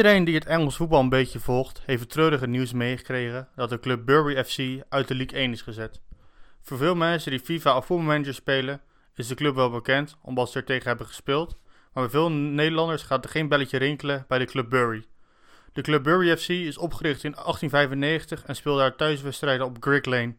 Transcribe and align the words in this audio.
Iedereen 0.00 0.24
die 0.24 0.34
het 0.34 0.46
Engels 0.46 0.76
voetbal 0.76 1.00
een 1.00 1.08
beetje 1.08 1.38
volgt, 1.38 1.82
heeft 1.84 2.00
het 2.00 2.10
treurige 2.10 2.46
nieuws 2.46 2.72
meegekregen 2.72 3.48
dat 3.54 3.68
de 3.68 3.80
club 3.80 4.06
Bury 4.06 4.44
FC 4.44 4.84
uit 4.88 5.08
de 5.08 5.14
League 5.14 5.38
1 5.38 5.52
is 5.52 5.62
gezet. 5.62 6.00
Voor 6.60 6.76
veel 6.76 6.94
mensen 6.94 7.30
die 7.30 7.40
FIFA 7.40 7.76
of 7.76 7.86
voetbalmanager 7.86 8.34
spelen, 8.34 8.80
is 9.14 9.26
de 9.26 9.34
club 9.34 9.54
wel 9.54 9.70
bekend 9.70 10.16
omdat 10.22 10.50
ze 10.50 10.58
er 10.58 10.64
tegen 10.64 10.88
hebben 10.88 11.06
gespeeld, 11.06 11.56
maar 11.92 12.02
bij 12.02 12.12
veel 12.12 12.30
Nederlanders 12.30 13.02
gaat 13.02 13.24
er 13.24 13.30
geen 13.30 13.48
belletje 13.48 13.78
rinkelen 13.78 14.24
bij 14.28 14.38
de 14.38 14.44
club 14.44 14.70
Bury. 14.70 15.04
De 15.72 15.82
club 15.82 16.02
Bury 16.02 16.36
FC 16.36 16.48
is 16.48 16.78
opgericht 16.78 17.24
in 17.24 17.32
1895 17.32 18.44
en 18.44 18.56
speelt 18.56 18.78
daar 18.78 18.96
thuiswedstrijden 18.96 19.66
op 19.66 19.76
Grigg 19.80 20.04
Lane. 20.04 20.34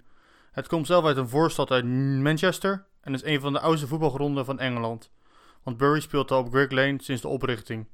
Het 0.51 0.67
komt 0.67 0.87
zelf 0.87 1.05
uit 1.05 1.17
een 1.17 1.29
voorstad 1.29 1.71
uit 1.71 1.85
Manchester 2.21 2.85
en 3.01 3.13
is 3.13 3.23
een 3.23 3.39
van 3.39 3.53
de 3.53 3.59
oudste 3.59 3.87
voetbalgronden 3.87 4.45
van 4.45 4.59
Engeland. 4.59 5.12
Want 5.63 5.77
Bury 5.77 5.99
speelt 5.99 6.31
al 6.31 6.39
op 6.39 6.49
Grigg 6.49 6.71
Lane 6.71 6.98
sinds 7.01 7.21
de 7.21 7.27
oprichting. 7.27 7.87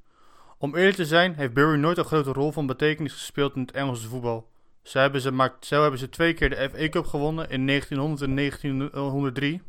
Om 0.59 0.75
eerlijk 0.75 0.95
te 0.95 1.05
zijn, 1.05 1.33
heeft 1.33 1.53
Bury 1.53 1.79
nooit 1.79 1.97
een 1.97 2.05
grote 2.05 2.31
rol 2.31 2.51
van 2.51 2.67
betekenis 2.67 3.13
gespeeld 3.13 3.55
in 3.55 3.61
het 3.61 3.71
Engelse 3.71 4.07
voetbal. 4.07 4.49
Zo 4.83 4.99
hebben 4.99 5.21
ze, 5.21 5.51
hebben 5.69 5.99
ze 5.99 6.09
twee 6.09 6.33
keer 6.33 6.49
de 6.49 6.69
FA 6.69 6.89
Cup 6.89 7.05
gewonnen 7.05 7.49
in 7.49 7.67
1900 7.67 8.29
en 8.29 8.35
1903. 8.35 9.61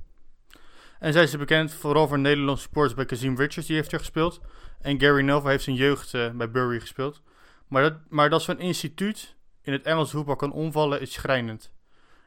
En 0.99 1.13
zijn 1.13 1.29
ze 1.29 1.39
bekend 1.39 1.73
vooral 1.73 2.09
voor 2.09 2.19
Nederlandse 2.19 2.63
sports 2.63 2.95
bij 2.95 3.05
Kazim 3.05 3.37
Richards, 3.37 3.67
die 3.67 3.77
heeft 3.77 3.93
er 3.93 3.99
gespeeld. 3.99 4.41
En 4.81 5.01
Gary 5.01 5.23
Neville 5.23 5.51
heeft 5.51 5.65
zijn 5.65 5.77
jeugd 5.77 6.15
eh, 6.15 6.31
bij 6.31 6.51
Bury 6.51 6.81
gespeeld. 6.81 7.23
Maar 7.67 7.83
dat, 7.83 7.95
maar 8.09 8.31
dat 8.31 8.43
zo'n 8.43 8.59
instituut 8.59 9.37
in 9.63 9.73
het 9.73 9.83
Engelse 9.83 10.17
voetbal 10.17 10.37
kan 10.37 10.53
omvallen 10.53 11.01
is 11.01 11.13
schrijnend. 11.13 11.73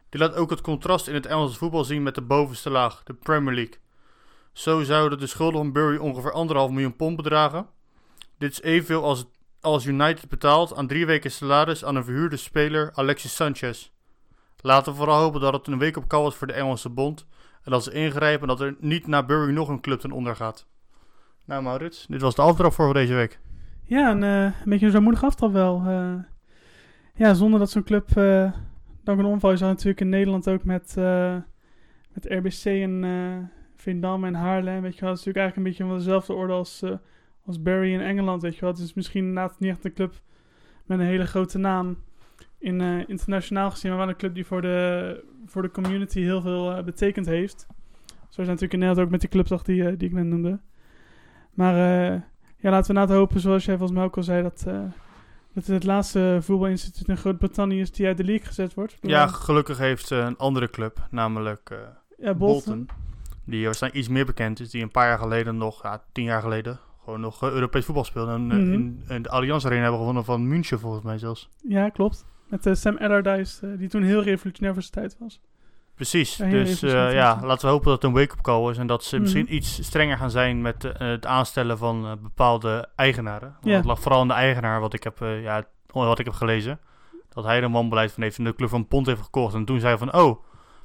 Dit 0.09 0.21
laat 0.21 0.35
ook 0.35 0.49
het 0.49 0.61
contrast 0.61 1.07
in 1.07 1.13
het 1.13 1.25
Engelse 1.25 1.57
voetbal 1.57 1.83
zien 1.83 2.03
met 2.03 2.15
de 2.15 2.21
bovenste 2.21 2.69
laag, 2.69 3.03
de 3.03 3.13
Premier 3.13 3.53
League. 3.53 3.77
Zo 4.53 4.83
zouden 4.83 5.19
de 5.19 5.27
schulden 5.27 5.61
van 5.61 5.71
Bury 5.71 5.97
ongeveer 5.97 6.31
anderhalf 6.31 6.71
miljoen 6.71 6.95
pond 6.95 7.15
bedragen. 7.15 7.67
Dit 8.41 8.51
is 8.51 8.61
evenveel 8.61 9.03
als, 9.03 9.25
als 9.59 9.85
United 9.85 10.29
betaalt 10.29 10.75
aan 10.75 10.87
drie 10.87 11.05
weken 11.05 11.31
salaris 11.31 11.85
aan 11.85 11.95
een 11.95 12.03
verhuurde 12.03 12.37
speler 12.37 12.91
Alexis 12.93 13.35
Sanchez. 13.35 13.91
Laten 14.61 14.91
we 14.91 14.97
vooral 14.97 15.21
hopen 15.21 15.41
dat 15.41 15.53
het 15.53 15.67
een 15.67 15.77
week 15.77 15.97
op 15.97 16.07
kou 16.07 16.27
is 16.27 16.35
voor 16.35 16.47
de 16.47 16.53
Engelse 16.53 16.89
bond. 16.89 17.25
En 17.63 17.71
dat 17.71 17.83
ze 17.83 17.91
ingrijpen 17.91 18.47
dat 18.47 18.61
er 18.61 18.75
niet 18.79 19.07
naar 19.07 19.25
Bury 19.25 19.53
nog 19.53 19.69
een 19.69 19.81
club 19.81 19.99
ten 19.99 20.11
onder 20.11 20.35
gaat. 20.35 20.67
Nou 21.45 21.63
Maurits, 21.63 22.05
dit 22.09 22.21
was 22.21 22.35
de 22.35 22.41
aftrap 22.41 22.73
voor 22.73 22.93
deze 22.93 23.13
week. 23.13 23.39
Ja, 23.83 24.11
een, 24.11 24.23
eh, 24.23 24.43
een 24.43 24.53
beetje 24.65 24.85
een 24.85 24.91
zwaarmoedig 24.91 25.23
aftrap 25.23 25.51
wel. 25.51 25.83
Eh, 25.85 26.13
ja, 27.15 27.33
zonder 27.33 27.59
dat 27.59 27.69
zo'n 27.69 27.83
club 27.83 28.17
eh, 28.17 28.51
dan 29.03 29.15
kan 29.15 29.25
omvallen. 29.25 29.57
Je 29.57 29.63
zag 29.63 29.69
natuurlijk 29.69 30.01
in 30.01 30.09
Nederland 30.09 30.49
ook 30.49 30.63
met, 30.63 30.97
eh, 30.97 31.35
met 32.13 32.25
RBC 32.25 32.65
en 32.65 33.03
eh 33.03 33.59
Veendam 33.75 34.25
en 34.25 34.33
Haarlem. 34.33 34.81
Weet 34.81 34.95
je 34.95 35.01
dat 35.01 35.17
is 35.17 35.25
natuurlijk 35.25 35.37
eigenlijk 35.37 35.57
een 35.57 35.63
beetje 35.63 35.83
van 35.83 35.97
dezelfde 35.97 36.33
orde 36.33 36.53
als, 36.53 36.81
eh, 36.81 36.91
als 37.51 37.61
Barry 37.61 37.93
in 37.93 38.01
Engeland. 38.01 38.41
Weet 38.41 38.55
je 38.55 38.61
wel, 38.61 38.69
het 38.69 38.79
is 38.79 38.93
misschien 38.93 39.25
inderdaad 39.25 39.59
niet 39.59 39.69
echt 39.71 39.85
een 39.85 39.93
club 39.93 40.13
met 40.85 40.99
een 40.99 41.05
hele 41.05 41.25
grote 41.25 41.57
naam 41.57 41.97
in 42.61 42.81
eh, 42.81 43.09
internationaal 43.09 43.71
gezien, 43.71 43.91
maar 43.91 43.99
wel 43.99 44.09
een 44.09 44.15
club 44.15 44.35
die 44.35 44.45
voor 44.45 44.61
de, 44.61 45.23
voor 45.45 45.61
de 45.61 45.71
community 45.71 46.21
heel 46.21 46.41
veel 46.41 46.71
eh, 46.71 46.83
betekend 46.83 47.25
heeft. 47.25 47.67
Zo 48.29 48.41
is 48.41 48.47
natuurlijk 48.47 48.73
in 48.73 48.79
Nederland 48.79 49.05
ook 49.05 49.11
met 49.11 49.21
die 49.21 49.29
clubdag 49.29 49.63
die, 49.63 49.87
eh, 49.87 49.97
die 49.97 50.07
ik 50.07 50.13
net 50.13 50.25
noemde. 50.25 50.59
Maar 51.53 51.75
ja, 52.57 52.69
laten 52.69 52.95
we 52.95 53.01
na 53.01 53.07
hopen, 53.07 53.39
zoals 53.39 53.65
jij 53.65 53.77
volgens 53.77 53.97
mij 53.97 54.07
ook 54.07 54.17
al 54.17 54.23
zei, 54.23 54.41
dat, 54.41 54.63
dat 54.63 54.73
het 55.53 55.67
het 55.67 55.83
laatste 55.83 56.37
voetbalinstituut 56.41 57.07
in 57.07 57.17
Groot-Brittannië 57.17 57.79
is 57.79 57.91
die 57.91 58.07
uit 58.07 58.17
de 58.17 58.23
league 58.23 58.45
gezet 58.45 58.73
wordt. 58.73 58.97
Ja, 59.01 59.27
gelukkig 59.27 59.77
heeft 59.77 60.09
een 60.09 60.37
andere 60.37 60.69
club, 60.69 61.07
namelijk 61.09 61.91
ja 62.17 62.33
Bolton, 62.33 62.89
die 63.45 63.65
waarschijnlijk 63.65 64.01
iets 64.01 64.11
meer 64.11 64.25
bekend 64.25 64.59
is, 64.59 64.69
die 64.69 64.81
een 64.81 64.91
paar 64.91 65.07
jaar 65.07 65.19
geleden 65.19 65.57
nog, 65.57 65.83
ja, 65.83 66.03
tien 66.11 66.23
jaar 66.23 66.41
geleden, 66.41 66.79
gewoon 67.11 67.21
nog 67.21 67.43
eh, 67.43 67.49
Europees 67.49 67.85
voetbal 67.85 68.03
speelde. 68.03 68.31
En 68.31 68.51
eh, 68.51 68.57
Mhm. 68.57 68.73
in, 68.73 69.03
in 69.07 69.21
de 69.21 69.29
Allianz 69.29 69.65
Arena 69.65 69.81
hebben 69.81 69.99
gewonnen 69.99 70.25
van 70.25 70.47
München 70.47 70.79
volgens 70.79 71.03
mij 71.03 71.17
zelfs. 71.17 71.49
Ja, 71.67 71.89
klopt. 71.89 72.25
Met 72.47 72.65
eh, 72.65 72.73
Sam 72.73 72.97
Allardyce, 72.97 73.77
die 73.77 73.89
toen 73.89 74.03
heel 74.03 74.23
revolutionair 74.23 74.73
voor 74.73 74.83
zijn 74.83 74.93
tijd 74.93 75.15
was. 75.19 75.41
Precies, 75.95 76.37
Ja, 76.37 76.49
dus 76.49 76.79
ja, 76.79 77.39
laten 77.43 77.65
we 77.65 77.71
hopen 77.71 77.85
dat 77.85 77.93
het 78.01 78.03
een 78.03 78.17
wake-up 78.17 78.41
call 78.41 78.69
is 78.69 78.77
en 78.77 78.87
dat 78.87 79.03
ze 79.03 79.13
Mhm. 79.15 79.21
misschien 79.23 79.55
iets 79.55 79.83
strenger 79.83 80.17
gaan 80.17 80.31
zijn 80.31 80.61
met 80.61 80.83
het 80.97 81.25
aanstellen 81.25 81.77
van 81.77 82.19
bepaalde 82.21 82.89
eigenaren. 82.95 83.49
Want 83.51 83.65
Ja. 83.65 83.75
Het 83.75 83.85
lag 83.85 83.99
vooral 83.99 84.21
aan 84.21 84.27
de 84.27 84.33
eigenaar, 84.33 84.79
wat 84.79 84.93
ik 84.93 85.03
heb, 85.03 85.17
ja, 85.43 85.63
wat 85.87 86.19
ik 86.19 86.25
heb 86.25 86.33
gelezen. 86.33 86.79
Dat 87.29 87.43
hij 87.43 87.57
er 87.57 87.63
een 87.63 87.71
wanbeleid 87.71 88.11
van 88.11 88.23
heeft 88.23 88.37
en 88.37 88.43
de 88.43 88.55
club 88.55 88.69
van 88.69 88.87
Pond 88.87 89.05
heeft 89.05 89.21
gekocht. 89.21 89.53
En 89.53 89.65
toen 89.65 89.79
zei 89.79 89.95
hij 89.97 90.07
van, 90.07 90.21
oh, 90.21 90.43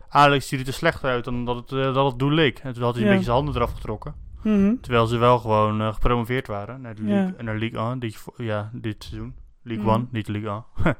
Alex 0.08 0.48
ziet 0.48 0.66
er 0.66 0.72
slechter 0.72 1.10
uit 1.10 1.24
dan 1.24 1.44
dat 1.44 1.56
het, 1.56 1.94
dat 1.94 2.06
het 2.10 2.18
doel 2.18 2.30
leek. 2.30 2.58
En 2.58 2.72
toen 2.72 2.82
had 2.82 2.94
hij 2.94 3.02
een 3.02 3.08
beetje 3.08 3.24
zijn 3.24 3.36
handen 3.36 3.54
eraf 3.54 3.72
getrokken. 3.72 4.14
Mhm. 4.42 4.74
Terwijl 4.80 5.06
ze 5.06 5.16
wel 5.16 5.38
gewoon 5.38 5.80
eh, 5.80 5.94
gepromoveerd 5.94 6.46
waren 6.46 6.80
naar 6.80 6.94
de 6.94 7.02
Ja. 7.04 7.08
League, 7.14 7.42
naar 7.42 7.58
League 7.58 7.78
1, 7.90 7.98
dit, 7.98 8.24
ja, 8.36 8.70
dit 8.72 9.04
seizoen. 9.04 9.34
League 9.62 9.84
Mhm. 9.84 9.94
1, 9.94 10.08
niet 10.10 10.28
League 10.28 10.50
1. 10.50 10.64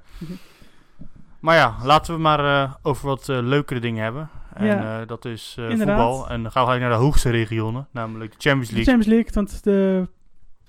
maar 1.41 1.57
ja, 1.57 1.75
laten 1.83 2.15
we 2.15 2.21
maar 2.21 2.63
eh, 2.63 2.75
over 2.83 3.07
wat 3.07 3.29
eh, 3.29 3.39
leukere 3.43 3.81
dingen 3.81 4.03
hebben. 4.03 4.29
En 4.55 4.67
Ja. 4.67 5.05
dat 5.05 5.25
is 5.25 5.57
voetbal. 5.69 6.29
En 6.29 6.43
dan 6.43 6.53
gaan 6.53 6.63
we 6.65 6.71
gelijk 6.73 6.81
naar 6.89 6.99
de 6.99 7.05
hoogste 7.05 7.31
regionen, 7.31 7.89
namelijk 7.91 8.31
de 8.31 8.37
Champions 8.39 8.69
De 8.69 8.75
League. 8.75 8.95
Champions 8.95 9.15
League, 9.17 9.35
want 9.35 9.65
de 9.65 10.09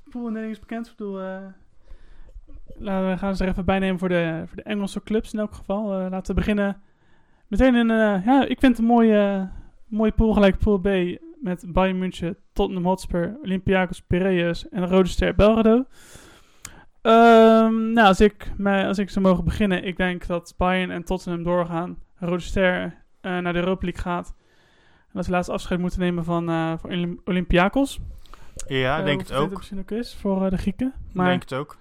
poolindeling 0.09 0.51
is 0.51 0.59
bekend. 0.59 0.87
Ik 0.87 0.93
bedoel, 0.97 1.19
laten 2.79 3.09
we 3.09 3.17
gaan 3.17 3.35
ze 3.35 3.43
er 3.43 3.49
even 3.49 3.65
bij 3.65 3.79
nemen 3.79 3.99
voor 3.99 4.09
de, 4.09 4.43
voor 4.47 4.55
de 4.55 4.63
Engelse 4.63 5.03
clubs 5.03 5.33
in 5.33 5.39
elk 5.39 5.53
geval. 5.53 5.87
Laten 6.09 6.27
we 6.35 6.39
beginnen 6.41 6.81
meteen 7.47 7.75
in, 7.75 7.89
eh, 7.91 8.25
ja, 8.25 8.41
ik 8.41 8.59
vind 8.59 8.71
het 8.71 8.77
een 8.77 8.85
mooie, 8.93 9.49
mooie 9.87 10.11
pool, 10.11 10.33
gelijk 10.33 10.57
pool 10.57 10.77
B. 10.79 10.87
Met 11.41 11.63
Bayern 11.67 11.97
München, 11.97 12.37
Tottenham 12.53 12.85
Hotspur, 12.85 13.37
Olympiakos 13.43 14.01
Piraeus 14.01 14.69
en 14.69 14.87
Rode 14.87 15.09
Ster 15.09 15.35
Belgrado. 15.35 15.85
Ehm, 17.01 17.91
nou, 17.93 18.07
als 18.07 18.19
ik, 18.21 18.51
mij, 18.57 18.87
als 18.87 18.97
ik 18.97 19.09
zou 19.09 19.25
mogen 19.25 19.43
beginnen, 19.43 19.83
ik 19.83 19.97
denk 19.97 20.27
dat 20.27 20.53
Bayern 20.57 20.91
en 20.91 21.03
Tottenham 21.03 21.43
doorgaan. 21.43 21.97
Rode 22.15 22.39
Ster 22.41 23.03
eh, 23.21 23.37
naar 23.37 23.53
de 23.53 23.59
Europa 23.59 23.85
League 23.85 24.01
gaat. 24.01 24.35
En 25.07 25.13
dat 25.13 25.25
ze 25.25 25.31
laatst 25.31 25.49
afscheid 25.49 25.79
moeten 25.79 25.99
nemen 25.99 26.23
van, 26.23 26.49
eh 26.49 26.73
van 26.77 26.89
Olymp- 26.89 27.27
Olympiakos. 27.27 27.99
Ja, 28.67 28.99
Eh, 28.99 29.05
denk 29.05 29.21
hoe 29.21 29.31
het 29.35 29.41
ook. 29.43 29.55
misschien 29.55 29.79
ook 29.79 29.91
is 29.91 30.15
voor 30.15 30.43
eh, 30.45 30.49
de 30.49 30.57
Grieken. 30.57 30.93
Maar 31.13 31.27
Denk 31.29 31.41
het 31.41 31.53
ook. 31.53 31.77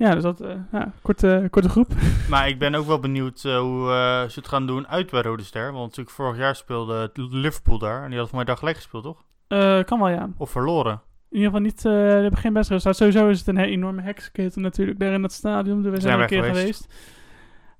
Ja, 0.00 0.14
dus 0.14 0.22
dat, 0.22 0.40
eh, 0.40 0.54
ja, 0.72 0.92
korte, 1.02 1.46
korte 1.50 1.68
groep. 1.68 1.92
Maar 2.30 2.48
ik 2.48 2.58
ben 2.58 2.74
ook 2.74 2.86
wel 2.86 2.98
benieuwd 3.00 3.44
eh, 3.44 3.58
hoe 3.58 3.90
eh, 3.90 4.28
ze 4.28 4.38
het 4.38 4.48
gaan 4.48 4.66
doen 4.66 4.88
uit 4.88 5.10
bij 5.10 5.22
Rode 5.22 5.42
Ster. 5.42 5.72
Want 5.72 5.84
natuurlijk 5.84 6.16
vorig 6.16 6.36
jaar 6.38 6.56
speelde 6.56 7.10
Liverpool 7.14 7.78
daar. 7.78 8.02
En 8.04 8.10
die 8.10 8.18
had 8.18 8.28
voor 8.28 8.36
mij 8.36 8.44
daar 8.46 8.56
gelijk 8.56 8.76
gespeeld, 8.76 9.04
toch? 9.04 9.24
Eh, 9.48 9.82
kan 9.84 9.98
wel, 9.98 10.08
ja. 10.08 10.28
Of 10.36 10.50
verloren. 10.50 10.92
In 11.30 11.36
ieder 11.36 11.46
geval 11.46 11.60
niet, 11.64 11.84
eh, 11.84 11.92
die 11.92 12.00
hebben 12.22 12.38
geen 12.38 12.52
best 12.52 12.70
resultaat. 12.70 12.96
Sowieso 12.96 13.28
is 13.28 13.38
het 13.38 13.48
een 13.48 13.58
enorme 13.58 14.02
heksketen 14.02 14.62
natuurlijk 14.62 14.98
daar 14.98 15.12
in 15.12 15.22
dat 15.22 15.32
stadion. 15.32 15.76
We 15.82 15.88
zijn 15.88 16.00
Zijn 16.00 16.14
wij 16.14 16.22
een 16.22 16.28
keer 16.28 16.42
geweest. 16.44 16.60
geweest. 16.60 16.94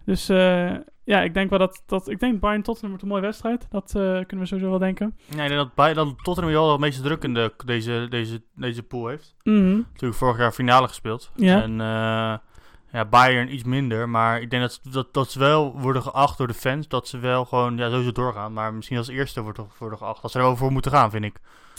Dus 0.05 0.29
eh, 0.29 0.75
ja, 1.05 1.23
ik 1.23 1.35
denk 1.35 1.51
wel 1.51 1.59
dat, 1.59 1.83
dat 1.87 2.09
ik 2.09 2.21
denk 2.21 2.41
Bayern 2.41 2.63
Tottenham 2.63 2.89
wordt 2.91 3.03
een 3.03 3.11
mooie 3.11 3.23
wedstrijd. 3.23 3.67
Dat 3.71 3.87
eh, 3.87 4.03
kunnen 4.03 4.39
we 4.39 4.47
sowieso 4.47 4.71
wel 4.71 4.79
denken. 4.79 5.17
Nee, 5.35 5.43
ik 5.43 5.49
denk 5.49 5.61
dat, 5.61 5.75
bij, 5.75 5.95
dat 5.95 6.15
Tottenham 6.23 6.53
wel 6.53 6.71
het 6.71 6.81
meeste 6.81 7.03
druk 7.03 7.23
in 7.23 7.35
de, 7.35 7.53
deze, 7.65 8.07
deze, 8.11 8.43
deze 8.55 8.83
pool 8.83 9.07
heeft. 9.07 9.35
Mhm. 9.43 9.77
Natuurlijk 9.77 10.15
vorig 10.21 10.39
jaar 10.39 10.53
finale 10.53 10.89
gespeeld. 10.89 11.31
Ja. 11.35 11.63
En 11.63 11.81
eh, 11.81 12.39
ja, 12.93 13.05
Bayern 13.05 13.55
iets 13.55 13.65
minder. 13.65 14.09
Maar 14.09 14.41
ik 14.41 14.51
denk 14.51 14.63
dat, 14.63 14.81
dat, 14.93 15.15
dat 15.15 15.31
ze 15.31 15.39
wel 15.39 15.79
worden 15.81 16.03
geacht 16.03 16.39
door 16.39 16.47
de 16.47 16.55
fans. 16.55 16.89
Dat 16.89 17.09
ze 17.09 17.19
wel 17.19 17.45
gewoon 17.45 17.77
ja, 17.77 17.91
sowieso 17.91 18.13
doorgaan. 18.13 18.53
Maar 18.53 18.75
misschien 18.75 18.97
als 18.99 19.09
eerste 19.09 19.41
worden, 19.43 19.67
worden 19.79 19.99
geacht. 19.99 20.23
Dat 20.23 20.31
ze 20.31 20.39
er 20.39 20.45
wel 20.45 20.57
voor 20.57 20.73
moeten 20.73 20.91
gaan, 20.91 21.11
vind 21.11 21.25
ik. 21.25 21.37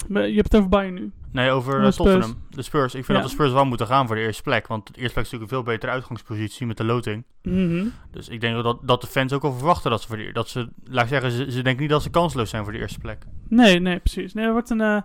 Maar 0.08 0.28
Je 0.28 0.36
hebt 0.36 0.52
het 0.52 0.56
over 0.56 0.70
Bayern 0.70 0.94
nu. 0.94 1.12
Nee, 1.32 1.52
over 1.52 1.74
Oh, 1.80 1.86
eh, 1.86 1.92
Spurs. 1.92 1.98
Tottenham. 2.12 2.44
De 2.50 2.62
Spurs. 2.62 2.96
Ik 2.96 3.06
vind 3.06 3.08
Ja. 3.08 3.14
dat 3.14 3.24
de 3.24 3.30
Spurs 3.30 3.52
wel 3.52 3.66
moeten 3.66 3.88
gaan 3.88 4.08
voor 4.08 4.16
de 4.16 4.22
eerste 4.22 4.42
plek. 4.44 4.68
Want 4.68 4.86
de 4.94 5.00
eerste 5.00 5.14
plek 5.14 5.26
is 5.26 5.32
natuurlijk 5.32 5.52
een 5.52 5.64
veel 5.64 5.74
betere 5.74 5.92
uitgangspositie 5.92 6.66
met 6.66 6.78
de 6.78 6.84
loting. 6.84 7.24
Mhm. 7.44 7.86
Dus 8.12 8.30
ik 8.30 8.42
denk 8.42 8.64
dat, 8.64 8.80
dat 8.82 9.02
de 9.02 9.08
fans 9.08 9.34
ook 9.34 9.42
wel 9.42 9.54
verwachten 9.54 9.92
dat 9.92 10.02
ze 10.02 10.08
voor 10.08 10.18
de, 10.18 10.32
dat 10.32 10.50
ze, 10.50 10.70
laat 10.84 11.04
ik 11.04 11.10
zeggen, 11.10 11.32
ze, 11.32 11.52
ze 11.52 11.62
denken 11.62 11.82
niet 11.82 11.90
dat 11.92 12.04
ze 12.04 12.10
kansloos 12.10 12.50
zijn 12.50 12.64
voor 12.64 12.74
de 12.74 12.80
eerste 12.80 13.00
plek. 13.00 13.24
Nee, 13.48 13.80
nee, 13.80 14.00
precies. 14.00 14.34
Nee, 14.34 14.44
het 14.44 14.54
wordt 14.54 14.70
een, 14.70 14.82
eh, 14.82 15.02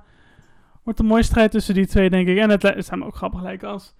wordt 0.84 0.98
een 0.98 1.06
mooie 1.06 1.22
strijd 1.22 1.50
tussen 1.50 1.74
die 1.74 1.86
twee, 1.86 2.10
denk 2.10 2.28
ik. 2.28 2.38
En 2.38 2.50
het, 2.50 2.84
zijn 2.86 2.98
me 2.98 3.04
ook 3.04 3.16
grappig 3.16 3.42
lijken 3.42 3.68
als, 3.68 3.94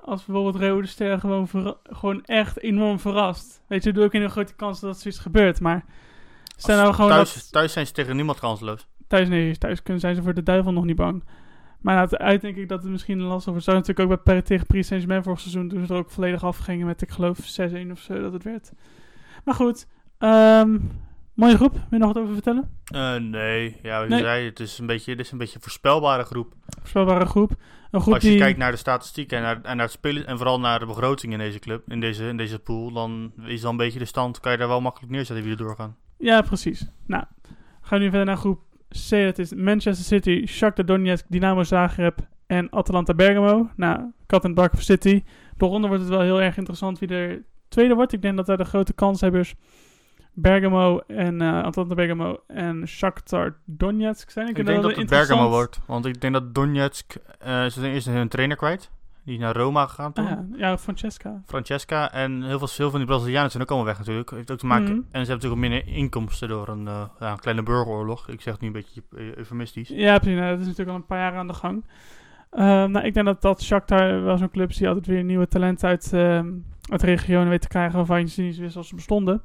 als 0.00 0.24
bijvoorbeeld 0.24 0.64
Rode 0.64 0.86
Ster 0.86 1.18
gewoon, 1.18 1.48
gewoon 1.82 2.24
echt 2.24 2.60
enorm 2.60 3.00
verrast. 3.00 3.62
Weet 3.66 3.84
je, 3.84 3.92
doe 3.92 4.04
ook 4.04 4.14
in 4.14 4.22
een 4.22 4.30
grote 4.30 4.54
kans 4.54 4.80
dat 4.80 5.00
zoiets 5.00 5.20
gebeurt, 5.20 5.60
maar... 5.60 5.84
Stel 6.56 6.76
nou 6.76 6.94
gewoon 6.94 7.10
thuis, 7.10 7.34
dat... 7.34 7.52
thuis 7.52 7.72
zijn 7.72 7.86
ze 7.86 7.92
tegen 7.92 8.16
niemand 8.16 8.38
kansloos. 8.38 8.86
Thuis, 9.06 9.28
nee, 9.28 9.58
thuis 9.58 9.82
kunnen 9.82 10.00
zijn 10.00 10.14
ze 10.14 10.22
voor 10.22 10.34
de 10.34 10.42
duivel 10.42 10.72
nog 10.72 10.84
niet 10.84 10.96
bang. 10.96 11.24
Maar 11.80 11.94
na 11.94 12.00
het 12.00 12.16
uit 12.16 12.40
denk 12.40 12.56
ik 12.56 12.68
dat 12.68 12.82
het 12.82 12.90
misschien 12.90 13.20
lastig 13.20 13.50
wordt. 13.50 13.64
Zou 13.64 13.76
natuurlijk 13.76 14.10
ook 14.10 14.14
bij 14.14 14.24
Paris 14.24 14.48
tegen 14.48 14.66
Paris 14.66 14.86
Saint-Germain 14.86 15.22
vorig 15.22 15.40
seizoen. 15.40 15.68
Toen 15.68 15.86
ze 15.86 15.92
er 15.92 15.98
ook 15.98 16.10
volledig 16.10 16.44
afgingen 16.44 16.86
met, 16.86 17.02
ik 17.02 17.10
geloof, 17.10 17.38
6-1 17.38 17.90
of 17.90 17.98
zo 17.98 18.20
dat 18.20 18.32
het 18.32 18.42
werd. 18.42 18.72
Maar 19.44 19.54
goed. 19.54 19.86
ehm, 20.18 20.78
mooie 21.38 21.56
groep. 21.56 21.72
Wil 21.72 21.82
je 21.90 21.98
nog 21.98 22.12
wat 22.12 22.22
over 22.22 22.34
vertellen? 22.34 22.68
Eh, 22.84 23.14
nee, 23.16 23.76
ja, 23.82 24.04
Nee. 24.04 24.18
zei, 24.20 24.44
het 24.44 24.60
is, 24.60 24.78
een 24.78 24.86
beetje, 24.86 25.10
het 25.10 25.20
is 25.20 25.30
een 25.32 25.38
beetje 25.38 25.54
een 25.54 25.62
voorspelbare 25.62 26.24
groep. 26.24 26.52
Voorspelbare 26.78 27.26
groep. 27.26 27.50
Een 27.90 28.00
groep 28.00 28.14
Als 28.14 28.22
je 28.22 28.28
die... 28.28 28.38
kijkt 28.38 28.58
naar 28.58 28.70
de 28.70 28.76
statistieken 28.76 29.36
en 29.36 29.42
naar, 29.42 29.60
en 29.62 29.76
naar 29.76 29.84
het 29.86 29.94
spelen 29.94 30.26
en 30.26 30.36
vooral 30.36 30.60
naar 30.60 30.78
de 30.78 30.86
begroting 30.86 31.32
in 31.32 31.38
deze 31.38 31.58
club, 31.58 31.92
in 31.92 32.00
deze, 32.00 32.28
in 32.28 32.36
deze 32.36 32.58
pool, 32.58 32.92
dan 32.92 33.32
is 33.44 33.60
dan 33.60 33.70
een 33.70 33.76
beetje 33.76 33.98
de 33.98 34.04
stand, 34.04 34.40
kan 34.40 34.52
je 34.52 34.58
daar 34.58 34.68
wel 34.68 34.80
makkelijk 34.80 35.12
neerzetten 35.12 35.44
wie 35.44 35.52
er 35.54 35.58
doorgaan. 35.64 35.96
Ja, 36.18 36.40
precies. 36.40 36.86
Nou, 37.06 37.24
gaan 37.80 37.98
we 37.98 38.04
nu 38.04 38.10
verder 38.10 38.26
naar 38.26 38.36
groep 38.36 38.60
C. 38.88 39.10
Dat 39.10 39.38
is 39.38 39.54
Manchester 39.54 40.04
City, 40.04 40.46
Shakhtar 40.46 40.84
Donetsk, 40.86 41.24
Dynamo 41.28 41.62
Zagreb 41.62 42.18
en 42.46 42.72
Atalanta 42.72 43.14
Bergamo. 43.14 43.70
Nou, 43.76 44.00
kat 44.26 44.44
en 44.44 44.54
bak 44.54 44.70
voor 44.72 44.82
City. 44.82 45.22
Door 45.56 45.68
ronde 45.68 45.86
wordt 45.88 46.02
het 46.02 46.12
wel 46.12 46.20
heel 46.20 46.42
erg 46.42 46.56
interessant 46.56 46.98
wie 46.98 47.08
er 47.08 47.42
tweede 47.68 47.94
wordt. 47.94 48.12
Ik 48.12 48.22
denk 48.22 48.36
dat 48.36 48.46
daar 48.46 48.56
de 48.56 48.64
grote 48.64 48.92
kanshebbers 48.92 49.54
Bergamo 50.40 50.98
en 51.06 51.40
eh, 51.40 51.62
Atalanta 51.62 51.94
Bergamo 51.94 52.36
en 52.46 52.88
Shakhtar 52.88 53.56
Donetsk 53.64 54.30
zijn. 54.30 54.48
Ik, 54.48 54.54
vind 54.54 54.66
denk 54.66 54.82
dat 54.82 54.96
het. 54.96 55.08
Bergamo 55.08 55.48
wordt, 55.48 55.80
want 55.86 56.06
ik 56.06 56.20
denk 56.20 56.32
dat 56.32 56.54
Donetsk, 56.54 57.14
eh 57.38 57.62
ze 57.62 57.80
zijn 57.80 57.92
eerst 57.92 58.06
hun 58.06 58.28
trainer 58.28 58.56
kwijt, 58.56 58.90
die 59.24 59.34
is 59.34 59.40
naar 59.40 59.56
Roma 59.56 59.86
gegaan 59.86 60.12
toen. 60.12 60.26
Ah, 60.26 60.58
ja. 60.58 60.78
Francesca. 60.78 61.42
Francesca 61.46 62.12
en 62.12 62.42
heel 62.42 62.58
veel, 62.58 62.68
heel 62.76 62.90
van 62.90 62.98
die 62.98 63.08
Brazilianen 63.08 63.50
zijn 63.50 63.62
ook 63.62 63.68
allemaal 63.68 63.88
weg 63.88 63.98
natuurlijk. 63.98 64.30
Heeft 64.30 64.50
ook 64.50 64.58
te 64.58 64.66
maken, 64.66 64.84
Mhm. 64.84 64.92
En 64.94 65.24
ze 65.24 65.30
hebben 65.30 65.50
natuurlijk 65.50 65.52
ook 65.52 65.70
minder 65.70 65.86
inkomsten 65.86 66.48
door 66.48 66.68
een, 66.68 66.86
eh, 66.86 67.02
ja, 67.20 67.30
een 67.30 67.38
kleine 67.38 67.62
burgeroorlog. 67.62 68.28
Ik 68.28 68.40
zeg 68.40 68.52
het 68.52 68.62
nu 68.62 68.66
een 68.66 68.72
beetje 68.72 69.02
eh, 69.16 69.36
eufemistisch. 69.36 69.88
Ja, 69.88 70.18
precies. 70.18 70.38
Nou, 70.38 70.50
dat 70.50 70.60
is 70.60 70.66
natuurlijk 70.66 70.90
al 70.90 70.96
een 70.96 71.06
paar 71.06 71.18
jaar 71.18 71.34
aan 71.34 71.46
de 71.46 71.54
gang. 71.54 71.84
Ehm, 72.50 72.90
nou, 72.90 73.06
ik 73.06 73.14
denk 73.14 73.26
dat, 73.26 73.42
dat 73.42 73.62
Shakhtar 73.62 74.22
wel 74.22 74.38
zo'n 74.38 74.50
club 74.50 74.70
is 74.70 74.76
die 74.76 74.88
altijd 74.88 75.06
weer 75.06 75.24
nieuwe 75.24 75.48
talenten 75.48 75.88
uit, 75.88 76.12
ehm 76.12 76.46
uit 76.90 77.00
de 77.00 77.06
regionen 77.06 77.48
weet 77.48 77.60
te 77.60 77.68
krijgen 77.68 77.96
waarvan 77.96 78.20
je 78.20 78.42
niet 78.42 78.56
wist 78.56 78.76
als 78.76 78.88
ze 78.88 78.94
bestonden. 78.94 79.42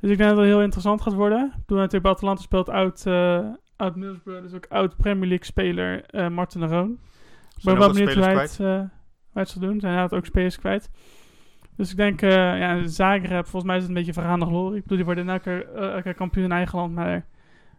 Dus 0.00 0.10
ik 0.10 0.16
denk 0.18 0.30
dat 0.30 0.38
het 0.38 0.46
heel 0.46 0.62
interessant 0.62 1.00
gaat 1.00 1.12
worden. 1.12 1.52
Toen 1.66 1.76
natuurlijk 1.76 2.02
bij 2.02 2.12
Atalanta 2.12 2.42
speelt 2.42 2.68
oud, 2.68 3.06
eh 3.06 3.46
oud 3.76 3.96
Middlesbrough, 3.96 4.42
dus 4.42 4.54
ook 4.54 4.66
oud 4.68 4.96
Premier 4.96 5.28
League 5.28 5.46
speler 5.46 6.04
eh 6.04 6.28
Martin 6.28 6.60
de 6.60 6.66
Roon. 6.66 6.98
Ik 7.56 7.64
ben 7.64 7.78
wel 7.78 7.92
benieuwd 7.92 8.14
hoe 8.14 8.22
hij 8.22 8.34
het, 9.32 9.48
zal 9.48 9.60
doen. 9.60 9.80
Zijn 9.80 9.98
had 9.98 10.14
ook 10.14 10.26
spelers 10.26 10.58
kwijt. 10.58 10.90
Dus 11.76 11.90
ik 11.90 11.96
denk, 11.96 12.22
eh 12.22 12.30
ja, 12.58 12.86
Zagreb, 12.86 13.42
volgens 13.46 13.64
mij 13.64 13.76
is 13.76 13.80
het 13.80 13.90
een 13.90 13.96
beetje 13.96 14.12
vergaande 14.12 14.46
glorie. 14.46 14.76
Ik 14.76 14.82
bedoel, 14.82 14.96
die 14.96 15.06
worden 15.06 15.28
elke, 15.28 15.64
elke 15.64 16.14
kampioen 16.14 16.44
in 16.44 16.52
eigen 16.52 16.78
land, 16.78 16.94
maar 16.94 17.26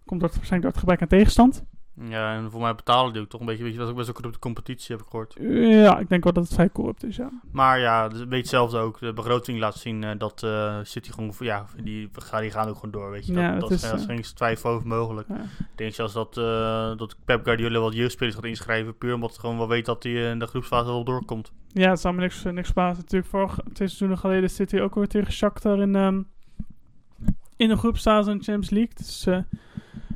komt 0.06 0.22
dat 0.22 0.36
waarschijnlijk 0.36 0.62
door 0.62 0.72
het 0.72 0.80
gebrek 0.80 1.02
aan 1.02 1.18
tegenstand. 1.18 1.66
Ja, 2.10 2.36
en 2.36 2.52
voor 2.52 2.62
mij 2.62 2.76
betalen 2.76 3.14
die 3.14 3.22
ook 3.22 3.30
toch 3.30 3.40
een 3.40 3.46
beetje, 3.46 3.64
weet 3.64 3.72
je, 3.72 3.78
dat 3.78 3.88
is 3.88 3.92
ook 3.94 4.00
best 4.00 4.12
wel 4.18 4.26
op 4.26 4.34
de 4.34 4.40
competitie, 4.40 4.96
heb 4.96 5.06
ik 5.06 5.12
gehoord. 5.12 5.36
Ja, 5.84 6.00
ik 6.00 6.10
denk 6.10 6.24
wel 6.24 6.34
dat 6.34 6.44
het 6.44 6.54
vrij 6.54 6.70
corrupt 6.70 7.04
is, 7.04 7.16
ja. 7.16 7.30
Maar 7.52 7.80
ja, 7.80 8.08
beetje 8.08 8.36
hetzelfde 8.36 8.78
ook. 8.78 9.00
De 9.00 9.14
begroting 9.14 9.60
laat 9.60 9.76
zien 9.76 10.04
eh, 10.04 10.12
dat 10.18 10.44
eh 10.44 10.78
City 10.84 11.12
gewoon, 11.12 11.34
ja, 11.40 11.66
die, 11.84 12.10
gaan- 12.14 12.42
die 12.42 12.52
gaan 12.52 12.68
ook 12.68 12.76
gewoon 12.76 12.92
door, 12.92 13.12
weet 13.12 13.26
je. 13.26 13.34
Dat, 13.34 13.44
Ja, 13.44 13.52
dat 13.52 13.60
dat 13.60 13.72
is 13.72 14.06
geen 14.06 14.22
twijfel 14.22 14.70
over 14.70 14.88
mogelijk. 14.88 15.28
Ja. 15.28 15.36
Ik 15.60 15.68
denk 15.76 15.94
zelfs 15.94 16.14
dat, 16.14 16.34
dat 16.98 17.16
Pep 17.26 17.44
Guardiola 17.44 17.80
wat 17.80 17.94
jeugdspelers 17.94 18.36
gaat 18.36 18.46
inschrijven, 18.46 18.98
puur 18.98 19.14
omdat 19.14 19.30
hij 19.30 19.40
gewoon 19.40 19.58
wel 19.58 19.68
weet 19.68 19.86
dat 19.86 20.04
hij 20.04 20.12
in 20.14 20.40
de 20.40 20.48
groepsfase 20.48 20.86
wel 20.86 21.04
doorkomt. 21.04 21.52
Ja, 21.68 21.90
het 21.90 22.00
zal 22.00 22.14
me 22.14 22.20
niks, 22.20 22.44
niks 22.44 22.66
verbazen. 22.66 22.98
Natuurlijk, 23.04 23.30
vorig, 23.32 23.54
twee 23.54 23.88
seizoenen 23.88 24.18
geleden 24.18 24.50
zit 24.50 24.72
hij 24.72 24.82
ook 24.82 24.96
weer 24.96 25.08
tegen 25.08 25.34
Shakhtar 25.34 25.80
in, 25.82 25.96
ehm 25.96 26.22
in 27.56 27.68
de 27.70 27.78
groepsfase 27.78 28.32
in 28.32 28.38
de 28.38 28.44
Champions 28.44 28.70
League. 28.70 28.94
Dus 28.96 29.28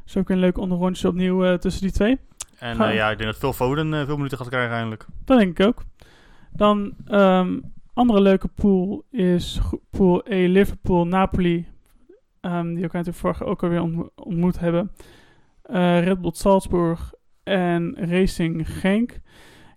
is 0.06 0.18
ook 0.18 0.30
een 0.30 0.38
leuk 0.40 0.57
onderrondje 0.57 1.07
opnieuw 1.07 1.46
eh, 1.46 1.54
tussen 1.54 1.81
die 1.81 1.92
twee. 1.92 2.19
En 2.60 2.80
eh, 2.81 2.96
ja, 2.96 3.10
ik 3.12 3.18
denk 3.18 3.30
dat 3.30 3.40
Phil 3.40 3.54
Foden 3.54 3.94
eh, 3.94 4.06
veel 4.06 4.16
minuten 4.16 4.38
gaat 4.38 4.48
krijgen 4.50 4.75
eindelijk. 4.75 5.06
Dat 5.25 5.38
denk 5.40 5.60
ik 5.60 5.66
ook. 5.68 5.84
Dan, 6.52 6.94
ehm 7.07 7.60
andere 7.94 8.22
leuke 8.22 8.48
pool 8.48 9.06
is 9.12 9.60
pool 9.90 10.22
E, 10.25 10.48
Liverpool, 10.48 11.07
Napoli. 11.07 11.68
ehm, 12.42 12.63
die 12.74 12.84
elkaar 12.84 13.04
natuurlijk 13.04 13.18
vorig 13.18 13.40
jaar 13.40 13.48
ook 13.48 13.63
alweer 13.63 13.81
ontmo- 13.81 14.10
ontmoet 14.16 14.60
hebben. 14.60 14.92
Eh, 15.62 16.04
Red 16.04 16.22
Bull 16.22 16.31
Salzburg 16.34 17.13
en 17.44 17.96
Racing 18.10 18.69
Genk. 18.80 19.12
Ik 19.12 19.22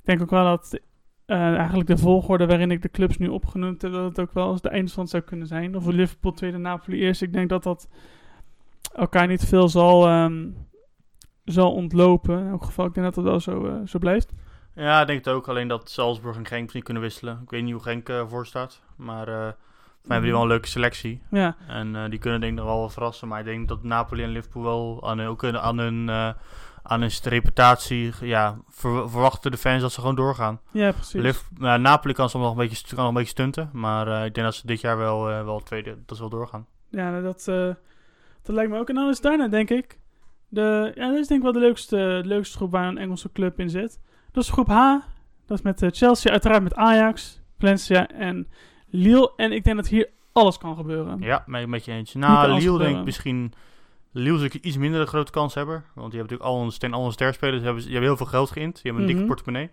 denk 0.05 0.23
ook 0.23 0.31
wel 0.31 0.45
dat 0.45 0.81
eigenlijk 1.27 1.89
de 1.89 1.97
volgorde 1.99 2.47
waarin 2.47 2.71
ik 2.71 2.83
de 2.83 2.91
clubs 2.91 3.19
nu 3.19 3.29
opgenoemd 3.29 3.83
heb, 3.83 3.93
dat 3.93 4.05
het 4.05 4.21
ook 4.21 4.33
wel 4.33 4.51
eens 4.51 4.61
de 4.61 4.69
eindstand 4.69 5.11
zou 5.11 5.23
kunnen 5.23 5.47
zijn. 5.47 5.77
Of 5.77 5.87
Liverpool 5.87 6.33
tweede, 6.33 6.59
Napoli 6.59 6.99
eerst. 7.01 7.23
Ik 7.23 7.33
denk 7.33 7.49
dat 7.49 7.63
dat 7.63 7.89
elkaar 8.99 9.27
niet 9.27 9.45
veel 9.45 9.69
zal, 9.69 10.07
ehm, 10.07 10.47
zal 11.45 11.73
ontlopen. 11.73 12.39
In 12.39 12.49
elk 12.51 12.65
geval, 12.65 12.87
ik 12.87 12.95
denk 12.95 13.07
dat 13.07 13.15
dat 13.15 13.25
wel 13.25 13.41
zo, 13.41 13.67
eh, 13.67 13.75
zo 13.87 13.99
blijft. 13.99 14.33
Ja, 14.75 15.01
ik 15.01 15.07
denk 15.07 15.25
het 15.25 15.35
ook. 15.35 15.49
Alleen 15.49 15.69
dat 15.69 15.91
Salzburg 15.91 16.37
en 16.37 16.47
Genk 16.47 16.61
misschien 16.63 16.83
kunnen 16.83 17.03
wisselen. 17.03 17.41
Ik 17.43 17.51
weet 17.51 17.63
niet 17.63 17.73
hoe 17.73 17.83
Genk 17.83 18.09
eh 18.09 18.23
voor 18.29 18.47
staat. 18.47 18.83
Maar 18.97 19.29
eh 19.29 19.35
voor 19.35 20.17
mij 20.17 20.17
hebben 20.17 20.23
die 20.23 20.33
wel 20.33 20.43
een 20.43 20.49
leuke 20.49 20.69
selectie. 20.69 21.23
Ja, 21.31 21.57
En 21.67 21.97
eh, 21.97 22.11
die 22.11 22.19
kunnen 22.19 22.41
denk 22.41 22.53
ik 22.53 22.59
nog 22.59 22.69
wel 22.69 22.81
wat 22.81 22.93
verrassen. 22.93 23.29
Maar 23.29 23.39
ik 23.39 23.45
denk 23.45 23.69
dat 23.69 23.83
Napoli 23.83 24.23
en 24.23 24.29
Liverpool 24.31 24.63
wel 24.63 25.09
aan 25.09 25.19
hun, 25.19 25.29
ook 25.29 25.45
aan 25.45 25.79
hun, 25.79 26.09
eh, 26.09 26.31
aan 26.83 27.01
hun 27.01 27.11
reputatie... 27.23 28.13
Ja, 28.21 28.59
ver- 28.69 29.11
verwachten 29.11 29.51
de 29.51 29.57
fans 29.57 29.83
dat 29.83 29.93
ze 29.93 30.01
gewoon 30.01 30.15
doorgaan. 30.15 30.61
ja 30.73 30.93
precies. 30.93 31.21
Liv- 31.23 31.43
Napoli 31.79 32.15
kan 32.15 32.29
soms 32.31 32.45
nog 32.45 32.53
een 32.53 32.59
beetje, 32.69 32.87
kan 32.89 32.99
nog 32.99 33.09
een 33.09 33.15
beetje 33.15 33.31
stunten. 33.31 33.71
Maar 33.73 34.09
eh, 34.09 34.25
ik 34.25 34.35
denk 34.35 34.47
dat 34.47 34.55
ze 34.55 34.67
dit 34.67 34.81
jaar 34.81 34.97
wel, 34.97 35.31
eh, 35.31 35.45
wel 35.45 35.61
tweede... 35.61 35.97
Dat 36.07 36.17
ze 36.17 36.23
wel 36.23 36.33
doorgaan. 36.33 36.67
Ja, 36.91 37.11
nou, 37.11 37.23
dat, 37.23 37.49
eh, 37.49 37.69
dat 38.49 38.57
lijkt 38.57 38.71
me 38.73 38.79
ook. 38.79 38.89
En 38.89 38.95
dan 38.95 39.09
is 39.09 39.21
daarna, 39.21 39.49
denk 39.49 39.71
ik, 39.71 39.99
de, 40.49 40.93
ja, 40.95 41.09
dat 41.09 41.19
is 41.19 41.27
denk 41.27 41.41
ik 41.41 41.45
wel 41.53 41.53
de 41.61 41.67
leukste, 41.67 41.97
de 41.97 42.29
leukste 42.29 42.57
groep 42.57 42.71
waar 42.71 42.89
een 42.89 42.99
Engelse 42.99 43.33
club 43.33 43.59
in 43.61 43.71
zit. 43.71 44.01
Dat 44.33 44.43
is 44.45 44.51
groep 44.51 44.69
H. 44.69 44.95
Dat 45.47 45.59
is 45.59 45.63
met 45.65 45.83
eh, 45.83 45.89
Chelsea, 45.93 46.33
uiteraard 46.33 46.63
met 46.63 46.75
Ajax, 46.75 47.41
Valencia 47.59 48.09
en 48.09 48.49
Lille. 48.87 49.33
En 49.37 49.53
ik 49.53 49.65
denk 49.65 49.77
dat 49.77 49.89
hier 49.89 50.09
alles 50.33 50.59
kan 50.59 50.77
gebeuren. 50.77 51.21
Ja, 51.21 51.43
met, 51.47 51.67
met 51.69 51.85
je 51.85 51.93
eens. 51.93 52.15
Niet 52.15 52.25
Nou, 52.25 52.53
Lille 52.61 52.79
denk 52.79 52.99
ik 52.99 53.05
misschien... 53.05 53.53
Lille 54.13 54.45
is 54.45 54.55
iets 54.55 54.77
minder 54.77 55.01
een 55.01 55.07
grote 55.07 55.33
kans 55.33 55.55
hebben. 55.55 55.75
Want 55.75 56.11
die 56.11 56.19
hebben 56.21 56.21
natuurlijk 56.21 56.51
al 56.51 56.63
een, 56.63 56.73
steen, 56.73 56.93
al 56.93 57.07
een 57.07 57.13
sterspelers. 57.13 57.57
Die 57.57 57.65
hebben, 57.65 57.83
die 57.83 57.93
hebben 57.93 58.09
heel 58.11 58.19
veel 58.19 58.27
geld 58.27 58.51
geïnd. 58.51 58.75
Die 58.75 58.83
hebben 58.83 59.03
een 59.03 59.09
Mhm. 59.09 59.17
dikke 59.19 59.35
portemonnee. 59.35 59.71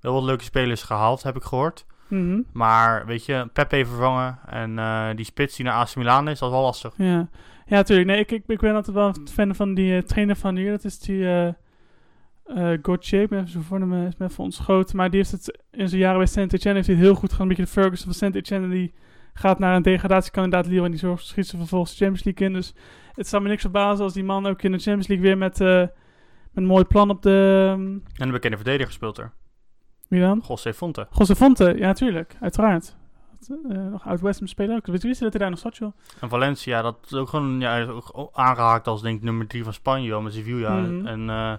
Wel 0.00 0.12
wat 0.12 0.22
leuke 0.22 0.44
spelers 0.44 0.82
gehaald, 0.82 1.22
heb 1.22 1.36
ik 1.36 1.42
gehoord. 1.42 1.86
Mhm. 2.08 2.40
Maar 2.52 3.06
weet 3.06 3.24
je, 3.26 3.48
Pepe 3.52 3.86
vervangen 3.86 4.38
en 4.46 4.78
eh, 4.78 5.08
die 5.14 5.24
spits 5.24 5.56
die 5.56 5.64
naar 5.64 5.74
AC 5.74 5.96
Milan 5.96 6.28
is, 6.28 6.38
dat 6.38 6.48
is 6.48 6.54
wel 6.54 6.64
lastig. 6.64 6.92
Ja, 6.96 7.28
ja 7.68 7.76
natuurlijk. 7.76 8.08
Nee, 8.08 8.18
ik, 8.18 8.30
ik, 8.32 8.42
ik 8.46 8.58
ben 8.60 8.74
altijd 8.74 8.96
wel 8.96 9.14
fan 9.30 9.54
van 9.54 9.74
die 9.74 9.96
eh, 9.96 10.02
trainer 10.02 10.36
van 10.36 10.56
hier. 10.56 10.70
Dat 10.70 10.84
is 10.84 10.98
die 10.98 11.24
eh 11.26 11.46
eh 11.46 12.78
Gauthier. 12.82 13.22
Ik 13.22 13.28
ben 13.28 13.38
even 13.38 13.50
zijn 13.50 13.64
voornaam 13.64 14.06
is 14.06 14.16
me 14.16 14.26
even 14.26 14.44
ontschoten. 14.44 14.96
Maar 14.96 15.10
die 15.10 15.18
heeft 15.18 15.30
het 15.32 15.58
in 15.70 15.88
zijn 15.88 16.00
jaren 16.00 16.18
bij 16.18 16.26
Saint-Etienne 16.26 16.74
heeft 16.76 16.86
hij 16.88 16.96
het 16.96 17.06
heel 17.06 17.14
goed 17.14 17.30
gedaan. 17.30 17.42
Een 17.42 17.48
beetje 17.48 17.62
de 17.74 17.80
Ferguson 17.80 18.04
van 18.04 18.14
Saint-Etienne. 18.14 18.66
En 18.66 18.72
die 18.72 18.94
gaat 19.34 19.58
naar 19.58 19.76
een 19.76 19.82
degradatiekandidaat 19.82 20.66
Lille. 20.66 20.84
En 20.84 20.90
die 20.90 21.00
zorgt 21.00 21.26
schiet 21.26 21.46
ze 21.46 21.56
vervolgens 21.56 21.90
de 21.90 21.96
Champions 22.04 22.24
League 22.24 22.46
in. 22.46 22.52
Dus 22.52 22.74
het 23.12 23.28
zou 23.28 23.42
me 23.42 23.48
niks 23.48 23.60
verbazen 23.62 24.04
als 24.04 24.12
die 24.14 24.24
man 24.24 24.46
ook 24.46 24.62
in 24.62 24.72
de 24.72 24.78
Champions 24.78 25.06
League 25.06 25.26
weer 25.26 25.38
met, 25.38 25.60
eh, 25.60 25.78
met 25.78 25.90
een 26.54 26.64
mooi 26.66 26.84
plan 26.84 27.10
op 27.10 27.22
de... 27.22 27.64
ehm, 27.72 27.80
En 27.80 28.02
een 28.26 28.30
bekende 28.30 28.56
verdediger 28.56 28.92
speelt 28.92 29.18
er. 29.18 29.32
wie 30.08 30.20
dan? 30.20 30.44
José 30.48 30.72
Fonte. 30.74 31.06
José 31.18 31.34
Fonte. 31.36 31.74
Ja, 31.76 31.92
tuurlijk. 31.92 32.36
Uiteraard. 32.40 32.96
Eh, 33.48 33.76
nog 33.90 34.06
uit 34.06 34.20
West 34.20 34.38
Ham 34.38 34.48
spelen 34.48 34.76
ook. 34.76 34.86
Weet 34.86 35.02
je 35.02 35.08
dat 35.08 35.18
hij 35.18 35.30
daar 35.40 35.50
nog 35.50 35.58
zat, 35.58 35.76
joh? 35.76 35.92
En 36.20 36.28
Valencia, 36.28 36.82
dat 36.82 36.96
is 37.04 37.12
ook 37.12 37.28
gewoon 37.28 37.60
ja, 37.60 37.84
ook 37.84 38.30
aangehaakt 38.32 38.86
als 38.86 39.02
denk 39.02 39.16
ik 39.18 39.22
nummer 39.22 39.46
3 39.46 39.64
van 39.64 39.72
Spanje, 39.72 40.08
wel, 40.08 40.20
met 40.22 40.32
Sevilla. 40.32 40.74
Mhm. 40.74 41.06
En 41.06 41.30
eh, 41.30 41.52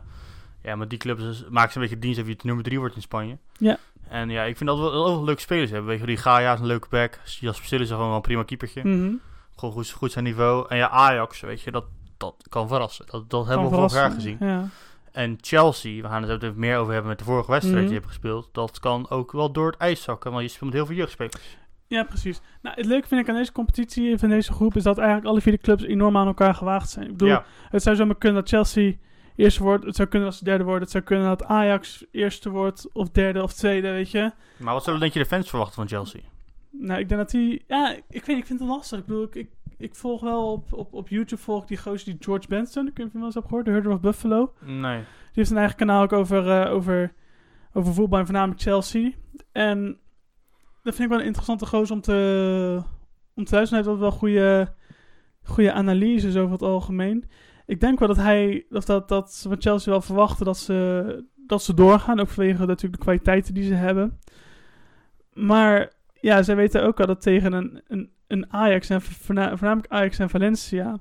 ja, 0.63 0.75
met 0.75 0.89
die 0.89 0.99
clubs 0.99 1.45
maken 1.49 1.71
ze 1.71 1.77
een 1.77 1.83
beetje 1.83 1.99
dienst 1.99 2.19
of 2.19 2.25
je 2.25 2.33
het 2.33 2.43
nummer 2.43 2.63
3 2.63 2.79
wordt 2.79 2.95
in 2.95 3.01
Spanje. 3.01 3.37
Ja. 3.57 3.77
En 4.07 4.29
ja, 4.29 4.43
ik 4.43 4.57
vind 4.57 4.69
dat 4.69 4.77
we 4.79 4.83
wel 4.83 5.07
heel 5.07 5.23
leuke 5.23 5.41
spelers 5.41 5.69
hebben. 5.71 5.89
Weet 5.89 5.99
je, 5.99 6.05
die 6.05 6.17
Gaia 6.17 6.53
is 6.53 6.59
een 6.59 6.65
leuke 6.65 6.87
back. 6.89 7.19
Jasper 7.39 7.65
Stil 7.65 7.79
is 7.81 7.89
gewoon 7.89 8.07
wel 8.07 8.15
een 8.15 8.21
prima 8.21 8.43
keepertje. 8.43 8.81
Mhm. 8.87 9.11
Gewoon 9.55 9.73
goed, 9.75 9.89
goed 9.91 10.11
zijn 10.11 10.23
niveau. 10.23 10.65
En 10.69 10.77
ja, 10.77 10.89
Ajax, 10.89 11.39
weet 11.39 11.61
je, 11.61 11.71
dat, 11.71 11.85
dat 12.17 12.35
kan 12.49 12.67
verrassen. 12.67 13.05
Dat, 13.09 13.29
dat 13.29 13.45
hebben 13.47 13.69
we 13.69 13.75
vorig 13.75 13.93
jaar 13.93 14.11
gezien. 14.11 14.37
Ja. 14.39 14.67
En 15.11 15.37
Chelsea, 15.41 16.01
we 16.01 16.07
gaan 16.07 16.23
het 16.23 16.43
even 16.43 16.59
meer 16.59 16.77
over 16.77 16.91
hebben 16.91 17.09
met 17.09 17.19
de 17.19 17.25
vorige 17.25 17.51
wedstrijd 17.51 17.77
Mhm. 17.83 17.85
die 17.85 17.93
je 17.93 17.99
hebt 18.05 18.13
gespeeld. 18.13 18.49
Dat 18.51 18.79
kan 18.79 19.09
ook 19.09 19.31
wel 19.31 19.51
door 19.51 19.67
het 19.67 19.77
ijs 19.79 20.03
zakken, 20.03 20.31
want 20.31 20.43
je 20.43 20.49
speelt 20.49 20.65
met 20.65 20.73
heel 20.73 20.85
veel 20.85 20.95
jeugdspelers. 20.95 21.57
Ja, 21.89 22.03
precies. 22.03 22.41
Nou, 22.61 22.75
het 22.75 22.85
leuke 22.85 23.07
vind 23.07 23.21
ik 23.21 23.29
aan 23.29 23.35
deze 23.35 23.51
competitie, 23.51 24.17
van 24.17 24.29
deze 24.29 24.53
groep, 24.53 24.75
is 24.75 24.83
dat 24.83 24.97
eigenlijk 24.97 25.27
alle 25.27 25.41
vier 25.41 25.53
de 25.53 25.59
clubs 25.59 25.83
enorm 25.83 26.17
aan 26.17 26.27
elkaar 26.27 26.55
gewaagd 26.55 26.89
zijn. 26.89 27.05
Ik 27.05 27.11
bedoel, 27.11 27.27
ja, 27.27 27.45
het 27.69 27.83
zou 27.83 27.95
zomaar 27.95 28.17
kunnen 28.17 28.41
dat 28.41 28.49
Chelsea 28.49 28.93
eerste 29.35 29.63
wordt, 29.63 29.85
het 29.85 29.95
zou 29.95 30.07
kunnen 30.07 30.29
dat 30.29 30.37
ze 30.37 30.43
derde 30.43 30.63
wordt, 30.63 30.81
het 30.81 30.91
zou 30.91 31.03
kunnen 31.03 31.27
dat 31.27 31.43
Ajax 31.43 32.05
eerste 32.11 32.49
wordt, 32.49 32.87
of 32.93 33.09
derde 33.09 33.43
of 33.43 33.53
tweede, 33.53 33.91
weet 33.91 34.11
je. 34.11 34.31
maar 34.57 34.73
wat 34.73 34.83
zullen 34.83 34.99
denk 34.99 35.13
je 35.13 35.19
de 35.19 35.25
fans 35.25 35.49
verwachten 35.49 35.75
van 35.75 35.87
Chelsea? 35.87 36.21
Nou, 36.69 36.99
ik 36.99 37.09
denk 37.09 37.21
dat 37.21 37.31
die, 37.31 37.63
ja, 37.67 37.95
ik 38.09 38.25
weet, 38.25 38.37
ik 38.37 38.45
vind 38.45 38.59
het 38.59 38.69
lastig. 38.69 38.99
Ik 38.99 39.05
bedoel, 39.05 39.23
ik, 39.23 39.35
ik, 39.35 39.49
ik 39.77 39.95
volg 39.95 40.21
wel 40.21 40.51
op, 40.51 40.73
op, 40.73 40.93
op 40.93 41.07
YouTube 41.07 41.41
volg 41.41 41.65
die 41.65 41.77
gozer 41.77 42.05
die 42.05 42.17
George 42.19 42.47
Benson, 42.47 42.87
ik 42.87 42.97
weet 42.97 42.97
niet 42.97 43.05
of 43.05 43.11
je 43.11 43.11
hem 43.11 43.17
wel 43.17 43.25
eens 43.25 43.35
hebt 43.35 43.47
gehoord, 43.47 43.65
de 43.65 43.71
Herder 43.71 43.91
of 43.91 43.99
Buffalo. 43.99 44.53
Nee. 44.65 44.97
Die 44.97 45.05
heeft 45.33 45.49
een 45.49 45.57
eigen 45.57 45.77
kanaal 45.77 46.01
ook 46.03 46.13
over, 46.13 46.49
eh, 46.61 46.73
over, 46.73 47.13
over 47.73 47.93
voetbal 47.93 48.19
en 48.19 48.25
voornamelijk 48.25 48.61
Chelsea. 48.61 49.11
En 49.51 49.97
dat 50.89 50.97
vind 50.97 51.09
ik 51.09 51.17
wel 51.17 51.19
een 51.19 51.33
interessante 51.33 51.65
gozer 51.65 51.95
om 51.95 52.01
te, 52.01 52.81
om 53.35 53.43
te 53.43 53.55
luisteren. 53.55 53.83
Hij 53.83 53.93
heeft 53.93 54.01
wel 54.01 54.11
goede, 54.19 54.73
goede 55.43 55.73
analyses 55.73 56.35
over 56.35 56.51
het 56.51 56.61
algemeen. 56.61 57.29
Ik 57.65 57.79
denk 57.79 57.99
wel 57.99 58.07
dat 58.07 58.17
hij, 58.17 58.65
of 58.69 58.85
dat, 58.85 59.07
dat 59.07 59.33
ze 59.33 59.47
van 59.47 59.61
Chelsea 59.61 59.91
wel 59.91 60.01
verwachten 60.01 60.45
dat 60.45 60.57
ze, 60.57 61.25
dat 61.35 61.63
ze 61.63 61.73
doorgaan. 61.73 62.19
Ook 62.19 62.27
vanwege 62.27 62.65
natuurlijk 62.65 62.93
de 62.93 63.03
kwaliteiten 63.03 63.53
die 63.53 63.63
ze 63.63 63.73
hebben. 63.73 64.19
Maar 65.33 65.91
ja, 66.13 66.43
zij 66.43 66.55
weten 66.55 66.83
ook 66.83 66.99
al 66.99 67.05
dat 67.05 67.21
tegen 67.21 67.53
een, 67.53 67.81
een, 67.87 68.09
een 68.27 68.53
Ajax 68.53 68.89
en 68.89 69.01
voorna- 69.01 69.57
voornamelijk 69.57 69.93
Ajax 69.93 70.19
en 70.19 70.29
Valencia. 70.29 70.97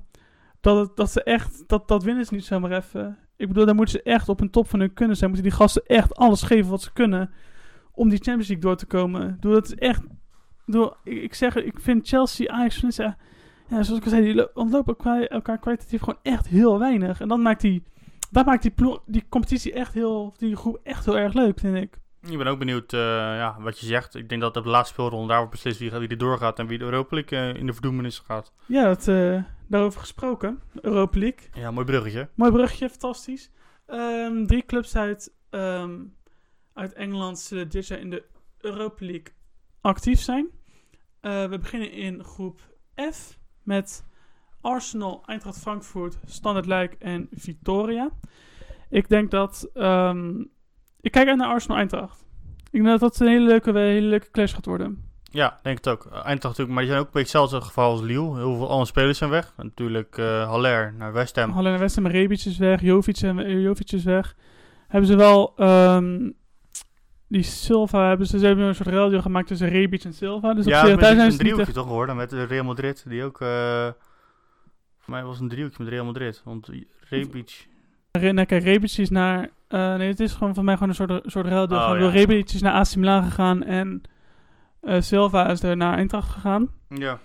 Dat, 0.61 0.87
het, 0.87 0.95
dat 0.95 1.11
ze 1.11 1.23
echt, 1.23 1.63
dat, 1.67 1.87
dat 1.87 2.03
winnen 2.03 2.25
ze 2.25 2.33
niet 2.33 2.45
zomaar 2.45 2.71
even. 2.71 3.17
Ik 3.37 3.47
bedoel, 3.47 3.65
daar 3.65 3.75
moeten 3.75 3.93
ze 3.93 4.03
echt 4.03 4.29
op 4.29 4.41
een 4.41 4.49
top 4.49 4.67
van 4.67 4.79
hun 4.79 4.93
kunnen 4.93 5.17
zijn. 5.17 5.29
Moeten 5.29 5.49
die 5.49 5.57
gasten 5.57 5.83
echt 5.85 6.15
alles 6.15 6.41
geven 6.41 6.69
wat 6.69 6.81
ze 6.81 6.93
kunnen. 6.93 7.29
Om 7.99 8.09
die 8.09 8.17
Champions 8.17 8.47
League 8.47 8.65
door 8.65 8.75
te 8.75 8.85
komen. 8.85 9.33
Bedoel, 9.35 9.53
dat 9.53 9.65
is 9.65 9.75
echt. 9.75 10.01
bedoel, 10.65 10.93
ik, 11.03 11.21
ik 11.21 11.33
zeg, 11.33 11.55
ik 11.55 11.79
vind 11.79 12.07
Chelsea, 12.07 12.47
Ajax, 12.51 12.75
Valencia. 12.75 13.17
Ja, 13.67 13.83
zoals 13.83 13.99
ik 13.99 14.03
al 14.03 14.09
zei, 14.09 14.23
die 14.23 14.35
lo- 14.35 14.49
ontlopen 14.53 14.95
elkaar, 14.97 15.21
elkaar 15.23 15.57
kwalitatief 15.59 15.99
gewoon 15.99 16.19
echt 16.23 16.47
heel 16.47 16.79
weinig. 16.79 17.21
En 17.21 17.27
dan 17.27 17.41
maakt 17.41 17.61
die, 17.61 17.83
dat 18.31 18.45
maakt 18.45 18.61
die, 18.61 18.71
ploeg, 18.71 18.99
die 19.05 19.25
competitie 19.29 19.73
echt 19.73 19.93
heel, 19.93 20.33
die 20.37 20.55
groep 20.55 20.79
echt 20.83 21.05
heel 21.05 21.17
erg 21.17 21.33
leuk, 21.33 21.59
vind 21.59 21.75
ik. 21.75 21.97
Ik 22.29 22.37
ben 22.37 22.47
ook 22.47 22.59
benieuwd 22.59 22.93
eh, 22.93 22.99
ja, 22.99 23.55
wat 23.59 23.79
je 23.79 23.85
zegt. 23.85 24.15
Ik 24.15 24.29
denk 24.29 24.41
dat 24.41 24.57
op 24.57 24.63
de 24.63 24.69
laatste 24.69 24.93
speelronde 24.93 25.27
daar 25.27 25.37
wordt 25.37 25.51
beslist 25.51 25.79
wie, 25.79 25.91
wie 25.91 26.07
er 26.07 26.17
doorgaat 26.17 26.59
en 26.59 26.67
wie 26.67 26.77
de 26.77 26.83
Europa 26.83 27.15
League 27.15 27.39
eh, 27.39 27.59
in 27.59 27.65
de 27.65 27.73
verdoemenis 27.73 28.19
gaat. 28.19 28.53
Ja, 28.65 28.83
dat, 28.83 29.07
eh, 29.07 29.43
daarover 29.67 29.99
gesproken. 29.99 30.59
Europa 30.81 31.19
League. 31.19 31.47
Ja, 31.53 31.71
mooi 31.71 31.85
bruggetje. 31.85 32.29
Mooi 32.35 32.51
brugje, 32.51 32.89
fantastisch. 32.89 33.51
Ehm, 33.85 34.45
drie 34.45 34.65
clubs 34.65 34.95
uit, 34.95 35.33
ehm, 35.49 35.91
uit 36.79 36.93
Engeland 36.93 37.39
zullen 37.39 37.69
dit 37.69 37.87
jaar 37.87 37.99
in 37.99 38.09
de 38.09 38.23
Europa 38.57 39.05
League 39.05 39.33
actief 39.81 40.19
zijn. 40.21 40.47
Eh, 41.21 41.45
we 41.45 41.57
beginnen 41.59 41.91
in 41.91 42.23
groep 42.23 42.59
F 43.13 43.37
met 43.63 44.05
Arsenal, 44.61 45.23
Eintracht 45.25 45.59
Frankfurt, 45.59 46.17
Standard 46.25 46.65
Luik 46.65 46.95
en 46.99 47.27
Victoria. 47.31 48.09
Ik 48.89 49.09
denk 49.09 49.31
dat... 49.31 49.69
ehm, 49.73 50.39
ik 51.01 51.11
kijk 51.11 51.27
uit 51.27 51.37
naar 51.37 51.47
Arsenal-Eintracht. 51.47 52.25
Ik 52.71 52.83
denk 52.83 52.85
dat 52.85 52.99
dat 52.99 53.19
een 53.19 53.27
hele 53.27 53.45
leuke, 53.45 53.77
hele 53.77 54.07
leuke 54.07 54.31
clash 54.31 54.53
gaat 54.53 54.65
worden. 54.65 55.03
Ja, 55.23 55.59
denk 55.63 55.77
het 55.77 55.87
ook. 55.87 56.05
Eh, 56.05 56.11
Eintracht 56.11 56.57
natuurlijk, 56.57 56.69
maar 56.69 56.81
die 56.83 56.87
zijn 56.87 56.99
ook 56.99 57.05
een 57.05 57.13
beetje 57.13 57.37
hetzelfde 57.39 57.67
geval 57.67 57.91
als 57.91 58.01
Lille. 58.01 58.35
Heel 58.35 58.55
veel 58.55 58.69
andere 58.69 58.85
spelers 58.85 59.17
zijn 59.17 59.29
weg. 59.29 59.53
Natuurlijk 59.57 60.17
eh 60.17 60.49
Haller 60.49 60.93
naar 60.93 61.13
West 61.13 61.35
Ham. 61.35 61.51
Haller 61.51 61.73
en 61.73 61.79
West 61.79 61.95
Ham, 61.95 62.07
Rebic 62.07 62.45
is 62.45 62.57
weg, 62.57 62.81
Jovic, 62.81 63.21
en, 63.21 63.61
Jovic 63.61 63.91
is 63.91 64.03
weg. 64.03 64.35
Hebben 64.87 65.09
ze 65.09 65.15
wel 65.15 65.53
ehm, 65.55 66.29
die 67.29 67.43
Silva, 67.43 68.07
hebben 68.07 68.27
ze, 68.27 68.39
ze 68.39 68.45
hebben 68.45 68.65
een 68.65 68.75
soort 68.75 68.89
ruildeal 68.89 69.21
gemaakt 69.21 69.47
tussen 69.47 69.69
Rebic 69.69 70.03
en 70.03 70.13
Silva. 70.13 70.53
Dus 70.53 70.65
op 70.65 70.71
ja, 70.71 70.79
zich, 70.79 70.89
met 70.89 70.99
daar 70.99 71.11
een 71.11 71.17
zijn 71.17 71.31
ze 71.31 71.37
niet 71.37 71.39
driehoekje 71.39 71.65
echt... 71.65 71.75
toch 71.75 71.87
geworden 71.87 72.15
met 72.15 72.33
eh, 72.33 72.43
Real 72.43 72.63
Madrid. 72.63 73.05
Die 73.07 73.23
ook, 73.23 73.41
eh, 73.41 73.87
voor 74.99 75.13
mij 75.13 75.23
was 75.23 75.33
het 75.33 75.41
een 75.41 75.49
driehoekje 75.49 75.83
met 75.83 75.93
Real 75.93 76.05
Madrid. 76.05 76.41
Want 76.45 76.69
Rebic... 77.09 77.67
Re- 78.11 78.31
nee, 78.31 78.45
kijk, 78.45 78.63
Rebic 78.63 78.97
is 78.97 79.09
naar... 79.09 79.49
eh, 79.67 79.95
nee, 79.95 80.07
het 80.07 80.19
is 80.19 80.33
gewoon 80.33 80.53
voor 80.53 80.63
mij 80.63 80.73
gewoon 80.73 80.89
een 80.89 80.95
soort, 80.95 81.09
een 81.09 81.21
soort 81.25 81.47
ruildeal. 81.47 81.93
Oh, 81.93 81.99
ja. 81.99 82.09
Rebic 82.09 82.51
is 82.51 82.61
naar 82.61 82.73
AC 82.73 82.95
Milan 82.95 83.23
gegaan 83.23 83.63
en 83.63 84.01
Silva 84.83 85.49
is 85.49 85.63
er 85.63 85.77
naar 85.77 85.97
Eintracht 85.97 86.29
gegaan. 86.29 86.67
Ja. 86.89 87.19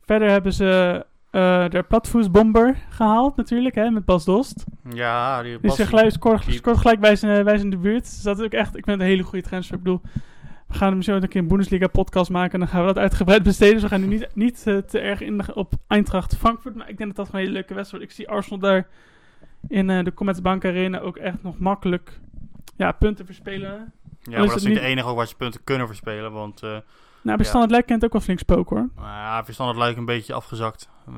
Verder 0.00 0.30
hebben 0.30 0.52
ze 0.52 1.04
eh 1.32 1.68
de 1.68 1.84
platvoetsbomber 1.88 2.76
gehaald 2.88 3.36
natuurlijk, 3.36 3.74
hè, 3.74 3.90
met 3.90 4.04
Bas 4.04 4.24
Dost. 4.24 4.64
Ja, 4.90 5.42
die 5.42 5.60
Die 5.60 5.70
is 5.70 5.80
gelijk, 5.80 6.10
scoort, 6.10 6.78
gelijk 6.78 7.00
bij 7.00 7.16
zijn, 7.16 7.44
bij 7.44 7.56
zijn 7.56 7.70
debuut. 7.70 8.02
Dus 8.02 8.22
dat 8.22 8.38
is 8.38 8.44
ook 8.44 8.52
echt, 8.52 8.76
ik 8.76 8.84
vind 8.84 8.86
het 8.86 9.00
een 9.00 9.12
hele 9.12 9.22
goede 9.22 9.44
transfer. 9.44 9.76
Ik 9.76 9.82
bedoel, 9.82 10.00
we 10.68 10.74
gaan 10.74 10.92
hem 10.92 11.02
zo 11.02 11.14
een 11.14 11.28
keer 11.28 11.40
een 11.40 11.48
Bundesliga 11.48 11.86
podcast 11.86 12.30
maken 12.30 12.52
en 12.52 12.58
dan 12.58 12.68
gaan 12.68 12.80
we 12.80 12.86
dat 12.86 12.98
uitgebreid 12.98 13.42
besteden. 13.42 13.72
Dus 13.72 13.82
we 13.82 13.88
gaan 13.88 14.00
nu 14.00 14.06
niet, 14.06 14.28
niet 14.34 14.66
eh, 14.66 14.76
te 14.76 14.98
erg 14.98 15.20
in 15.20 15.38
de, 15.38 15.54
op 15.54 15.72
Eintracht 15.86 16.36
Frankfurt, 16.36 16.74
maar 16.74 16.88
ik 16.88 16.96
denk 16.96 17.08
dat 17.08 17.16
dat 17.16 17.26
gewoon 17.26 17.40
een 17.40 17.46
hele 17.46 17.58
leuke 17.58 17.74
wedstrijd 17.74 18.04
wordt. 18.04 18.18
Ik 18.18 18.24
zie 18.24 18.34
Arsenal 18.34 18.58
daar 18.58 18.86
in 19.68 19.90
eh, 19.90 20.04
de 20.04 20.14
Commerzbank 20.14 20.64
Arena 20.64 20.98
ook 20.98 21.16
echt 21.16 21.42
nog 21.42 21.58
makkelijk 21.58 22.20
ja, 22.76 22.92
punten 22.92 23.26
verspelen. 23.26 23.92
Ja, 24.22 24.38
maar 24.38 24.46
dat 24.46 24.56
is 24.56 24.64
niet 24.64 24.74
de 24.74 24.80
enige 24.80 25.08
ook 25.08 25.16
waar 25.16 25.26
ze 25.26 25.36
punten 25.36 25.64
kunnen 25.64 25.86
verspelen. 25.86 26.32
Want 26.32 26.62
eh 26.62 26.76
Nou, 27.22 27.36
bij 27.36 27.44
Ja. 27.46 27.50
Standard 27.50 27.70
Luik 27.72 27.86
kent 27.86 28.04
ook 28.04 28.12
wel 28.12 28.20
flink 28.20 28.38
spoken 28.38 28.76
hoor. 28.76 28.88
nou 28.96 29.08
ja, 29.08 29.44
verstand 29.44 29.70
het 29.70 29.78
lijkt 29.78 29.98
een 29.98 30.04
beetje 30.04 30.32
afgezakt. 30.34 30.88
Eh, 31.06 31.12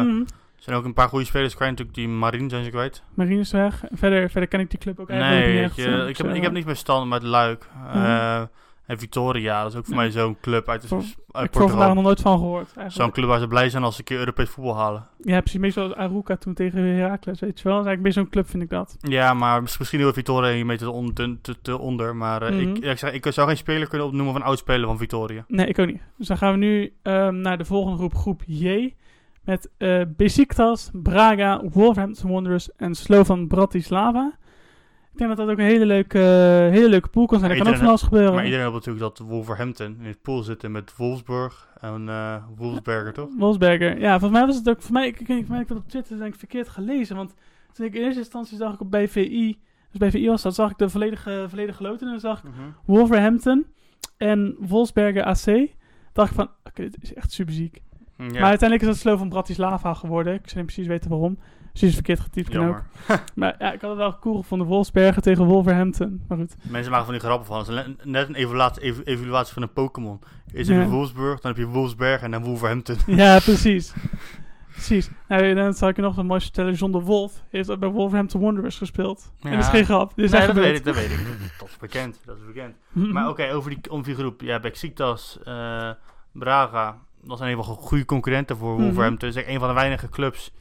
Mhm. 0.00 0.20
Er 0.56 0.72
zijn 0.72 0.76
ook 0.76 0.84
een 0.84 0.94
paar 0.94 1.08
goede 1.08 1.24
spelers 1.24 1.54
kwijt. 1.54 1.70
Natuurlijk 1.70 1.96
die 1.96 2.08
Marine 2.08 2.48
zijn 2.48 2.64
ze 2.64 2.70
kwijt. 2.70 3.02
Marine 3.14 3.40
is 3.40 3.52
weg. 3.52 3.84
Verder, 3.92 4.30
verder 4.30 4.48
ken 4.48 4.60
ik 4.60 4.70
die 4.70 4.78
club 4.78 5.00
ook 5.00 5.10
eigenlijk 5.10 5.44
Nee, 5.46 5.54
niet 5.54 5.64
echt. 5.64 5.76
je, 5.76 5.84
eh, 6.02 6.08
ik, 6.08 6.16
heb, 6.16 6.34
ik 6.34 6.42
heb 6.42 6.52
niet 6.52 6.66
meer 6.66 6.76
stand 6.76 7.08
met 7.08 7.22
Luik. 7.22 7.68
Eh, 7.92 8.42
En 8.86 8.98
Victoria, 8.98 9.62
dat 9.62 9.72
is 9.72 9.78
ook 9.78 9.84
voor 9.84 9.94
Ja. 9.94 10.00
mij 10.00 10.10
zo'n 10.10 10.36
club 10.40 10.68
uit, 10.68 10.86
Voor- 10.86 10.96
uit 10.98 11.06
Ik 11.06 11.14
heb 11.32 11.44
er 11.54 11.60
Portugal. 11.60 11.94
nog 11.94 12.04
nooit 12.04 12.20
van 12.20 12.38
gehoord. 12.38 12.72
Zo'n 12.86 13.10
club 13.10 13.26
waar 13.28 13.38
ze 13.40 13.46
blij 13.46 13.70
zijn 13.70 13.82
als 13.82 13.94
ze 13.94 14.00
een 14.00 14.06
keer 14.06 14.18
Europees 14.18 14.48
voetbal 14.48 14.76
halen. 14.76 15.06
Ja, 15.20 15.40
precies. 15.40 15.60
Meestal 15.60 15.82
als 15.84 15.94
Aruka 15.94 16.36
toen 16.36 16.54
tegen 16.54 16.80
Heracles, 16.84 17.40
weet 17.40 17.58
je 17.58 17.64
wel. 17.64 17.72
Dat 17.76 17.82
is 17.82 17.88
eigenlijk 17.88 18.02
meer 18.02 18.12
zo'n 18.12 18.28
club, 18.32 18.48
vind 18.50 18.62
ik 18.62 18.68
dat. 18.70 18.96
Ja, 19.00 19.34
maar 19.34 19.62
mis- 19.62 19.78
misschien 19.78 19.98
heel 20.00 20.12
Victoria 20.12 20.52
hiermee 20.54 20.76
te, 20.76 20.90
on- 20.90 21.12
te, 21.12 21.36
te, 21.62 21.78
onder. 21.78 22.16
Maar 22.16 22.42
eh, 22.42 22.52
Mhm. 22.52 22.60
ik, 22.76 22.84
ja, 22.84 22.90
ik, 22.90 22.98
zeg, 22.98 23.12
ik 23.12 23.26
zou 23.32 23.46
geen 23.48 23.56
speler 23.56 23.88
kunnen 23.88 24.06
opnoemen 24.06 24.32
van 24.32 24.42
oud 24.42 24.58
speler 24.58 24.86
van 24.86 24.98
Victoria. 24.98 25.44
Nee, 25.48 25.66
ik 25.66 25.78
ook 25.78 25.86
niet. 25.86 26.02
Dus 26.16 26.26
dan 26.26 26.36
gaan 26.38 26.52
we 26.52 26.58
nu 26.58 26.92
ehm, 27.02 27.40
naar 27.40 27.58
de 27.58 27.64
volgende 27.64 27.98
groep, 27.98 28.14
groep 28.14 28.42
J. 28.46 28.94
Met 29.44 29.70
eh 29.76 30.00
Besiktas, 30.16 30.90
Braga, 30.92 31.62
Wolverhampton 31.72 32.30
Wanderers 32.30 32.68
en 32.76 32.94
Slovan 32.94 33.46
Bratislava. 33.46 34.32
Ik 35.16 35.22
denk 35.22 35.36
dat 35.36 35.46
dat 35.46 35.54
ook 35.54 35.62
een 35.62 35.70
hele 35.70 35.86
leuke, 35.86 36.18
hele 36.70 36.88
leuke 36.88 37.08
pool 37.08 37.26
kan 37.26 37.38
zijn. 37.38 37.50
Er 37.50 37.56
Maar 37.56 37.66
kan 37.66 37.74
ook 37.74 37.80
van 37.80 37.88
alles 37.88 38.02
gebeuren. 38.02 38.34
Maar 38.34 38.44
iedereen 38.44 38.64
hoopt 38.64 38.86
natuurlijk 38.86 39.16
dat 39.16 39.26
Wolverhampton 39.26 39.96
in 40.00 40.06
het 40.06 40.22
pool 40.22 40.42
zitten 40.42 40.72
met 40.72 40.96
Wolfsburg 40.96 41.68
en 41.80 42.08
eh 42.08 42.36
Wolfsberger, 42.56 43.12
toch? 43.12 43.28
Wolfsberger. 43.38 43.98
Ja, 43.98 44.18
volgens 44.18 44.38
mij 44.38 44.46
was 44.46 44.56
het 44.56 44.68
ook... 44.68 44.82
Voor 44.82 44.92
mij, 44.92 45.06
ik, 45.06 45.20
ik, 45.20 45.28
ik, 45.28 45.48
ik 45.48 45.68
dat 45.68 45.76
op 45.76 45.88
Twitter 45.88 46.18
denk 46.18 46.32
ik 46.32 46.38
verkeerd 46.38 46.68
gelezen. 46.68 47.16
Want 47.16 47.34
toen 47.72 47.86
ik 47.86 47.94
in 47.94 48.02
eerste 48.02 48.18
instantie 48.18 48.56
zag 48.56 48.74
ik 48.74 48.80
op 48.80 48.90
bij 48.90 49.08
VI... 49.08 49.58
Dus 49.90 49.98
bij 49.98 50.10
VI 50.10 50.26
was 50.28 50.42
dat, 50.42 50.54
zag 50.54 50.70
ik 50.70 50.78
de 50.78 50.88
volledige, 50.88 51.46
volledige 51.48 51.82
loten. 51.82 52.06
En 52.06 52.12
dan 52.12 52.20
zag 52.20 52.42
ik 52.44 52.50
Wolverhampton 52.84 53.66
en 54.16 54.56
Wolfsberger 54.58 55.22
AC. 55.22 55.68
dacht 56.12 56.30
ik 56.30 56.36
van, 56.36 56.50
oké, 56.64 56.82
dit 56.82 57.02
is 57.02 57.14
echt 57.14 57.32
super 57.32 57.54
ziek. 57.54 57.82
Maar 58.16 58.28
uiteindelijk 58.28 58.82
is 58.82 58.88
het 58.88 58.96
Slovan 58.96 59.28
Bratislava 59.28 59.94
geworden. 59.94 60.34
Ik 60.34 60.48
zou 60.48 60.56
niet 60.56 60.66
precies 60.66 60.86
weten 60.86 61.10
waarom. 61.10 61.38
Precies 61.78 61.94
verkeerd 61.94 62.20
getypt 62.20 62.48
ook. 62.48 62.52
jammer. 62.54 62.84
Maar 63.34 63.54
ja, 63.58 63.72
ik 63.72 63.80
had 63.80 63.90
het 63.90 63.98
wel 63.98 64.18
cool 64.18 64.36
gevonden. 64.40 64.66
Wolfsbergen 64.66 65.22
tegen 65.22 65.44
Wolverhampton. 65.44 66.24
Maar 66.28 66.38
goed. 66.38 66.54
Mensen 66.62 66.90
maken 66.90 67.04
van 67.06 67.14
die 67.14 67.22
grappen 67.24 67.46
van. 67.46 67.58
Het 67.58 67.68
is 67.68 67.84
net 68.04 68.28
een 68.28 68.34
evaluatie, 68.34 68.82
ev- 68.82 69.00
evaluatie 69.04 69.52
van 69.54 69.62
een 69.62 69.72
Pokémon. 69.72 70.20
Eerst 70.52 70.70
Ja. 70.70 70.76
heb 70.76 70.84
je 70.84 70.90
Wolfsburg, 70.90 71.40
dan 71.40 71.50
heb 71.52 71.60
je 71.60 71.66
Wolfsberg 71.66 72.20
en 72.22 72.30
dan 72.30 72.42
Wolverhampton. 72.44 72.96
Ja, 73.16 73.38
precies. 73.44 73.92
Precies. 74.72 75.10
Nou, 75.28 75.54
dan 75.54 75.74
zal 75.74 75.88
ik 75.88 75.96
je 75.96 76.02
nog 76.02 76.14
wat 76.16 76.24
moois 76.24 76.42
vertellen. 76.42 76.74
John 76.74 76.92
de 76.92 77.00
Wolf 77.00 77.42
heeft 77.50 77.70
ook 77.70 77.78
bij 77.78 77.88
Wolverhampton 77.88 78.40
Wanderers 78.40 78.78
gespeeld. 78.78 79.32
En 79.42 79.50
dat 79.50 79.58
is 79.58 79.64
Ja. 79.64 79.70
geen 79.70 79.84
grap. 79.84 80.12
Dit 80.16 80.24
is 80.24 80.30
Nee, 80.30 80.46
dat 80.46 80.54
weet 80.56 80.76
ik, 80.78 80.84
dat 80.84 80.94
weet 80.94 81.10
ik. 81.10 81.18
Dat 81.58 81.68
is 81.68 81.76
bekend, 81.76 82.20
dat 82.24 82.36
is 82.36 82.44
bekend. 82.46 82.74
Maar 82.92 83.28
oké, 83.28 83.52
over 83.52 83.70
die, 83.70 83.90
om 83.90 84.02
die 84.02 84.14
groep. 84.14 84.40
Ja, 84.40 84.60
Besiktas, 84.60 85.38
eh 85.44 85.90
Braga, 86.32 86.98
dat 87.24 87.38
zijn 87.38 87.56
geval 87.56 87.74
goede 87.74 88.04
concurrenten 88.04 88.56
voor 88.56 88.72
Mhm. 88.74 88.82
Wolverhampton. 88.82 89.28
Het 89.28 89.36
is 89.36 89.42
echt 89.44 89.52
een 89.52 89.58
van 89.60 89.68
de 89.68 89.74
weinige 89.74 90.08
clubs 90.08 90.52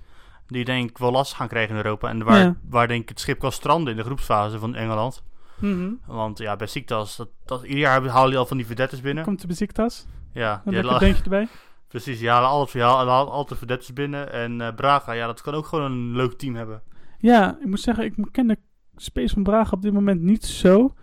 die 0.47 0.65
denk 0.65 0.89
ik 0.89 0.97
wel 0.97 1.11
last 1.11 1.33
gaan 1.33 1.47
krijgen 1.47 1.69
in 1.75 1.83
Europa. 1.83 2.09
En 2.09 2.23
waar, 2.23 2.39
Ja. 2.39 2.55
waar 2.69 2.87
denk 2.87 3.01
ik 3.01 3.09
het 3.09 3.19
schip 3.19 3.39
kan 3.39 3.51
stranden 3.51 3.91
in 3.91 3.97
de 3.99 4.05
groepsfase 4.05 4.59
van 4.59 4.75
Engeland. 4.75 5.23
Mhm. 5.59 5.89
Want 6.05 6.37
ja, 6.37 6.55
Besiktas, 6.55 7.15
dat, 7.15 7.29
dat, 7.45 7.63
ieder 7.63 7.77
jaar 7.79 8.05
halen 8.07 8.29
die 8.29 8.39
al 8.39 8.45
van 8.45 8.57
die 8.57 8.65
verdettes 8.65 9.01
binnen. 9.01 9.23
Komt 9.23 9.41
de 9.41 9.47
Besiktas. 9.47 10.05
Ja, 10.33 10.49
Dan 10.51 10.61
die 10.63 10.73
heb 10.75 10.83
ik 10.83 10.89
halen- 10.91 11.07
een 11.07 11.13
beentje 11.13 11.23
erbij. 11.23 11.47
precies, 11.87 12.19
die 12.19 12.29
halen 12.29 12.49
altijd, 12.49 12.71
die 12.73 12.81
halen 12.81 13.31
altijd 13.31 13.57
verdettes 13.59 13.93
binnen. 13.93 14.31
En 14.31 14.61
eh, 14.61 14.75
Braga, 14.75 15.11
ja, 15.11 15.25
dat 15.27 15.41
kan 15.41 15.53
ook 15.53 15.65
gewoon 15.65 15.91
een 15.91 16.15
leuk 16.15 16.33
team 16.33 16.55
hebben. 16.55 16.81
Ja, 17.19 17.57
ik 17.61 17.65
moet 17.67 17.79
zeggen, 17.79 18.03
ik 18.05 18.13
ken 18.31 18.47
de 18.47 18.57
Space 18.95 19.33
van 19.33 19.43
Braga 19.43 19.71
op 19.71 19.81
dit 19.81 19.93
moment 19.93 20.21
niet 20.21 20.45
zo. 20.45 20.93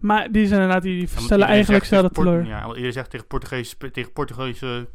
Maar 0.00 0.32
die 0.32 0.46
zijn 0.46 0.60
inderdaad, 0.60 0.82
die 0.82 1.00
Ja, 1.00 1.06
stellen 1.06 1.24
iedereen 1.30 1.48
eigenlijk 1.54 1.84
zelden 1.84 2.10
Port- 2.10 2.26
teleur. 2.26 2.46
Ja, 2.46 2.60
want 2.60 2.70
iedereen 2.72 2.92
zegt 2.92 3.10
tegen 3.10 3.26
Portugese, 3.26 3.76
tegen 3.92 4.12
Portugese 4.12 4.88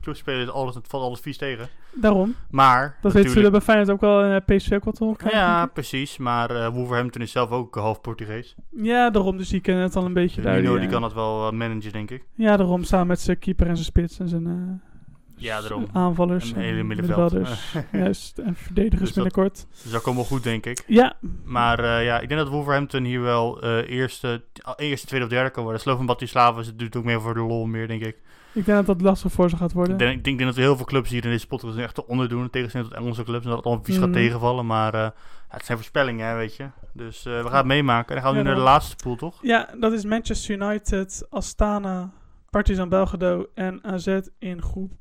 clubspelers, 0.00 0.50
alles, 0.50 0.74
het 0.74 0.86
valt 0.88 1.02
alles 1.04 1.20
vies 1.20 1.36
tegen. 1.36 1.68
Daarom. 1.94 2.34
Maar, 2.50 2.80
Dat 2.80 2.86
weten 2.90 3.02
natuurlijk- 3.02 3.34
jullie 3.34 3.50
bij 3.50 3.60
Feyenoord 3.60 3.90
ook 3.90 4.00
wel 4.00 4.24
in 4.24 4.42
eh, 4.46 4.56
PSV 4.56 4.72
ook 4.72 4.84
wat 4.84 4.94
te 4.94 5.04
horen 5.04 5.18
krijgen, 5.18 5.40
Ja, 5.40 5.66
precies. 5.66 6.16
Maar 6.18 6.50
eh, 6.50 6.68
Wolverhampton 6.68 7.22
is 7.22 7.32
zelf 7.32 7.50
ook 7.50 7.74
half 7.74 8.00
Portugees. 8.00 8.54
ja, 8.70 9.10
daarom. 9.10 9.36
Dus 9.36 9.48
die 9.48 9.60
kennen 9.60 9.82
het 9.84 9.96
al 9.96 10.04
een 10.04 10.12
beetje 10.12 10.40
daar. 10.42 10.54
Nino 10.56 10.68
die, 10.70 10.76
die 10.78 10.86
eh, 10.86 10.92
kan 10.92 11.02
dat 11.02 11.12
wel 11.14 11.46
eh, 11.46 11.52
managen, 11.52 11.92
denk 11.92 12.10
ik. 12.10 12.24
Ja, 12.34 12.56
daarom. 12.56 12.84
Samen 12.84 13.06
met 13.06 13.20
zijn 13.20 13.38
keeper 13.38 13.66
en 13.66 13.74
zijn 13.74 13.86
spits 13.86 14.18
en 14.18 14.28
zijn 14.28 14.46
eh, 14.46 14.92
Ja, 15.36 15.60
daarom. 15.60 15.86
aanvallers. 15.92 16.50
Een 16.50 16.56
hele 16.60 16.78
en 16.78 16.86
middenveld. 16.86 17.32
middenvelders. 17.32 17.74
Juist. 18.02 18.38
En 18.38 18.54
verdedigers 18.56 19.00
Dus 19.00 19.12
dat- 19.12 19.24
binnenkort. 19.24 19.66
Dus 19.82 19.92
dat 19.92 20.02
komt 20.02 20.16
wel 20.16 20.24
goed, 20.24 20.42
denk 20.42 20.66
ik. 20.66 20.84
Ja, 20.86 21.12
Maar 21.44 21.78
eh, 21.78 22.04
ja, 22.04 22.20
ik 22.20 22.28
denk 22.28 22.40
dat 22.40 22.50
Wolverhampton 22.50 23.04
hier 23.04 23.20
wel 23.20 23.62
eh, 23.62 23.88
eerste, 23.90 24.42
eerste, 24.76 25.06
tweede 25.06 25.24
of 25.26 25.32
derde 25.32 25.50
kan 25.50 25.62
worden. 25.62 25.80
Slovan 25.80 26.06
Bratislava 26.06 26.60
is- 26.60 26.74
doet 26.76 26.96
ook 26.96 27.04
meer 27.04 27.20
voor 27.20 27.34
de 27.34 27.40
lol 27.40 27.66
meer, 27.66 27.88
denk 27.88 28.02
ik. 28.04 28.16
Ik 28.54 28.64
denk 28.64 28.76
dat 28.78 28.86
dat 28.86 29.00
lastig 29.00 29.32
voor 29.32 29.50
ze 29.50 29.56
gaat 29.56 29.72
worden. 29.72 29.92
Ik 29.92 29.98
denk, 29.98 30.16
ik 30.16 30.24
denk 30.24 30.38
dat 30.40 30.54
we 30.54 30.60
heel 30.60 30.76
veel 30.76 30.84
clubs 30.84 31.10
hier 31.10 31.24
in 31.24 31.30
deze 31.30 31.46
podcast 31.46 31.76
echt 31.76 31.94
te 31.94 32.06
onderdoen. 32.06 32.42
In 32.42 32.50
tegenstelling 32.50 32.90
tot 32.90 32.98
Engelse 32.98 33.22
clubs. 33.22 33.42
En 33.44 33.48
dat 33.48 33.56
het 33.58 33.66
allemaal 33.66 33.84
vies 33.84 33.96
gaat 33.96 34.04
Mhm. 34.08 34.14
tegenvallen. 34.16 34.66
Maar 34.66 34.94
eh, 34.94 35.08
het 35.48 35.64
zijn 35.64 35.78
voorspellingen, 35.78 36.26
hè, 36.28 36.34
weet 36.34 36.56
je. 36.56 36.66
Dus 36.92 37.24
eh, 37.26 37.42
we 37.42 37.48
gaan 37.48 37.56
het 37.56 37.66
meemaken. 37.66 38.08
En 38.08 38.14
dan 38.14 38.22
gaan 38.22 38.32
we 38.32 38.38
Ja, 38.38 38.42
nu 38.44 38.48
naar 38.48 38.58
de 38.58 38.70
laatste 38.70 38.96
pool, 38.96 39.16
toch? 39.16 39.38
Ja, 39.42 39.68
dat 39.80 39.92
is 39.92 40.04
Manchester 40.04 40.54
United, 40.60 41.26
Astana, 41.30 42.10
Partizan 42.50 42.88
Belgrado 42.88 43.46
en 43.54 43.84
AZ 43.84 44.20
in 44.38 44.62
groep 44.62 44.92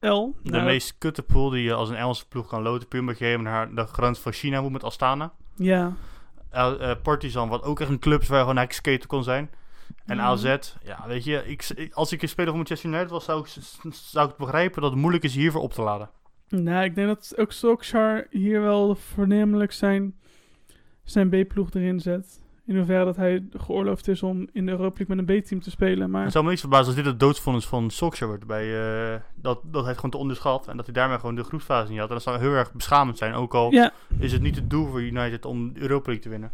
L. 0.00 0.34
De 0.42 0.50
Nou, 0.50 0.64
meest 0.64 0.98
kutte 0.98 1.22
pool 1.22 1.50
die 1.50 1.62
je 1.62 1.74
als 1.74 1.88
een 1.88 1.96
Engelse 1.96 2.28
ploeg 2.28 2.46
kan 2.48 2.62
loten. 2.62 2.88
Puur 2.88 3.00
omdat 3.00 3.18
je 3.18 3.24
even 3.24 3.42
naar 3.42 3.74
de 3.74 3.84
grens 3.86 4.18
van 4.18 4.32
China 4.32 4.60
moet 4.60 4.72
met 4.72 4.84
Astana. 4.84 5.32
Ja, 5.56 5.92
eh, 6.50 6.90
Partizan, 7.02 7.48
wat 7.48 7.62
ook 7.62 7.80
echt 7.80 7.90
een 7.90 7.98
club 7.98 8.20
is 8.20 8.28
waar 8.28 8.36
je 8.38 8.42
gewoon 8.44 8.58
eigenlijk 8.58 8.86
skater 8.88 9.08
kon 9.08 9.22
zijn. 9.24 9.50
En 10.08 10.16
Mhm. 10.16 10.26
AZ, 10.26 10.56
ja, 10.84 11.04
weet 11.06 11.24
je, 11.24 11.42
ik, 11.46 11.88
als 11.92 12.12
ik 12.12 12.22
een 12.22 12.28
speler 12.28 12.48
van 12.48 12.56
Manchester 12.56 12.90
United 12.90 13.10
was, 13.10 13.24
zou 13.24 13.40
ik, 13.40 13.46
zou 13.92 14.28
ik 14.30 14.36
begrijpen 14.36 14.82
dat 14.82 14.90
het 14.90 15.00
moeilijk 15.00 15.24
is 15.24 15.34
hiervoor 15.34 15.60
op 15.62 15.72
te 15.72 15.82
laden. 15.82 16.10
Nou, 16.48 16.84
ik 16.84 16.94
denk 16.94 17.08
dat 17.08 17.34
ook 17.36 17.52
Solskjaer 17.52 18.26
hier 18.30 18.60
wel 18.62 18.94
voornamelijk 18.94 19.72
zijn, 19.72 20.14
zijn 21.04 21.28
B-ploeg 21.28 21.70
erin 21.72 22.00
zet. 22.00 22.40
In 22.66 22.76
hoeverre 22.76 23.04
dat 23.04 23.16
hij 23.16 23.44
geoorloofd 23.56 24.08
is 24.08 24.22
om 24.22 24.48
in 24.52 24.66
de 24.66 24.72
Europa 24.72 24.94
League 24.98 25.16
met 25.16 25.28
een 25.28 25.40
B-team 25.42 25.60
te 25.60 25.70
spelen. 25.70 26.10
Maar 26.10 26.22
Het 26.22 26.32
zou 26.32 26.44
me 26.44 26.50
niet 26.50 26.60
verbazen 26.60 26.86
als 26.86 26.94
dit 26.94 27.04
het 27.04 27.20
doodsvonnis 27.20 27.66
van 27.66 27.90
Solskjaer 27.90 28.28
wordt. 28.28 28.46
Bij, 28.46 28.64
eh, 29.14 29.20
dat, 29.34 29.60
dat 29.64 29.80
hij 29.80 29.88
het 29.88 29.94
gewoon 29.94 30.10
te 30.10 30.16
onderschat 30.16 30.68
en 30.68 30.76
dat 30.76 30.84
hij 30.86 30.94
daarmee 30.94 31.18
gewoon 31.18 31.34
de 31.34 31.44
groepsfase 31.44 31.90
niet 31.90 31.98
had. 31.98 32.08
En 32.08 32.14
dat 32.14 32.22
zou 32.22 32.38
heel 32.38 32.52
erg 32.52 32.72
beschamend 32.72 33.18
zijn. 33.18 33.34
Ook 33.34 33.54
al 33.54 33.72
ja, 33.72 33.92
is 34.18 34.32
het 34.32 34.42
niet 34.42 34.56
het 34.56 34.70
doel 34.70 34.86
voor 34.86 35.02
United 35.02 35.44
om 35.44 35.72
de 35.72 35.80
Europa 35.80 36.04
League 36.06 36.22
te 36.22 36.28
winnen. 36.28 36.52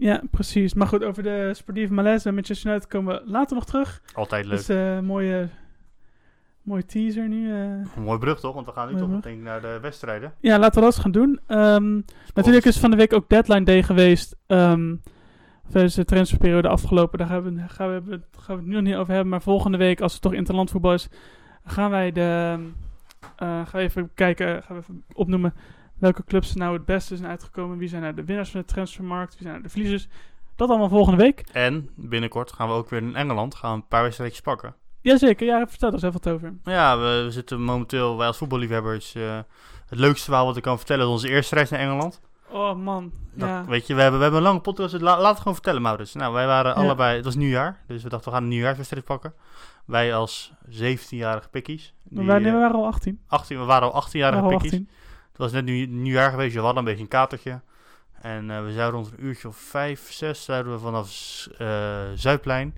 Ja, 0.00 0.22
precies. 0.30 0.74
Maar 0.74 0.86
goed, 0.86 1.04
over 1.04 1.22
de 1.22 1.50
sportieve 1.54 1.92
malaise 1.92 2.28
en 2.28 2.34
Manchester 2.34 2.70
United 2.70 2.88
komen 2.88 3.14
we 3.14 3.30
later 3.30 3.54
nog 3.56 3.64
terug. 3.66 4.02
Altijd 4.14 4.44
leuk. 4.44 4.56
Dus 4.56 4.68
eh, 4.68 4.96
een 4.96 5.04
mooie, 5.04 5.48
mooie 6.62 6.84
teaser 6.84 7.28
nu. 7.28 7.50
eh. 7.50 7.60
Een 7.96 8.02
mooie 8.02 8.18
brug 8.18 8.40
toch? 8.40 8.54
Want 8.54 8.66
we 8.66 8.72
gaan 8.72 8.92
nu 8.92 8.98
toch 8.98 9.08
brug. 9.20 9.24
ik 9.34 9.38
naar 9.40 9.60
de 9.60 9.78
wedstrijden. 9.82 10.34
Ja, 10.40 10.58
laten 10.58 10.74
we 10.74 10.80
dat 10.80 10.92
eens 10.94 11.02
gaan 11.02 11.12
doen. 11.12 11.40
Ehm, 11.46 12.00
natuurlijk 12.34 12.64
is 12.64 12.78
van 12.78 12.90
de 12.90 12.96
week 12.96 13.12
ook 13.12 13.28
deadline 13.28 13.64
day 13.64 13.82
geweest. 13.82 14.36
Ehm 14.46 14.94
is 15.72 15.94
de 15.94 16.04
transferperiode 16.04 16.68
afgelopen. 16.68 17.18
Daar 17.18 17.28
gaan 17.28 17.42
we, 17.42 17.62
gaan, 17.68 18.04
we, 18.04 18.20
gaan 18.38 18.54
we 18.56 18.60
het 18.62 18.66
nu 18.66 18.74
nog 18.74 18.82
niet 18.82 18.94
over 18.94 19.12
hebben. 19.12 19.30
Maar 19.30 19.42
volgende 19.42 19.78
week, 19.78 20.00
als 20.00 20.12
het 20.12 20.22
toch 20.22 20.32
interlandvoetbal 20.32 20.92
is, 20.92 21.08
gaan 21.64 21.90
wij 21.90 22.12
de. 22.12 22.56
eh, 23.36 23.48
gaan 23.48 23.66
we 23.72 23.78
even 23.78 24.10
kijken, 24.14 24.62
gaan 24.62 24.76
we 24.76 24.82
even 24.82 25.04
opnoemen 25.12 25.54
welke 26.00 26.24
clubs 26.24 26.50
er 26.50 26.56
nou 26.58 26.72
het 26.72 26.84
beste 26.84 27.16
zijn 27.16 27.28
uitgekomen. 27.30 27.78
Wie 27.78 27.88
zijn 27.88 28.02
nou 28.02 28.14
de 28.14 28.24
winnaars 28.24 28.50
van 28.50 28.60
de 28.60 28.66
transfermarkt? 28.66 29.32
Wie 29.32 29.40
zijn 29.42 29.52
nou 29.52 29.62
de 29.62 29.70
verliezers? 29.70 30.08
Dat 30.56 30.68
allemaal 30.68 30.88
volgende 30.88 31.22
week. 31.22 31.44
En 31.52 31.88
binnenkort 31.94 32.52
gaan 32.52 32.68
we 32.68 32.74
ook 32.74 32.90
weer 32.90 33.02
in 33.02 33.16
Engeland 33.16 33.54
gaan 33.54 33.70
we 33.70 33.76
een 33.76 33.88
paar 33.88 34.02
wedstrijdjes 34.02 34.40
pakken. 34.40 34.74
Jazeker, 35.00 35.46
ja, 35.46 35.66
vertel 35.68 35.88
er 35.88 35.94
eens 35.94 36.02
even 36.02 36.20
wat 36.22 36.32
over. 36.32 36.54
Ja, 36.64 36.98
we, 36.98 37.22
we 37.24 37.30
zitten 37.30 37.62
momenteel, 37.62 38.16
wij 38.16 38.26
als 38.26 38.36
voetballiefhebbers, 38.36 39.14
eh, 39.14 39.38
het 39.86 39.98
leukste 39.98 40.24
verhaal 40.24 40.46
wat 40.46 40.56
ik 40.56 40.62
kan 40.62 40.76
vertellen 40.76 41.04
is 41.06 41.10
onze 41.10 41.28
eerste 41.28 41.54
reis 41.54 41.70
naar 41.70 41.80
Engeland. 41.80 42.20
Oh 42.50 42.74
man, 42.76 43.12
Dat, 43.34 43.48
ja. 43.48 43.64
Weet 43.64 43.86
je, 43.86 43.94
we 43.94 44.00
hebben, 44.00 44.18
we 44.18 44.24
hebben 44.24 44.42
een 44.42 44.48
lange 44.50 44.60
podcast, 44.60 44.90
dus 44.92 45.00
la- 45.00 45.20
laat 45.20 45.28
het 45.30 45.38
gewoon 45.38 45.54
vertellen, 45.54 45.82
Maurits. 45.82 46.14
Nou, 46.14 46.32
wij 46.34 46.46
waren 46.46 46.70
Ja. 46.74 46.82
allebei, 46.84 47.16
het 47.16 47.24
was 47.24 47.34
nieuwjaar, 47.34 47.80
dus 47.86 48.02
we 48.02 48.08
dachten 48.08 48.28
we 48.28 48.34
gaan 48.34 48.44
een 48.44 48.50
nieuwjaarswedstrijd 48.50 49.04
pakken. 49.04 49.34
Wij 49.84 50.14
als 50.14 50.52
17-jarige 50.68 51.48
pikkies. 51.48 51.94
Maar 52.02 52.18
die, 52.22 52.26
wij, 52.32 52.38
nee, 52.38 52.48
eh, 52.48 52.54
we 52.54 52.60
waren 52.60 52.76
al 52.76 52.86
18. 52.86 53.20
18, 53.26 53.58
we 53.58 53.64
waren 53.64 53.92
al 53.92 54.00
We 54.00 54.06
18-jarige 54.08 54.40
waren 54.40 54.54
al 54.56 54.58
pikkies. 54.60 54.80
18. 54.80 54.88
Was 55.40 55.52
net 55.52 55.64
nieuw, 55.64 55.86
nieuwjaar 55.86 56.30
geweest, 56.30 56.54
we 56.54 56.60
hadden 56.60 56.78
een 56.78 56.84
beetje 56.84 57.02
een 57.02 57.08
katertje. 57.08 57.60
En 58.22 58.50
eh, 58.50 58.64
we 58.64 58.72
zouden 58.72 59.00
rond 59.00 59.12
een 59.12 59.24
uurtje 59.24 59.48
of 59.48 59.56
vijf, 59.56 60.12
zes, 60.12 60.44
zouden 60.44 60.72
we 60.72 60.78
vanaf 60.78 61.08
eh 61.58 62.00
Zuidplein 62.14 62.74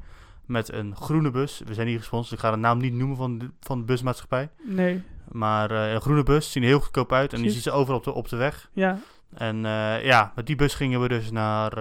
met 0.47 0.73
een 0.73 0.97
groene 0.97 1.31
bus. 1.31 1.63
We 1.67 1.75
zijn 1.75 1.87
niet 1.87 1.99
gesponsord, 1.99 2.33
ik 2.33 2.39
ga 2.39 2.51
de 2.51 2.57
naam 2.57 2.79
niet 2.79 2.93
noemen 2.93 3.17
van 3.17 3.39
de, 3.39 3.51
van 3.61 3.79
de 3.79 3.85
busmaatschappij. 3.85 4.51
Nee, 4.63 5.03
Maar 5.29 5.71
eh, 5.71 5.93
een 5.93 6.01
groene 6.01 6.23
bus, 6.23 6.53
zien 6.53 6.63
er 6.63 6.69
heel 6.69 6.81
goedkoop 6.81 7.13
uit 7.13 7.33
en 7.33 7.43
die 7.43 7.51
ziet 7.51 7.63
ze 7.63 7.71
overal 7.71 7.99
op 7.99 8.05
de, 8.05 8.13
op 8.13 8.29
de 8.29 8.37
weg. 8.37 8.71
ja. 8.73 8.99
En 9.35 9.57
ja, 10.03 10.33
met 10.35 10.47
die 10.47 10.57
bus 10.57 10.75
gingen 10.75 11.01
we 11.01 11.09
dus 11.09 11.31
naar 11.31 11.73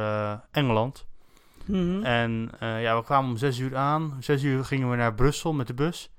Engeland. 0.51 1.05
Mhm. 1.65 2.03
En 2.03 2.51
ja, 2.59 2.97
we 2.97 3.03
kwamen 3.03 3.29
om 3.29 3.37
zes 3.37 3.59
uur 3.59 3.75
aan. 3.75 4.03
Om 4.03 4.21
zes 4.21 4.43
uur 4.43 4.65
gingen 4.65 4.89
we 4.89 4.95
naar 4.95 5.13
Brussel 5.13 5.53
met 5.53 5.67
de 5.67 5.73
bus. 5.73 6.09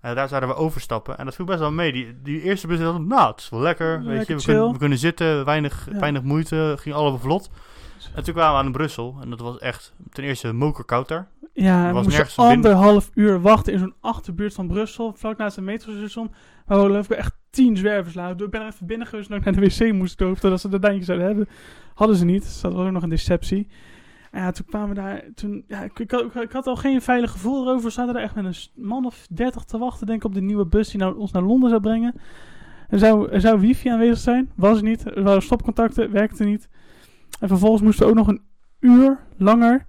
En 0.00 0.14
daar 0.14 0.28
zouden 0.28 0.48
we 0.48 0.54
overstappen. 0.56 1.18
En 1.18 1.24
dat 1.24 1.34
viel 1.34 1.44
best 1.44 1.58
wel 1.58 1.72
mee. 1.72 1.92
Die, 1.92 2.18
die 2.22 2.42
eerste 2.42 2.66
bus 2.66 2.78
dacht, 2.78 2.98
nou, 2.98 3.30
het 3.30 3.40
is 3.40 3.48
wel 3.48 3.60
lekker. 3.60 4.04
weet 4.04 4.26
je, 4.26 4.36
we, 4.36 4.42
kunnen, 4.42 4.72
we 4.72 4.78
kunnen 4.78 4.98
zitten, 4.98 5.44
weinig, 5.44 5.88
Ja. 5.92 5.98
weinig 5.98 6.22
moeite, 6.22 6.76
ging 6.78 6.94
allemaal 6.94 7.18
vlot. 7.18 7.50
En 8.14 8.24
toen 8.24 8.34
kwamen 8.34 8.58
we 8.60 8.66
aan 8.66 8.72
Brussel. 8.72 9.16
En 9.22 9.30
dat 9.30 9.40
was 9.40 9.58
echt 9.58 9.94
ten 10.12 10.24
eerste 10.24 10.52
mokerkoud 10.52 11.08
daar. 11.08 11.28
Ja, 11.52 11.86
we 11.92 11.92
moesten 12.02 12.26
binnen. 12.36 12.54
anderhalf 12.54 13.10
uur 13.14 13.40
wachten 13.40 13.72
in 13.72 13.78
zo'n 13.78 13.94
achterbuurt 14.00 14.54
van 14.54 14.66
Brussel, 14.68 15.12
vlak 15.16 15.36
naast 15.38 15.56
een 15.56 15.64
metrostation, 15.64 16.34
waar 16.66 16.78
we 16.78 16.84
geloof 16.86 17.10
ik 17.10 17.16
echt 17.16 17.36
tien 17.50 17.76
zwervers 17.76 18.14
lagen. 18.14 18.38
Ik 18.44 18.50
ben 18.50 18.60
er 18.60 18.66
even 18.66 18.86
binnen 18.86 19.06
geweest 19.06 19.30
en 19.30 19.36
ook 19.36 19.44
naar 19.44 19.54
de 19.54 19.60
wc 19.60 19.92
moest 19.92 20.20
lopen, 20.20 20.40
totdat 20.40 20.60
ze 20.60 20.68
dat 20.68 20.82
dankje 20.82 21.04
zouden 21.04 21.26
hebben. 21.26 21.48
Hadden 21.94 22.16
ze 22.16 22.24
niet, 22.24 22.42
dus 22.42 22.60
dat 22.60 22.72
was 22.72 22.86
ook 22.86 22.92
nog 22.92 23.02
een 23.02 23.08
deceptie. 23.08 23.68
En 24.36 24.42
ja, 24.42 24.50
toen 24.50 24.66
kwamen 24.66 24.88
we 24.88 24.94
daar, 24.94 25.22
toen, 25.34 25.64
ja, 25.68 25.82
ik, 25.82 25.98
ik, 25.98 26.52
had, 26.52 26.66
al 26.66 26.76
geen 26.76 27.02
veilig 27.02 27.30
gevoel 27.30 27.62
erover. 27.62 27.84
We 27.84 27.90
zaten 27.90 28.14
daar 28.14 28.22
echt 28.22 28.34
met 28.34 28.44
een 28.44 28.84
man 28.84 29.06
of 29.06 29.26
dertig 29.30 29.64
te 29.64 29.78
wachten, 29.78 30.06
denk 30.06 30.18
ik, 30.18 30.24
op 30.24 30.34
de 30.34 30.40
nieuwe 30.40 30.66
bus 30.66 30.90
die 30.90 31.00
nou, 31.00 31.18
ons 31.18 31.32
naar 31.32 31.42
Londen 31.42 31.68
zou 31.68 31.80
brengen. 31.80 32.14
Er 32.88 32.98
zou, 32.98 33.30
er 33.30 33.40
zou 33.40 33.60
wifi 33.60 33.88
aanwezig 33.88 34.18
zijn, 34.18 34.50
was 34.54 34.76
er 34.76 34.82
niet. 34.82 35.16
Er 35.16 35.22
waren 35.22 35.42
stopcontacten, 35.42 36.12
werkte 36.12 36.44
niet. 36.44 36.68
En 37.40 37.48
vervolgens 37.48 37.82
moesten 37.82 38.04
we 38.04 38.10
ook 38.10 38.16
nog 38.16 38.28
een 38.28 38.42
uur 38.80 39.18
langer 39.36 39.86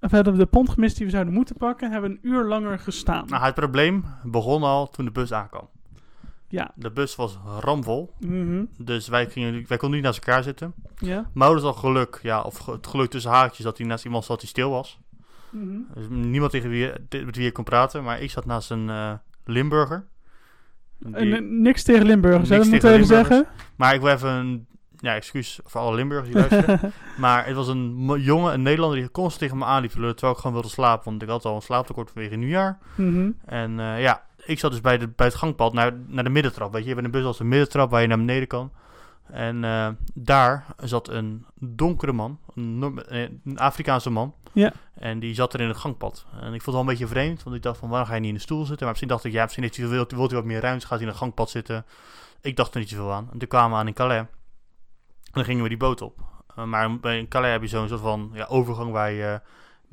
of 0.00 0.10
we 0.10 0.32
de 0.32 0.46
pont 0.46 0.68
gemist 0.68 0.96
die 0.96 1.06
we 1.06 1.12
zouden 1.12 1.34
moeten 1.34 1.56
pakken, 1.56 1.90
hebben 1.90 2.10
we 2.10 2.16
een 2.16 2.32
uur 2.32 2.44
langer 2.44 2.78
gestaan. 2.78 3.26
Nou, 3.26 3.44
het 3.44 3.54
probleem 3.54 4.04
begon 4.24 4.62
al 4.62 4.88
toen 4.88 5.04
de 5.04 5.10
bus 5.10 5.32
aankwam. 5.32 5.68
Ja. 6.48 6.70
De 6.74 6.90
bus 6.90 7.16
was 7.16 7.38
ramvol. 7.60 8.14
Mhm. 8.20 8.64
Dus 8.78 9.08
wij, 9.08 9.30
gingen, 9.30 9.52
wij 9.68 9.76
konden 9.76 9.90
niet 9.98 10.06
naast 10.06 10.26
elkaar 10.26 10.42
zitten. 10.42 10.74
Ja. 10.96 11.30
Maurits 11.34 11.64
had 11.64 11.76
geluk, 11.76 12.18
ja, 12.22 12.40
of 12.42 12.66
het 12.66 12.86
geluk 12.86 13.10
tussen 13.10 13.30
haakjes, 13.30 13.64
dat 13.64 13.78
hij 13.78 13.86
naast 13.86 14.04
iemand 14.04 14.24
zat 14.24 14.40
die 14.40 14.48
stil 14.48 14.70
was. 14.70 14.98
Dus 15.94 16.06
niemand 16.08 16.50
tegen 16.52 16.70
wie, 16.70 16.90
met 17.24 17.36
wie 17.36 17.44
je 17.44 17.52
kon 17.52 17.64
praten, 17.64 18.02
maar 18.04 18.20
ik 18.20 18.30
zat 18.30 18.46
naast 18.46 18.70
een 18.70 18.90
eh, 18.90 19.12
Limburger. 19.44 20.06
Die- 20.98 21.14
En, 21.14 21.32
eh, 21.32 21.40
niks 21.42 21.82
tegen 21.82 22.06
Limburgers? 22.06 22.48
Niks 22.48 22.62
dat 22.62 22.70
moeten 22.72 22.90
we 22.90 22.96
tegen 22.96 23.16
even 23.16 23.26
zeggen. 23.26 23.46
maar 23.76 23.94
ik 23.94 24.00
wil 24.00 24.10
even 24.10 24.28
een, 24.30 24.66
ja, 24.96 25.14
excuus 25.14 25.60
voor 25.64 25.80
alle 25.80 25.96
Limburgers 25.96 26.28
die 26.32 26.38
luisteren. 26.48 26.92
maar 27.18 27.46
het 27.46 27.56
was 27.56 27.68
een 27.68 28.16
jongen, 28.20 28.52
een 28.52 28.62
Nederlander, 28.62 28.98
die 28.98 29.10
constant 29.10 29.38
tegen 29.40 29.58
me 29.58 29.64
aanliep 29.64 29.90
terwijl 29.90 30.12
ik 30.32 30.36
gewoon 30.38 30.52
wilde 30.52 30.68
slapen, 30.68 31.04
want 31.04 31.22
ik 31.22 31.28
had 31.28 31.44
al 31.44 31.54
een 31.54 31.62
slaaptekort 31.62 32.10
vanwege 32.10 32.36
nieuwjaar. 32.36 32.78
Mhm. 32.96 33.30
En 33.44 33.80
eh, 33.80 34.00
ja, 34.00 34.25
ik 34.46 34.58
zat 34.58 34.70
dus 34.70 34.80
bij, 34.80 34.98
de, 34.98 35.08
bij 35.08 35.26
het 35.26 35.34
gangpad 35.34 35.72
naar, 35.72 35.92
naar 36.06 36.24
de 36.24 36.30
middentrap. 36.30 36.72
Weet 36.72 36.82
je, 36.82 36.88
je 36.88 36.94
hebt 36.94 37.06
een 37.06 37.12
bus 37.12 37.24
als 37.24 37.40
een 37.40 37.48
middentrap 37.48 37.90
waar 37.90 38.00
je 38.00 38.06
naar 38.06 38.18
beneden 38.18 38.48
kan. 38.48 38.72
En 39.30 39.64
eh, 39.64 39.88
daar 40.14 40.66
zat 40.76 41.08
een 41.08 41.46
donkere 41.60 42.12
man, 42.12 42.38
een, 42.54 43.02
eh, 43.08 43.28
een 43.44 43.58
Afrikaanse 43.58 44.10
man. 44.10 44.34
Ja. 44.52 44.72
En 44.94 45.18
die 45.18 45.34
zat 45.34 45.54
er 45.54 45.60
in 45.60 45.68
het 45.68 45.76
gangpad. 45.76 46.26
En 46.32 46.54
ik 46.54 46.62
vond 46.62 46.64
het 46.64 46.72
wel 46.74 46.80
een 46.80 46.86
beetje 46.86 47.06
vreemd, 47.06 47.42
want 47.42 47.56
ik 47.56 47.62
dacht 47.62 47.78
van 47.78 47.88
waarom 47.88 48.08
ga 48.08 48.14
je 48.14 48.20
niet 48.20 48.28
in 48.28 48.34
de 48.34 48.40
stoel 48.40 48.64
zitten? 48.64 48.78
Maar 48.78 48.88
misschien 48.88 49.08
dacht 49.08 49.24
ik, 49.24 49.32
ja, 49.32 49.42
misschien 49.42 49.62
heeft 49.62 49.76
hij, 49.76 49.88
wilt, 49.88 50.12
wilt 50.12 50.30
hij 50.30 50.38
wat 50.38 50.48
meer 50.48 50.60
ruimte, 50.60 50.86
gaat 50.86 50.98
hij 50.98 51.06
in 51.06 51.12
het 51.12 51.16
gangpad 51.16 51.50
zitten. 51.50 51.84
Ik 52.40 52.56
dacht 52.56 52.74
er 52.74 52.80
niet 52.80 52.88
zoveel 52.88 53.12
aan. 53.12 53.28
En 53.32 53.38
toen 53.38 53.48
kwamen 53.48 53.70
we 53.70 53.76
aan 53.76 53.86
in 53.86 53.94
Calais. 53.94 54.20
En 54.20 54.28
dan 55.32 55.44
gingen 55.44 55.62
we 55.62 55.68
die 55.68 55.78
boot 55.78 56.02
op. 56.02 56.20
Eh, 56.56 56.64
maar 56.64 57.00
bij 57.00 57.26
Calais 57.28 57.52
heb 57.52 57.62
je 57.62 57.68
zo'n 57.68 57.88
soort 57.88 58.00
van 58.00 58.30
ja, 58.34 58.44
overgang 58.44 58.92
waar 58.92 59.10
je 59.10 59.40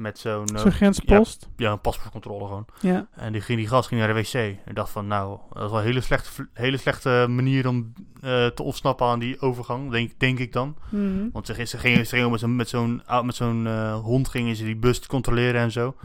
met 0.04 0.20
zo'n 0.20 0.46
eh, 0.46 0.62
Zo'n 0.62 0.72
grenspost. 0.72 1.50
ja, 1.58 1.72
een 1.72 1.82
paspoortcontrole 1.82 2.46
gewoon. 2.46 2.66
Ja. 2.80 3.08
En 3.16 3.32
die, 3.32 3.42
ging, 3.42 3.60
die 3.60 3.68
gast 3.68 3.88
ging 3.88 4.00
naar 4.02 4.14
de 4.14 4.22
wc. 4.22 4.34
Ik 4.66 4.76
dacht 4.76 4.90
van, 4.90 5.08
nou, 5.08 5.38
dat 5.54 5.64
is 5.64 5.70
wel 5.70 5.80
een 5.80 5.86
hele 5.86 6.02
slechte, 6.02 6.48
hele 6.54 6.78
slechte 6.78 7.26
manier 7.30 7.68
om 7.68 7.94
eh, 8.22 8.46
te 8.46 8.64
ontsnappen 8.64 9.08
aan 9.08 9.20
die 9.20 9.42
overgang, 9.42 9.92
denk, 9.92 10.20
denk 10.20 10.40
ik 10.40 10.54
dan. 10.54 10.76
Mhm. 10.90 11.30
Want 11.32 11.46
ze, 11.46 11.66
ze 11.66 11.78
gingen, 11.78 12.08
ze 12.08 12.28
met 12.28 12.40
zo'n 12.40 12.56
met 12.56 12.70
zo'n 12.70 13.02
zo'n 13.28 13.68
eh, 13.68 14.00
hond 14.00 14.28
gingen 14.28 14.56
ze 14.56 14.64
die 14.64 14.76
bus 14.76 15.08
controleren 15.08 15.62
en 15.62 15.72
zo. 15.72 15.96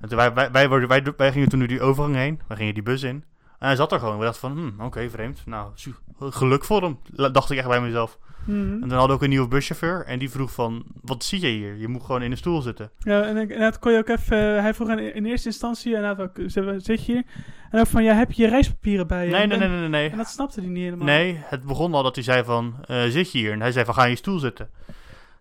En 0.00 0.08
toen 0.08 0.18
wij, 0.18 0.34
wij, 0.34 0.50
wij, 0.50 0.86
wij, 0.86 1.02
wij 1.16 1.32
gingen 1.32 1.48
toen 1.48 1.58
door 1.58 1.68
die 1.68 1.80
overgang 1.80 2.14
heen. 2.14 2.40
Wij 2.48 2.56
gingen 2.56 2.74
die 2.74 2.82
bus 2.82 3.02
in. 3.02 3.24
En 3.58 3.66
hij 3.66 3.76
zat 3.76 3.92
er 3.92 3.98
gewoon. 3.98 4.18
We 4.18 4.24
dachten 4.24 4.40
van, 4.40 4.72
hm, 4.76 4.84
oké, 4.84 5.10
vreemd. 5.10 5.42
Nou, 5.46 5.70
geluk 6.18 6.64
voor 6.64 6.82
hem, 6.82 6.98
dacht 7.32 7.50
ik 7.50 7.58
echt 7.58 7.68
bij 7.68 7.80
mezelf. 7.80 8.18
Mhm. 8.46 8.72
En 8.72 8.80
dan 8.80 8.90
hadden 8.90 9.08
we 9.08 9.12
ook 9.14 9.22
een 9.22 9.28
nieuwe 9.28 9.48
buschauffeur. 9.48 10.04
En 10.04 10.18
die 10.18 10.30
vroeg 10.30 10.52
van, 10.52 10.84
wat 11.02 11.24
zie 11.24 11.40
je 11.40 11.46
hier? 11.46 11.76
Je 11.76 11.88
moet 11.88 12.02
gewoon 12.02 12.22
in 12.22 12.30
de 12.30 12.36
stoel 12.36 12.60
zitten. 12.62 12.90
Ja, 12.98 13.22
en 13.22 13.36
ik- 13.36 13.42
inderdaad 13.42 13.78
kon 13.78 13.92
je 13.92 13.98
ook 13.98 14.08
even... 14.08 14.56
eh, 14.56 14.62
hij 14.62 14.74
vroeg 14.74 14.88
in, 14.90 15.26
eerste 15.26 15.48
instantie, 15.48 15.94
inderdaad, 15.94 16.20
ook, 16.20 16.50
zit 16.76 17.06
je 17.06 17.12
hier? 17.12 17.22
En 17.70 17.80
ook 17.80 17.86
van, 17.86 18.04
ja, 18.04 18.14
heb 18.14 18.32
je 18.32 18.42
je 18.42 18.48
reispapieren 18.48 19.06
bij 19.06 19.24
je? 19.24 19.30
Nee, 19.30 19.40
En- 19.42 19.48
nee, 19.48 19.58
nee, 19.58 19.68
nee, 19.68 19.88
nee. 19.88 20.10
En 20.10 20.16
dat 20.16 20.28
snapte 20.28 20.60
hij 20.60 20.68
niet 20.68 20.82
helemaal. 20.84 21.06
Nee, 21.06 21.38
het 21.44 21.62
begon 21.64 21.94
al 21.94 22.02
dat 22.02 22.14
hij 22.14 22.24
zei 22.24 22.44
van, 22.44 22.74
eh, 22.86 23.02
zit 23.04 23.32
je 23.32 23.38
hier? 23.38 23.52
En 23.52 23.60
hij 23.60 23.72
zei 23.72 23.84
van, 23.84 23.94
ga 23.94 24.04
in 24.04 24.10
je 24.10 24.16
stoel 24.16 24.38
zitten. 24.38 24.68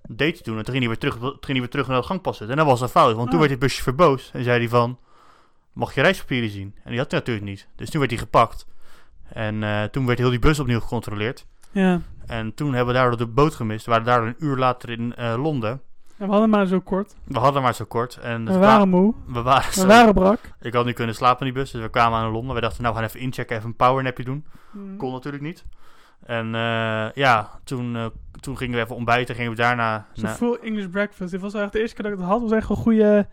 Dat 0.08 0.18
deed 0.18 0.34
hij 0.34 0.41
toen. 0.44 0.58
En 0.58 0.63
toen 0.63 0.74
ging 0.74 0.86
hij 0.86 0.88
weer 0.88 0.98
terug, 1.12 1.13
toen 1.20 1.32
ging 1.32 1.46
hij 1.48 1.60
weer 1.60 1.70
terug 1.70 1.88
naar 1.88 1.98
het 1.98 2.06
gangpad 2.06 2.36
zitten. 2.36 2.58
En 2.58 2.63
dat 2.63 2.72
was 2.72 2.82
een 2.82 2.89
fout, 2.89 3.15
want 3.15 3.26
toen 3.30 3.34
Ah. 3.34 3.46
werd 3.46 3.50
die 3.50 3.58
busje 3.68 3.84
verboos. 3.84 4.30
En 4.34 4.44
zei 4.44 4.60
hij 4.60 4.70
van, 4.70 5.00
mag 5.74 5.96
je 5.96 6.02
reispapieren 6.02 6.50
zien? 6.50 6.76
En 6.84 6.89
die 6.89 7.00
had 7.00 7.12
hij 7.12 7.20
natuurlijk 7.20 7.46
niet. 7.46 7.68
Dus 7.76 7.89
toen 7.89 8.00
werd 8.00 8.12
hij 8.12 8.20
gepakt. 8.22 8.68
En 9.34 9.63
eh, 9.63 9.84
toen 9.84 10.06
werd 10.06 10.20
heel 10.20 10.30
die 10.30 10.39
bus 10.39 10.60
opnieuw 10.60 10.80
gecontroleerd. 10.80 11.46
Ja. 11.72 12.02
En 12.28 12.54
toen 12.54 12.74
hebben 12.74 12.94
we 12.94 13.00
daardoor 13.00 13.18
de 13.18 13.28
boot 13.28 13.56
gemist. 13.56 13.86
We 13.86 13.92
waren 13.92 14.06
daar 14.06 14.24
een 14.24 14.36
uur 14.40 14.58
later 14.58 14.90
in 14.90 15.16
eh, 15.16 15.36
Londen. 15.38 15.82
En 16.18 16.26
we 16.26 16.32
hadden 16.32 16.50
maar 16.50 16.66
zo 16.66 16.80
kort. 16.80 17.16
We 17.24 17.40
hadden 17.40 17.62
maar 17.62 17.74
zo 17.76 17.86
kort. 17.86 18.18
En 18.18 18.46
We 18.46 18.52
het 18.52 18.60
waren 18.60 18.90
moe. 18.90 19.14
we 19.28 19.42
waren 19.42 19.70
We 19.70 19.74
zo- 19.80 19.88
waren 19.88 20.14
brak. 20.14 20.40
Ik 20.62 20.74
had 20.74 20.86
niet 20.86 20.96
kunnen 20.96 21.16
slapen 21.16 21.48
in 21.48 21.54
die 21.54 21.62
bus, 21.62 21.72
dus 21.72 21.82
we 21.82 21.90
kwamen 21.90 22.20
aan 22.20 22.32
Londen. 22.32 22.56
We 22.56 22.62
dachten, 22.62 22.82
nou, 22.82 22.94
we 22.96 23.00
gaan 23.00 23.10
even 23.10 23.20
inchecken, 23.20 23.56
even 23.58 23.70
een 23.70 23.76
powernapje 23.76 24.24
doen. 24.24 24.46
Mhm. 24.72 24.96
Kon 24.98 25.12
natuurlijk 25.12 25.44
niet. 25.44 25.66
En 26.26 26.56
eh, 26.56 27.12
ja, 27.14 27.50
toen, 27.64 27.96
eh, 27.96 28.06
toen 28.40 28.58
gingen 28.58 28.76
we 28.78 28.84
even 28.84 28.96
ontbijten. 28.96 29.36
Gingen 29.36 29.52
we 29.52 29.58
daarna 29.58 30.06
Zo'n 30.14 30.26
naar 30.26 30.36
full 30.36 30.58
English 30.62 30.86
breakfast. 30.88 31.32
Dit 31.32 31.42
was 31.42 31.54
echt 31.54 31.72
de 31.72 31.80
eerste 31.80 31.96
keer 31.96 32.04
dat 32.04 32.14
ik 32.14 32.20
het 32.20 32.28
had. 32.30 32.42
was 32.42 32.52
echt 32.52 32.70
een 32.70 32.76
goede, 32.76 33.28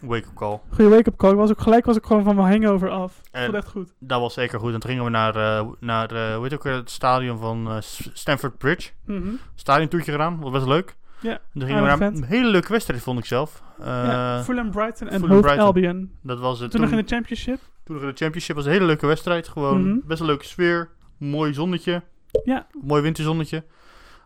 wake-up 0.00 0.34
call. 0.34 0.60
goede 0.74 0.90
wake-up 0.90 1.16
call. 1.16 1.30
Ik 1.30 1.36
was 1.36 1.50
ook 1.50 1.60
gelijk 1.60 1.84
was 1.84 1.96
ik 1.96 2.04
gewoon 2.06 2.24
van 2.24 2.36
mijn 2.36 2.62
hangover 2.62 2.90
af. 2.90 3.20
En- 3.30 3.42
voelde 3.42 3.56
echt 3.58 3.68
goed. 3.68 3.92
Dat 3.98 4.20
was 4.20 4.34
zeker 4.34 4.60
goed. 4.60 4.74
En 4.74 4.80
toen 4.80 4.90
gingen 4.90 5.04
we 5.04 5.10
naar, 5.10 5.36
eh 5.36 5.66
naar 5.80 6.10
eh, 6.10 6.34
hoe 6.34 6.42
heet 6.42 6.54
ook 6.54 6.64
het 6.64 6.90
stadion 6.90 7.38
van 7.38 7.68
eh, 7.70 7.76
S- 7.80 8.10
Stamford 8.12 8.58
Bridge. 8.58 8.90
Mhm. 9.04 9.28
Stadiontoertje 9.54 10.12
gedaan, 10.12 10.40
was 10.40 10.50
best 10.52 10.66
leuk. 10.66 10.96
Ja, 11.20 11.30
En 11.32 11.40
toen 11.52 11.62
gingen 11.68 11.82
we 11.82 11.88
naar 11.88 12.00
een 12.00 12.24
hele 12.24 12.48
leuke 12.48 12.72
wedstrijd, 12.72 13.02
vond 13.02 13.18
ik 13.18 13.24
zelf. 13.24 13.62
Eh, 13.80 13.86
ja, 13.86 14.42
Fulham 14.42 14.70
Brighton 14.70 15.08
en 15.08 15.26
Hove. 15.28 15.56
Albion. 15.58 16.10
dat 16.22 16.38
was 16.38 16.60
het 16.60 16.70
Toen 16.70 16.80
toen, 16.80 16.90
nog 16.90 16.98
in 16.98 17.04
de 17.06 17.14
championship. 17.14 17.58
toen 17.84 17.94
nog 17.94 18.04
in 18.04 18.10
de 18.10 18.16
Championship. 18.16 18.56
was 18.56 18.64
een 18.64 18.72
hele 18.72 18.84
leuke 18.84 19.06
wedstrijd. 19.06 19.48
Gewoon 19.48 19.88
Mhm. 19.88 19.98
best 20.06 20.20
een 20.20 20.26
leuke 20.26 20.44
sfeer. 20.44 20.88
Mooi 21.16 21.54
zonnetje. 21.54 22.02
Ja. 22.44 22.66
Mooi 22.82 23.02
winterzonnetje. 23.02 23.64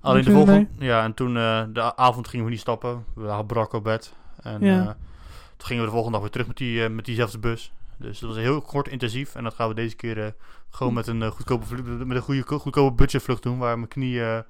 Alleen 0.00 0.24
de 0.24 0.30
volgende... 0.30 0.66
Ja, 0.78 1.02
en 1.04 1.14
toen 1.14 1.36
eh, 1.36 1.62
de 1.72 1.96
avond 1.96 2.28
gingen 2.28 2.44
we 2.44 2.50
niet 2.50 2.60
stappen. 2.60 3.04
We 3.14 3.22
lagen 3.22 3.46
brak 3.46 3.72
op 3.72 3.84
bed. 3.84 4.14
En 4.42 4.60
Ja. 4.60 4.96
Toen 5.62 5.70
gingen 5.70 5.82
we 5.82 5.88
de 5.88 5.94
volgende 5.96 6.12
dag 6.12 6.20
weer 6.20 6.30
terug 6.30 6.46
met, 6.46 6.56
die, 6.56 6.84
eh, 6.84 6.90
met 6.90 7.04
diezelfde 7.04 7.38
bus. 7.38 7.72
Dus 7.96 8.18
dat 8.18 8.28
was 8.28 8.38
heel 8.38 8.60
kort 8.60 8.88
intensief. 8.88 9.34
En 9.34 9.44
dat 9.44 9.54
gaan 9.54 9.68
we 9.68 9.74
deze 9.74 9.96
keer 9.96 10.18
eh, 10.24 10.30
gewoon 10.70 10.94
met 10.94 11.06
een, 11.06 11.22
eh, 11.22 11.30
goedkope, 11.30 11.64
met 12.04 12.16
een 12.16 12.22
goede, 12.22 12.42
goedkope 12.42 12.94
budgetvlucht 12.94 13.42
doen. 13.42 13.58
Waar 13.58 13.76
mijn 13.76 13.88
knieën 13.88 14.44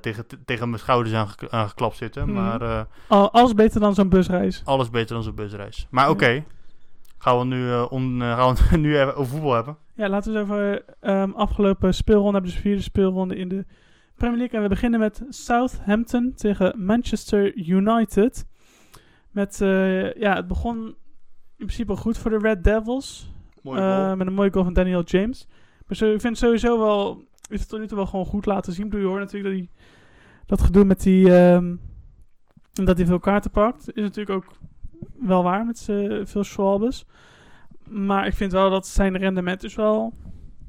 tegen, 0.00 0.24
tegen 0.44 0.68
mijn 0.68 0.80
schouders 0.80 1.14
aangek- 1.14 1.48
aangeklapt 1.50 1.96
zitten. 1.96 2.24
Mhm. 2.24 2.34
Maar 2.34 2.86
Al, 3.08 3.30
alles 3.32 3.54
beter 3.54 3.80
dan 3.80 3.94
zo'n 3.94 4.08
busreis. 4.08 4.62
alles 4.64 4.90
beter 4.90 5.14
dan 5.14 5.22
zo'n 5.24 5.34
busreis. 5.34 5.86
Maar 5.90 6.10
oké. 6.10 6.44
Gaan 7.18 7.38
we 7.38 7.44
nu, 7.44 7.74
on, 7.80 8.20
gaan 8.20 8.54
we 8.70 8.76
nu 8.86 8.94
even 8.98 9.16
over 9.16 9.32
voetbal 9.32 9.54
hebben. 9.54 9.76
Ja, 9.94 10.08
laten 10.08 10.32
we 10.32 10.38
het 10.38 10.48
over 10.50 10.84
ehm, 11.00 11.30
afgelopen 11.30 11.94
speelronde 11.94 12.32
hebben. 12.32 12.50
Dus 12.50 12.60
vierde 12.60 12.82
speelronde 12.82 13.36
in 13.36 13.48
de 13.48 13.64
Premier 14.16 14.38
League. 14.38 14.56
En 14.56 14.62
we 14.62 14.68
beginnen 14.68 15.00
met 15.00 15.22
Southampton 15.28 16.32
tegen 16.36 16.84
Manchester 16.84 17.54
United. 17.56 18.46
Met, 19.34 19.60
eh, 19.60 20.14
ja, 20.14 20.34
het 20.34 20.46
begon 20.46 20.76
in 21.56 21.66
principe 21.66 21.96
goed 21.96 22.18
voor 22.18 22.30
de 22.30 22.38
Red 22.38 22.64
Devils. 22.64 23.32
Mooi 23.62 23.80
Eh, 23.80 24.14
met 24.14 24.26
een 24.26 24.32
mooie 24.34 24.52
goal 24.52 24.64
van 24.64 24.72
Daniel 24.72 25.02
James. 25.02 25.48
Maar 25.86 25.96
zo, 25.96 26.12
ik 26.12 26.20
vind 26.20 26.38
sowieso 26.38 26.78
wel, 26.78 27.24
is 27.48 27.60
het 27.60 27.68
tot 27.68 27.78
nu 27.78 27.86
toe 27.86 27.96
wel 27.96 28.06
gewoon 28.06 28.26
goed 28.26 28.46
laten 28.46 28.72
zien. 28.72 28.88
Doe 28.88 29.00
je 29.00 29.06
hoor 29.06 29.18
natuurlijk 29.18 29.54
dat 29.54 29.58
hij 29.58 29.70
dat 30.46 30.60
gedoe 30.60 30.84
met 30.84 31.02
die, 31.02 31.34
ehm, 31.36 31.76
dat 32.72 32.96
hij 32.96 33.06
veel 33.06 33.18
kaarten 33.18 33.50
pakt. 33.50 33.96
Is 33.96 34.02
natuurlijk 34.02 34.36
ook 34.36 34.56
wel 35.20 35.42
waar 35.42 35.66
met 35.66 35.78
z'n 35.78 36.22
veel 36.24 36.44
Schwalbes. 36.44 37.04
Maar 37.88 38.26
ik 38.26 38.34
vind 38.34 38.52
wel 38.52 38.70
dat 38.70 38.86
zijn 38.86 39.16
rendement 39.16 39.64
is 39.64 39.74
wel, 39.74 40.12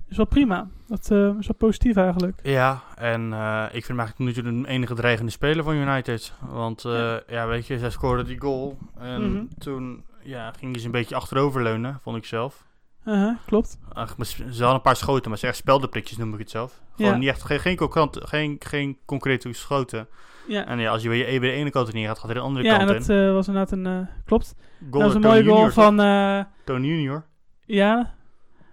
is 0.10 0.18
wel 0.18 0.26
prima. 0.26 0.68
Dat 0.88 1.12
eh, 1.12 1.18
is 1.40 1.48
wel 1.48 1.58
positief 1.58 1.96
eigenlijk. 1.96 2.40
Ja, 2.44 2.82
en 2.96 3.34
eh, 3.34 3.64
ik 3.66 3.86
vind 3.86 3.88
hem 3.88 4.00
eigenlijk 4.00 4.44
nu 4.46 4.62
de 4.64 4.68
enige 4.68 4.94
dreigende 4.94 5.32
speler 5.32 5.64
van 5.64 5.76
United. 5.76 6.34
Want 6.50 6.86
eh, 6.86 6.92
Ja. 6.92 7.22
ja. 7.28 7.48
weet 7.48 7.68
je, 7.68 7.80
zij 7.80 7.90
scoorde 7.90 8.24
die 8.24 8.40
goal. 8.42 8.78
En 8.98 9.32
Mhm. 9.32 9.44
toen 9.58 10.04
ja, 10.24 10.52
ging 10.58 10.72
hij 10.72 10.80
ze 10.80 10.86
een 10.86 10.92
beetje 10.92 11.16
achteroverleunen, 11.16 12.00
vond 12.02 12.18
ik 12.18 12.26
zelf. 12.26 12.66
Uh-huh, 13.06 13.36
klopt. 13.46 13.80
Ach, 13.94 14.16
Ze 14.20 14.44
hadden 14.44 14.74
een 14.74 14.82
paar 14.82 14.96
schoten, 14.96 15.30
maar 15.30 15.40
ze 15.40 15.48
echt 15.48 15.56
speldenprikjes 15.56 16.18
noem 16.18 16.34
ik 16.34 16.40
het 16.40 16.50
zelf. 16.50 16.82
Gewoon 16.96 17.12
Ja. 17.12 17.18
niet 17.18 17.30
echt, 17.30 17.44
geen, 17.44 17.60
geen, 17.60 17.76
concrete- 17.76 18.28
geen, 18.28 18.56
geen 18.60 18.98
concrete 19.06 19.54
schoten. 19.54 20.08
Ja, 20.48 20.66
En 20.66 20.80
ja, 20.80 20.92
als 20.92 21.02
je 21.02 21.08
bij 21.10 21.18
je, 21.18 21.40
bij 21.40 21.50
de 21.50 21.56
ene 21.56 21.70
kant 21.70 21.88
er 21.88 21.94
neer 21.94 22.08
gaat, 22.08 22.18
gaat 22.18 22.26
hij 22.26 22.34
de 22.34 22.40
andere 22.40 22.66
ja 22.66 22.72
en 22.80 22.86
kant 22.88 22.90
dat 23.08 23.10
in. 23.18 23.28
eh, 23.28 23.34
was 23.34 23.48
inderdaad 23.48 23.72
een... 23.72 24.08
klopt. 24.26 24.56
Goal 24.80 24.92
dat 24.92 25.02
was 25.02 25.14
een 25.14 25.22
mooie 25.22 25.44
goal 25.44 25.56
Junior, 25.56 25.72
van... 25.72 26.46
Tony 26.66 26.88
Junior. 26.88 27.26
Ja, 27.66 28.14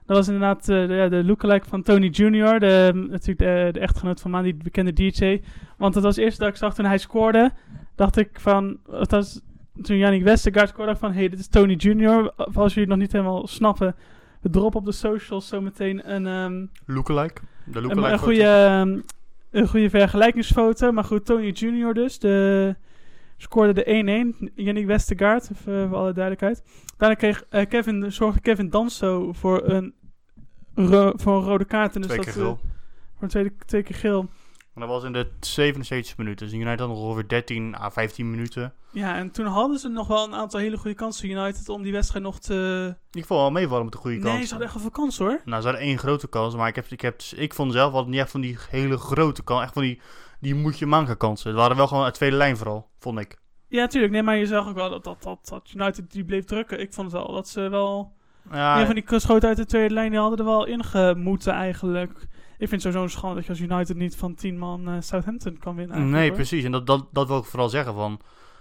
dat 0.07 0.17
was 0.17 0.27
inderdaad 0.27 0.69
eh, 0.69 0.87
de, 0.87 1.07
de 1.11 1.25
lookalike 1.25 1.69
van 1.69 1.83
Tony 1.83 2.07
Jr., 2.07 2.59
de, 2.59 2.91
natuurlijk 2.95 3.38
de, 3.38 3.69
de 3.73 3.81
echtgenoot 3.81 4.21
van 4.21 4.31
Maan, 4.31 4.43
die 4.43 4.55
bekende 4.55 4.93
DJ. 4.93 5.41
Want 5.77 5.95
het 5.95 6.05
was 6.05 6.17
eerst 6.17 6.38
dat 6.38 6.49
ik 6.49 6.57
zag 6.57 6.75
toen 6.75 6.85
hij 6.85 6.99
scoorde, 6.99 7.53
dacht 7.95 8.17
ik 8.17 8.41
van, 8.41 8.79
het 8.91 9.11
was, 9.11 9.41
toen 9.83 9.97
Yannick 9.97 10.23
Westergaard 10.23 10.69
scoorde, 10.69 10.97
van, 10.97 11.12
hey, 11.12 11.29
dit 11.29 11.38
is 11.38 11.49
Tony 11.49 11.75
Jr. 11.75 12.33
Als 12.37 12.75
jullie 12.75 12.88
het 12.88 12.88
nog 12.88 12.99
niet 12.99 13.12
helemaal 13.12 13.47
snappen, 13.47 13.95
we 14.41 14.51
droppen 14.51 14.81
op 14.81 14.87
de 14.87 14.93
socials 14.93 15.49
zometeen 15.49 16.11
een, 16.15 16.27
ehm, 16.27 16.67
Lookalike. 16.95 17.41
De 17.65 17.79
een, 17.79 17.83
lookalike 17.83 18.12
een, 18.12 18.19
foto. 18.19 18.25
goede, 18.25 18.45
ehm, 18.45 18.99
een 19.51 19.69
goede 19.69 19.91
vergelijkingsfoto. 19.91 20.93
Maar 20.93 21.05
goed, 21.05 21.25
Tony 21.27 21.49
Jr. 21.49 21.95
dus, 21.95 22.19
de, 22.19 22.77
scoorde 23.42 23.72
de 23.72 24.35
1-1. 24.48 24.52
Yannick 24.55 24.87
Westergaard, 24.87 25.50
even 25.52 25.88
voor 25.88 25.98
alle 25.98 26.12
duidelijkheid. 26.12 26.62
Daarna 26.96 27.14
kreeg 27.14 27.44
eh, 27.48 27.66
Kevin, 27.68 28.12
zorgde 28.12 28.40
Kevin 28.40 28.70
Danso 28.70 29.33
voor 29.33 29.62
een, 29.68 29.94
ro- 30.74 31.12
voor 31.16 31.37
een 31.37 31.44
rode 31.44 31.64
kaart. 31.64 31.94
En 31.94 32.00
dus 32.00 32.11
Twee 32.11 32.24
dat, 32.24 32.35
keer 32.35 32.42
eh, 32.42 32.48
geel. 32.48 32.61
voor 33.14 33.22
een 33.22 33.28
tweede, 33.28 33.52
twee 33.66 33.83
keer 33.83 33.96
geel. 33.96 34.28
Maar 34.74 34.87
dat 34.87 34.94
was 34.94 35.05
in 35.05 35.12
de 35.12 35.28
77 35.40 36.16
minuten. 36.16 36.46
Dus 36.46 36.55
United 36.55 36.78
had 36.78 36.88
nog 36.88 36.98
ongeveer 36.98 37.28
13 37.28 37.74
à 37.76 37.90
15 37.90 38.31
minuten. 38.31 38.72
Ja, 38.92 39.16
en 39.16 39.31
toen 39.31 39.46
hadden 39.46 39.78
ze 39.78 39.88
nog 39.88 40.07
wel 40.07 40.24
een 40.26 40.35
aantal 40.35 40.61
hele 40.61 40.76
goede 40.76 40.96
kansen, 40.96 41.31
United, 41.31 41.68
om 41.68 41.83
die 41.83 41.92
wedstrijd 41.92 42.24
nog 42.24 42.38
te... 42.40 42.94
Ik 43.11 43.24
vond 43.24 43.40
wel 43.40 43.50
meevallen 43.50 43.85
met 43.85 43.92
de 43.92 43.98
goede 43.98 44.18
kans. 44.18 44.33
Nee, 44.35 44.42
ze 44.42 44.48
hadden 44.48 44.64
echt 44.66 44.72
wel 44.72 44.83
veel 44.83 45.02
kansen 45.02 45.24
hoor. 45.24 45.40
Nou, 45.44 45.61
ze 45.62 45.68
hadden 45.68 45.87
één 45.87 45.98
grote 45.98 46.28
kans, 46.28 46.55
maar 46.57 46.68
ik, 46.68 46.74
heb, 46.74 46.87
ik, 46.88 47.00
heb, 47.00 47.20
ik 47.37 47.55
vond 47.55 47.72
zelf 47.72 48.07
niet 48.07 48.20
echt 48.20 48.31
van 48.31 48.40
die 48.40 48.59
hele 48.70 48.96
grote 48.98 49.42
kans. 49.44 49.62
Echt 49.62 49.72
van 49.72 49.83
die, 49.83 50.00
die 50.42 50.55
moet 50.55 50.78
je 50.78 50.87
manken 50.87 51.16
kansen. 51.16 51.48
Het 51.50 51.59
waren 51.59 51.76
wel 51.76 51.87
gewoon 51.87 52.05
uit 52.05 52.14
tweede 52.14 52.37
lijn 52.37 52.57
vooral, 52.57 52.88
vond 52.98 53.18
ik. 53.18 53.37
Ja, 53.68 53.87
tuurlijk. 53.87 54.12
Nee, 54.12 54.22
maar 54.22 54.37
je 54.37 54.46
zag 54.46 54.68
ook 54.68 54.74
wel 54.74 54.90
dat, 54.90 55.05
dat, 55.05 55.22
dat, 55.22 55.38
dat 55.48 55.70
United 55.74 56.12
die 56.12 56.24
bleef 56.24 56.44
drukken. 56.44 56.81
Ik 56.81 56.92
vond 56.92 57.12
het 57.12 57.22
wel 57.22 57.33
dat 57.33 57.48
ze 57.48 57.68
wel... 57.68 58.12
Ja, 58.50 58.81
Een 58.81 58.87
van 58.87 58.94
die 58.94 59.05
schoten 59.20 59.48
uit 59.48 59.57
de 59.57 59.66
tweede 59.66 59.94
lijn 59.94 60.11
die 60.11 60.18
hadden 60.20 60.38
er 60.38 60.44
wel 60.44 60.64
ingemoeten 60.66 61.52
eigenlijk. 61.52 62.11
Ik 62.59 62.68
vind 62.68 62.83
het 62.83 62.92
sowieso 62.92 63.16
schande 63.16 63.35
dat 63.35 63.44
je 63.44 63.50
als 63.50 63.61
United 63.61 63.96
niet 63.96 64.16
van 64.16 64.35
10 64.35 64.59
man 64.59 64.88
eh, 64.88 64.94
Southampton 65.00 65.59
kan 65.59 65.76
winnen. 65.76 65.96
nee, 65.96 66.05
eigenlijk, 66.05 66.35
precies. 66.35 66.64
En 66.64 66.72
dat, 66.72 66.87
dat, 66.87 67.07
dat 67.12 67.28
wil 67.28 67.38
ik 67.38 67.44
vooral 67.44 67.68
zeggen 67.68 67.94
van... 67.94 68.20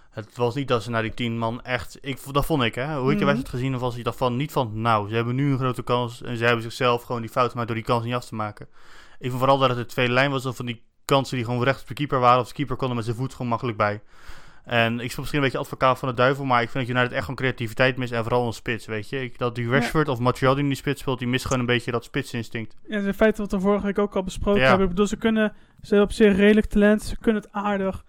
Het 0.09 0.37
was 0.37 0.55
niet 0.55 0.67
dat 0.67 0.83
ze 0.83 0.89
naar 0.89 1.01
die 1.01 1.13
tien 1.13 1.37
man 1.37 1.61
echt... 1.61 1.97
Ik, 2.01 2.33
dat 2.33 2.45
vond 2.45 2.63
ik, 2.63 2.75
hè. 2.75 2.97
Hoe 2.97 3.11
ik 3.11 3.17
de 3.17 3.23
Mhm. 3.25 3.33
wedstrijd 3.33 3.49
gezien 3.63 3.79
was 3.79 3.97
ik 3.97 4.03
dacht 4.03 4.17
van... 4.17 4.35
Niet 4.35 4.51
van, 4.51 4.81
nou, 4.81 5.09
ze 5.09 5.15
hebben 5.15 5.35
nu 5.35 5.51
een 5.51 5.57
grote 5.57 5.83
kans... 5.83 6.21
En 6.21 6.37
ze 6.37 6.43
hebben 6.45 6.63
zichzelf 6.63 7.03
gewoon 7.03 7.21
die 7.21 7.29
fout 7.29 7.49
gemaakt 7.51 7.67
door 7.67 7.77
die 7.77 7.85
kans 7.85 8.03
niet 8.05 8.13
af 8.13 8.25
te 8.25 8.35
maken. 8.35 8.67
Ik 9.19 9.27
vond 9.29 9.39
vooral 9.39 9.57
dat 9.57 9.69
het 9.69 9.77
de 9.77 9.85
tweede 9.85 10.13
lijn 10.13 10.31
was... 10.31 10.45
Of 10.45 10.55
van 10.55 10.65
die 10.65 10.83
kansen 11.11 11.35
die 11.35 11.45
gewoon 11.45 11.63
recht 11.63 11.81
op 11.81 11.87
de 11.87 11.93
keeper 11.93 12.19
waren... 12.19 12.39
Of 12.39 12.47
de 12.47 12.53
keeper 12.53 12.75
kon 12.75 12.89
er 12.89 12.95
met 12.95 13.03
zijn 13.05 13.15
voet 13.15 13.31
gewoon 13.31 13.47
makkelijk 13.47 13.77
bij. 13.77 14.01
En 14.63 14.93
ik 14.93 15.09
speel 15.09 15.17
misschien 15.17 15.37
een 15.37 15.43
beetje 15.43 15.57
advocaat 15.57 15.99
van 15.99 16.09
de 16.09 16.15
duivel... 16.15 16.45
Maar 16.45 16.61
ik 16.61 16.69
vind 16.69 16.87
dat 16.87 16.95
United 16.95 17.11
echt 17.11 17.21
gewoon 17.21 17.35
creativiteit 17.35 17.97
mist... 17.97 18.11
En 18.11 18.23
vooral 18.23 18.47
een 18.47 18.53
spits, 18.53 18.85
weet 18.85 19.09
je. 19.09 19.21
Ik, 19.21 19.37
dat 19.37 19.55
die 19.55 19.69
Rashford 19.69 20.07
of 20.07 20.19
Martial 20.19 20.53
die 20.53 20.63
in 20.63 20.69
die 20.69 20.77
spits 20.77 21.01
speelt... 21.01 21.19
Die 21.19 21.27
mist 21.27 21.45
gewoon 21.45 21.59
een 21.59 21.65
beetje 21.65 21.91
dat 21.91 22.03
sptsinstinct. 22.03 22.75
Ja, 22.87 22.97
in 22.99 23.13
feite 23.13 23.41
wat 23.41 23.51
we 23.51 23.59
vorige 23.59 23.85
week 23.85 23.99
ook 23.99 24.15
al 24.15 24.23
besproken 24.23 24.61
Ja. 24.61 24.67
hebben. 24.67 24.83
Ik 24.83 24.89
bedoel, 24.89 25.07
ze 25.07 25.17
kunnen, 25.17 25.53
ze 25.81 25.87
hebben 25.87 26.03
op 26.03 26.11
zich 26.11 26.35
redelijk 26.35 26.65
talent, 26.65 27.03
ze 27.03 27.17
kunnen 27.17 27.41
het 27.41 27.51
aardig. 27.51 28.03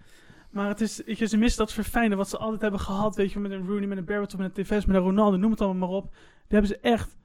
Maar 0.51 0.69
het 0.69 0.81
is, 0.81 1.03
weet 1.07 1.19
je, 1.19 1.27
ze 1.27 1.37
missen 1.37 1.59
dat 1.59 1.73
verfijnen 1.73 2.17
wat 2.17 2.29
ze 2.29 2.39
altijd 2.39 2.61
hebben 2.61 2.81
gehad, 2.81 3.17
weet 3.17 3.33
je, 3.33 3.39
met 3.39 3.51
een 3.51 3.67
Rooney, 3.67 3.87
met 3.87 3.99
een 3.99 4.05
Barrett, 4.05 4.37
met 4.37 4.59
een 4.59 4.65
TVS, 4.65 4.85
met 4.85 4.97
een 4.97 5.03
Ronaldo, 5.03 5.37
noem 5.37 5.51
het 5.51 5.61
allemaal 5.61 5.89
maar 5.89 5.97
op. 5.97 6.11
Die 6.13 6.59
hebben 6.59 6.69
ze 6.69 6.79
echt, 6.81 7.17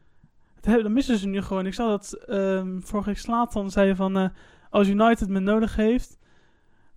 dat, 0.55 0.65
hebben, 0.65 0.83
dat 0.83 0.91
missen 0.91 1.17
ze 1.17 1.27
nu 1.27 1.41
gewoon. 1.41 1.65
Ik 1.65 1.73
zag 1.73 1.87
dat 1.87 2.13
ehm, 2.13 2.79
vorige 2.79 3.09
week 3.09 3.17
Slatan 3.17 3.71
zei 3.71 3.95
van, 3.95 4.17
eh, 4.17 4.29
als 4.69 4.87
United 4.87 5.29
me 5.29 5.39
nodig 5.39 5.75
heeft, 5.75 6.17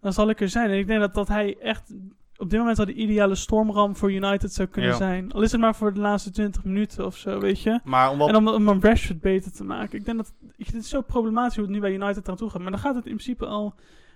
dan 0.01 0.13
zal 0.13 0.29
ik 0.29 0.41
er 0.41 0.49
zijn. 0.49 0.71
En 0.71 0.79
ik 0.79 0.87
denk 0.87 1.01
dat, 1.01 1.15
dat 1.15 1.29
hij 1.29 1.57
echt 1.61 1.95
op 2.37 2.51
dit 2.51 2.59
moment 2.59 2.79
al 2.79 2.85
de 2.85 2.93
ideale 2.93 3.35
stormram 3.35 3.97
voor 3.97 4.13
United 4.13 4.53
zou 4.53 4.69
kunnen 4.69 4.91
Ja. 4.91 4.97
zijn. 4.97 5.33
Al 5.33 5.43
is 5.43 5.53
het 5.53 5.61
maar 5.61 5.75
voor 5.75 5.95
de 5.95 6.01
laatste 6.01 6.31
20 6.31 6.65
minuten 6.65 7.07
of 7.07 7.17
zo, 7.17 7.41
weet 7.41 7.63
je. 7.63 7.81
Maar 7.85 8.11
om 8.11 8.19
wat 8.19 8.29
En 8.29 8.37
om, 8.37 8.49
om 8.49 8.69
een 8.69 8.81
Rashford 8.81 9.21
beter 9.21 9.53
te 9.53 9.65
maken. 9.65 9.99
Ik 9.99 10.05
denk 10.05 10.17
dat 10.17 10.33
het 10.57 10.75
is 10.75 10.89
zo 10.89 11.01
problematisch 11.01 11.55
hoe 11.57 11.65
het 11.65 11.75
nu 11.75 11.81
bij 11.81 11.93
United 11.93 12.29
aan 12.29 12.37
toe 12.37 12.51
gaat. 12.51 12.61
Maar 12.63 12.71
dan 12.71 12.81
gaat 12.81 12.95
het 12.95 13.07
in 13.07 13.15
principe 13.15 13.47
al 13.47 13.75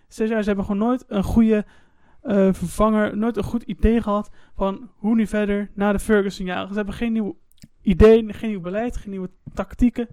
zes 0.08 0.28
jaar. 0.28 0.40
Ze 0.40 0.46
hebben 0.46 0.64
gewoon 0.64 0.80
nooit 0.86 1.04
een 1.08 1.22
goede 1.22 1.64
eh, 2.22 2.48
vervanger, 2.52 3.16
nooit 3.16 3.36
een 3.36 3.42
goed 3.42 3.62
idee 3.62 4.02
gehad 4.02 4.30
van 4.56 4.90
hoe 4.96 5.14
nu 5.14 5.26
verder 5.26 5.70
na 5.74 5.92
de 5.92 5.98
Ferguson 5.98 6.46
jaren. 6.46 6.68
Ze 6.68 6.74
hebben 6.74 6.94
geen 6.94 7.12
nieuw 7.12 7.36
idee, 7.82 8.32
geen 8.32 8.50
nieuw 8.50 8.60
beleid, 8.60 8.96
geen 8.96 9.10
nieuwe 9.10 9.30
tactieken. 9.54 10.08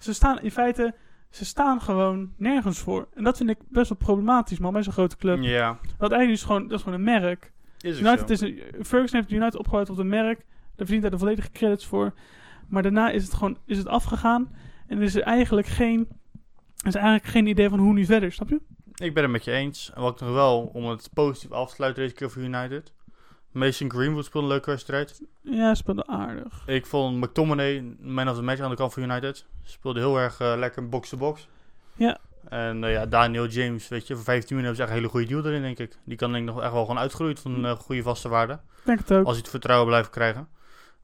Ze 0.00 0.14
staan 0.14 0.40
in 0.40 0.50
feite, 0.50 0.94
ze 1.30 1.44
staan 1.44 1.80
gewoon 1.80 2.32
nergens 2.36 2.78
voor. 2.78 3.08
En 3.14 3.24
dat 3.24 3.36
vind 3.36 3.50
ik 3.50 3.58
best 3.68 3.88
wel 3.88 3.98
problematisch, 3.98 4.58
man, 4.58 4.72
bij 4.72 4.82
zo'n 4.82 4.92
grote 4.92 5.16
club. 5.16 5.42
Ja, 5.42 5.66
Want 5.98 6.12
eigenlijk 6.12 6.30
is 6.30 6.40
het 6.40 6.46
gewoon, 6.46 6.62
dat 6.62 6.78
is 6.78 6.82
gewoon 6.84 6.98
een 6.98 7.04
merk. 7.04 7.52
is 7.80 8.00
United 8.00 8.30
is 8.30 8.40
een, 8.40 8.62
Ferguson 8.82 9.18
heeft 9.20 9.32
United 9.32 9.56
opgebouwd 9.56 9.90
op 9.90 9.98
een 9.98 10.08
merk. 10.08 10.38
Daar 10.38 10.86
verdient 10.86 11.02
hij 11.02 11.10
de 11.10 11.18
volledige 11.18 11.50
credits 11.50 11.86
voor. 11.86 12.14
Maar 12.68 12.82
daarna 12.82 13.10
is 13.10 13.22
het 13.24 13.34
gewoon 13.34 13.58
is 13.66 13.78
het 13.78 13.88
afgegaan. 13.88 14.56
En 14.86 15.02
is 15.02 15.14
er 15.14 15.22
eigenlijk 15.22 15.66
geen, 15.66 16.08
is 16.86 16.94
eigenlijk 16.94 17.26
geen 17.26 17.46
idee 17.46 17.68
van 17.68 17.78
hoe 17.78 17.92
nu 17.92 18.04
verder, 18.04 18.32
snap 18.32 18.48
je? 18.48 18.60
Ik 18.94 19.14
ben 19.14 19.22
het 19.22 19.32
met 19.32 19.44
je 19.44 19.50
eens. 19.50 19.92
En 19.94 20.02
wat 20.02 20.14
ik 20.14 20.26
nog 20.26 20.34
wel, 20.34 20.70
om 20.72 20.84
het 20.84 21.10
positief 21.14 21.50
af 21.50 21.68
te 21.68 21.74
sluiten 21.74 22.02
deze 22.02 22.14
keer 22.14 22.30
voor 22.30 22.42
United. 22.42 22.92
Mason 23.56 23.90
Greenwood 23.90 24.24
speelde 24.24 24.46
een 24.46 24.52
leuke 24.52 24.70
wedstrijd. 24.70 25.22
Ja, 25.40 25.74
speelde 25.74 26.06
aardig. 26.06 26.62
Ik 26.66 26.86
vond 26.86 27.16
McTominay 27.16 27.96
man 28.00 28.28
of 28.28 28.36
the 28.36 28.42
match 28.42 28.60
aan 28.60 28.70
de 28.70 28.76
kant 28.76 28.92
van 28.92 29.02
United. 29.02 29.46
Speelde 29.62 30.00
heel 30.00 30.18
erg 30.18 30.40
eh, 30.40 30.52
lekker 30.56 30.88
box-to-box. 30.88 31.48
Ja. 31.94 32.18
En 32.48 32.84
eh, 32.84 32.92
ja, 32.92 33.06
Daniel 33.06 33.46
James, 33.46 33.88
weet 33.88 34.06
je, 34.06 34.14
voor 34.14 34.24
15 34.24 34.56
miljoen 34.56 34.64
hebben 34.64 34.76
ze 34.76 34.82
echt 34.82 34.90
een 34.90 34.96
hele 34.96 35.08
goede 35.08 35.26
deal 35.26 35.44
erin, 35.44 35.62
denk 35.62 35.78
ik. 35.78 35.98
Die 36.04 36.16
kan 36.16 36.32
denk 36.32 36.48
ik 36.48 36.54
nog 36.54 36.62
echt 36.62 36.72
wel 36.72 36.80
gewoon 36.80 36.98
uitgroeien 36.98 37.36
van 37.36 37.64
een 37.64 37.76
goede 37.76 38.02
vaste 38.02 38.28
waarde. 38.28 38.58
Denk 38.84 38.98
het 38.98 39.12
ook. 39.12 39.24
Als 39.24 39.32
hij 39.32 39.40
het 39.40 39.50
vertrouwen 39.50 39.88
blijft 39.88 40.10
krijgen. 40.10 40.48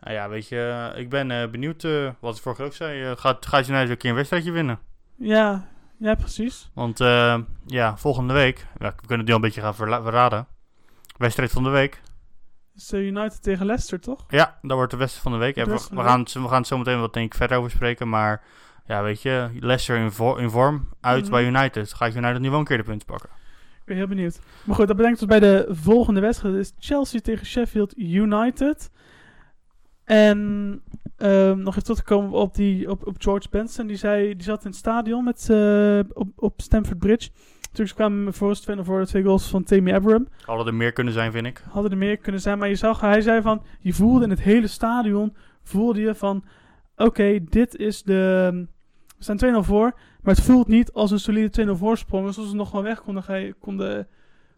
Nou 0.01 0.15
ja, 0.15 0.29
weet 0.29 0.49
je, 0.49 0.93
ik 0.97 1.09
ben 1.09 1.51
benieuwd, 1.51 1.83
wat 2.21 2.37
ik 2.37 2.43
vorige 2.43 2.61
keer 2.61 2.65
ook 2.71 2.75
zei. 2.75 3.17
gaat, 3.17 3.47
gaat 3.47 3.69
United 3.69 3.83
weer 3.83 3.91
een 3.91 3.97
keer 3.97 4.11
een 4.11 4.17
wedstrijdje 4.17 4.51
winnen? 4.51 4.79
Ja, 5.17 5.69
ja, 5.97 6.15
precies. 6.15 6.71
Want 6.75 6.99
ja, 7.67 7.97
volgende 7.97 8.33
week, 8.33 8.67
ja, 8.79 8.95
we 9.01 9.07
kunnen 9.07 9.19
het 9.19 9.27
nu 9.27 9.33
al 9.33 9.35
een 9.35 9.41
beetje 9.41 9.61
gaan 9.61 9.75
verraden. 9.75 10.47
Wedstrijd 11.17 11.51
van 11.51 11.63
de 11.63 11.71
week. 11.71 12.01
Eh, 12.91 13.07
United 13.07 13.43
tegen 13.43 13.67
Leicester, 13.67 14.01
toch? 14.01 14.25
Ja, 14.29 14.59
dat 14.63 14.77
wordt 14.77 14.91
de 14.91 14.97
wedstrijd 14.97 15.23
van 15.29 15.33
de 15.33 15.39
week. 15.39 15.55
We, 15.55 15.63
gaan, 16.03 16.21
het- 16.21 16.33
we 16.33 16.49
gaan 16.49 16.59
het 16.59 16.67
zo 16.67 16.79
meteen 16.79 17.01
wat 17.01 17.13
denk 17.15 17.27
ik 17.27 17.35
verder 17.35 17.59
over 17.59 17.71
spreken. 17.71 18.09
Maar 18.09 18.43
ja, 18.87 19.03
weet 19.03 19.23
je, 19.23 19.49
Leicester 19.61 19.97
in, 19.97 20.11
vo- 20.13 20.37
in 20.37 20.51
vorm 20.51 20.89
uit 21.01 21.23
Mhm. 21.23 21.31
bij 21.31 21.45
United. 21.47 21.93
Gaat 21.93 22.15
United 22.15 22.41
nu 22.41 22.51
wel 22.51 22.59
een 22.59 22.65
keer 22.65 22.77
de 22.77 22.83
punten 22.83 23.07
pakken? 23.07 23.29
Ik 23.81 23.89
ben 23.89 23.97
heel 23.97 24.07
benieuwd. 24.07 24.41
Maar 24.65 24.77
goed, 24.77 24.87
dat 24.87 24.97
brengt 24.97 25.21
ons 25.21 25.29
bij 25.31 25.41
de 25.41 25.67
volgende 25.71 26.21
wedstrijd. 26.21 26.55
Dat 26.55 26.63
is 26.65 26.73
Chelsea 26.79 27.21
tegen 27.21 27.47
Sheffield 27.47 27.99
United. 27.99 28.91
En 30.05 30.83
ehm, 31.17 31.59
nog 31.59 31.69
even 31.69 31.83
terug 31.83 31.99
te 31.99 32.05
komen 32.05 32.31
op, 32.31 32.55
die, 32.55 32.91
op, 32.91 33.07
op 33.07 33.15
George 33.19 33.49
Benson. 33.51 33.87
Die, 33.87 33.97
zei, 33.97 34.35
die 34.37 34.43
zat 34.43 34.65
in 34.65 34.71
het 34.71 34.79
stadion 34.79 35.25
met, 35.25 35.49
eh, 35.51 35.99
op, 36.13 36.29
op 36.37 36.61
Stamford 36.61 36.99
Bridge. 36.99 37.31
Ze 37.73 37.95
kwamen 37.95 38.35
voor 38.35 38.55
de 38.67 38.85
voor 38.85 39.01
de 39.01 39.07
twee 39.07 39.23
goals 39.23 39.49
van 39.49 39.65
Tammy 39.65 39.93
Abraham. 39.93 40.29
Hadden 40.45 40.67
er 40.67 40.75
meer 40.75 40.93
kunnen 40.93 41.13
zijn, 41.13 41.33
vind 41.33 41.47
ik. 41.47 41.63
Hadden 41.71 41.91
er 41.91 41.97
meer 41.97 42.17
kunnen 42.17 42.41
zijn. 42.41 42.59
Maar 42.59 42.69
je 42.69 42.75
zag, 42.75 43.01
hij 43.01 43.21
zei 43.21 43.43
van, 43.43 43.63
je 43.81 43.93
voelde 43.93 44.25
in 44.25 44.31
het 44.31 44.43
hele 44.43 44.67
stadion, 44.67 45.37
voelde 45.63 46.01
je 46.01 46.15
van, 46.15 46.45
oké, 46.97 47.45
dit 47.45 47.77
is 47.77 48.03
de... 48.03 48.51
We 49.19 49.25
staan 49.37 49.63
2-0 49.63 49.67
voor, 49.67 49.93
maar 50.23 50.35
het 50.35 50.45
voelt 50.45 50.69
niet 50.69 50.93
als 50.93 51.11
een 51.11 51.19
solide 51.19 51.67
2-0 51.67 51.71
voorsprong. 51.71 52.27
Dus 52.27 52.39
als 52.39 52.49
ze 52.49 52.55
nog 52.55 52.71
wel 52.71 52.83
weg 52.83 53.03
konden, 53.03 53.23
ge 53.23 53.55
konden, 53.61 54.09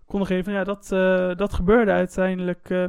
konden 0.06 0.28
geven. 0.28 0.52
Ja, 0.52 0.64
dat, 0.64 0.90
uh, 0.92 1.34
dat 1.36 1.54
gebeurde 1.54 1.90
uiteindelijk, 1.90 2.70
uh, 2.70 2.84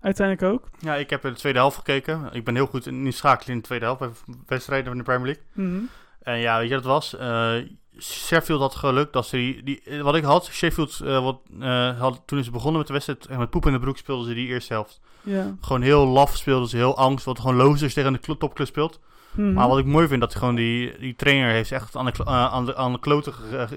uiteindelijk 0.00 0.52
ook. 0.52 0.68
Ja, 0.78 0.94
ik 0.94 1.10
heb 1.10 1.24
in 1.24 1.32
de 1.32 1.38
tweede 1.38 1.58
helft 1.58 1.76
gekeken. 1.76 2.28
Ik 2.32 2.44
ben 2.44 2.54
heel 2.54 2.66
goed 2.66 2.86
in 2.86 3.12
schakelen 3.12 3.54
in 3.54 3.58
de 3.58 3.66
tweede 3.66 3.84
helft 3.84 4.00
bij 4.00 4.10
wedstrijden 4.46 4.88
van 4.88 4.96
de 4.96 5.04
Premier 5.04 5.26
League. 5.26 5.44
Mm 5.52 5.76
-hmm. 5.76 5.88
En 6.22 6.38
ja, 6.38 6.58
weet 6.58 6.68
je 6.68 6.74
wat 6.74 6.84
het 6.84 6.92
was? 6.92 7.14
Uh, 7.14 7.54
Sheffield 8.00 8.60
had 8.60 8.74
geluk 8.74 9.12
dat 9.12 9.26
ze 9.26 9.36
die, 9.36 9.62
die 9.62 10.02
wat 10.02 10.14
ik 10.14 10.24
had, 10.24 10.46
Sheffield 10.52 11.00
uh, 11.04 11.22
wat, 11.22 11.40
uh, 11.60 12.00
had, 12.00 12.22
toen 12.26 12.44
ze 12.44 12.50
begonnen 12.50 12.78
met 12.78 12.86
de 12.86 12.92
wedstrijd 12.92 13.26
en 13.26 13.38
met 13.38 13.50
poep 13.50 13.66
in 13.66 13.72
de 13.72 13.78
broek 13.78 13.96
speelden 13.96 14.26
ze 14.26 14.34
die 14.34 14.48
eerste 14.48 14.72
helft. 14.72 15.00
Ja. 15.22 15.54
Gewoon 15.60 15.82
heel 15.82 16.06
laf 16.06 16.36
speelden 16.36 16.68
ze, 16.68 16.76
heel 16.76 16.96
angst, 16.96 17.24
wat 17.24 17.40
gewoon 17.40 17.56
lozers 17.56 17.94
tegen 17.94 18.12
de 18.12 18.36
topclub 18.38 18.66
speelt. 18.66 19.00
Mm 19.30 19.44
-hmm. 19.44 19.52
Maar 19.52 19.68
wat 19.68 19.78
ik 19.78 19.84
mooi 19.84 20.08
vind, 20.08 20.20
dat 20.20 20.34
gewoon 20.34 20.54
die, 20.54 20.98
die 20.98 21.16
trainer 21.16 21.50
heeft 21.50 21.72
echt 21.72 21.96
aan 21.96 22.04
de, 22.04 22.12
uh, 22.20 22.26
aan 22.26 22.66
de, 22.66 22.76
aan 22.76 22.92
de 22.92 23.00
kloten, 23.00 23.32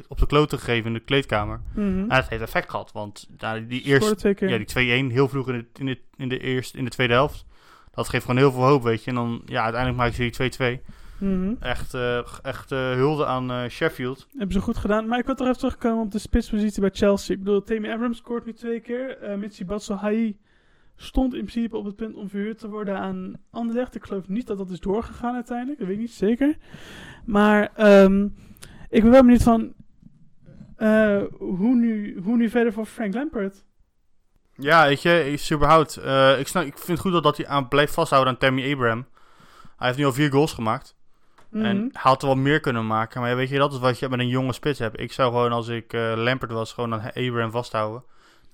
op 0.08 0.18
de 0.20 0.26
kloten 0.26 0.60
gegeven 0.60 0.88
in 0.88 0.94
de 0.94 1.00
kleedkamer. 1.00 1.62
Mm 1.76 1.94
-hmm. 1.94 2.10
En 2.10 2.16
het 2.16 2.30
heeft 2.30 2.42
effect 2.42 2.70
gehad, 2.70 2.92
want 2.92 3.30
nou, 3.38 3.68
die 3.68 3.82
eerste, 3.82 4.36
ja, 4.40 4.58
die 4.58 5.10
2-1 5.10 5.12
heel 5.14 5.30
vroeg 5.30 5.50
in 5.50 5.58
de, 5.58 5.66
in, 5.80 5.86
de, 5.86 6.00
in, 6.18 6.30
de 6.30 6.40
eerste, 6.40 6.78
in 6.78 6.84
de 6.84 6.90
tweede 6.90 7.14
helft. 7.14 7.46
Dat 7.94 8.10
geeft 8.10 8.26
gewoon 8.26 8.40
heel 8.40 8.52
veel 8.52 8.64
hoop, 8.64 8.84
weet 8.84 9.04
je. 9.04 9.10
En 9.10 9.16
dan, 9.16 9.42
ja, 9.46 9.64
uiteindelijk 9.64 10.02
maken 10.02 10.32
ze 10.34 10.48
die 10.58 10.80
2-2. 10.80 11.01
Mm 11.22 11.44
-hmm. 11.44 11.58
Echt, 11.60 11.94
uh, 11.94 12.28
echt 12.42 12.72
uh, 12.72 12.94
hulde 12.94 13.26
aan 13.26 13.52
uh, 13.52 13.68
Sheffield. 13.68 14.28
Hebben 14.32 14.52
ze 14.52 14.62
goed 14.62 14.78
gedaan. 14.78 15.08
Maar 15.08 15.20
ik 15.20 15.26
wil 15.26 15.36
toch 15.36 15.48
even 15.48 15.60
terugkomen 15.60 16.04
op 16.04 16.12
de 16.12 16.20
spitspositie 16.20 16.82
bij 16.82 16.90
Chelsea. 16.94 17.36
Ik 17.36 17.44
bedoel, 17.44 17.64
Tammy 17.64 17.92
Abrams 17.92 18.18
scoort 18.18 18.46
nu 18.46 18.54
twee 18.54 18.80
keer. 18.80 19.30
Uh, 19.30 19.36
Mitsi 19.36 19.66
Batshuayi 19.66 20.40
stond 20.96 21.34
in 21.34 21.40
principe 21.40 21.78
op 21.78 21.86
het 21.86 21.96
punt 21.96 22.16
om 22.16 22.30
verhuurd 22.30 22.58
te 22.58 22.70
worden 22.70 22.98
aan 22.98 23.34
Anderlecht. 23.52 23.96
Ik 23.96 24.04
geloof 24.04 24.28
niet 24.28 24.48
dat 24.48 24.58
dat 24.58 24.70
is 24.70 24.80
doorgegaan 24.80 25.36
uiteindelijk. 25.36 25.80
Dat 25.80 25.88
weet 25.88 25.96
ik 25.96 26.02
niet 26.02 26.12
zeker. 26.12 26.58
Maar 27.26 27.72
um, 28.04 28.36
ik 28.90 29.02
ben 29.02 29.12
wel 29.12 29.22
benieuwd 29.22 29.44
van 29.44 29.74
hoe, 31.38 31.76
nu, 31.76 32.20
hoe 32.24 32.38
nu 32.38 32.50
verder 32.50 32.74
voor 32.74 32.86
Frank 32.86 33.14
Lampard. 33.14 33.66
Ja, 34.56 34.88
weet 34.88 35.02
je, 35.02 35.32
is 35.32 35.52
überhaupt. 35.52 35.98
ik, 36.40 36.48
snap, 36.48 36.64
ik 36.64 36.78
vind 36.78 36.88
het 36.88 37.00
goed 37.00 37.12
dat, 37.12 37.24
dat 37.24 37.38
hij 37.38 37.48
aan 37.48 37.68
blijft 37.68 37.94
vasthouden 37.94 38.34
aan 38.34 38.40
Tammy 38.40 38.72
Abraham. 38.72 39.08
Hij 39.78 39.88
heeft 39.88 40.00
nu 40.00 40.06
al 40.06 40.14
vier 40.14 40.32
goals 40.32 40.54
gemaakt. 40.54 41.00
Mm 41.52 41.62
-hmm. 41.62 41.70
En 41.70 41.78
hij 41.78 41.90
had 42.02 42.22
er 42.22 42.28
wel 42.28 42.38
meer 42.38 42.60
kunnen 42.60 42.88
maken. 42.88 43.22
Maar 43.22 43.30
ja, 43.30 43.36
weet 43.36 43.50
je, 43.50 43.58
dat 43.58 43.74
is 43.74 43.80
wat 43.80 44.00
je 44.00 44.10
met 44.10 44.20
een 44.20 44.28
jonge 44.28 44.54
spits 44.54 44.80
hebt. 44.80 45.00
Ik 45.00 45.12
zou 45.12 45.32
gewoon, 45.32 45.52
als 45.52 45.68
ik 45.68 45.94
uh, 45.94 46.14
Lampert 46.16 46.52
was, 46.52 46.74
gewoon 46.74 46.94
aan 46.94 47.06
Abraham 47.14 47.52
vasthouden. 47.52 48.04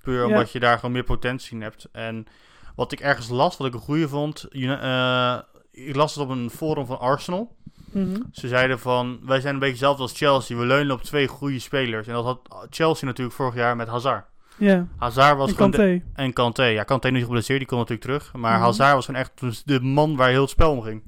Puur 0.02 0.24
omdat 0.26 0.46
Ja. 0.46 0.48
je 0.52 0.60
daar 0.60 0.74
gewoon 0.74 0.92
meer 0.92 1.04
potentie 1.04 1.54
in 1.56 1.62
hebt. 1.62 1.88
En 1.92 2.26
wat 2.76 2.92
ik 2.92 3.00
ergens 3.00 3.28
las, 3.28 3.56
wat 3.56 3.66
ik 3.66 3.74
een 3.74 3.80
goede 3.80 4.08
vond. 4.08 4.46
Uh, 4.50 5.38
ik 5.72 5.96
las 5.96 6.14
het 6.14 6.24
op 6.24 6.30
een 6.30 6.50
forum 6.50 6.86
van 6.86 6.98
Arsenal. 6.98 7.56
Mm 7.90 8.14
-hmm. 8.14 8.22
Ze 8.32 8.48
zeiden 8.48 8.78
van, 8.78 9.18
wij 9.24 9.40
zijn 9.40 9.54
een 9.54 9.60
beetje 9.60 9.74
hetzelfde 9.74 10.02
als 10.02 10.16
Chelsea. 10.16 10.56
We 10.56 10.64
leunen 10.66 10.94
op 10.94 11.02
twee 11.02 11.26
goede 11.26 11.58
spelers. 11.58 12.06
En 12.06 12.12
dat 12.14 12.24
had 12.24 12.40
Chelsea 12.70 13.06
natuurlijk 13.06 13.36
vorig 13.36 13.54
jaar 13.54 13.76
met 13.76 13.88
Hazard. 13.88 14.24
Hazard 14.98 15.36
was 15.36 15.48
en 15.48 15.54
gewoon... 15.54 15.70
de- 15.70 16.02
en 16.14 16.32
Kanté. 16.32 16.64
Ja, 16.64 16.82
Kanté 16.82 17.08
nu 17.10 17.20
geblesseerd, 17.22 17.58
die 17.58 17.68
komt 17.68 17.88
natuurlijk 17.88 18.06
terug. 18.20 18.32
Maar 18.42 18.52
Mhm. 18.54 18.62
Hazard 18.62 18.94
was 18.94 19.04
gewoon 19.04 19.20
echt 19.20 19.66
de 19.66 19.80
man 19.80 20.16
waar 20.16 20.28
heel 20.28 20.40
het 20.40 20.50
spel 20.50 20.72
om 20.72 20.82
ging. 20.82 21.02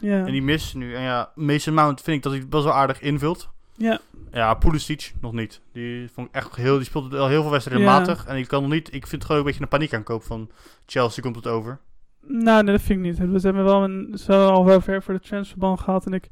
Ja. 0.00 0.26
En 0.26 0.32
die 0.32 0.42
mist 0.42 0.74
nu. 0.74 0.94
En 0.94 1.02
ja, 1.02 1.30
Mason 1.34 1.74
Mount 1.74 2.00
vind 2.00 2.16
ik 2.16 2.22
dat 2.22 2.32
hij 2.32 2.40
het 2.40 2.50
best 2.50 2.64
wel 2.64 2.72
aardig 2.72 3.00
invult. 3.00 3.48
ja. 3.76 4.00
Ja, 4.32 4.54
Pulisic 4.54 5.12
nog 5.20 5.32
niet. 5.32 5.60
Die 5.72 6.10
vond 6.12 6.28
ik 6.28 6.34
echt 6.34 6.56
heel, 6.56 6.76
die 6.76 6.84
speelt 6.84 7.14
al 7.14 7.28
heel 7.28 7.42
veel 7.42 7.50
wedstrijden 7.50 7.86
Ja. 7.86 7.98
matig. 7.98 8.26
En 8.26 8.36
ik 8.36 8.48
kan 8.48 8.62
nog 8.62 8.70
niet, 8.70 8.86
ik 8.88 9.06
vind 9.06 9.10
het 9.10 9.24
gewoon 9.24 9.38
een 9.40 9.46
beetje 9.46 9.62
een 9.62 9.68
paniek 9.68 9.94
aankoop 9.94 10.22
van 10.22 10.50
Chelsea 10.86 11.22
komt 11.22 11.36
het 11.36 11.46
over. 11.46 11.78
Nou, 12.20 12.62
nee, 12.62 12.72
dat 12.72 12.82
vind 12.82 12.98
ik 12.98 13.04
niet. 13.04 13.18
We 13.18 13.40
hebben 13.40 13.64
wel 13.64 13.84
een, 13.84 14.18
al 14.28 14.64
wel 14.64 14.80
ver 14.80 15.02
voor 15.02 15.14
de 15.14 15.20
transferban 15.20 15.78
gehad. 15.78 16.06
En 16.06 16.12
ik 16.12 16.28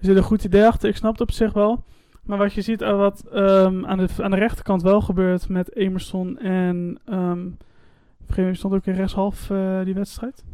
zit 0.00 0.16
een 0.16 0.22
goed 0.22 0.44
idee 0.44 0.66
achter. 0.66 0.88
Ik 0.88 0.96
snap 0.96 1.12
het 1.12 1.20
op 1.20 1.30
zich 1.30 1.52
wel. 1.52 1.84
Maar 2.22 2.38
wat 2.38 2.52
je 2.52 2.62
ziet, 2.62 2.82
uh, 2.82 2.96
wat 2.96 3.24
um, 3.34 3.86
aan, 3.86 3.98
de, 3.98 4.08
aan 4.22 4.30
de 4.30 4.36
rechterkant 4.36 4.82
wel 4.82 5.00
gebeurt 5.00 5.48
met 5.48 5.76
Emerson 5.76 6.38
en... 6.38 6.98
Um, 7.12 7.56
stond 8.52 8.74
ook 8.74 8.86
in 8.86 8.94
rechtshalf 8.94 9.50
uh, 9.50 9.84
die 9.84 9.94
wedstrijd. 9.94 10.44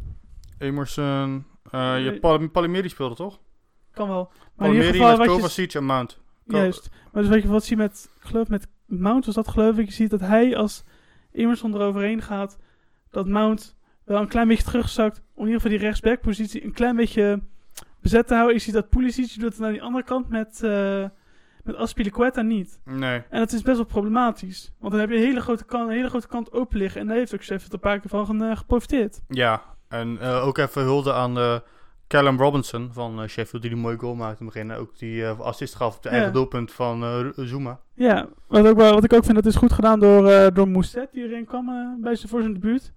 Emerson, 0.57 1.45
uh, 1.75 1.91
Nee. 1.91 2.03
je 2.03 2.19
Pal 2.19 2.49
Palimiri 2.49 2.89
speelde 2.89 3.15
toch? 3.15 3.39
Kan 3.91 4.07
wel. 4.07 4.31
Maar 4.55 4.67
in 4.67 4.73
ieder 4.73 4.91
Palimiri 4.91 4.91
geval 4.91 5.07
met 5.09 5.17
wat 5.17 5.27
je... 5.27 5.33
Kovacic 5.41 5.73
en 5.73 5.85
Mount. 5.85 6.21
Ko- 6.47 6.57
Juist. 6.57 6.89
Maar 7.11 7.21
dus 7.21 7.31
wat 7.31 7.41
je 7.41 7.47
wat 7.47 7.63
zie 7.63 7.77
met, 7.77 8.09
geloof 8.19 8.47
met 8.47 8.67
Mount 8.85 9.25
was 9.25 9.35
dat 9.35 9.47
geloof 9.47 9.77
ik. 9.77 9.85
Je 9.85 9.93
ziet 9.93 10.09
dat 10.09 10.19
hij 10.19 10.55
als 10.57 10.83
Emerson 11.31 11.73
eroverheen 11.73 12.21
gaat, 12.21 12.57
dat 13.09 13.27
Mount 13.27 13.77
wel 14.05 14.21
een 14.21 14.27
klein 14.27 14.47
beetje 14.47 14.63
terugzakt. 14.63 15.17
Om 15.17 15.41
in 15.41 15.47
ieder 15.47 15.61
geval 15.61 15.77
die 15.77 15.87
rechtsbackpositie 15.87 16.63
een 16.63 16.73
klein 16.73 16.95
beetje 16.95 17.41
bezet 18.01 18.27
te 18.27 18.33
houden. 18.33 18.55
Je 18.55 18.61
ziet 18.61 18.73
dat 18.73 18.89
Pulisic 18.89 19.39
doet 19.39 19.53
het 19.57 19.65
aan 19.65 19.71
die 19.71 19.81
andere 19.83 20.03
kant 20.03 20.29
met, 20.29 20.61
uh, 20.63 21.05
met 21.63 21.75
Aspilicueta 21.75 22.41
niet. 22.41 22.79
Nee. 22.85 23.21
En 23.29 23.39
dat 23.39 23.51
is 23.51 23.61
best 23.61 23.77
wel 23.77 23.85
problematisch. 23.85 24.73
Want 24.79 24.91
dan 24.91 25.01
heb 25.01 25.09
je 25.09 25.15
een 25.15 25.21
hele 25.21 25.41
grote 25.41 25.65
kant, 25.65 25.89
een 25.89 25.95
hele 25.95 26.09
grote 26.09 26.27
kant 26.27 26.51
open 26.51 26.77
liggen. 26.77 27.01
En 27.01 27.07
daar 27.07 27.15
heeft 27.15 27.33
ook 27.33 27.43
Sheffield 27.43 27.73
een 27.73 27.79
paar 27.79 27.99
keer 27.99 28.09
van 28.09 28.43
uh, 28.43 28.57
geprofiteerd. 28.57 29.21
Ja, 29.27 29.63
en 29.93 30.17
uh, 30.21 30.45
ook 30.45 30.57
even 30.57 30.81
hulde 30.81 31.13
aan 31.13 31.37
uh, 31.37 31.55
Callum 32.07 32.37
Robinson 32.39 32.89
van 32.93 33.21
uh, 33.21 33.27
Sheffield, 33.27 33.61
die 33.61 33.71
die 33.71 33.81
mooie 33.81 33.97
goal 33.97 34.15
maakte 34.15 34.39
in 34.39 34.45
het 34.45 34.53
begin. 34.53 34.71
Ook 34.73 34.97
die 34.97 35.25
assist 35.27 35.75
gaf 35.75 35.95
op 35.97 36.03
Ja. 36.03 36.09
eigen 36.09 36.33
doelpunt 36.33 36.71
van 36.71 37.31
Zuma. 37.35 37.79
Ja, 37.95 38.27
wat, 38.47 38.67
ook, 38.67 38.77
wat 38.77 39.03
ik 39.03 39.13
ook 39.13 39.23
vind, 39.23 39.35
dat 39.35 39.45
is 39.45 39.55
goed 39.55 39.73
gedaan 39.73 39.99
door, 39.99 40.27
eh 40.29 40.47
door 40.53 40.67
Mousset, 40.69 41.09
die 41.11 41.23
erin 41.23 41.45
kwam 41.45 41.69
eh, 41.69 42.03
bij 42.03 42.15
zijn, 42.15 42.29
voor 42.29 42.41
zijn 42.41 42.53
debuut. 42.53 42.91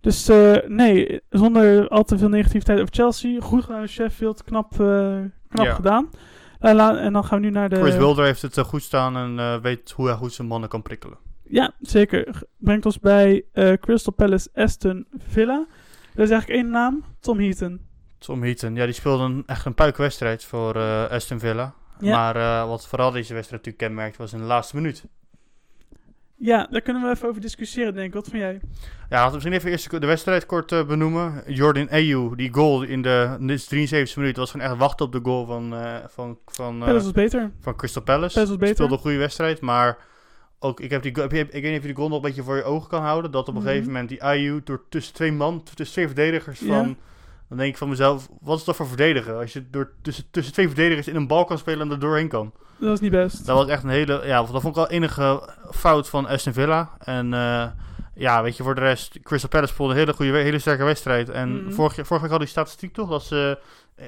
Dus 0.00 0.28
eh, 0.28 0.56
nee, 0.66 1.20
zonder 1.30 1.88
al 1.88 2.02
te 2.04 2.18
veel 2.18 2.28
negativiteit 2.28 2.80
over 2.80 2.94
Chelsea. 2.94 3.40
Goed 3.40 3.62
gedaan 3.64 3.78
door 3.78 3.88
Sheffield, 3.88 4.44
knap, 4.44 4.80
eh, 4.80 5.16
knap 5.48 5.66
Ja. 5.66 5.74
gedaan. 5.74 6.10
En 6.58 7.12
dan 7.12 7.24
gaan 7.24 7.40
we 7.40 7.44
nu 7.46 7.50
naar 7.50 7.68
de... 7.68 7.76
Chris 7.76 7.96
Wilder 7.96 8.24
heeft 8.24 8.42
het 8.42 8.58
goed 8.58 8.82
staan 8.82 9.16
en 9.38 9.60
weet 9.62 9.90
hoe 9.90 10.06
hij 10.06 10.16
goed 10.16 10.32
zijn 10.32 10.48
mannen 10.48 10.68
kan 10.68 10.82
prikkelen. 10.82 11.18
Ja, 11.48 11.72
zeker. 11.80 12.42
Brengt 12.56 12.86
ons 12.86 12.98
bij 13.00 13.44
eh, 13.52 13.72
Crystal 13.72 14.12
Palace 14.12 14.48
Aston 14.54 15.06
Villa. 15.18 15.66
Dat 16.16 16.24
is 16.24 16.30
eigenlijk 16.30 16.62
één 16.62 16.70
naam, 16.70 17.04
Tom 17.20 17.40
Heaton. 17.40 17.80
Tom 18.18 18.42
Heaton, 18.42 18.74
ja, 18.74 18.84
die 18.84 18.94
speelde 18.94 19.24
een, 19.24 19.42
echt 19.46 19.64
een 19.64 19.74
puikwedstrijd 19.74 20.44
voor 20.44 20.76
uh, 20.76 21.04
Aston 21.04 21.38
Villa. 21.38 21.74
Ja. 21.98 22.16
Maar 22.16 22.36
uh, 22.36 22.68
wat 22.68 22.86
vooral 22.86 23.10
deze 23.10 23.34
wedstrijd 23.34 23.64
natuurlijk 23.64 23.92
kenmerkt 23.92 24.16
was 24.16 24.32
in 24.32 24.38
de 24.38 24.44
laatste 24.44 24.76
minuut. 24.76 25.04
Ja, 26.38 26.66
daar 26.70 26.80
kunnen 26.80 27.02
we 27.02 27.08
even 27.08 27.28
over 27.28 27.40
discussiëren, 27.40 27.94
denk 27.94 28.06
ik. 28.06 28.14
Wat 28.14 28.28
vind 28.28 28.42
jij? 28.42 28.60
Ja, 29.08 29.16
laten 29.16 29.26
we 29.26 29.32
misschien 29.32 29.52
even 29.52 29.70
eerst 29.70 29.90
de 29.90 30.06
wedstrijd 30.06 30.46
kort 30.46 30.72
uh, 30.72 30.86
benoemen. 30.86 31.42
Jordan 31.46 31.88
Ayew, 31.90 32.36
die 32.36 32.52
goal 32.52 32.82
in 32.82 33.02
de, 33.02 33.36
in 33.38 33.46
de 33.46 33.64
73 33.64 34.16
minuut 34.16 34.36
was 34.36 34.50
gewoon 34.50 34.66
echt 34.66 34.76
wachten 34.76 35.06
op 35.06 35.12
de 35.12 35.20
goal 35.22 35.46
van, 35.46 35.74
uh, 35.74 35.96
van, 36.06 36.38
van, 36.46 36.78
Palace 36.78 37.04
was 37.04 37.12
beter. 37.12 37.50
van 37.60 37.76
Crystal 37.76 38.02
Palace. 38.02 38.34
Palace 38.34 38.50
was 38.50 38.60
beter. 38.60 38.74
Speelde 38.74 38.94
een 38.94 39.00
goede 39.00 39.16
wedstrijd, 39.16 39.60
maar 39.60 39.98
ook, 40.58 40.80
ik, 40.80 40.90
heb 40.90 41.02
die, 41.02 41.10
ik 41.12 41.30
weet 41.30 41.52
niet 41.52 41.62
of 41.62 41.62
je 41.62 41.80
die 41.80 41.94
goal 41.94 42.08
nog 42.08 42.16
een 42.16 42.22
beetje 42.22 42.42
voor 42.42 42.56
je 42.56 42.64
ogen 42.64 42.88
kan 42.88 43.02
houden. 43.02 43.30
Dat 43.30 43.48
op 43.48 43.54
een 43.54 43.60
Mhm. 43.60 43.68
gegeven 43.68 43.90
moment 43.92 44.08
die 44.08 44.22
Ayew 44.22 44.60
door 44.64 44.82
tussen 44.88 45.14
twee 45.14 45.32
man, 45.32 45.62
tussen 45.62 45.94
twee 45.94 46.06
verdedigers 46.06 46.58
van... 46.66 46.96
Dan 47.48 47.58
denk 47.58 47.70
ik 47.72 47.78
van 47.78 47.88
mezelf, 47.88 48.28
wat 48.40 48.58
is 48.58 48.64
dat 48.64 48.76
voor 48.76 48.86
verdedigen? 48.86 49.38
Als 49.38 49.52
je 49.52 49.70
door 49.70 49.92
tussen, 50.02 50.24
tussen 50.30 50.52
twee 50.52 50.66
verdedigers 50.66 51.08
in 51.08 51.16
een 51.16 51.26
bal 51.26 51.44
kan 51.44 51.58
spelen 51.58 51.80
en 51.86 51.90
er 51.92 51.98
doorheen 51.98 52.28
kan. 52.28 52.52
Dat 52.78 52.88
was 52.88 53.00
niet 53.00 53.10
best. 53.10 53.46
Dat 53.46 53.56
was 53.56 53.66
echt 53.68 53.82
een 53.82 53.88
hele, 53.88 54.22
ja, 54.24 54.36
dat 54.42 54.48
vond 54.50 54.64
ik 54.64 54.74
wel 54.74 54.88
enige 54.90 55.48
fout 55.70 56.08
van 56.08 56.26
Aston 56.26 56.52
Villa. 56.52 56.90
En 56.98 57.26
uh, 57.32 57.66
ja, 58.14 58.42
weet 58.42 58.56
je, 58.56 58.62
voor 58.62 58.74
de 58.74 58.80
rest, 58.80 59.18
Crystal 59.22 59.48
Palace 59.48 59.72
speelde 59.72 59.92
een 59.92 59.98
hele 59.98 60.12
goede, 60.12 60.38
hele 60.38 60.58
sterke 60.58 60.84
wedstrijd. 60.84 61.28
En 61.28 61.62
Mhm. 61.64 61.72
vorige, 61.72 62.04
vorige 62.04 62.22
week 62.24 62.30
had 62.32 62.40
die 62.40 62.50
statistiek 62.50 62.92
toch, 62.94 63.10
dat 63.10 63.22
ze, 63.24 63.58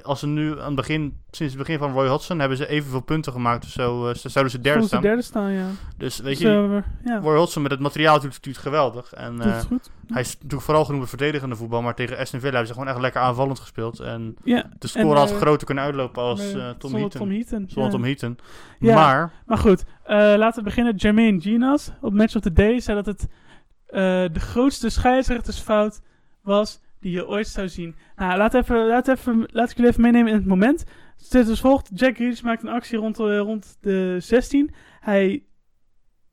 als 0.03 0.21
ze 0.21 0.27
nu 0.27 0.61
aan 0.61 0.67
het 0.67 0.75
begin, 0.75 1.21
sinds 1.31 1.53
het 1.55 1.63
begin 1.63 1.79
van 1.79 1.93
Roy 1.93 2.09
Hodgson, 2.09 2.39
hebben 2.39 2.59
ze 2.59 2.69
evenveel 2.69 3.01
punten 3.01 3.33
gemaakt 3.33 3.65
of 3.65 3.71
zo. 3.71 4.09
Uh, 4.09 4.15
zouden 4.15 4.53
ze 4.53 4.61
derde 4.61 4.81
ze 4.81 4.87
staan. 4.87 5.03
derde 5.03 5.23
staan, 5.23 5.53
ja. 5.53 5.67
Dus 5.97 6.19
weet 6.19 6.39
Dus, 6.39 6.39
je, 6.39 6.83
eh, 6.85 7.11
ja, 7.11 7.19
Roy 7.19 7.37
Hodgson 7.37 7.63
met 7.63 7.71
het 7.71 7.81
materiaal 7.81 8.15
doet 8.15 8.23
het 8.23 8.33
natuurlijk 8.33 8.65
geweldig. 8.65 9.13
En 9.13 9.37
doet 9.37 9.47
uh, 9.47 9.57
het 9.57 9.65
goed. 9.65 9.91
hij 10.07 10.21
is 10.21 10.35
natuurlijk 10.35 10.63
vooral 10.63 10.85
genoemd 10.85 11.09
voor 11.09 11.19
verdedigende 11.19 11.57
voetbal, 11.57 11.83
maar 11.83 11.95
tegen 11.95 12.19
Aston 12.19 12.41
Villa 12.41 12.53
hebben 12.53 12.69
ze 12.69 12.75
gewoon 12.75 12.89
echt 12.89 13.01
lekker 13.01 13.21
aanvallend 13.21 13.59
gespeeld. 13.59 14.01
En 14.01 14.37
Ja, 14.45 14.69
de 14.79 14.87
score 14.87 15.15
En, 15.15 15.17
had 15.17 15.31
eh, 15.31 15.37
groter 15.37 15.67
kunnen 15.67 15.85
uitlopen 15.85 16.23
als 16.23 16.41
Tom 16.79 16.95
Heaton. 16.95 17.09
Tom 17.09 17.31
Heaton. 17.31 17.65
Ja. 17.69 17.89
Tom 17.89 18.05
Heaton. 18.05 18.39
Ja. 18.79 18.95
Maar, 18.95 19.33
Maar 19.47 19.59
goed, 19.59 19.85
eh, 20.05 20.17
laten 20.17 20.59
we 20.59 20.63
beginnen. 20.63 20.97
Jermaine 20.97 21.41
Ginas 21.41 21.91
op 22.01 22.13
Match 22.13 22.37
of 22.37 22.43
the 22.43 22.53
Day 22.53 22.81
zei 22.81 23.03
dat 23.03 23.07
het 23.07 23.29
eh, 23.87 24.01
de 24.33 24.41
grootste 24.41 24.89
scheidsrechtersfout 24.91 26.01
was 26.43 26.81
die 27.01 27.13
je 27.13 27.29
ooit 27.29 27.49
zou 27.49 27.69
zien. 27.69 27.97
Nou, 28.17 28.39
laat, 28.39 28.55
even, 28.55 28.87
laat, 28.87 29.09
even, 29.09 29.49
laat 29.53 29.71
ik 29.71 29.77
jullie 29.77 29.91
even 29.91 30.03
meenemen 30.03 30.33
in 30.33 30.39
het 30.39 30.47
moment. 30.47 30.85
Het 31.17 31.35
is 31.35 31.49
als 31.49 31.61
volgt. 31.61 31.91
Jack 31.95 32.15
Grealish 32.15 32.41
maakt 32.41 32.63
een 32.63 32.69
actie 32.69 32.99
rond, 32.99 33.19
eh, 33.19 33.39
rond 33.39 33.77
de 33.81 34.17
16. 34.21 34.75
Hij 35.01 35.43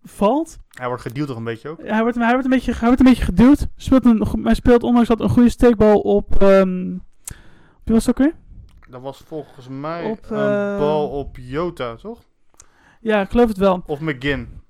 valt. 0.04 0.58
Hij 0.70 0.88
wordt 0.88 1.02
gedeeld 1.02 1.28
toch 1.28 1.38
een 1.38 1.44
beetje 1.44 1.70
ook. 1.70 1.82
Hij 1.82 2.02
wordt, 2.02 2.18
hij 2.18 2.32
wordt, 2.32 2.46
een, 2.46 2.52
beetje, 2.52 2.72
hij 2.72 2.88
wordt 2.88 3.00
een 3.00 3.06
beetje 3.06 3.24
geduwd. 3.24 3.68
Speelt 3.76 4.06
een, 4.06 4.28
hij 4.44 4.54
speelt 4.54 4.84
ondanks 4.84 5.08
dat 5.08 5.20
een 5.20 5.30
goede 5.30 5.50
steekbal 5.50 6.00
op... 6.00 6.42
ehm 6.42 6.98
wie 7.86 7.94
was 7.94 8.06
het 8.06 8.20
ook 8.20 8.26
weer? 8.26 8.36
Dat 8.90 9.02
was 9.02 9.24
volgens 9.26 9.68
mij 9.68 10.04
Op, 10.04 10.30
een 10.30 10.38
eh, 10.38 10.78
bal 10.78 11.10
op 11.10 11.38
Jota, 11.40 11.96
toch? 11.96 12.24
Ja, 13.00 13.22
ik 13.22 13.30
geloof 13.30 13.48
het 13.48 13.58
wel. 13.58 13.84
Of 13.86 14.00
McGinn. 14.00 14.64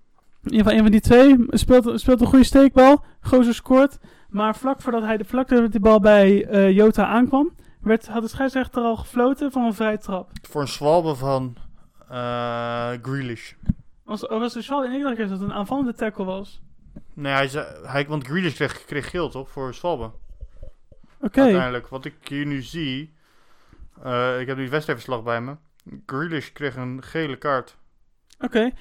In 0.43 0.51
ieder 0.51 0.57
geval 0.57 0.73
een 0.73 0.81
van 0.81 0.91
die 0.91 1.01
twee 1.01 1.45
speelt, 1.49 1.99
speelt 1.99 2.21
een 2.21 2.27
goede 2.27 2.45
steekbal. 2.45 3.03
Gozer 3.21 3.53
scoort. 3.53 3.97
Maar 4.35 4.55
vlak 4.55 4.81
voordat 4.81 5.03
hij 5.03 5.17
de 5.17 5.25
vlak 5.25 5.47
voordat 5.49 5.71
die 5.71 5.79
bal 5.79 5.99
bij 5.99 6.45
eh, 6.45 6.71
Jota 6.71 7.05
aankwam, 7.05 7.55
werd, 7.81 8.07
had 8.07 8.21
de 8.21 8.27
scheidsrechter 8.27 8.83
al 8.83 8.95
gefloten 8.95 9.51
van 9.51 9.63
een 9.63 9.73
vrije 9.73 9.97
trap. 9.97 10.29
Voor 10.49 10.61
een 10.61 10.67
zwalbe 10.67 11.15
van 11.15 11.55
eh 12.09 12.91
Grealish. 13.01 13.53
Was, 14.03 14.21
was 14.21 14.53
dus 14.53 14.67
wel 14.67 14.83
in 14.83 14.91
geval 14.91 15.15
dat 15.15 15.29
het 15.29 15.41
een 15.41 15.53
aanvallende 15.53 15.93
tackle 15.93 16.25
was. 16.25 16.61
Nee, 17.13 17.33
hij, 17.33 17.47
zei, 17.47 17.65
hij, 17.87 18.07
want 18.07 18.27
Grealish 18.27 18.55
kreeg, 18.55 18.85
kreeg 18.85 19.09
geel 19.09 19.29
toch? 19.29 19.49
Voor 19.49 19.73
zwalbe. 19.73 20.11
Oké. 21.21 21.41
Uiteindelijk. 21.41 21.87
Wat 21.87 22.05
ik 22.05 22.15
hier 22.27 22.45
nu 22.45 22.61
zie. 22.61 23.13
eh, 24.03 24.39
ik 24.39 24.47
heb 24.47 24.55
nu 24.55 24.61
het 24.61 24.71
wedstrijdverslag 24.71 25.23
bij 25.23 25.41
me. 25.41 25.55
Grealish 26.05 26.51
kreeg 26.51 26.75
een 26.75 27.03
gele 27.03 27.35
kaart. 27.37 27.77
Oké. 28.39 28.71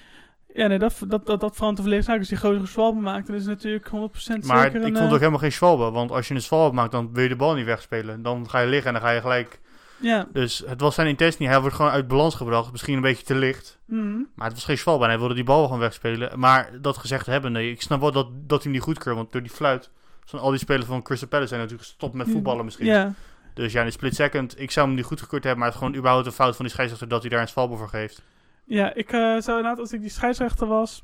Ja, 0.55 0.67
nee, 0.67 0.79
dat, 0.79 0.95
dat, 1.07 1.27
dat, 1.27 1.41
dat 1.41 1.57
verandert 1.57 1.89
de 1.89 2.03
zaak. 2.03 2.19
Als 2.19 2.29
die 2.29 2.39
gozer 2.39 2.69
zwalbe 2.69 3.01
maakt, 3.01 3.27
dan 3.27 3.37
is 3.37 3.47
het 3.47 3.63
natuurlijk 3.63 3.87
100% 3.87 4.47
Maar 4.47 4.63
zeker 4.63 4.81
ik 4.81 4.97
vond 4.97 4.99
eh, 4.99 5.13
ook 5.13 5.19
helemaal 5.19 5.39
geen 5.39 5.53
zwalbe. 5.53 5.91
Want 5.91 6.11
als 6.11 6.29
je 6.29 6.35
een 6.35 6.41
zwalbe 6.41 6.75
maakt, 6.75 6.93
dan 6.93 7.11
wil 7.13 7.23
je 7.23 7.29
de 7.29 7.37
bal 7.37 7.55
niet 7.55 7.65
wegspelen. 7.65 8.23
Dan 8.23 8.49
ga 8.51 8.61
je 8.61 8.69
liggen 8.69 8.87
en 8.87 8.93
dan 8.93 9.03
ga 9.03 9.15
je 9.15 9.21
gelijk. 9.21 9.61
Ja. 10.01 10.27
Dus 10.33 10.63
het 10.67 10.81
was 10.81 10.95
zijn 10.95 11.07
intentie 11.07 11.41
niet. 11.41 11.51
Hij 11.51 11.61
wordt 11.61 11.77
gewoon 11.77 11.91
uit 11.91 12.09
balans 12.09 12.35
gebracht. 12.35 12.71
Misschien 12.71 12.95
een 12.95 13.01
beetje 13.01 13.25
te 13.25 13.35
licht. 13.35 13.79
Mhm. 13.85 14.17
Maar 14.35 14.47
het 14.47 14.55
was 14.55 14.65
geen 14.65 14.79
zwalbe 14.79 15.05
en 15.05 15.11
hij 15.11 15.19
wilde 15.19 15.35
die 15.35 15.45
bal 15.45 15.65
gewoon 15.65 15.79
wegspelen. 15.79 16.39
Maar 16.39 16.71
dat 16.81 16.97
gezegd 16.97 17.27
hebben, 17.27 17.53
nee, 17.53 17.71
ik 17.71 17.83
snap 17.83 18.01
wel 18.01 18.13
dat, 18.13 18.27
dat 18.33 18.49
hij 18.49 18.61
hem 18.63 18.73
niet 18.73 18.83
goedkeurt. 18.83 19.17
Want 19.17 19.33
door 19.33 19.43
die 19.43 19.51
fluit, 19.51 19.91
zijn 20.25 20.43
al 20.43 20.51
die 20.51 20.59
spelers 20.59 20.87
van 20.87 21.03
Crystal 21.03 21.29
Palace 21.29 21.49
zijn 21.49 21.61
natuurlijk 21.61 21.89
gestopt 21.89 22.15
met 22.15 22.29
voetballen 22.31 22.65
misschien. 22.65 22.87
Ja. 22.87 23.13
Dus 23.55 23.73
ja, 23.73 23.81
in 23.81 23.87
de 23.87 23.93
split 23.93 24.15
second, 24.15 24.61
ik 24.61 24.71
zou 24.71 24.87
hem 24.87 24.97
niet 24.97 25.05
goedgekeurd 25.05 25.45
hebben. 25.45 25.61
Maar 25.61 25.69
het 25.69 25.77
is 25.77 25.83
gewoon 25.83 25.99
überhaupt 25.99 26.27
een 26.27 26.33
fout 26.33 26.57
van 26.57 26.65
die 26.65 26.75
scheidsrechter 26.75 27.09
dat 27.09 27.21
hij 27.21 27.31
daar 27.31 27.41
een 27.41 27.49
zwalbe 27.49 27.77
voor 27.77 27.89
geeft. 27.89 28.23
Ja, 28.65 28.95
ik 28.95 29.13
eh, 29.13 29.21
zou 29.21 29.57
inderdaad, 29.57 29.79
als 29.79 29.93
ik 29.93 30.01
die 30.01 30.11
scheidsrechter 30.11 30.67
was... 30.67 31.03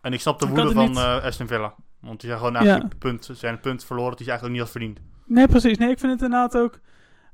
En 0.00 0.12
ik 0.12 0.20
snap 0.20 0.38
de 0.38 0.46
woede 0.46 0.70
van 0.70 0.88
niet- 0.88 0.96
eh 0.96 1.24
Aston 1.24 1.46
Villa. 1.46 1.74
Want 2.00 2.20
die 2.20 2.28
zijn 2.28 2.40
gewoon 2.40 2.56
eigenlijk 2.56 2.92
een 2.92 2.98
punt, 2.98 3.30
zijn 3.32 3.52
een 3.54 3.60
punt 3.60 3.84
verloren 3.84 4.10
dat 4.10 4.18
hij 4.18 4.28
eigenlijk 4.28 4.58
niet 4.58 4.66
had 4.68 4.76
verdiend. 4.76 5.00
Nee, 5.26 5.46
precies. 5.48 5.78
Nee, 5.78 5.90
ik 5.90 5.98
vind 5.98 6.12
het 6.12 6.22
inderdaad 6.22 6.56
ook 6.56 6.80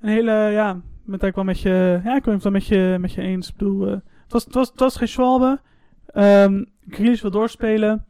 een 0.01 0.09
hele, 0.09 0.33
ja, 0.33 0.81
met 1.05 1.23
ik 1.23 1.35
wel 1.35 1.45
met 1.45 1.61
je, 1.61 2.01
ja, 2.05 2.17
ik 2.17 2.23
ben 2.23 2.35
het 2.35 2.43
wel 2.43 2.53
met 2.53 2.67
je, 2.67 2.97
met 3.01 3.13
je 3.13 3.21
eens. 3.21 3.49
Ik 3.49 3.57
bedoel, 3.57 3.87
eh, 3.87 3.93
het, 3.93 4.33
was, 4.33 4.45
het, 4.45 4.55
was, 4.55 4.69
het 4.69 4.81
was 4.81 4.97
geen 4.97 5.09
Schwalbe. 5.09 5.61
Grealish 6.89 7.21
wil 7.21 7.31
doorspelen. 7.31 8.07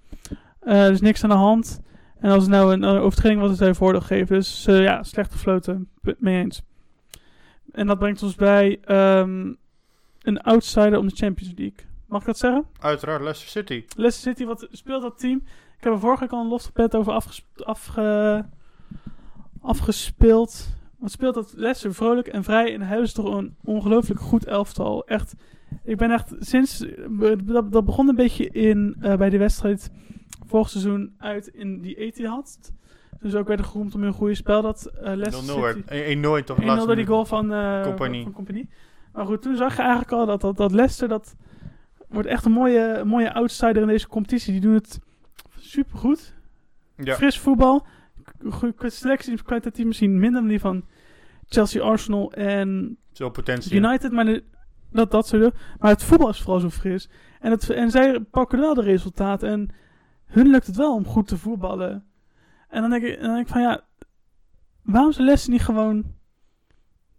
Eh, 0.60 0.84
er 0.84 0.90
is 0.92 1.00
niks 1.00 1.22
aan 1.24 1.30
de 1.30 1.36
hand. 1.36 1.80
En 2.18 2.30
als 2.30 2.42
het 2.42 2.52
nou 2.52 2.72
een, 2.72 2.84
overtreding 2.84 3.40
was, 3.40 3.56
zou 3.56 3.68
je 3.70 3.76
voordeel 3.76 4.00
geven. 4.00 4.36
Dus 4.36 4.64
ja, 4.64 5.02
slecht 5.02 5.32
gefloten. 5.32 5.88
Punt 6.00 6.20
Mee 6.20 6.42
eens. 6.42 6.62
En 7.72 7.86
dat 7.86 7.98
brengt 7.98 8.22
ons 8.22 8.34
bij 8.34 8.78
ehm, 8.84 9.52
een 10.22 10.40
outsider 10.40 10.98
om 10.98 11.08
de 11.08 11.14
Champions 11.14 11.52
League. 11.56 11.86
Mag 12.06 12.20
ik 12.20 12.26
dat 12.26 12.38
zeggen? 12.38 12.66
Uiteraard, 12.80 13.20
Leicester 13.22 13.48
City. 13.48 13.84
Leicester 13.96 14.32
City, 14.32 14.44
wat 14.44 14.68
speelt 14.70 15.02
dat 15.02 15.18
team? 15.18 15.36
Ik 15.76 15.84
heb 15.84 15.92
er 15.92 16.00
vorige 16.00 16.20
week 16.20 16.32
al 16.32 16.40
een 16.40 16.48
lofgepet 16.48 16.96
over 16.96 17.12
afges 17.12 17.46
afge 17.56 18.44
afgespeeld. 19.60 20.68
Wat 20.98 21.10
speelt 21.10 21.34
dat 21.34 21.52
Leicester 21.56 21.94
vrolijk 21.94 22.26
en 22.26 22.44
vrij 22.44 22.74
en 22.74 22.82
hebben 22.82 23.08
ze 23.08 23.14
toch 23.14 23.34
een 23.34 23.56
ongelooflijk 23.64 24.20
goed 24.20 24.44
elftal. 24.44 25.06
Echt, 25.06 25.34
ik 25.84 25.96
ben 25.96 26.10
echt 26.10 26.34
sinds, 26.38 26.84
dat, 27.44 27.72
dat 27.72 27.84
begon 27.84 28.08
een 28.08 28.14
beetje 28.14 28.48
in, 28.50 28.96
eh, 29.00 29.16
bij 29.16 29.30
de 29.30 29.38
wedstrijd 29.38 29.90
vorig 30.46 30.68
seizoen 30.68 31.14
uit 31.18 31.46
in 31.46 31.80
die 31.80 31.94
Etihad. 31.94 32.72
Dus 33.20 33.34
ook 33.34 33.48
werd 33.48 33.60
er 33.60 33.66
geroemd 33.66 33.94
om 33.94 34.02
een 34.02 34.12
goede 34.12 34.34
spel 34.34 34.62
dat 34.62 34.92
0-0 34.94 35.00
Leicester 35.02 35.60
werd. 35.60 35.76
City... 35.88 36.16
1-0 36.42 36.44
toch? 36.44 36.60
1-0 36.60 36.64
laatste 36.64 36.86
door 36.86 36.96
die 36.96 37.06
goal 37.06 37.24
van, 37.24 37.48
Compagnie. 37.82 38.22
van 38.22 38.32
Compagnie. 38.32 38.68
Maar 39.12 39.26
goed, 39.26 39.42
toen 39.42 39.56
zag 39.56 39.76
je 39.76 39.80
eigenlijk 39.82 40.12
al 40.12 40.26
dat, 40.26 40.40
dat, 40.40 40.56
dat 40.56 40.72
Leicester, 40.72 41.08
dat 41.08 41.36
wordt 42.08 42.28
echt 42.28 42.44
een 42.44 42.52
mooie, 42.52 42.78
een 42.98 43.08
mooie 43.08 43.32
outsider 43.34 43.82
in 43.82 43.86
deze 43.88 44.08
competitie. 44.08 44.52
Die 44.52 44.60
doen 44.60 44.74
het 44.74 44.98
supergoed. 45.58 46.34
Ja. 46.96 47.14
Fris 47.14 47.38
voetbal. 47.38 47.86
Selectie, 48.78 49.42
kwalitatief 49.42 49.84
misschien 49.86 50.18
minder 50.18 50.40
dan 50.40 50.48
die 50.48 50.60
van 50.60 50.84
Chelsea, 51.48 51.82
Arsenal 51.82 52.32
en 52.32 52.96
Zo 53.12 53.30
potentie. 53.30 53.76
United. 53.76 54.12
Maar 54.12 54.24
de- 54.24 54.44
dat, 54.90 55.10
dat 55.10 55.26
soort. 55.26 55.54
Maar 55.78 55.90
het 55.90 56.02
voetbal 56.04 56.28
is 56.28 56.40
vooral 56.40 56.60
zo 56.60 56.70
fris. 56.70 57.08
En, 57.40 57.50
het, 57.50 57.70
en 57.70 57.90
zij 57.90 58.20
pakken 58.20 58.58
wel 58.60 58.74
de 58.74 58.82
resultaten. 58.82 59.48
En 59.48 59.68
hun 60.26 60.46
lukt 60.48 60.66
het 60.66 60.76
wel 60.76 60.94
om 60.94 61.04
goed 61.06 61.28
te 61.28 61.36
voetballen. 61.36 62.04
En 62.68 62.80
dan 62.80 62.90
denk 62.90 63.02
ik, 63.04 63.20
dan 63.20 63.34
denk 63.34 63.46
ik 63.46 63.52
van 63.52 63.60
ja, 63.62 63.80
waarom 64.82 65.12
ze 65.12 65.22
lessen 65.22 65.50
niet 65.52 65.62
gewoon, 65.62 66.04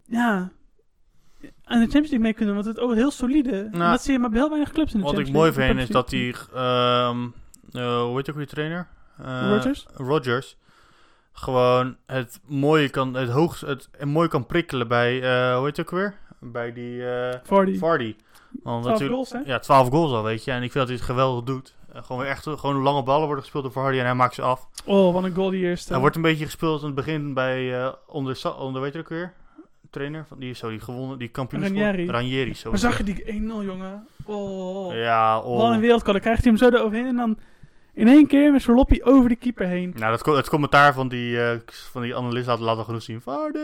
ja, 0.04 0.50
aan 1.64 1.78
de 1.78 1.84
Champions 1.84 1.92
League 1.92 2.18
mee 2.18 2.32
kunnen? 2.32 2.54
Want 2.54 2.66
het 2.66 2.76
is 2.76 2.82
ook 2.82 2.94
heel 2.94 3.10
solide. 3.10 3.68
Nou, 3.72 3.90
dat 3.90 4.02
zie 4.02 4.12
je 4.12 4.18
maar 4.18 4.30
bij 4.30 4.38
heel 4.38 4.48
weinig 4.48 4.72
clubs 4.72 4.92
in 4.92 4.98
de 4.98 5.04
Wat 5.04 5.18
ik 5.18 5.24
Champions 5.24 5.44
mooi 5.44 5.56
League. 5.56 5.74
vind 5.74 5.88
is 5.88 5.94
dat 5.94 6.08
die, 6.08 6.34
ehm 6.54 7.26
eh, 7.72 8.02
hoe 8.02 8.16
heet 8.16 8.30
ook 8.30 8.36
weer 8.36 8.46
trainer? 8.46 8.88
Eh, 9.18 9.48
Rodgers? 9.48 9.86
Rodgers. 9.94 10.56
Gewoon 11.32 11.96
het 12.06 12.40
mooie 12.46 12.88
kan, 12.88 13.14
het 13.14 13.30
hoogst, 13.30 13.60
het 13.60 13.88
mooi 14.04 14.28
kan 14.28 14.46
prikkelen 14.46 14.88
bij, 14.88 15.22
eh, 15.22 15.56
hoe 15.56 15.66
heet 15.66 15.76
het 15.76 15.86
ook 15.86 15.92
weer? 15.92 16.14
Bij 16.40 16.72
die 16.72 17.02
Vardy. 17.42 17.78
Vardy. 17.78 18.14
Want 18.62 18.82
12 18.82 18.84
natuurlijk, 18.84 19.12
goals, 19.12 19.32
hè? 19.32 19.52
ja, 19.52 19.58
12 19.58 19.88
goals 19.88 20.12
al, 20.12 20.22
weet 20.22 20.44
je. 20.44 20.50
En 20.50 20.62
ik 20.62 20.72
vind 20.72 20.74
dat 20.74 20.86
hij 20.86 20.96
het 20.96 21.04
geweldig 21.04 21.44
doet. 21.44 21.74
Gewoon 21.92 22.22
weer 22.22 22.30
echt, 22.30 22.42
gewoon 22.42 22.76
lange 22.76 23.02
ballen 23.02 23.24
worden 23.24 23.42
gespeeld 23.42 23.64
door 23.64 23.72
Vardy 23.72 23.98
en 23.98 24.04
hij 24.04 24.14
maakt 24.14 24.34
ze 24.34 24.42
af. 24.42 24.68
Oh, 24.84 25.12
wat 25.12 25.24
een 25.24 25.34
goal 25.34 25.50
die 25.50 25.64
eerste. 25.64 25.92
Hij 25.92 26.00
wordt 26.00 26.16
een 26.16 26.22
beetje 26.22 26.44
gespeeld 26.44 26.80
in 26.80 26.86
het 26.86 26.94
begin 26.94 27.34
bij, 27.34 27.82
eh, 27.82 27.92
onder, 28.06 28.54
onder, 28.58 28.82
weet 28.82 28.92
je 28.92 28.98
ook 28.98 29.08
weer? 29.08 29.32
Trainer 29.94 30.24
van 30.28 30.38
die, 30.38 30.54
zo, 30.54 30.68
die 30.68 30.80
gewonnen, 30.80 31.18
die 31.18 31.28
kampioen. 31.28 31.62
Ranieri. 31.62 32.10
Ranieri, 32.10 32.54
zo. 32.54 32.70
maar 32.70 32.78
zag 32.78 32.98
je 32.98 33.04
die 33.04 33.24
1-0, 33.24 33.26
jongen? 33.46 34.06
Oh. 34.24 34.94
Ja, 34.94 35.42
Wat 35.42 35.68
een 35.68 35.74
oh. 35.74 35.78
wereldkal. 35.78 36.12
Dan 36.12 36.22
krijgt 36.22 36.44
hij 36.44 36.52
hem 36.52 36.60
zo 36.60 36.68
eroverheen 36.68 37.06
en 37.06 37.16
dan 37.16 37.38
in 37.92 38.08
één 38.08 38.26
keer 38.26 38.52
met 38.52 38.62
zijn 38.62 38.76
loppie 38.76 39.04
over 39.04 39.28
de 39.28 39.36
keeper 39.36 39.66
heen. 39.66 39.92
Nou, 39.96 40.16
dat, 40.16 40.36
het 40.36 40.48
commentaar 40.48 40.94
van 40.94 41.08
die, 41.08 41.42
eh, 41.42 41.58
van 41.66 42.02
die 42.02 42.16
analist 42.16 42.46
had 42.46 42.60
laten 42.60 42.84
genoeg 42.84 43.02
zien. 43.02 43.20
Vardy! 43.20 43.58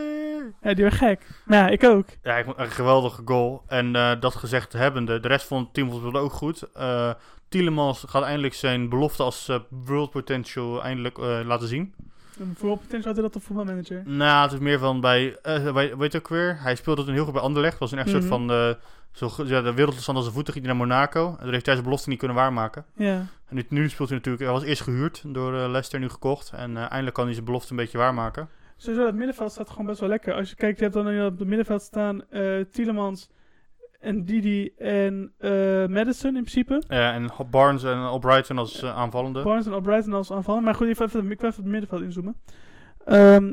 Ja, 0.61 0.73
die 0.73 0.83
werd 0.83 0.95
gek. 0.95 1.21
Maar 1.45 1.57
ja, 1.57 1.67
ik 1.69 1.83
ook. 1.83 2.05
Ja, 2.23 2.37
ik 2.37 2.45
vond 2.45 2.57
een 2.57 2.71
geweldige 2.71 3.21
goal. 3.25 3.63
En 3.67 3.95
eh, 3.95 4.11
dat 4.19 4.35
gezegd 4.35 4.73
hebbende, 4.73 5.19
de 5.19 5.27
rest 5.27 5.47
van 5.47 5.59
het 5.59 5.73
team 5.73 5.93
speelde 5.93 6.19
ook 6.19 6.33
goed. 6.33 6.71
Eh 6.73 7.11
Tielemans 7.49 8.03
gaat 8.07 8.23
eindelijk 8.23 8.53
zijn 8.53 8.89
belofte 8.89 9.23
als 9.23 9.59
world 9.69 10.11
potential 10.11 10.83
eindelijk 10.83 11.17
laten 11.17 11.67
zien. 11.67 11.93
Vooral 12.55 12.75
potentieel 12.75 13.03
had 13.03 13.13
hij 13.13 13.23
dat 13.23 13.35
op 13.35 13.43
voetbalmanager. 13.43 14.01
Nou, 14.05 14.43
het 14.43 14.51
is 14.53 14.59
meer 14.59 14.79
van 14.79 15.01
bij, 15.01 15.37
eh, 15.41 15.73
bij 15.73 15.97
weet 15.97 16.11
je 16.11 16.17
ook 16.17 16.27
weer, 16.27 16.57
hij 16.61 16.75
speelde 16.75 17.03
toen 17.03 17.13
heel 17.13 17.23
goed 17.23 17.33
bij 17.33 17.41
Anderlecht. 17.41 17.79
was 17.79 17.91
een 17.91 17.97
echt 17.97 18.07
Mhm. 18.07 18.15
soort 18.15 18.27
van, 18.29 18.51
eh, 18.51 18.69
zo, 19.11 19.29
ja, 19.45 19.61
de 19.61 19.73
wereldstand 19.73 20.17
als 20.17 20.27
een 20.27 20.33
voeten 20.33 20.53
ging 20.53 20.65
naar 20.65 20.75
Monaco. 20.75 21.29
En 21.29 21.43
toen 21.43 21.51
heeft 21.51 21.65
hij 21.65 21.73
zijn 21.73 21.85
belofte 21.85 22.09
niet 22.09 22.17
kunnen 22.19 22.37
waarmaken. 22.37 22.85
Ja. 22.95 23.25
En 23.47 23.55
nu, 23.55 23.65
nu 23.69 23.89
speelt 23.89 24.09
hij 24.09 24.17
natuurlijk, 24.17 24.43
hij 24.43 24.53
was 24.53 24.63
eerst 24.63 24.81
gehuurd 24.81 25.23
door 25.25 25.53
eh, 25.55 25.59
Leicester, 25.69 25.99
nu 25.99 26.09
gekocht. 26.09 26.51
En 26.55 26.77
eh, 26.77 26.81
eindelijk 26.81 27.13
kan 27.15 27.23
hij 27.25 27.33
zijn 27.33 27.45
belofte 27.45 27.71
een 27.71 27.77
beetje 27.77 27.97
waarmaken. 27.97 28.49
Sowieso, 28.77 29.05
het 29.05 29.15
middenveld 29.15 29.51
staat 29.51 29.69
gewoon 29.69 29.85
best 29.85 29.99
wel 29.99 30.09
lekker. 30.09 30.33
Als 30.33 30.49
je 30.49 30.55
kijkt, 30.55 30.77
je 30.77 30.83
hebt 30.83 30.95
dan 30.95 31.25
op 31.25 31.39
het 31.39 31.47
middenveld 31.47 31.81
staan 31.81 32.29
eh 32.29 32.43
Tielemans 32.71 33.29
en 34.01 34.25
Didi 34.25 34.73
en 34.77 35.33
eh 35.37 35.85
Madison 35.87 36.35
in 36.35 36.43
principe. 36.43 36.83
Ja, 36.87 37.13
en 37.13 37.29
Barnes 37.49 37.83
en 37.83 37.97
Albrighton 37.97 38.57
als 38.57 38.81
eh, 38.81 38.95
aanvallende. 38.97 39.43
Barnes 39.43 39.65
en 39.65 39.73
Albrighton 39.73 40.13
als 40.13 40.31
aanvallen. 40.31 40.63
Maar 40.63 40.75
goed, 40.75 40.87
even, 40.87 41.05
even, 41.05 41.31
ik 41.31 41.41
wil 41.41 41.49
even 41.49 41.63
het 41.63 41.71
middenveld 41.71 42.01
inzoomen. 42.01 42.35
Ehm, 43.05 43.47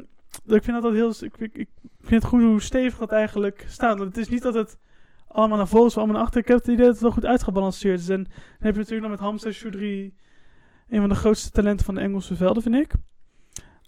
ik 0.46 0.62
vind 0.62 0.66
dat, 0.66 0.82
dat 0.82 0.92
heel... 0.92 1.12
Ik, 1.20 1.36
ik, 1.38 1.56
ik 1.56 1.68
vind 2.00 2.22
het 2.22 2.30
goed 2.30 2.42
hoe 2.42 2.60
stevig 2.60 2.98
dat 2.98 3.12
eigenlijk 3.12 3.64
staat. 3.68 3.98
Want 3.98 4.08
het 4.08 4.16
is 4.16 4.28
niet 4.28 4.42
dat 4.42 4.54
het 4.54 4.78
allemaal 5.28 5.56
naar 5.56 5.68
voren 5.68 5.86
is, 5.86 5.96
allemaal 5.96 6.14
naar 6.14 6.24
achter. 6.24 6.40
Ik 6.40 6.48
heb 6.48 6.58
het 6.58 6.66
idee 6.66 6.84
dat 6.84 6.94
het 6.94 7.02
wel 7.02 7.10
goed 7.10 7.26
uitgebalanceerd 7.26 8.00
is. 8.00 8.08
En 8.08 8.22
dan 8.24 8.32
heb 8.58 8.72
je 8.72 8.78
natuurlijk 8.78 9.08
nog 9.08 9.10
met 9.10 9.20
Hamza 9.20 9.52
Choudhury... 9.52 10.12
Een 10.88 11.00
van 11.00 11.08
de 11.08 11.14
grootste 11.14 11.50
talenten 11.50 11.84
van 11.84 11.94
de 11.94 12.00
Engelse 12.00 12.36
velden, 12.36 12.62
vind 12.62 12.74
ik. 12.74 12.92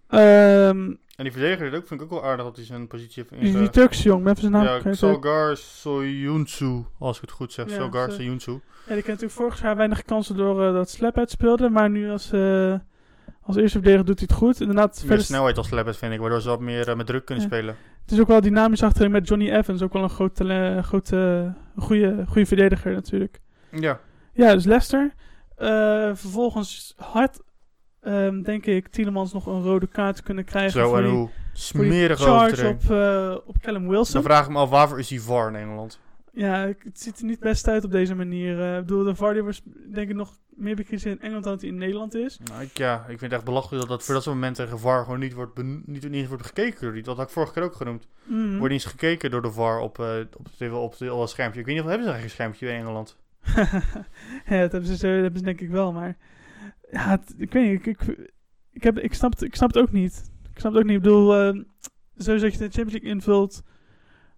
Ehm, 0.06 0.94
En 1.20 1.26
die 1.26 1.32
verdediger 1.34 1.76
ook, 1.76 1.86
vind 1.86 2.00
ik 2.00 2.06
ook 2.12 2.20
wel 2.20 2.24
aardig 2.30 2.44
dat 2.44 2.56
hij 2.56 2.64
zijn 2.64 2.86
positie 2.86 3.14
heeft 3.22 3.42
die, 3.42 3.50
die 3.52 3.60
inge- 3.60 3.70
Turkse 3.70 4.02
jong, 4.02 4.24
met 4.24 4.38
zijn 4.38 4.52
naam. 4.52 4.64
Ja. 4.84 4.92
Solgar 4.92 5.56
Soyuncu, 5.56 6.84
als 6.98 7.16
ik 7.16 7.22
het 7.22 7.30
goed 7.30 7.52
zeg. 7.52 7.68
Ja, 7.68 7.74
Solgar 7.76 8.10
zo- 8.10 8.16
Soyuncu. 8.16 8.50
Ja, 8.50 8.58
die 8.94 9.02
kreeg 9.02 9.06
natuurlijk 9.06 9.32
vorig 9.32 9.62
jaar 9.62 9.76
weinig 9.76 10.02
kansen 10.02 10.36
door 10.36 10.66
eh, 10.66 10.72
dat 10.72 10.90
Slap 10.90 11.18
uitspeelde. 11.18 11.68
Maar 11.68 11.90
nu 11.90 12.10
als, 12.10 12.32
eh, 12.32 12.74
als 13.42 13.56
eerste 13.56 13.72
verdediger 13.78 14.04
doet 14.06 14.18
hij 14.18 14.28
het 14.30 14.38
goed. 14.38 14.60
Inderdaad, 14.60 14.96
Meer 14.98 15.06
verder, 15.06 15.24
snelheid 15.24 15.56
als 15.56 15.70
Lebbet 15.70 15.96
vind 15.96 16.12
ik, 16.12 16.20
waardoor 16.20 16.40
ze 16.40 16.48
wat 16.48 16.60
meer 16.60 16.88
eh, 16.88 16.96
met 16.96 17.06
druk 17.06 17.24
kunnen 17.24 17.44
Ja. 17.44 17.50
spelen. 17.50 17.76
het 18.02 18.12
is 18.12 18.20
ook 18.20 18.28
wel 18.28 18.40
dynamisch 18.40 18.82
achterin 18.82 19.10
met 19.10 19.28
Johnny 19.28 19.50
Evans. 19.50 19.82
Ook 19.82 19.92
wel 19.92 20.02
een 20.02 20.10
groot, 20.10 20.34
tale- 20.34 20.80
groot, 20.82 21.12
eh, 21.12 21.50
goede, 21.76 22.24
goede 22.28 22.46
verdediger 22.46 22.92
natuurlijk. 22.92 23.40
Ja. 23.70 24.00
Ja, 24.32 24.54
dus 24.54 24.64
Leicester. 24.64 25.14
Eh, 25.56 25.68
vervolgens 26.14 26.94
had, 26.96 27.42
ehm, 28.00 28.42
denk 28.42 28.66
ik, 28.66 28.88
Tielemans 28.88 29.32
nog 29.32 29.46
een 29.46 29.62
rode 29.62 29.86
kaart 29.86 30.22
kunnen 30.22 30.44
krijgen. 30.44 30.80
Zo, 30.80 30.88
voor 30.88 30.96
en 30.98 31.02
die, 31.04 31.12
hoe 31.12 31.28
voor 31.28 31.80
die 31.80 31.92
smerig 31.92 32.18
charge 32.20 32.68
op, 32.68 32.90
eh, 32.90 33.36
op 33.46 33.58
Callum 33.60 33.88
Wilson. 33.88 34.14
Dan 34.14 34.22
vraag 34.22 34.44
ik 34.44 34.50
me 34.52 34.58
af, 34.58 34.70
waarvoor 34.70 34.98
is 34.98 35.08
die 35.08 35.22
VAR 35.22 35.48
in 35.48 35.54
Engeland? 35.56 36.00
Ja, 36.32 36.66
het 36.66 37.00
ziet 37.00 37.18
er 37.18 37.24
niet 37.24 37.40
best 37.40 37.68
uit 37.68 37.84
op 37.84 37.90
deze 37.90 38.14
manier. 38.14 38.60
Eh, 38.60 38.74
ik 38.76 38.80
bedoel, 38.86 39.04
de 39.04 39.14
VAR 39.14 39.32
die 39.32 39.42
was 39.42 39.62
denk 39.92 40.08
ik 40.08 40.16
nog 40.16 40.38
meer 40.48 40.76
bekend 40.76 41.04
in 41.04 41.20
Engeland 41.20 41.44
dan 41.44 41.52
dat 41.52 41.60
hij 41.62 41.70
in 41.70 41.78
Nederland 41.78 42.14
is. 42.14 42.38
Nou, 42.44 42.62
ik, 42.62 42.78
ja, 42.78 42.94
ik 43.00 43.06
vind 43.06 43.20
het 43.20 43.32
echt 43.32 43.44
belachelijk 43.44 43.80
dat 43.80 43.88
dat 43.96 44.02
voor 44.04 44.14
dat 44.14 44.22
soort 44.22 44.34
momenten 44.34 44.68
gevaar 44.68 45.04
gewoon 45.04 45.18
niet 45.18 45.32
wordt, 45.32 45.62
niet, 45.86 46.28
wordt 46.28 46.46
gekeken. 46.46 46.82
door 46.82 46.92
die- 46.92 47.02
Dat 47.02 47.16
had 47.16 47.26
ik 47.26 47.32
vorige 47.32 47.52
keer 47.52 47.62
ook 47.62 47.74
genoemd. 47.74 48.06
Mhm. 48.24 48.40
Wordt 48.48 48.60
niet 48.60 48.70
eens 48.70 48.84
gekeken 48.84 49.30
door 49.30 49.42
de 49.42 49.50
VAR 49.52 49.78
op, 49.78 49.98
eh 49.98 50.06
op, 50.72 50.94
het, 50.98 51.10
op 51.10 51.28
schermpje. 51.28 51.60
Ik 51.60 51.66
weet 51.66 51.74
niet 51.74 51.84
of 51.84 51.90
hebben 51.90 52.06
ze 52.06 52.12
eigenlijk 52.12 52.22
een 52.22 52.30
schermpje 52.30 52.68
in 52.68 52.74
Engeland. 52.80 53.16
ja, 54.54 54.60
dat 54.60 54.72
hebben 54.72 54.84
ze, 54.84 54.92
dat 55.06 55.22
hebben 55.22 55.38
ze 55.38 55.44
denk 55.44 55.60
ik 55.60 55.70
wel, 55.70 55.92
maar... 55.92 56.16
Ja, 56.90 57.08
het- 57.08 57.34
ik 57.38 57.52
weet 57.52 57.70
niet, 57.70 57.86
ik, 57.86 58.00
ik, 58.08 58.28
ik, 58.70 58.82
heb, 58.82 58.98
ik, 58.98 59.14
snap 59.14 59.30
het, 59.32 59.42
ik 59.42 59.54
snap 59.56 59.68
het 59.74 59.82
ook 59.82 59.92
niet. 59.92 60.30
Ik 60.52 60.58
snap 60.58 60.72
het 60.72 60.80
ook 60.82 60.88
niet. 60.88 60.96
Ik 60.96 61.02
bedoel, 61.02 61.34
eh, 61.36 61.60
sowieso 62.16 62.44
dat 62.46 62.52
je 62.52 62.58
de 62.58 62.64
Champions 62.64 62.92
League 62.92 63.10
invult, 63.10 63.62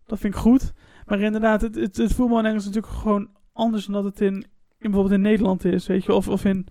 dat 0.07 0.19
vind 0.19 0.35
ik 0.35 0.41
goed. 0.41 0.73
Maar 1.07 1.21
inderdaad, 1.21 1.61
het, 1.61 1.75
het, 1.75 1.97
het 1.97 2.13
voetbal 2.15 2.39
in 2.39 2.45
Engeland 2.45 2.61
is 2.61 2.67
natuurlijk 2.75 2.95
gewoon 3.01 3.29
anders 3.53 3.85
dan 3.87 3.95
dat 3.95 4.05
het 4.05 4.21
in, 4.21 4.35
in 4.35 4.45
bijvoorbeeld 4.79 5.15
in 5.15 5.21
Nederland 5.21 5.65
is, 5.65 5.87
weet 5.87 6.05
je. 6.05 6.13
Of, 6.15 6.29
of, 6.29 6.45
in, 6.45 6.67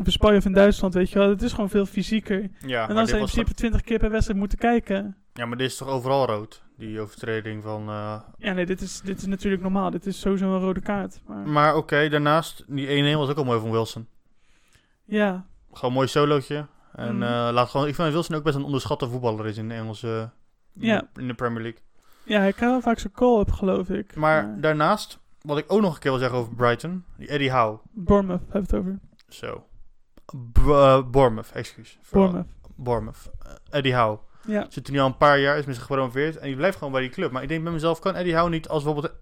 of 0.00 0.06
in 0.06 0.12
Spanje 0.12 0.38
of 0.38 0.44
in 0.44 0.52
Duitsland, 0.52 0.94
weet 0.94 1.10
je 1.10 1.18
wel. 1.18 1.28
Het 1.28 1.42
is 1.42 1.52
gewoon 1.52 1.70
veel 1.70 1.86
fysieker. 1.86 2.50
Ja, 2.66 2.88
en 2.88 2.94
dan 2.94 3.06
zou 3.06 3.18
je 3.20 3.24
in 3.26 3.30
principe 3.30 3.54
20 3.54 3.80
keer 3.80 3.98
per 3.98 4.10
wedstrijd 4.10 4.38
moeten 4.38 4.58
kijken. 4.58 5.16
Ja, 5.32 5.46
maar 5.46 5.56
dit 5.58 5.66
is 5.70 5.76
toch 5.76 5.88
overal 5.88 6.26
rood? 6.26 6.62
Die 6.76 7.00
overtreding 7.00 7.62
van... 7.62 7.88
eh, 7.88 8.20
Ja, 8.38 8.52
nee, 8.52 8.66
dit 8.66 8.80
is, 8.80 9.00
dit 9.00 9.16
is 9.18 9.26
natuurlijk 9.26 9.62
normaal. 9.62 9.90
Dit 9.90 10.06
is 10.06 10.20
sowieso 10.20 10.54
een 10.54 10.60
rode 10.60 10.80
kaart. 10.80 11.20
Maar, 11.26 11.48
Maar 11.48 11.76
oké, 11.76 12.08
daarnaast, 12.08 12.64
die 12.68 13.14
1-1 13.14 13.16
was 13.18 13.28
ook 13.30 13.36
al 13.36 13.44
mooi 13.44 13.60
van 13.60 13.70
Wilson. 13.70 14.06
Ja, 15.04 15.46
Gewoon 15.72 15.90
een 15.90 15.96
mooi 15.96 16.08
solootje. 16.08 16.66
En 16.92 17.14
Mhm. 17.16 17.22
eh, 17.22 17.48
laat 17.52 17.68
gewoon, 17.68 17.86
ik 17.86 17.94
vind 17.94 18.12
Wilson 18.12 18.36
ook 18.36 18.42
best 18.42 18.56
een 18.56 18.64
onderschatte 18.64 19.08
voetballer 19.08 19.46
is 19.46 19.56
in 19.56 19.68
de 19.68 19.74
Engelse... 19.74 20.30
Ja. 20.72 21.02
In 21.14 21.26
de 21.26 21.34
Premier 21.34 21.62
League. 21.62 21.80
ja 22.24 22.42
ik 22.42 22.56
kan 22.56 22.68
wel 22.68 22.80
vaak 22.80 22.98
zo'n 22.98 23.10
call 23.12 23.38
op, 23.38 23.50
geloof 23.52 23.88
ik. 23.88 24.16
Maar 24.16 24.60
daarnaast, 24.60 25.18
wat 25.40 25.58
ik 25.58 25.64
ook 25.72 25.80
nog 25.80 25.94
een 25.94 26.00
keer 26.00 26.10
wil 26.10 26.20
zeggen 26.20 26.38
over 26.38 26.54
Brighton. 26.54 27.04
Die 27.16 27.28
Eddie 27.28 27.50
Howe. 27.52 27.78
Bournemouth 27.92 28.40
we 28.52 28.58
het 28.58 28.74
over. 28.74 28.98
Zo. 29.28 29.66
B 30.52 30.58
eh, 30.58 31.02
Bournemouth, 31.10 31.50
excuus. 31.52 31.98
Bournemouth. 32.10 32.46
Bournemouth. 32.76 33.30
Eh, 33.42 33.52
Eddie 33.70 33.94
Howe. 33.94 34.18
Ja. 34.46 34.66
Zit 34.68 34.86
er 34.86 34.92
nu 34.92 34.98
al 34.98 35.06
een 35.06 35.16
paar 35.16 35.38
jaar, 35.38 35.58
is 35.58 35.64
misschien 35.66 35.86
gepromoveerd. 35.88 36.36
En 36.36 36.46
die 36.46 36.56
blijft 36.56 36.76
gewoon 36.78 36.92
bij 36.92 37.02
die 37.02 37.10
club. 37.10 37.30
Maar 37.32 37.42
ik 37.42 37.48
denk 37.48 37.62
bij 37.62 37.72
mezelf, 37.72 37.98
kan 37.98 38.14
Eddie 38.14 38.34
Howe 38.36 38.50
niet 38.50 38.68
als 38.68 38.82
bijvoorbeeld 38.84 39.14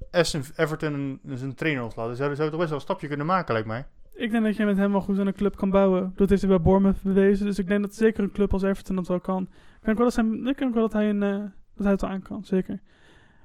Everton 0.57 1.21
zijn 1.35 1.55
trainer 1.55 1.83
ontlaten? 1.83 2.17
Zou 2.17 2.35
zou 2.35 2.49
toch 2.51 2.59
best 2.59 2.71
wel 2.71 2.79
een 2.79 2.85
stapje 2.85 3.09
kunnen 3.09 3.27
maken, 3.27 3.53
lijkt 3.53 3.69
mij. 3.69 3.87
Ik 4.23 4.31
denk 4.31 4.45
dat 4.45 4.57
je 4.57 4.65
met 4.65 4.77
hem 4.77 4.93
wel 4.93 5.01
goed 5.01 5.19
aan 5.19 5.27
een 5.27 5.35
club 5.35 5.57
kan 5.57 5.71
bouwen. 5.71 6.13
Dat 6.17 6.29
heeft 6.29 6.43
hij 6.43 6.51
bij 6.51 6.61
Bournemouth 6.61 7.03
bewezen. 7.03 7.47
Dus 7.47 7.59
ik 7.59 7.67
denk 7.69 7.83
dat 7.83 7.95
zeker 7.95 8.23
een 8.23 8.33
club 8.33 8.53
als 8.53 8.63
Everton 8.63 8.97
dat 8.97 9.09
wel 9.09 9.21
kan. 9.21 9.43
Ik 9.43 9.85
denk 9.85 9.97
wel 9.97 10.07
dat, 10.07 10.15
zijn, 10.15 10.47
ik 10.47 10.59
denk 10.59 10.75
wel 10.75 10.83
dat 10.83 10.93
hij, 10.93 11.09
een, 11.11 11.23
eh, 11.23 11.39
dat 11.75 11.83
hij 11.83 11.91
het 11.91 12.01
wel 12.01 12.11
aan 12.11 12.23
kan, 12.23 12.45
zeker. 12.45 12.81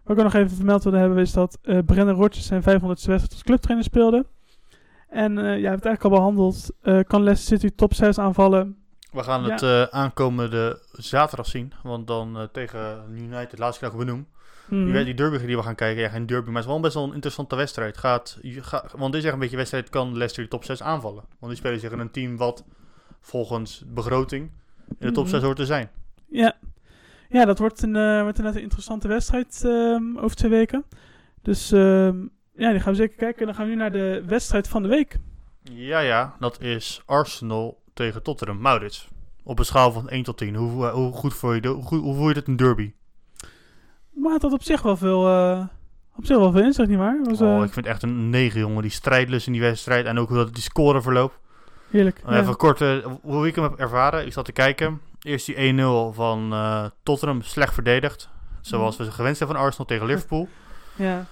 Wat 0.04 0.18
ik 0.18 0.24
ook 0.24 0.32
nog 0.32 0.42
even 0.42 0.56
vermeld 0.56 0.84
wilde 0.84 0.98
hebben 0.98 1.18
is 1.18 1.32
dat 1.34 1.58
eh 1.62 1.80
Brendan 1.86 2.16
Rodgers 2.16 2.46
zijn 2.46 2.62
500ste 2.62 2.86
wedstrijd 2.86 3.32
als 3.32 3.44
clubtrainer 3.44 3.86
speelde. 3.86 4.26
En 5.10 5.38
eh 5.38 5.44
ja, 5.44 5.54
je 5.54 5.68
hebt 5.68 5.76
het 5.76 5.86
eigenlijk 5.86 6.04
al 6.04 6.10
behandeld. 6.10 6.70
Eh, 6.82 7.00
kan 7.04 7.24
Leicester 7.24 7.60
City 7.60 7.76
top 7.76 7.94
6 7.94 8.20
aanvallen? 8.20 8.78
We 9.12 9.24
gaan 9.24 9.44
Ja. 9.44 9.50
het 9.54 9.92
aankomende 9.92 10.82
zaterdag 10.92 11.46
zien. 11.46 11.74
Want 11.84 12.08
dan 12.08 12.50
tegen 12.52 13.04
United, 13.16 13.60
laatst 13.60 13.82
ik 13.82 13.88
nog 13.92 13.98
benoem. 13.98 14.28
Die, 14.70 15.04
die 15.04 15.14
derby 15.14 15.46
die 15.46 15.56
we 15.56 15.64
gaan 15.64 15.76
kijken, 15.76 16.02
ja, 16.02 16.10
geen 16.10 16.26
derby, 16.26 16.46
maar 16.48 16.56
het 16.56 16.66
is 16.66 16.72
wel 16.72 16.80
best 16.80 16.94
wel 16.94 17.04
een 17.04 17.14
interessante 17.14 17.56
wedstrijd. 17.56 17.98
Gaat, 17.98 18.40
want 18.96 19.12
dit 19.12 19.22
is 19.22 19.24
echt 19.24 19.34
een 19.34 19.40
beetje 19.40 19.54
een 19.54 19.58
wedstrijd, 19.60 19.90
kan 19.90 20.12
Leicester 20.12 20.44
de 20.44 20.50
top 20.50 20.64
6 20.64 20.82
aanvallen. 20.82 21.24
Want 21.40 21.52
die 21.52 21.56
spelen 21.62 21.80
zich 21.80 21.92
in 21.92 22.00
een 22.00 22.12
team 22.12 22.38
wat 22.38 22.66
volgens 23.22 23.84
begroting 23.88 24.52
in 25.00 25.08
de 25.08 25.12
top 25.12 25.24
Mhm. 25.24 25.34
6 25.34 25.42
hoort 25.44 25.58
te 25.58 25.66
zijn. 25.66 25.90
Ja, 26.30 26.56
ja 27.30 27.46
dat 27.46 27.60
wordt, 27.60 27.82
een, 27.82 27.96
eh, 27.96 28.22
wordt 28.22 28.38
inderdaad 28.38 28.56
een 28.56 28.62
interessante 28.62 29.08
wedstrijd 29.08 29.62
ehm, 29.66 30.18
over 30.18 30.36
twee 30.36 30.52
weken. 30.52 30.84
Dus 31.42 31.72
ehm, 31.72 32.18
ja, 32.56 32.72
die 32.72 32.80
gaan 32.80 32.92
we 32.92 32.98
zeker 32.98 33.18
kijken. 33.18 33.40
En 33.40 33.46
dan 33.46 33.56
gaan 33.56 33.66
we 33.66 33.72
nu 33.72 33.78
naar 33.78 33.92
de 33.92 34.24
wedstrijd 34.26 34.68
van 34.68 34.82
de 34.82 34.88
week. 34.88 35.18
Ja, 35.64 36.00
ja, 36.00 36.36
dat 36.40 36.62
is 36.62 37.02
Arsenal 37.06 37.82
tegen 37.94 38.24
Tottenham. 38.24 38.62
Maurits, 38.62 39.08
op 39.44 39.60
een 39.60 39.66
schaal 39.66 39.92
van 39.92 40.10
1 40.10 40.24
tot 40.24 40.38
10, 40.38 40.56
hoe, 40.56 40.86
eh, 40.86 40.94
hoe 40.94 41.12
goed 41.12 41.34
voel 41.34 41.54
je, 41.54 41.62
de, 41.62 41.68
hoe, 41.68 42.00
hoe 42.00 42.16
voel 42.16 42.28
je 42.28 42.34
dit 42.34 42.48
een 42.48 42.56
derby? 42.56 42.94
Maar 44.22 44.34
het 44.34 44.42
had 44.42 44.52
op 44.54 44.64
zich 44.64 44.82
wel 44.82 44.98
veel, 44.98 45.28
eh, 45.28 45.66
op 46.16 46.26
zich 46.26 46.38
wel 46.38 46.52
veel 46.52 46.62
inzicht, 46.64 46.90
niet 46.90 46.98
waar? 46.98 47.18
Het 47.18 47.28
was, 47.28 47.42
oh, 47.42 47.58
eh, 47.58 47.64
ik 47.64 47.74
vind 47.74 47.86
echt 47.86 48.04
een 48.04 48.30
9, 48.30 48.60
jongen. 48.60 48.82
Die 48.82 48.92
strijdlust 48.92 49.48
in 49.48 49.54
die 49.54 49.62
wedstrijd 49.62 50.06
en 50.06 50.20
ook 50.20 50.28
hoe 50.28 50.38
dat 50.38 50.54
die 50.54 50.64
score 50.64 51.02
verloopt. 51.02 51.40
Heerlijk. 51.90 52.22
Ja. 52.28 52.40
Even 52.40 52.56
kort, 52.58 52.82
eh, 52.82 53.06
hoe 53.22 53.48
ik 53.48 53.56
hem 53.56 53.64
heb 53.64 53.76
ervaren. 53.80 54.26
Ik 54.26 54.34
zat 54.34 54.46
te 54.46 54.52
kijken. 54.52 55.02
Eerst 55.22 55.46
die 55.46 55.60
1-0 55.62 56.14
van 56.14 56.54
eh, 56.54 56.86
Tottenham, 57.04 57.42
slecht 57.42 57.74
verdedigd. 57.74 58.30
Zoals 58.62 58.98
we 58.98 59.12
gewend 59.12 59.38
zijn 59.38 59.50
van 59.50 59.58
Arsenal 59.58 59.86
tegen 59.86 60.06
Liverpool. 60.06 60.48
ja. 60.96 61.26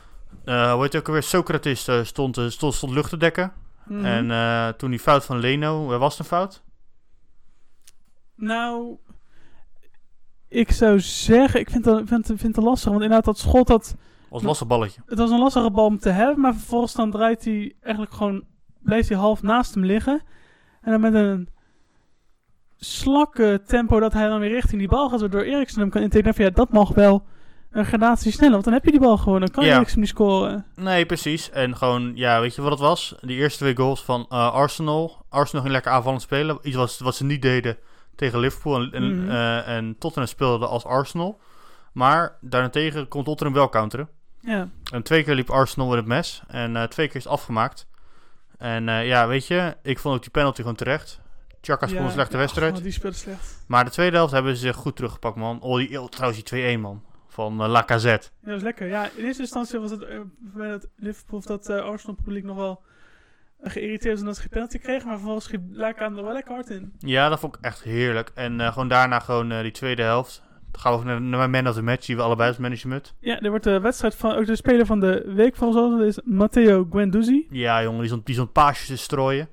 Eh 0.45 0.71
hoe 0.71 0.81
heet 0.83 0.91
het 0.93 1.01
ook 1.01 1.07
alweer? 1.07 1.23
Socrates 1.23 1.87
eh, 1.87 2.03
stond, 2.03 2.37
eh, 2.37 2.47
stond, 2.47 2.73
stond 2.73 2.93
lucht 2.93 3.09
te 3.09 3.17
dekken. 3.17 3.51
Mhm. 3.85 4.05
En 4.05 4.31
eh, 4.31 4.67
toen 4.67 4.89
die 4.89 4.99
fout 4.99 5.25
van 5.25 5.37
Leno, 5.39 5.91
eh, 5.93 5.99
was 5.99 6.11
het 6.11 6.19
een 6.19 6.25
fout? 6.37 6.63
Nou, 8.35 8.97
ik 10.47 10.71
zou 10.71 10.99
zeggen, 10.99 11.59
ik 11.59 11.69
vind 11.69 11.87
ik 11.87 12.07
vind, 12.07 12.25
vind 12.25 12.55
het 12.55 12.65
lastig. 12.65 12.89
Want 12.91 13.01
inderdaad, 13.03 13.25
dat 13.25 13.37
schot, 13.37 13.67
dat, 13.67 13.95
Was 14.29 14.41
een 14.41 14.47
lastig 14.47 14.67
balletje. 14.67 15.01
het 15.05 15.17
was 15.17 15.29
een 15.31 15.39
lastige 15.39 15.71
bal 15.71 15.85
om 15.85 15.99
te 15.99 16.09
hebben. 16.09 16.39
Maar 16.39 16.53
vervolgens 16.53 16.93
dan 16.93 17.11
draait 17.11 17.45
hij 17.45 17.73
eigenlijk 17.81 18.13
gewoon, 18.13 18.43
blijft 18.79 19.09
hij 19.09 19.17
half 19.17 19.41
naast 19.41 19.73
hem 19.73 19.85
liggen. 19.85 20.21
En 20.81 20.91
dan 20.91 21.01
met 21.01 21.13
een 21.13 21.49
slakke 22.77 23.61
tempo 23.67 23.99
dat 23.99 24.13
hij 24.13 24.27
dan 24.27 24.39
weer 24.39 24.49
richting 24.51 24.79
die 24.79 24.89
bal 24.89 25.09
gaat. 25.09 25.19
Waardoor 25.19 25.41
Eriksen 25.41 25.79
hem 25.79 25.89
kan 25.89 26.01
intekenen 26.01 26.33
van 26.33 26.45
ja, 26.45 26.51
dat 26.51 26.71
mag 26.71 26.89
wel 26.89 27.23
een 27.71 27.85
gradatie 27.85 28.31
sneller. 28.31 28.51
Want 28.51 28.63
dan 28.63 28.73
heb 28.73 28.85
je 28.85 28.91
die 28.91 28.99
bal 28.99 29.17
gewoon, 29.17 29.39
dan 29.39 29.49
kan 29.49 29.65
Ja. 29.65 29.75
Eriksen 29.75 29.99
niet 29.99 30.09
scoren. 30.09 30.65
Nee, 30.75 31.05
precies. 31.05 31.49
En 31.49 31.77
gewoon, 31.77 32.11
ja, 32.15 32.39
weet 32.41 32.55
je 32.55 32.61
wat 32.61 32.71
het 32.71 32.79
was? 32.79 33.15
Die 33.21 33.37
eerste 33.37 33.59
twee 33.59 33.75
goals 33.75 34.03
van 34.03 34.25
eh, 34.29 34.53
Arsenal. 34.53 35.25
Arsenal 35.29 35.61
ging 35.61 35.73
lekker 35.73 35.91
aanvallend 35.91 36.21
spelen. 36.21 36.57
Iets 36.61 36.75
wat, 36.75 36.97
wat 36.97 37.15
ze 37.15 37.23
niet 37.23 37.41
deden 37.41 37.77
tegen 38.15 38.39
Liverpool. 38.39 38.81
En, 38.81 38.91
en, 38.93 39.19
Mhm. 39.21 39.29
eh, 39.29 39.67
en 39.67 39.95
Tottenham 39.99 40.29
speelde 40.31 40.67
als 40.67 40.85
Arsenal. 40.85 41.39
Maar 41.93 42.37
daarentegen 42.41 43.07
kon 43.07 43.23
Tottenham 43.23 43.55
wel 43.55 43.69
counteren. 43.69 44.09
Ja, 44.39 44.69
En 44.91 45.03
twee 45.03 45.23
keer 45.23 45.35
liep 45.35 45.49
Arsenal 45.49 45.91
in 45.91 45.97
het 45.97 46.05
mes. 46.05 46.43
En 46.47 46.75
eh, 46.75 46.83
twee 46.83 47.07
keer 47.07 47.15
is 47.15 47.23
het 47.23 47.33
afgemaakt. 47.33 47.87
En 48.57 48.89
eh, 48.89 49.07
ja, 49.07 49.27
weet 49.27 49.47
je, 49.47 49.75
ik 49.83 49.99
vond 49.99 50.15
ook 50.15 50.21
die 50.21 50.31
penalty 50.31 50.61
gewoon 50.61 50.75
terecht. 50.75 51.21
Chaka 51.61 51.85
speelde 51.85 52.01
ja, 52.03 52.07
een 52.09 52.13
slechte 52.15 52.33
ja, 52.33 52.39
wedstrijd. 52.39 52.77
oh, 52.77 52.83
die 52.83 52.91
speelde 52.91 53.15
slecht. 53.17 53.63
Maar 53.67 53.85
de 53.85 53.91
tweede 53.91 54.15
helft 54.15 54.33
hebben 54.33 54.55
ze 54.55 54.61
zich 54.61 54.75
goed 54.75 54.95
teruggepakt, 54.95 55.35
man. 55.35 55.61
Oh, 55.61 55.77
die, 55.77 56.01
oh, 56.01 56.07
trouwens, 56.09 56.43
die 56.43 56.77
2-1, 56.77 56.81
man. 56.81 57.03
Van 57.27 57.61
eh, 57.61 57.67
Lacazette. 57.69 58.27
Ja, 58.33 58.45
dat 58.45 58.53
was 58.53 58.63
lekker. 58.63 58.87
Ja, 58.87 59.09
in 59.15 59.25
eerste 59.25 59.41
instantie 59.41 59.79
was 59.79 59.91
het 59.91 60.05
bij 60.37 60.69
dat 60.69 60.87
Liverpool 60.95 61.39
of 61.39 61.45
dat 61.45 61.69
Arsenal 61.69 62.15
publiek 62.15 62.43
nog 62.43 62.55
wel 62.57 62.81
geïrriteerd 63.71 64.19
omdat 64.19 64.35
ze 64.35 64.41
geen 64.41 64.49
penalty 64.49 64.79
kregen, 64.79 65.07
maar 65.07 65.15
vervolgens 65.15 65.45
schiet 65.45 65.59
Laka 65.71 66.05
er 66.05 66.23
wel 66.23 66.33
lekker 66.33 66.53
hard 66.53 66.69
in. 66.69 66.93
Ja, 66.99 67.29
dat 67.29 67.39
vond 67.39 67.55
ik 67.55 67.61
echt 67.61 67.83
heerlijk. 67.83 68.31
En 68.33 68.61
eh, 68.61 68.71
gewoon 68.71 68.87
daarna 68.87 69.19
gewoon 69.19 69.51
eh, 69.51 69.61
die 69.61 69.71
tweede 69.71 70.01
helft. 70.01 70.43
Dan 70.71 70.81
gaan 70.81 70.91
we 70.91 70.97
over 70.97 71.21
naar, 71.21 71.49
mijn 71.49 71.51
man 71.63 71.67
of 71.67 71.75
the 71.75 71.81
match, 71.81 72.05
die 72.05 72.15
we 72.15 72.21
allebei 72.21 72.49
als 72.49 72.57
management. 72.57 73.13
Ja, 73.19 73.39
er 73.39 73.49
wordt 73.49 73.63
de 73.63 73.79
wedstrijd 73.79 74.15
van 74.15 74.35
ook 74.35 74.45
de 74.45 74.55
speler 74.55 74.85
van 74.85 74.99
de 74.99 75.31
week 75.35 75.55
volgens 75.55 75.83
ons. 75.83 75.97
Dat 75.97 76.07
is 76.07 76.19
Matteo 76.23 76.87
Guendouzi. 76.89 77.47
Ja, 77.49 77.83
jongen, 77.83 77.99
die 77.99 78.07
stond, 78.07 78.25
die 78.25 78.35
stond 78.35 78.51
paasjes 78.51 78.87
te 78.87 78.97
strooien. 78.97 79.49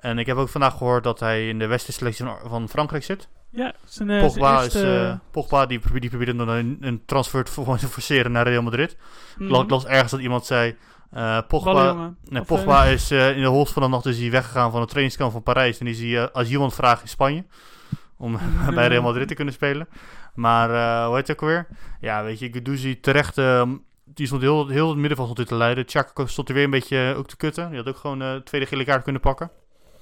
En 0.00 0.18
ik 0.18 0.26
heb 0.26 0.36
ook 0.36 0.48
vandaag 0.48 0.76
gehoord 0.76 1.04
dat 1.04 1.20
hij 1.20 1.48
in 1.48 1.58
de 1.58 1.66
westenselectie 1.66 2.24
van, 2.24 2.36
van 2.44 2.68
Frankrijk 2.68 3.04
zit. 3.04 3.28
Ja, 3.50 3.74
zijn, 3.84 4.10
eh, 4.10 4.20
Pogba, 4.20 4.48
zijn 4.48 4.62
eerste, 4.62 5.10
is, 5.12 5.30
Pogba 5.30 5.66
die, 5.66 5.80
die 5.98 6.10
probeerde 6.10 6.36
dan 6.36 6.48
een, 6.48 6.76
een 6.80 7.02
transfer 7.06 7.44
te, 7.44 7.50
forceren 7.88 8.32
naar 8.32 8.48
Real 8.48 8.62
Madrid. 8.62 8.96
mm, 9.36 9.64
las 9.68 9.86
ergens 9.86 10.10
dat 10.10 10.20
iemand 10.20 10.46
zei... 10.46 10.76
eh, 11.14 11.38
Pogba, 11.48 12.14
nee, 12.28 12.42
Pogba 12.42 12.84
eh, 12.84 12.92
is 12.92 13.10
eh, 13.10 13.36
in 13.36 13.42
de 13.42 13.48
holst 13.48 13.72
van 13.72 13.82
de 13.82 13.88
nacht 13.88 14.06
is 14.06 14.18
hij 14.18 14.30
weggegaan 14.30 14.70
van 14.70 14.80
het 14.80 14.88
trainingskamp 14.88 15.32
van 15.32 15.42
Parijs. 15.42 15.78
En 15.78 15.86
is 15.86 15.98
hij 15.98 16.08
uh, 16.08 16.26
als 16.32 16.50
iemand 16.50 16.74
vraagt 16.74 17.02
in 17.02 17.08
Spanje. 17.08 17.44
Om 18.16 18.38
bij 18.74 18.88
Real 18.88 19.02
Madrid 19.02 19.28
te 19.28 19.34
kunnen 19.34 19.54
spelen. 19.54 19.88
Maar 20.34 20.68
hoe 21.06 21.16
heet 21.16 21.26
het 21.26 21.36
ook 21.36 21.42
alweer? 21.42 21.66
Ja, 22.00 22.22
weet 22.22 22.38
je, 22.38 22.52
Guendouzi 22.52 23.00
terecht... 23.00 23.38
ehm, 23.38 23.76
die 24.04 24.26
stond 24.26 24.42
heel, 24.42 24.68
heel 24.68 24.88
het 24.88 24.98
middenveld 24.98 25.28
stond 25.28 25.48
hij 25.48 25.58
te 25.58 25.64
leiden. 25.64 25.84
Chaka 25.86 26.26
stond 26.26 26.48
er 26.48 26.54
weer 26.54 26.64
een 26.64 26.70
beetje 26.70 27.14
ook 27.16 27.28
te 27.28 27.36
kutten. 27.36 27.68
Die 27.68 27.78
had 27.78 27.88
ook 27.88 27.96
gewoon 27.96 28.42
tweede 28.42 28.66
gele 28.66 28.84
kaart 28.84 29.02
kunnen 29.02 29.20
pakken. 29.20 29.50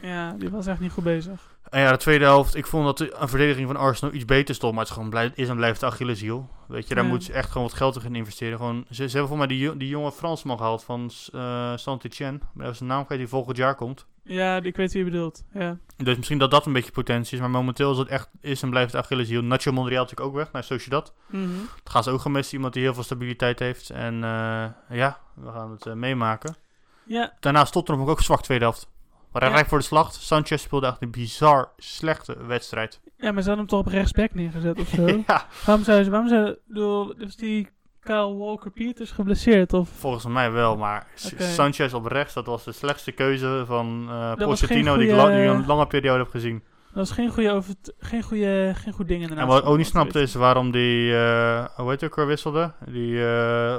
Ja, 0.00 0.32
die 0.38 0.50
was 0.50 0.66
echt 0.66 0.80
niet 0.80 0.92
goed 0.92 1.04
bezig. 1.04 1.51
En 1.73 1.81
ja, 1.81 1.91
de 1.91 1.97
tweede 1.97 2.25
helft, 2.25 2.55
ik 2.57 2.66
vond 2.66 2.85
dat 2.85 2.99
de 2.99 3.14
een 3.18 3.29
verdediging 3.29 3.66
van 3.66 3.77
Arsenal 3.77 4.14
iets 4.14 4.25
beter 4.25 4.55
stond. 4.55 4.73
Maar 4.73 4.81
het 4.81 4.91
is, 4.91 4.97
gewoon 4.97 5.11
blij, 5.11 5.33
is 5.35 5.49
en 5.49 5.57
blijft 5.57 5.81
de 5.81 5.87
Achilleshiel. 5.87 6.49
Weet 6.68 6.89
je, 6.89 6.95
daar 6.95 7.05
Ja. 7.05 7.11
moeten 7.11 7.29
ze 7.29 7.35
echt 7.35 7.51
gewoon 7.51 7.66
wat 7.66 7.77
geld 7.77 8.05
in 8.05 8.14
investeren. 8.14 8.59
Gewoon, 8.59 8.85
ze, 8.89 8.95
ze 8.95 9.01
hebben 9.03 9.29
volgens 9.29 9.49
mij 9.49 9.57
die, 9.57 9.77
die 9.77 9.89
jonge 9.89 10.12
Fransman 10.12 10.57
gehaald 10.57 10.85
van 10.85 11.11
uh, 11.35 11.73
Saint-Etienne. 11.77 12.39
Maar 12.55 12.64
dat 12.64 12.75
is 12.75 12.81
een 12.81 12.87
naam 12.87 13.05
die 13.09 13.29
volgend 13.29 13.57
jaar 13.57 13.75
komt. 13.75 14.07
Ja, 14.25 14.57
ik 14.62 14.77
weet 14.77 14.93
wie 14.93 15.05
je 15.05 15.11
bedoelt. 15.11 15.45
Ja. 15.53 15.77
Dus 15.97 16.16
misschien 16.16 16.39
dat 16.39 16.51
dat 16.51 16.66
een 16.66 16.73
beetje 16.73 16.93
potentie 16.93 17.35
is. 17.35 17.41
Maar 17.41 17.51
momenteel 17.51 17.93
is 17.93 17.99
het 17.99 18.09
echt 18.09 18.29
is 18.41 18.62
en 18.62 18.70
blijft 18.70 18.93
de 18.93 18.99
Achilleshiel. 18.99 19.43
Nacho 19.43 19.73
Monreal 19.73 20.03
natuurlijk 20.03 20.29
ook 20.31 20.37
weg 20.37 20.53
naar 20.53 20.64
Sociedad. 20.64 21.14
Mhm. 21.27 21.43
Het 21.83 21.91
gaan 21.91 22.03
ze 22.03 22.11
ook 22.11 22.20
gaan 22.20 22.33
missen. 22.33 22.55
Iemand 22.55 22.73
die 22.75 22.83
heel 22.83 22.95
veel 22.95 23.03
stabiliteit 23.03 23.59
heeft. 23.59 23.91
En 23.91 24.14
uh, 24.14 24.64
ja, 24.91 25.18
we 25.35 25.51
gaan 25.51 25.70
het 25.70 25.87
uh, 25.87 25.93
meemaken. 25.93 26.57
Ja. 27.05 27.33
Daarnaast 27.41 27.73
Tottenham 27.73 28.09
ook 28.09 28.20
zwak 28.20 28.43
tweede 28.43 28.64
helft. 28.64 28.89
Maar 29.33 29.43
hij 29.43 29.51
Ja. 29.51 29.55
rijdt 29.57 29.68
voor 29.68 29.78
de 29.78 29.85
slacht. 29.85 30.14
Sanchez 30.14 30.62
speelde 30.62 30.87
echt 30.87 31.03
een 31.03 31.11
bizar 31.11 31.70
slechte 31.76 32.37
wedstrijd. 32.47 33.01
ja, 33.16 33.33
maar 33.33 33.43
ze 33.43 33.49
hadden 33.49 33.57
hem 33.57 33.66
toch 33.66 33.78
op 33.80 33.87
rechtsback 33.87 34.35
neergezet 34.35 34.80
of 34.80 34.89
zo. 34.89 35.07
ja. 35.26 35.47
Waarom 35.66 35.85
zou 35.85 36.03
ze, 36.05 36.11
waarom 36.11 36.28
zou, 36.28 36.57
bedoel, 36.66 37.14
dus 37.18 37.37
die 37.37 37.68
Kyle 38.01 38.35
Walker-Peters 38.37 39.11
geblesseerd? 39.11 39.72
Of? 39.72 39.89
Volgens 39.99 40.24
mij 40.26 40.51
wel, 40.53 40.76
maar. 40.76 41.07
Sanchez 41.39 41.93
op 41.93 42.07
rechts, 42.07 42.35
dat 42.35 42.47
was 42.47 42.64
de 42.64 42.72
slechtste 42.72 43.12
keuze 43.12 43.64
van 43.66 44.07
was 44.07 44.35
Pochettino 44.37 44.97
die 44.97 45.09
ik 45.09 45.14
die 45.16 45.43
ik 45.43 45.51
een 45.51 45.66
lange 45.66 45.87
periode 45.87 46.18
heb 46.22 46.30
gezien. 46.30 46.62
Dat 46.95 47.05
is 47.07 47.11
geen 47.11 47.30
goede 47.30 47.51
over, 47.53 47.74
geen 47.99 48.22
goede, 48.22 48.72
geen 48.74 48.93
goed 48.93 49.09
ding 49.09 49.22
En 49.22 49.28
inderdaad. 49.28 49.55
wat 49.55 49.64
ook 49.64 49.76
niet 49.76 49.87
snapte 49.87 50.20
is 50.20 50.35
waarom 50.35 50.70
die, 50.70 51.14
eh 51.16 51.64
hoe 51.76 51.91
heet 51.91 52.05
ook 52.05 52.16
weer 52.16 52.26
wisselde? 52.26 52.72
Die 52.87 53.20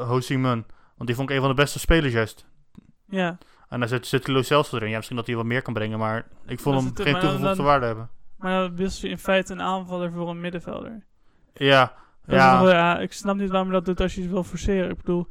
Ho 0.06 0.20
Simon. 0.20 0.66
Want 0.96 1.08
die 1.08 1.16
vond 1.16 1.30
ik 1.30 1.36
een 1.36 1.42
van 1.42 1.50
de 1.50 1.56
beste 1.62 1.80
spelers 1.80 2.14
juist. 2.14 2.46
Ja, 3.10 3.38
En 3.74 3.80
daar 3.80 3.90
zit, 3.90 4.08
zit 4.08 4.28
Lo 4.28 4.42
Celso 4.42 4.76
erin. 4.78 4.90
Ja, 4.90 4.96
misschien 4.96 5.18
dat 5.18 5.28
hij 5.28 5.36
wat 5.36 5.46
meer 5.46 5.62
kan 5.62 5.74
brengen, 5.74 6.00
maar 6.00 6.28
ik 6.46 6.60
vond 6.60 6.76
hem 6.76 6.86
geen 6.96 7.14
toegevoegde 7.20 7.56
dan- 7.56 7.66
waarde 7.66 7.86
hebben. 7.86 8.10
maar 8.38 8.62
dan 8.62 8.76
wissel 8.76 9.08
je 9.08 9.14
in 9.14 9.20
feite 9.20 9.54
een 9.54 9.62
aanvaller 9.62 10.12
voor 10.12 10.30
een 10.30 10.42
middenvelder. 10.42 11.06
Ja, 11.54 11.94
wel- 12.26 12.70
ja. 12.70 13.00
ik 13.00 13.14
snap 13.14 13.36
niet 13.36 13.50
waarom 13.50 13.68
je 13.68 13.74
dat 13.74 13.86
doet 13.86 14.02
als 14.02 14.16
je 14.16 14.22
het 14.22 14.30
wil 14.30 14.44
forceren. 14.44 14.90
Ik 14.90 14.98
bedoel, 14.98 15.28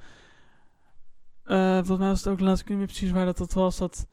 eh 1.45 1.75
volgens 1.75 1.99
mij 1.99 2.09
was 2.09 2.25
het 2.25 2.33
ook 2.33 2.41
laatst, 2.41 2.63
ik 2.63 2.69
weet 2.69 2.77
niet 2.79 2.87
meer 2.87 2.97
precies 2.97 3.11
waar 3.17 3.25
dat, 3.25 3.39
dat 3.39 3.53
was, 3.53 3.79
dat 3.79 4.07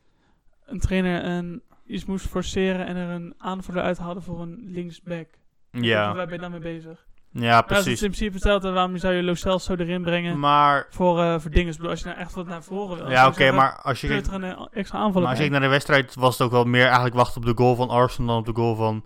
een 0.66 0.80
trainer 0.80 1.24
een, 1.26 1.62
iets 1.86 2.06
moest 2.06 2.28
forceren 2.28 2.86
en 2.86 2.96
er 2.96 3.10
een 3.10 3.34
aanvaller 3.38 3.84
uithaalde 3.84 4.22
voor 4.22 4.42
een 4.42 4.60
linksback. 4.66 5.28
Ja, 5.72 6.14
Waar 6.16 6.26
ben 6.26 6.36
je 6.36 6.42
dan 6.42 6.52
mee 6.52 6.60
bezig? 6.60 7.08
Ja, 7.32 7.42
Ja, 7.42 7.62
dat 7.62 7.70
is 7.72 7.78
in 7.78 7.84
precies. 7.84 8.00
principe 8.00 8.34
hetzelfde. 8.34 8.72
Waarom 8.72 8.98
zou 8.98 9.14
je 9.14 9.24
Lo 9.24 9.34
Celso 9.34 9.76
erin 9.76 10.02
brengen 10.02 10.40
Maar, 10.40 10.88
voor, 10.90 11.20
eh 11.22 11.40
voor 11.40 11.52
dingen? 11.52 11.74
Ik 11.74 11.84
als 11.84 12.00
je 12.00 12.06
nou 12.06 12.18
echt 12.18 12.34
wat 12.34 12.48
naar 12.48 12.64
voren 12.64 12.98
wil. 12.98 13.10
ja, 13.10 13.28
oké, 13.28 13.52
maar 13.52 13.80
als 13.82 14.02
je 14.02 14.08
Kun 14.08 14.16
je 14.16 14.22
kijkt, 14.22 14.36
er 14.44 14.50
een 14.50 14.56
eh, 14.56 14.66
extra 14.72 14.98
aanvaller 14.98 15.20
maar 15.22 15.30
als 15.30 15.38
kijkt 15.38 15.52
naar 15.52 15.62
de 15.62 15.68
wedstrijd, 15.68 16.16
was 16.16 16.38
het 16.38 16.42
ook 16.48 16.52
wel 16.52 16.64
meer 16.66 16.86
eigenlijk 16.86 17.16
wachten 17.16 17.42
op 17.42 17.48
de 17.48 17.64
goal 17.64 17.76
van 17.76 17.90
Arsenal 17.90 18.28
dan 18.28 18.38
op 18.38 18.46
de 18.56 18.62
goal 18.62 18.76
van... 18.76 19.06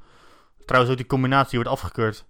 Trouwens, 0.66 0.92
ook 0.94 1.00
die 1.00 1.10
combinatie 1.10 1.56
wordt 1.60 1.74
afgekeurd. 1.74 2.26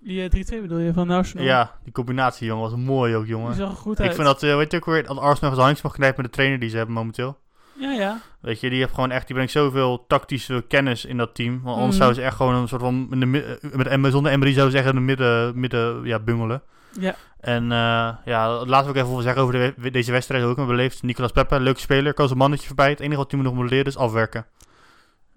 Die 0.00 0.28
eh, 0.28 0.58
3-2 0.58 0.60
bedoel 0.60 0.78
je, 0.78 0.92
van 0.92 1.10
Arsenal? 1.10 1.44
Ja, 1.44 1.78
die 1.84 1.92
combinatie, 1.92 2.46
jongen, 2.46 2.70
was 2.70 2.78
mooi 2.80 3.14
ook, 3.16 3.22
Die 3.24 3.30
jongen. 3.32 3.54
zag 3.54 3.70
er 3.70 3.76
goed 3.76 4.00
uit. 4.00 4.08
Ik 4.08 4.14
vind 4.14 4.26
dat, 4.26 4.42
eh, 4.42 4.56
weet 4.56 4.70
je 4.70 4.76
ook 4.76 4.84
weer, 4.84 5.06
dat 5.06 5.18
Arsenal 5.18 5.50
zijn 5.54 5.64
handjes 5.66 5.82
mag 5.82 5.92
knijpen 5.92 6.22
met 6.22 6.30
de 6.30 6.36
trainer 6.36 6.60
die 6.60 6.68
ze 6.68 6.76
hebben 6.76 6.94
momenteel. 6.94 7.38
Ja, 7.80 7.90
ja. 7.90 8.18
Weet 8.40 8.60
je, 8.60 8.70
die 8.70 8.78
heeft 8.78 8.94
gewoon 8.94 9.10
echt, 9.10 9.26
die 9.26 9.34
brengt 9.34 9.52
zoveel 9.52 10.04
tactische 10.08 10.64
kennis 10.68 11.04
in 11.04 11.16
dat 11.16 11.34
team. 11.34 11.52
Want 11.62 11.76
anders 11.76 11.86
Mhm. 11.86 11.96
zouden 11.96 12.18
ze 12.20 12.22
echt 12.28 12.36
gewoon 12.36 12.54
een 12.54 12.68
soort 12.68 12.80
van, 12.82 13.06
in 13.10 13.32
de, 13.32 13.58
eh, 13.86 13.96
met, 13.98 14.12
zonder 14.12 14.32
Emery 14.32 14.52
zouden 14.52 14.72
ze 14.72 14.78
echt 14.78 14.88
in 14.88 14.94
de 14.94 15.00
midden, 15.00 15.60
midden 15.60 16.04
ja, 16.04 16.18
bungelen. 16.18 16.62
Ja. 17.00 17.14
En 17.40 17.62
eh, 17.72 18.08
ja, 18.24 18.64
laten 18.64 18.92
we 18.92 18.98
ook 19.00 19.06
even 19.06 19.22
zeggen 19.22 19.42
over 19.42 19.54
de, 19.54 19.74
we- 19.76 19.90
deze 19.90 20.12
wedstrijd 20.12 20.44
ook. 20.44 20.56
Maar 20.56 20.66
beleefd, 20.66 21.02
Nicolas 21.02 21.32
Pepe, 21.32 21.60
leuke 21.60 21.80
speler, 21.80 22.14
koos 22.14 22.30
een 22.30 22.36
mannetje 22.36 22.66
voorbij. 22.66 22.88
Het 22.90 23.00
enige 23.00 23.16
wat 23.16 23.30
hij 23.30 23.40
nog 23.40 23.54
moet 23.54 23.70
leren 23.70 23.86
is 23.86 23.96
afwerken. 23.96 24.46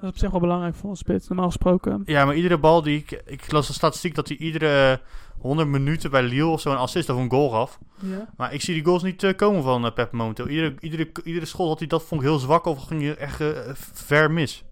Dat 0.04 0.16
is 0.16 0.18
op 0.18 0.24
zich 0.24 0.32
wel 0.32 0.47
belangrijk 0.49 0.76
voor 0.76 0.89
een 0.89 0.95
spits, 0.95 1.28
normaal 1.28 1.45
gesproken. 1.45 2.01
Ja, 2.06 2.26
maar 2.26 2.36
iedere 2.36 2.58
bal 2.58 2.82
die 2.82 2.97
ik, 2.97 3.22
ik 3.26 3.51
las 3.51 3.68
de 3.68 3.74
statistiek 3.74 4.16
dat 4.16 4.28
hij 4.28 4.38
iedere 4.38 4.99
100 5.38 5.68
minuten 5.68 6.12
bij 6.12 6.24
Lille 6.24 6.45
of 6.45 6.62
zo 6.62 6.72
een 6.72 6.78
assist 6.78 7.10
of 7.10 7.18
een 7.18 7.30
goal 7.30 7.49
gaf. 7.49 7.80
Ja. 8.01 8.30
Maar 8.38 8.54
ik 8.54 8.62
zie 8.62 8.74
die 8.74 8.86
goals 8.86 9.04
niet 9.04 9.24
eh, 9.24 9.36
komen 9.36 9.64
van 9.64 9.86
uh, 9.86 9.91
Pep 9.91 10.12
momenteel. 10.12 10.47
Iedere, 10.47 10.76
iedere, 10.80 11.10
iedere 11.24 11.45
schot 11.45 11.68
had 11.68 11.80
hij 11.80 11.88
dat 11.88 12.04
vond 12.04 12.22
ik 12.22 12.28
heel 12.28 12.39
zwak 12.39 12.66
of 12.66 12.84
ging 12.84 13.01
je 13.01 13.16
echt 13.16 13.41
eh, 13.41 13.49
ver 13.93 14.32
mis. 14.32 14.66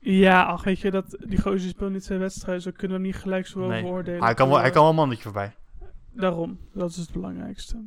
Ja, 0.00 0.42
ach, 0.42 0.64
weet 0.64 0.78
je, 0.78 0.90
dat, 0.90 1.16
die 1.26 1.40
gozer 1.40 1.68
speelt 1.68 1.92
niet 1.92 2.04
zijn 2.04 2.18
wedstrijd, 2.18 2.62
zo 2.62 2.70
kunnen 2.70 2.96
we 2.96 3.02
hem 3.02 3.12
niet 3.12 3.22
gelijk 3.22 3.46
zo 3.46 3.66
Nee. 3.66 3.82
over 3.82 3.94
oordelen. 3.94 4.18
Maar 4.18 4.28
hij 4.28 4.36
kan 4.36 4.48
wel, 4.48 4.58
hij 4.58 4.70
kan 4.70 4.80
wel 4.80 4.90
een 4.90 4.96
mannetje 4.96 5.22
voorbij. 5.22 5.54
Daarom, 6.12 6.58
dat 6.72 6.90
is 6.90 6.96
het 6.96 7.12
belangrijkste. 7.12 7.84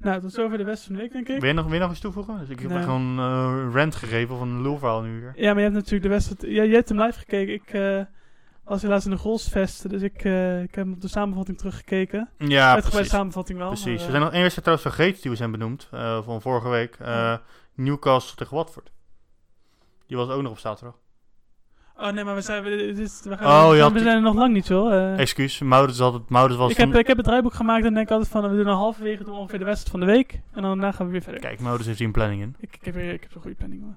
Nou, 0.00 0.20
tot 0.20 0.32
zover 0.32 0.58
de 0.58 0.64
wedstrijd 0.64 0.84
van 0.86 0.94
de 0.94 1.00
week, 1.00 1.12
denk 1.12 1.28
ik. 1.28 1.40
Wil 1.40 1.48
je 1.48 1.54
nog, 1.54 1.64
wil 1.64 1.74
je 1.74 1.80
nog 1.80 1.90
iets 1.90 2.00
toevoegen? 2.00 2.38
Dus 2.38 2.48
ik 2.48 2.58
heb 2.60 2.68
Nee. 2.68 2.76
echt 2.78 2.86
gewoon 2.86 3.18
eh 3.18 3.74
rant 3.74 3.94
gegeven 3.94 4.34
of 4.34 4.40
een 4.40 4.62
lulverhaal 4.62 5.00
nu 5.02 5.20
weer. 5.20 5.32
Ja, 5.36 5.46
maar 5.48 5.56
je 5.56 5.62
hebt 5.62 5.74
natuurlijk 5.74 6.02
de 6.02 6.08
wedstrijd... 6.08 6.42
Ja, 6.42 6.64
jij 6.64 6.74
hebt 6.74 6.88
hem 6.88 7.00
live 7.00 7.18
gekeken. 7.18 7.54
Ik 7.54 7.70
eh, 7.72 8.04
was 8.64 8.82
helaas 8.82 9.04
in 9.04 9.10
de 9.10 9.16
Goalsfest, 9.16 9.90
dus 9.90 10.02
ik, 10.02 10.24
eh, 10.24 10.62
ik 10.62 10.74
heb 10.74 10.84
hem 10.84 10.92
op 10.94 11.00
de 11.00 11.08
samenvatting 11.08 11.58
teruggekeken. 11.58 12.28
Ja, 12.38 12.72
Uitgebreide 12.72 13.08
samenvatting 13.10 13.58
wel. 13.58 13.68
precies. 13.68 13.84
maar, 13.86 13.94
We 13.96 14.02
eh, 14.04 14.10
zijn 14.10 14.22
nog 14.22 14.32
één 14.32 14.42
wedstrijd 14.42 14.66
trouwens 14.66 14.96
vergeten 14.96 15.22
die 15.22 15.30
we 15.30 15.36
zijn 15.36 15.50
benoemd. 15.50 15.88
van 16.24 16.40
vorige 16.42 16.68
week. 16.68 16.96
Ja. 16.98 17.42
Newcastle 17.74 18.36
tegen 18.36 18.56
Watford. 18.56 18.90
Die 20.06 20.16
was 20.16 20.28
ook 20.28 20.42
nog 20.42 20.50
op 20.52 20.58
zaterdag. 20.58 20.94
Oh 22.00 22.10
nee, 22.12 22.24
maar 22.24 22.34
we 22.34 22.40
zijn, 22.40 22.62
we, 22.62 22.70
dit 22.76 22.98
is- 22.98 23.20
we 23.24 23.36
gaan, 23.36 23.46
Oh, 23.46 23.92
we, 23.92 23.98
zijn 23.98 24.16
er 24.16 24.22
nog 24.22 24.34
lang 24.34 24.52
niet 24.52 24.66
zo. 24.66 24.88
eh. 24.88 25.18
Excuus, 25.18 25.58
Maurits, 25.60 25.98
het, 25.98 26.28
Maurits 26.28 26.58
was 26.58 26.70
ik, 26.70 26.76
heb, 26.76 26.94
ik 26.94 27.06
heb 27.06 27.16
het 27.16 27.26
draaiboek 27.26 27.54
gemaakt 27.54 27.84
en 27.84 27.94
denk 27.94 28.10
altijd 28.10 28.28
van, 28.30 28.42
we 28.50 28.56
doen 28.56 28.66
een 28.66 28.74
halverwege 28.74 29.24
doen 29.24 29.34
ongeveer 29.34 29.58
de 29.58 29.64
wedstrijd 29.64 29.90
van 29.98 30.06
de 30.06 30.12
week. 30.12 30.32
En 30.32 30.62
dan 30.62 30.70
daarna 30.70 30.92
gaan 30.92 31.06
we 31.06 31.12
weer 31.12 31.22
verder. 31.22 31.40
Kijk, 31.40 31.60
Maurits 31.60 31.86
heeft 31.86 31.98
hier 31.98 32.06
een 32.06 32.12
planning 32.12 32.42
in. 32.42 32.54
Ik, 32.60 32.76
ik 32.80 32.84
heb, 32.84 32.96
ik 32.96 33.20
heb 33.22 33.30
zo'n 33.32 33.42
goede 33.42 33.56
planning 33.56 33.82
hoor. 33.82 33.96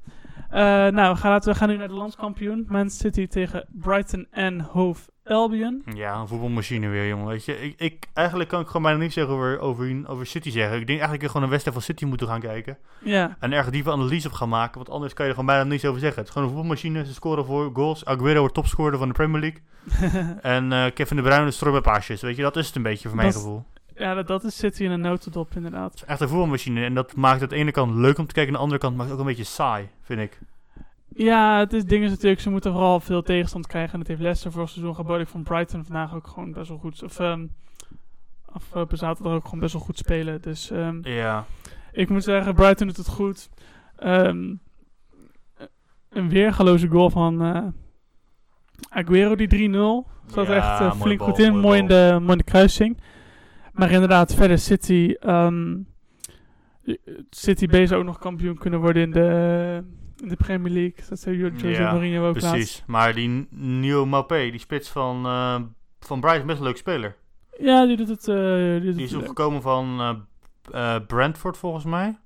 Eh, 0.49 0.61
nou, 0.91 1.13
we 1.13 1.19
gaan, 1.19 1.31
laten, 1.31 1.51
we 1.51 1.57
gaan 1.57 1.69
nu 1.69 1.77
naar 1.77 1.87
de 1.87 1.93
landskampioen. 1.93 2.65
Man 2.69 2.89
City 2.89 3.27
tegen 3.27 3.65
Brighton 3.69 4.27
en 4.31 4.59
Hove 4.59 5.09
Albion. 5.31 5.83
Ja, 5.93 6.19
een 6.19 6.27
voetbalmachine 6.27 6.87
weer, 6.87 7.07
jongen. 7.07 7.27
Weet 7.27 7.45
je, 7.45 7.61
ik, 7.61 7.73
ik, 7.77 8.07
eigenlijk 8.13 8.49
kan 8.49 8.61
ik 8.61 8.67
gewoon 8.67 8.81
bijna 8.81 8.97
niks 8.97 9.13
zeggen 9.13 9.33
over, 9.33 9.59
over, 9.59 10.03
over 10.05 10.25
City 10.25 10.49
zeggen. 10.49 10.79
Ik 10.79 10.87
denk 10.87 10.99
eigenlijk 10.99 11.27
gewoon 11.27 11.43
een 11.43 11.49
wedstrijd 11.49 11.77
van 11.77 11.85
City 11.85 12.05
moeten 12.05 12.27
gaan 12.27 12.39
kijken. 12.39 12.77
Ja, 12.99 13.37
En 13.39 13.53
erg 13.53 13.69
diepe 13.69 13.91
analyse 13.91 14.27
op 14.27 14.33
gaan 14.33 14.49
maken. 14.49 14.75
Want 14.77 14.89
anders 14.89 15.13
kan 15.13 15.25
je 15.25 15.31
er 15.31 15.37
gewoon 15.37 15.55
bijna 15.55 15.69
niks 15.69 15.85
over 15.85 15.99
zeggen. 15.99 16.19
Het 16.19 16.27
is 16.27 16.33
gewoon 16.33 16.47
een 16.47 16.53
voetbalmachine. 16.53 17.05
Ze 17.05 17.13
scoren 17.13 17.45
voor 17.45 17.69
goals. 17.73 18.05
Aguero 18.05 18.39
wordt 18.39 18.53
topscorer 18.53 18.97
van 18.97 19.07
de 19.07 19.13
Premier 19.13 19.41
League. 19.41 19.61
en 20.41 20.71
eh, 20.73 20.85
Kevin 20.93 21.15
De 21.15 21.21
Bruyne 21.21 21.51
strooit 21.51 21.83
bij 21.83 21.93
paasjes. 21.93 22.21
Weet 22.21 22.35
je, 22.35 22.41
dat 22.41 22.55
is 22.55 22.67
het 22.67 22.75
een 22.75 22.83
beetje 22.83 23.07
voor 23.07 23.17
mijn 23.17 23.33
gevoel. 23.33 23.63
ja 23.95 24.13
dat, 24.13 24.27
dat 24.27 24.43
is 24.43 24.57
City 24.57 24.83
in 24.83 24.91
een 24.91 25.01
notendop 25.01 25.55
inderdaad. 25.55 25.91
Het 25.91 26.01
is 26.01 26.07
echt 26.07 26.19
een 26.21 26.27
voetbalmachine. 26.27 26.83
En 26.83 26.93
dat 26.93 27.15
maakt 27.15 27.41
het 27.41 27.49
aan 27.49 27.57
de 27.57 27.63
ene 27.63 27.71
kant 27.71 27.95
leuk 27.95 28.17
om 28.17 28.27
te 28.27 28.33
kijken. 28.33 28.53
Aan 28.53 28.59
de 28.59 28.63
andere 28.63 28.81
kant 28.81 28.95
maakt 28.95 29.09
het 29.09 29.19
ook 29.19 29.25
een 29.25 29.29
beetje 29.35 29.51
saai, 29.51 29.89
vind 30.01 30.19
ik. 30.19 30.39
Ja, 31.15 31.59
het 31.59 31.73
is 31.73 31.85
ding 31.85 32.03
is 32.03 32.09
natuurlijk, 32.09 32.41
ze 32.41 32.49
moeten 32.49 32.71
vooral 32.71 32.99
veel 32.99 33.21
tegenstand 33.21 33.67
krijgen. 33.67 33.93
En 33.93 33.99
dat 33.99 34.07
heeft 34.07 34.21
Leicester 34.21 34.51
vorig 34.51 34.69
seizoen 34.69 34.95
geboden. 34.95 35.21
Ik 35.21 35.27
vond 35.27 35.43
Brighton 35.43 35.85
vandaag 35.85 36.15
ook 36.15 36.27
gewoon 36.27 36.51
best 36.51 36.69
wel 36.69 36.77
goed. 36.77 37.03
Of 37.03 37.19
ehm 37.19 37.45
afgelopen 38.51 38.97
zaterdag 38.97 39.33
ook 39.33 39.43
gewoon 39.43 39.59
best 39.59 39.73
wel 39.73 39.81
goed 39.81 39.97
spelen. 39.97 40.41
Dus 40.41 40.71
ehm, 40.71 40.99
Ja. 41.01 41.45
ik 41.91 42.09
moet 42.09 42.23
zeggen, 42.23 42.53
Brighton 42.53 42.87
doet 42.87 42.97
het 42.97 43.07
goed. 43.07 43.49
Ehm, 43.95 44.53
een 46.09 46.29
weergaloze 46.29 46.87
goal 46.87 47.09
van 47.09 47.41
eh, 47.41 47.67
Aguero, 48.89 49.35
die 49.35 49.47
3-0. 49.47 50.07
Zat 50.27 50.47
Ja, 50.47 50.55
echt 50.55 50.79
eh, 50.79 51.01
flink 51.01 51.19
bal, 51.19 51.27
goed 51.27 51.39
in. 51.39 51.59
Mooi 51.59 51.79
in, 51.79 51.87
de, 51.87 52.17
mooi 52.19 52.31
in 52.31 52.37
de 52.37 52.43
kruising. 52.43 52.97
Maar 53.73 53.91
inderdaad, 53.91 54.35
verder 54.35 54.57
City... 54.57 55.15
City 57.29 57.67
B 57.67 57.73
zou 57.73 57.95
ook 57.95 58.05
nog 58.05 58.17
kampioen 58.17 58.57
kunnen 58.57 58.79
worden 58.79 59.01
in 59.01 59.11
de, 59.11 59.83
in 60.21 60.27
de 60.27 60.35
Premier 60.35 60.71
League. 60.71 61.03
Dat 61.09 61.19
zei 61.19 61.37
Jose 61.37 61.67
Ja, 61.67 61.91
Mourinho 61.91 62.27
ook 62.27 62.33
laatst. 62.41 62.49
Precies. 62.49 62.83
Maar 62.87 63.13
die 63.13 63.47
Nieuw 63.49 64.05
Maupé, 64.05 64.49
die 64.49 64.59
spits 64.59 64.89
van, 64.89 65.25
eh 65.25 65.55
van 65.99 66.19
Brighton, 66.19 66.41
is 66.41 66.47
best 66.47 66.59
een 66.59 66.65
leuk 66.65 66.77
speler. 66.77 67.15
Ja, 67.59 67.85
die 67.85 67.97
doet 67.97 68.07
het, 68.07 68.27
eh 68.27 68.35
die 68.35 68.81
doet 68.81 68.95
Die 68.95 69.05
is 69.05 69.13
opgekomen 69.13 69.61
van 69.61 70.17
eh, 70.71 70.95
Brentford 71.07 71.57
volgens 71.57 71.85
mij. 71.85 72.19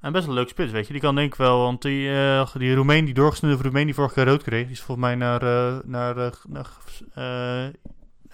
En 0.00 0.12
best 0.12 0.26
een 0.26 0.32
leuk 0.32 0.48
spits, 0.48 0.72
weet 0.72 0.86
je. 0.86 0.92
Die 0.92 1.02
kan 1.02 1.14
denk 1.14 1.32
ik 1.32 1.38
wel, 1.38 1.58
want 1.58 1.82
die, 1.82 2.10
die 2.58 2.74
Roemeen, 2.74 3.04
die 3.04 3.14
doorgesneden 3.14 3.62
Roemeen 3.62 3.84
die 3.84 3.94
vorige 3.94 4.14
keer 4.14 4.24
rood 4.24 4.42
kreeg, 4.42 4.62
die 4.62 4.72
is 4.72 4.82
volgens 4.82 5.06
mij 5.06 5.14
naar, 5.16 5.42
naar, 5.84 6.32
naar, 6.48 6.82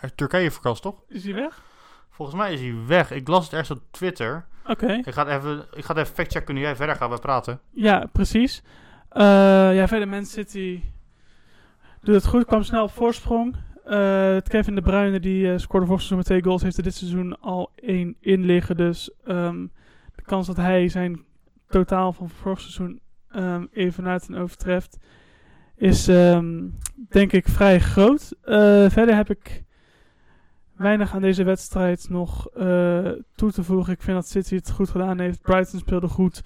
naar 0.00 0.14
Turkije 0.14 0.50
verkast, 0.50 0.82
toch? 0.82 1.02
Is 1.08 1.24
hij 1.24 1.34
weg? 1.34 1.62
Volgens 2.10 2.38
mij 2.40 2.52
is 2.52 2.60
hij 2.60 2.74
weg. 2.86 3.10
Ik 3.10 3.28
las 3.28 3.44
het 3.44 3.52
ergens 3.52 3.70
op 3.70 3.82
Twitter. 3.90 4.46
Oké. 4.66 4.92
Ik 4.92 5.12
ga 5.12 5.26
het 5.26 5.36
even, 5.36 5.64
ik 5.72 5.84
ga 5.84 5.94
het 5.94 6.02
even 6.02 6.14
factchecken 6.14 6.54
nu 6.54 6.60
jij 6.60 6.76
verder 6.76 6.96
gaat 6.96 7.08
bij 7.08 7.18
praten. 7.18 7.60
Ja, 7.70 8.08
precies. 8.12 8.62
Eh, 9.10 9.74
ja, 9.74 9.88
verder 9.88 10.08
Man 10.08 10.24
City 10.24 10.82
doet 12.00 12.14
het 12.14 12.26
goed. 12.26 12.44
Kwam 12.44 12.62
snel 12.62 12.82
op 12.82 12.90
voorsprong. 12.90 13.56
Eh, 13.84 14.36
Kevin 14.48 14.74
De 14.74 14.82
Bruyne, 14.82 15.20
die 15.20 15.52
eh, 15.52 15.58
scoorde 15.58 15.86
vorig 15.86 16.00
seizoen 16.00 16.16
met 16.16 16.26
twee 16.26 16.42
goals, 16.42 16.62
heeft 16.62 16.76
er 16.76 16.82
dit 16.82 16.94
seizoen 16.94 17.40
al 17.40 17.70
één 17.74 18.16
in 18.20 18.44
liggen. 18.44 18.76
Dus 18.76 19.10
ehm, 19.24 19.66
de 20.14 20.22
kans 20.22 20.46
dat 20.46 20.56
hij 20.56 20.88
zijn 20.88 21.24
totaal 21.68 22.12
van 22.12 22.28
vorig 22.28 22.60
seizoen 22.60 23.00
ehm 23.30 23.66
even 23.72 24.06
uit 24.06 24.28
en 24.28 24.36
overtreft, 24.36 24.98
is 25.76 26.08
ehm, 26.08 26.68
denk 27.08 27.32
ik 27.32 27.48
vrij 27.48 27.80
groot. 27.80 28.34
Verder 28.88 29.14
heb 29.14 29.30
ik 29.30 29.62
weinig 30.76 31.14
aan 31.14 31.20
deze 31.20 31.44
wedstrijd 31.44 32.06
nog 32.08 32.48
toe 33.34 33.52
te 33.52 33.62
voegen. 33.62 33.92
Ik 33.92 34.02
vind 34.02 34.16
dat 34.16 34.28
City 34.28 34.54
het 34.54 34.70
goed 34.70 34.88
gedaan 34.88 35.18
heeft. 35.18 35.42
Brighton 35.42 35.78
speelde 35.78 36.08
goed. 36.08 36.42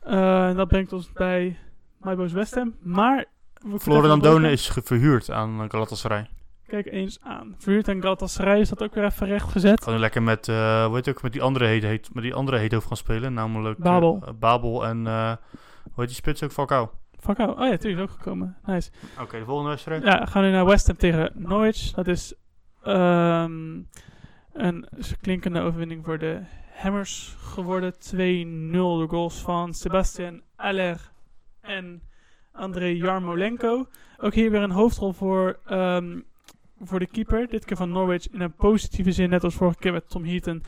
En 0.00 0.56
dat 0.56 0.68
brengt 0.68 0.92
ons 0.92 1.12
bij 1.12 1.56
My 2.04 2.14
Boys 2.16 2.32
West 2.32 2.54
Ham. 2.54 2.74
Maar... 2.82 3.24
we 3.60 3.80
Florian 3.80 4.20
kunnen 4.20 4.26
even 4.26 4.42
Done 4.42 4.50
is 4.52 4.70
verhuurd 4.82 5.30
aan 5.30 5.70
Galatasaray. 5.70 6.28
Kijk 6.66 6.86
eens 6.86 7.18
aan. 7.22 7.54
Verhuurd 7.58 7.88
en 7.88 8.02
Galatasaray 8.02 8.60
is 8.60 8.68
dat 8.68 8.82
ook 8.82 8.94
weer 8.94 9.04
even 9.04 9.26
recht 9.26 9.50
gezet. 9.50 9.82
Gewoon 9.84 9.98
lekker 9.98 10.22
met, 10.22 10.48
eh 10.48 10.84
hoe 10.84 10.94
heet 10.94 11.06
het 11.06 11.16
ook, 11.16 11.22
met 11.22 11.32
die 11.32 11.42
andere 11.42 11.64
heet, 11.66 11.82
heet, 11.82 12.14
met 12.14 12.22
die 12.22 12.34
andere 12.34 12.56
heet 12.58 12.74
over 12.74 12.88
gaan 12.88 12.96
spelen. 12.96 13.32
Namelijk 13.34 13.78
eh, 13.78 13.84
Babel. 13.84 14.22
eh, 14.26 14.32
Babel 14.38 14.86
en, 14.86 15.06
eh 15.06 15.32
hoe 15.82 15.92
heet 15.96 16.06
die 16.06 16.16
spits 16.16 16.42
ook, 16.42 16.52
Falcao. 16.52 16.90
Fuck 17.20 17.38
oh. 17.38 17.58
ja, 17.58 17.76
tuurlijk 17.76 17.96
is 17.96 18.00
ook 18.02 18.22
gekomen. 18.22 18.56
Nice. 18.64 18.90
Oké, 19.20 19.38
de 19.38 19.44
volgende 19.44 19.70
wedstrijd. 19.70 20.02
Ja, 20.02 20.20
we 20.20 20.26
gaan 20.26 20.42
nu 20.42 20.50
naar 20.50 20.64
West 20.64 20.86
Ham 20.86 20.96
tegen 20.96 21.30
Norwich. 21.34 21.90
Dat 21.92 22.06
is 22.06 22.34
ehm, 22.82 23.80
een 24.52 24.86
klinkende 25.20 25.60
overwinning 25.60 26.04
voor 26.04 26.18
de 26.18 26.40
Hammers 26.74 27.36
geworden. 27.40 27.92
2-0 27.92 27.96
de 28.00 29.06
goals 29.08 29.40
van 29.40 29.74
Sebastian 29.74 30.40
Aller 30.56 31.12
en 31.64 32.02
André 32.52 32.86
Jarmolenko. 32.86 33.88
Ook 34.18 34.34
hier 34.34 34.50
weer 34.50 34.62
een 34.62 34.70
hoofdrol 34.70 35.12
voor, 35.12 35.58
ehm, 35.66 36.20
voor 36.80 36.98
de 36.98 37.06
keeper. 37.06 37.48
Dit 37.48 37.64
keer 37.64 37.76
van 37.76 37.90
Norwich 37.90 38.28
in 38.30 38.40
een 38.40 38.54
positieve 38.54 39.12
zin, 39.12 39.30
net 39.30 39.44
als 39.44 39.54
vorige 39.54 39.78
keer 39.78 39.92
met 39.92 40.10
Tom 40.10 40.24
Heaton. 40.24 40.62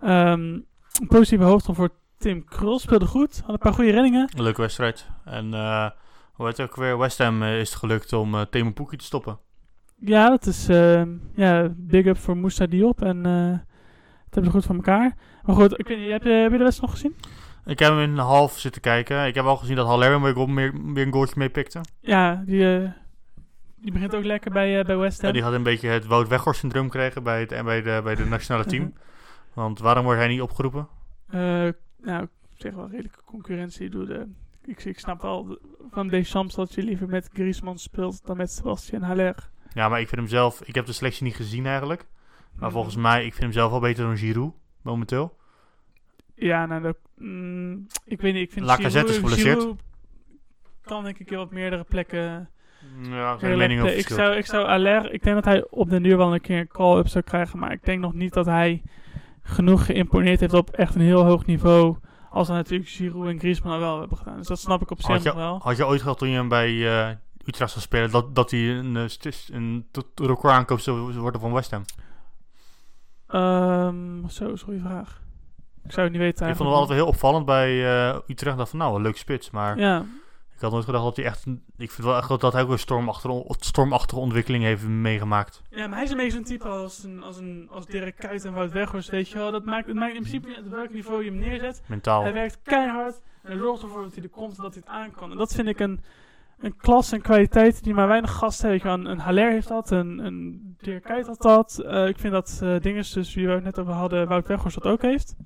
Ehm, 0.00 0.40
een 0.40 1.06
positieve 1.08 1.44
hoofdrol 1.44 1.74
voor 1.74 1.90
Tim 2.18 2.44
Krul. 2.44 2.78
Speelde 2.78 3.06
goed, 3.06 3.40
had 3.40 3.52
een 3.52 3.58
paar 3.58 3.72
goede 3.72 3.90
reddingen. 3.90 4.28
Een 4.36 4.42
leuke 4.42 4.60
wedstrijd. 4.60 5.06
En 5.24 5.54
eh 5.54 5.90
hoe 6.32 6.46
heet 6.46 6.56
het 6.56 6.70
ook 6.70 6.76
weer? 6.76 6.98
West 6.98 7.18
Ham 7.18 7.42
eh, 7.42 7.60
is 7.60 7.68
het 7.68 7.78
gelukt 7.78 8.12
om 8.12 8.34
uh, 8.34 8.40
Temo 8.40 8.70
Pukki 8.70 8.96
te 8.96 9.04
stoppen. 9.04 9.38
Ja, 9.98 10.28
dat 10.28 10.46
is 10.46 10.68
ehm, 10.68 11.08
ja, 11.34 11.68
big 11.76 12.06
up 12.06 12.18
voor 12.18 12.36
Moussa 12.36 12.66
Diop. 12.66 13.02
En 13.02 13.26
eh 13.26 13.58
het 14.24 14.44
hebben 14.44 14.52
ze 14.52 14.58
goed 14.58 14.64
voor 14.64 14.74
elkaar. 14.74 15.16
Maar 15.42 15.56
goed, 15.56 15.78
ik 15.78 15.88
weet 15.88 15.98
niet, 15.98 16.10
heb 16.10 16.22
je, 16.22 16.30
heb 16.30 16.52
je 16.52 16.58
de 16.58 16.64
wedstrijd 16.64 16.90
nog 16.90 17.00
gezien? 17.00 17.16
Ik 17.66 17.78
heb 17.78 17.90
hem 17.90 18.00
in 18.00 18.10
een 18.10 18.18
half 18.18 18.58
zitten 18.58 18.80
kijken. 18.80 19.26
Ik 19.26 19.34
heb 19.34 19.44
al 19.44 19.56
gezien 19.56 19.76
dat 19.76 19.86
Haller 19.86 20.20
weer, 20.20 20.48
meer, 20.48 20.72
weer 20.92 21.06
een 21.06 21.12
goaltje 21.12 21.34
mee 21.38 21.48
pikte. 21.48 21.80
Ja, 22.00 22.42
die, 22.46 22.76
eh, 22.76 22.90
die 23.76 23.92
begint 23.92 24.14
ook 24.14 24.24
lekker 24.24 24.50
bij, 24.50 24.78
eh, 24.78 24.84
bij 24.84 24.96
West 24.96 25.22
Ham. 25.22 25.32
Die 25.32 25.42
had 25.42 25.52
een 25.52 25.62
beetje 25.62 25.88
het 25.88 26.06
Wout 26.06 26.28
Weghorst 26.28 26.60
syndroom 26.60 26.90
gekregen 26.90 27.22
bij 27.22 27.40
het, 27.40 27.52
en 27.52 27.64
bij 27.64 27.82
de, 27.82 28.00
bij 28.04 28.14
de 28.14 28.24
nationale 28.24 28.64
team. 28.64 28.92
Want 29.54 29.78
waarom 29.78 30.04
wordt 30.04 30.18
hij 30.18 30.28
niet 30.28 30.40
opgeroepen? 30.40 30.88
Eh, 31.30 31.40
nou, 32.02 32.22
ik 32.22 32.28
zeg 32.56 32.74
wel 32.74 32.88
redelijke 32.88 33.24
concurrentie. 33.24 33.88
Bedoel, 33.88 34.06
de, 34.06 34.26
ik, 34.64 34.84
ik 34.84 34.98
snap 34.98 35.22
wel 35.22 35.58
van 35.90 36.08
Deschamps 36.08 36.54
dat 36.54 36.74
je 36.74 36.82
liever 36.82 37.08
met 37.08 37.28
Griezmann 37.32 37.78
speelt 37.78 38.26
dan 38.26 38.36
met 38.36 38.50
Sebastian 38.52 39.02
Haller. 39.02 39.50
Ja, 39.72 39.88
maar 39.88 40.00
ik 40.00 40.08
vind 40.08 40.20
hem 40.20 40.30
zelf... 40.30 40.62
Ik 40.62 40.74
heb 40.74 40.86
de 40.86 40.92
selectie 40.92 41.24
niet 41.24 41.34
gezien 41.34 41.66
eigenlijk. 41.66 42.06
Maar 42.56 42.70
volgens 42.70 42.96
mij, 42.96 43.24
ik 43.24 43.30
vind 43.30 43.42
hem 43.42 43.52
zelf 43.52 43.70
wel 43.70 43.80
beter 43.80 44.04
dan 44.04 44.16
Giroud. 44.16 44.54
Momenteel. 44.82 45.36
Ja, 46.34 46.66
nou, 46.66 46.82
dat, 46.82 46.96
mm, 47.16 47.86
ik 48.04 48.20
weet 48.20 48.34
niet. 48.34 48.42
Ik 48.42 48.52
vind 48.52 48.66
Lacazette 48.66 49.12
is 49.12 49.18
geblesseerd. 49.18 49.66
Kan 50.82 51.04
denk 51.04 51.18
ik 51.18 51.38
op 51.38 51.50
meerdere 51.50 51.84
plekken... 51.84 52.48
Ja, 53.02 53.38
zijn 53.38 53.58
mening 53.58 53.80
over 53.80 53.96
ik, 53.96 54.08
zou, 54.08 54.36
ik 54.36 54.46
zou 54.46 54.66
Haller... 54.66 55.12
Ik 55.12 55.22
denk 55.22 55.34
dat 55.34 55.44
hij 55.44 55.66
op 55.70 55.90
den 55.90 56.02
duur 56.02 56.16
wel 56.16 56.34
een 56.34 56.40
keer 56.40 56.58
een 56.58 56.68
call-up 56.68 57.08
zou 57.08 57.24
krijgen. 57.24 57.58
Maar 57.58 57.72
ik 57.72 57.84
denk 57.84 58.00
nog 58.00 58.12
niet 58.12 58.32
dat 58.32 58.46
hij 58.46 58.82
genoeg 59.42 59.86
geïmponeerd 59.86 60.40
heeft 60.40 60.52
op 60.52 60.70
echt 60.70 60.94
een 60.94 61.00
heel 61.00 61.24
hoog 61.24 61.46
niveau... 61.46 61.96
Als 62.30 62.46
dan 62.46 62.56
natuurlijk 62.56 62.90
Giroud 62.90 63.26
en 63.28 63.38
Griezmann 63.38 63.74
al 63.74 63.80
wel 63.80 64.00
hebben 64.00 64.18
gedaan. 64.18 64.36
Dus 64.36 64.46
dat 64.46 64.58
snap 64.58 64.82
ik 64.82 64.90
op 64.90 65.02
zich 65.02 65.24
nog 65.24 65.34
wel. 65.34 65.60
had 65.62 65.76
je 65.76 65.86
ooit 65.86 66.00
gehad 66.00 66.18
toen 66.18 66.28
je 66.28 66.36
hem 66.36 66.48
bij 66.48 66.68
eh, 66.68 67.16
Utrecht 67.44 67.70
zou 67.70 67.84
spelen... 67.84 68.10
dat, 68.10 68.34
dat 68.34 68.50
hij 68.50 68.60
een, 68.60 68.96
eh, 68.96 69.32
een 69.50 69.86
tot- 69.90 70.20
record 70.20 70.52
aankoop 70.52 70.80
zou 70.80 71.12
worden 71.12 71.40
van 71.40 71.52
West 71.52 71.70
Ham? 71.70 71.84
Ehm, 73.26 74.28
zo, 74.28 74.56
goede 74.56 74.80
vraag. 74.80 75.22
Ik 75.84 75.92
zou 75.92 76.02
het 76.02 76.12
niet 76.12 76.20
weten. 76.24 76.48
Ik 76.48 76.56
vond 76.56 76.68
hem 76.68 76.78
altijd 76.78 76.98
heel 76.98 77.06
opvallend 77.08 77.46
bij 77.46 77.84
eh, 78.08 78.18
Utrecht. 78.26 78.56
Dacht 78.56 78.70
van, 78.70 78.78
nou, 78.78 78.96
een 78.96 79.02
leuk 79.02 79.16
spits. 79.16 79.50
Maar 79.50 79.78
Ja, 79.78 80.04
ik 80.54 80.60
had 80.60 80.72
nooit 80.72 80.84
gedacht 80.84 81.04
dat 81.04 81.16
hij 81.16 81.24
echt... 81.24 81.46
Ik 81.76 81.90
vind 81.90 82.06
wel 82.06 82.16
echt 82.16 82.40
dat 82.40 82.52
hij 82.52 82.62
ook 82.62 82.70
een 82.70 82.78
stormachtige, 82.78 83.54
stormachtige 83.58 84.20
ontwikkeling 84.20 84.64
heeft 84.64 84.86
meegemaakt. 84.86 85.62
ja, 85.70 85.86
maar 85.86 85.94
hij 85.94 86.04
is 86.04 86.10
een 86.10 86.16
beetje 86.16 86.32
zo'n 86.32 86.44
type 86.44 86.68
als, 86.68 87.02
een, 87.04 87.22
als, 87.22 87.36
een, 87.36 87.68
als 87.72 87.86
Dirk 87.86 88.16
Kuyt 88.16 88.44
en 88.44 88.52
Wout 88.52 88.72
Weghorst, 88.72 89.10
weet 89.10 89.28
je 89.28 89.38
wel. 89.38 89.50
Dat 89.50 89.64
maakt, 89.64 89.86
het 89.86 89.96
maakt 89.96 90.14
in 90.14 90.20
principe 90.20 90.46
niet 90.46 90.56
uit 90.56 90.66
op 90.66 90.72
welk 90.72 90.92
niveau 90.92 91.24
je 91.24 91.30
hem 91.30 91.38
neerzet. 91.38 91.82
Mentaal. 91.86 92.22
Hij 92.22 92.32
werkt 92.32 92.58
keihard 92.62 93.20
en 93.42 93.58
zorgt 93.58 93.82
ervoor 93.82 94.02
dat 94.02 94.14
hij 94.14 94.22
er 94.22 94.28
komt 94.28 94.56
en 94.56 94.62
dat 94.62 94.74
hij 94.74 94.82
het 94.86 94.94
aan 94.94 95.10
kan. 95.10 95.30
En 95.30 95.36
dat 95.36 95.54
vind 95.54 95.68
ik 95.68 95.80
een, 95.80 96.00
een 96.58 96.76
klas 96.76 97.12
en 97.12 97.20
kwaliteit 97.20 97.84
die 97.84 97.94
maar 97.94 98.08
weinig 98.08 98.32
gasten 98.32 98.70
hebben. 98.70 99.10
Een, 99.10 99.18
Haller 99.18 99.50
heeft 99.50 99.68
dat, 99.68 99.90
een, 99.90 100.18
een 100.18 100.76
Dirk 100.78 101.02
Kuyt 101.02 101.26
had 101.26 101.42
dat. 101.42 101.78
Eh, 101.78 102.08
ik 102.08 102.18
vind 102.18 102.32
dat 102.32 102.60
eh 102.62 102.80
dinges, 102.80 103.12
dus 103.12 103.34
wie 103.34 103.46
we 103.46 103.52
het 103.52 103.64
net 103.64 103.78
over 103.78 103.92
hadden, 103.92 104.28
Wout 104.28 104.48
Weghorst 104.48 104.82
dat 104.82 104.92
ook 104.92 105.02
heeft. 105.02 105.36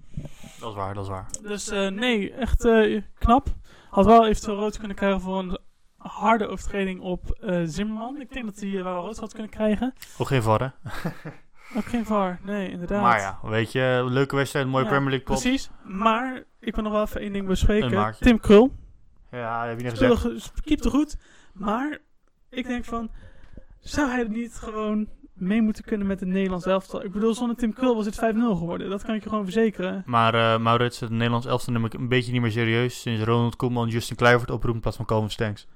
Dat 0.61 0.71
is 0.71 0.75
waar, 0.75 0.95
dat 0.95 1.05
is 1.05 1.11
waar. 1.11 1.27
Dus 1.43 1.69
eh, 1.69 1.89
nee, 1.89 2.33
echt 2.33 2.69
knap. 3.19 3.49
Had 3.91 4.07
wel 4.07 4.27
eventueel 4.27 4.57
rood 4.57 4.79
kunnen 4.79 4.97
krijgen 4.97 5.21
voor 5.21 5.39
een 5.39 5.59
harde 5.97 6.47
overtreding 6.47 7.01
op 7.01 7.39
Zimmerman. 7.65 8.21
Ik 8.21 8.33
denk 8.33 8.45
dat 8.45 8.61
hij 8.61 8.83
wel 8.83 9.05
rood 9.05 9.19
had 9.19 9.33
kunnen 9.33 9.51
krijgen. 9.51 9.95
Ook 10.19 10.27
geen 10.27 10.43
VAR, 10.43 10.61
hè? 10.61 11.11
Ook 11.77 11.85
geen 11.85 12.07
VAR, 12.07 12.39
nee, 12.43 12.71
inderdaad. 12.71 13.03
Maar 13.03 13.19
ja, 13.19 13.39
weet 13.43 13.73
je, 13.73 14.07
leuke 14.09 14.37
wedstrijd, 14.37 14.67
mooie 14.67 14.85
Ja, 14.85 14.91
Premier 14.91 15.09
League 15.09 15.27
pot. 15.27 15.41
Precies, 15.41 15.71
maar 15.85 16.45
ik 16.61 16.75
wil 16.75 16.85
nog 16.85 16.93
wel 16.93 17.03
even 17.03 17.21
één 17.21 17.33
ding 17.33 17.47
bespreken. 17.47 18.15
Tim 18.21 18.41
Krul, 18.41 18.73
Ja, 19.31 19.61
dat 19.61 19.69
heb 19.69 19.79
je 19.79 19.85
net 19.85 19.97
speelde 19.97 20.17
gezegd. 20.17 20.45
ge- 20.55 20.63
keepte 20.63 20.91
goed, 20.91 21.17
maar 21.53 21.99
ik 22.51 22.67
denk 22.67 22.85
van, 22.85 23.11
zou 23.81 24.11
hij 24.11 24.19
er 24.19 24.29
niet 24.31 24.55
gewoon 24.55 25.09
mee 25.33 25.63
moeten 25.63 25.85
kunnen 25.85 26.07
met 26.07 26.21
het 26.21 26.29
Nederlands 26.29 26.67
elftal? 26.67 27.05
Ik 27.05 27.13
bedoel, 27.13 27.35
zonder 27.35 27.57
Tim 27.57 27.73
Krul 27.73 27.95
was 27.97 28.07
het 28.07 28.15
5-0 28.15 28.19
geworden, 28.39 28.91
dat 28.91 29.05
kan 29.05 29.15
ik 29.15 29.23
je 29.23 29.29
gewoon 29.29 29.45
verzekeren. 29.45 30.03
Maar 30.07 30.35
eh 30.35 30.59
Maurits, 30.59 31.01
het 31.01 31.11
Nederlands 31.11 31.47
elftal 31.47 31.73
neem 31.73 31.85
ik 31.85 31.95
een 31.95 32.09
beetje 32.09 32.33
niet 32.33 32.41
meer 32.41 32.51
serieus. 32.51 33.01
Sinds 33.01 33.23
Ronald 33.25 33.57
Koeman 33.57 33.89
Justin 33.89 34.17
Kluivert 34.17 34.51
oproept 34.51 34.75
in 34.75 34.81
plaats 34.81 34.97
van 34.97 35.07
Calvin 35.07 35.31
Stanks. 35.31 35.67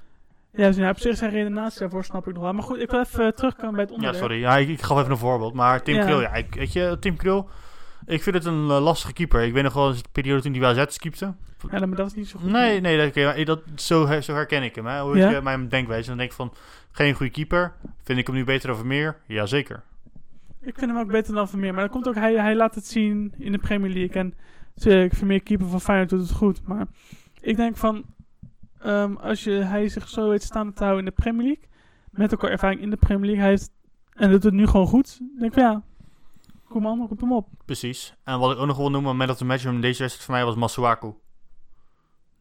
Ja, 0.54 0.66
dus 0.66 0.76
ja, 0.76 0.90
op 0.90 0.98
zich 0.98 1.16
zijn 1.16 1.30
redenatie 1.30 1.80
daarvoor 1.80 2.04
snap 2.04 2.26
ik 2.28 2.34
nog 2.34 2.42
wel. 2.42 2.52
Maar 2.52 2.62
goed, 2.62 2.78
ik 2.78 2.90
wil 2.90 3.00
even 3.00 3.24
eh, 3.26 3.32
terugkomen 3.32 3.72
bij 3.72 3.80
het 3.80 3.88
Ja, 3.90 3.94
onderwerp. 3.94 4.22
sorry. 4.24 4.40
Ja, 4.40 4.56
ik, 4.56 4.68
ik 4.68 4.82
gaf 4.82 4.98
even 4.98 5.10
een 5.10 5.16
voorbeeld. 5.16 5.54
Maar 5.54 5.82
Tim 5.82 5.94
Ja. 5.94 6.04
Krul, 6.04 6.20
ja, 6.20 6.32
ik, 6.34 6.54
weet 6.54 6.72
je, 6.72 6.96
Tim 7.00 7.16
Krul... 7.16 7.48
Ik 8.06 8.22
vind 8.22 8.34
het 8.36 8.44
een 8.44 8.70
eh, 8.70 8.82
lastige 8.82 9.12
keeper. 9.12 9.42
Ik 9.42 9.52
weet 9.52 9.62
nog 9.62 9.72
wel 9.72 9.88
eens 9.88 10.02
de 10.02 10.08
periode 10.12 10.42
toen 10.42 10.52
hij 10.52 10.60
bij 10.60 10.84
AZ 10.86 10.96
keepte. 10.96 11.34
Ja, 11.70 11.86
maar 11.86 11.96
dat 11.96 12.06
is 12.06 12.14
niet 12.14 12.28
zo 12.28 12.38
goed. 12.38 12.50
Nee, 12.50 12.80
nee, 12.80 13.44
dat, 13.44 13.62
zo, 13.74 14.20
zo 14.20 14.34
herken 14.34 14.62
ik 14.62 14.74
hem. 14.74 14.86
Hè. 14.86 15.00
Hoe 15.00 15.16
Ja? 15.16 15.28
ik 15.28 15.36
eh, 15.36 15.42
mijn 15.42 15.68
denkwijze. 15.68 16.08
Dan 16.08 16.18
denk 16.18 16.30
ik 16.30 16.36
van, 16.36 16.52
geen 16.90 17.14
goede 17.14 17.32
keeper. 17.32 17.72
Vind 18.02 18.18
ik 18.18 18.26
hem 18.26 18.36
nu 18.36 18.44
beter 18.44 18.70
of 18.70 18.84
meer? 18.84 19.16
Jazeker. 19.26 19.82
Ik 20.60 20.78
vind 20.78 20.90
hem 20.90 21.00
ook 21.00 21.10
beter 21.10 21.34
dan 21.34 21.48
Vermeer. 21.48 21.72
Maar 21.74 21.82
dat 21.82 21.92
komt 21.92 22.08
ook, 22.08 22.14
hij, 22.14 22.34
hij 22.34 22.54
laat 22.54 22.74
het 22.74 22.86
zien 22.86 23.34
in 23.38 23.52
de 23.52 23.58
Premier 23.58 23.90
League. 23.90 24.16
En 24.22 24.34
natuurlijk, 24.74 25.14
Vermeer 25.14 25.42
keeper 25.42 25.68
van 25.68 25.80
Feyenoord 25.80 26.10
doet 26.10 26.20
het 26.20 26.30
goed. 26.30 26.60
Maar 26.66 26.86
ik 27.40 27.56
denk 27.56 27.76
van, 27.76 28.04
ehm, 28.78 29.14
als 29.14 29.44
je, 29.44 29.50
hij 29.50 29.88
zich 29.88 30.08
zo 30.08 30.28
weet 30.28 30.42
staan 30.42 30.72
te 30.72 30.84
houden 30.84 31.04
in 31.04 31.12
de 31.16 31.22
Premier 31.22 31.44
League. 31.46 31.64
Met 32.10 32.34
ook 32.34 32.42
al 32.42 32.48
ervaring 32.48 32.80
in 32.80 32.90
de 32.90 32.96
Premier 32.96 33.24
League. 33.24 33.40
Hij 33.42 33.50
heeft, 33.50 33.70
en 34.12 34.22
dat 34.22 34.30
doet 34.30 34.42
het 34.42 34.52
nu 34.54 34.66
gewoon 34.66 34.86
goed. 34.86 35.18
Dan 35.18 35.28
denk 35.38 35.52
ik 35.52 35.52
van 35.52 35.62
ja, 35.62 35.82
Koeman, 36.68 37.06
roep 37.08 37.20
hem 37.20 37.32
op. 37.32 37.48
Precies. 37.64 38.14
En 38.24 38.38
wat 38.38 38.52
ik 38.52 38.58
ook 38.58 38.66
nog 38.66 38.76
wil 38.76 38.90
noemen, 38.90 39.16
met 39.16 39.28
dat 39.28 39.38
de 39.38 39.44
match 39.44 39.64
in 39.64 39.80
deze 39.80 40.02
wedstrijd 40.02 40.24
voor 40.24 40.34
mij 40.34 40.44
was 40.44 40.54
Masuaku. 40.54 41.12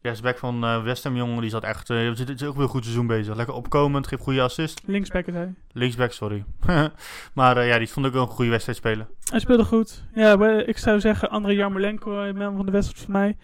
Rechtsback 0.01 0.37
van 0.37 0.63
eh 0.63 0.83
West 0.83 1.03
Ham, 1.03 1.15
jongen, 1.15 1.41
die 1.41 1.49
zat 1.49 1.63
echt... 1.63 1.89
eh 1.89 2.07
het 2.07 2.29
is 2.29 2.43
ook 2.43 2.53
weer 2.55 2.63
een 2.63 2.69
goed 2.69 2.83
seizoen 2.83 3.07
bezig. 3.07 3.35
Lekker 3.35 3.55
opkomend, 3.55 4.07
geeft 4.07 4.21
goede 4.21 4.41
assist. 4.41 4.81
Linksback 4.85 5.25
is 5.25 5.33
hij. 5.33 5.53
Linksback, 5.71 6.11
sorry. 6.11 6.43
maar 7.33 7.57
eh, 7.57 7.67
ja, 7.67 7.77
die 7.77 7.89
vond 7.89 8.05
ik 8.05 8.11
wel 8.13 8.21
een 8.21 8.27
goede 8.27 8.51
wedstrijd 8.51 8.77
spelen. 8.77 9.07
Hij 9.29 9.39
speelde 9.39 9.63
goed. 9.63 10.03
Ja, 10.13 10.61
ik 10.65 10.77
zou 10.77 10.99
zeggen 10.99 11.29
André 11.29 11.51
Jarmolenko, 11.51 12.33
man 12.33 12.55
van 12.55 12.65
de 12.65 12.71
wedstrijd 12.71 13.03
voor 13.03 13.13
mij. 13.13 13.37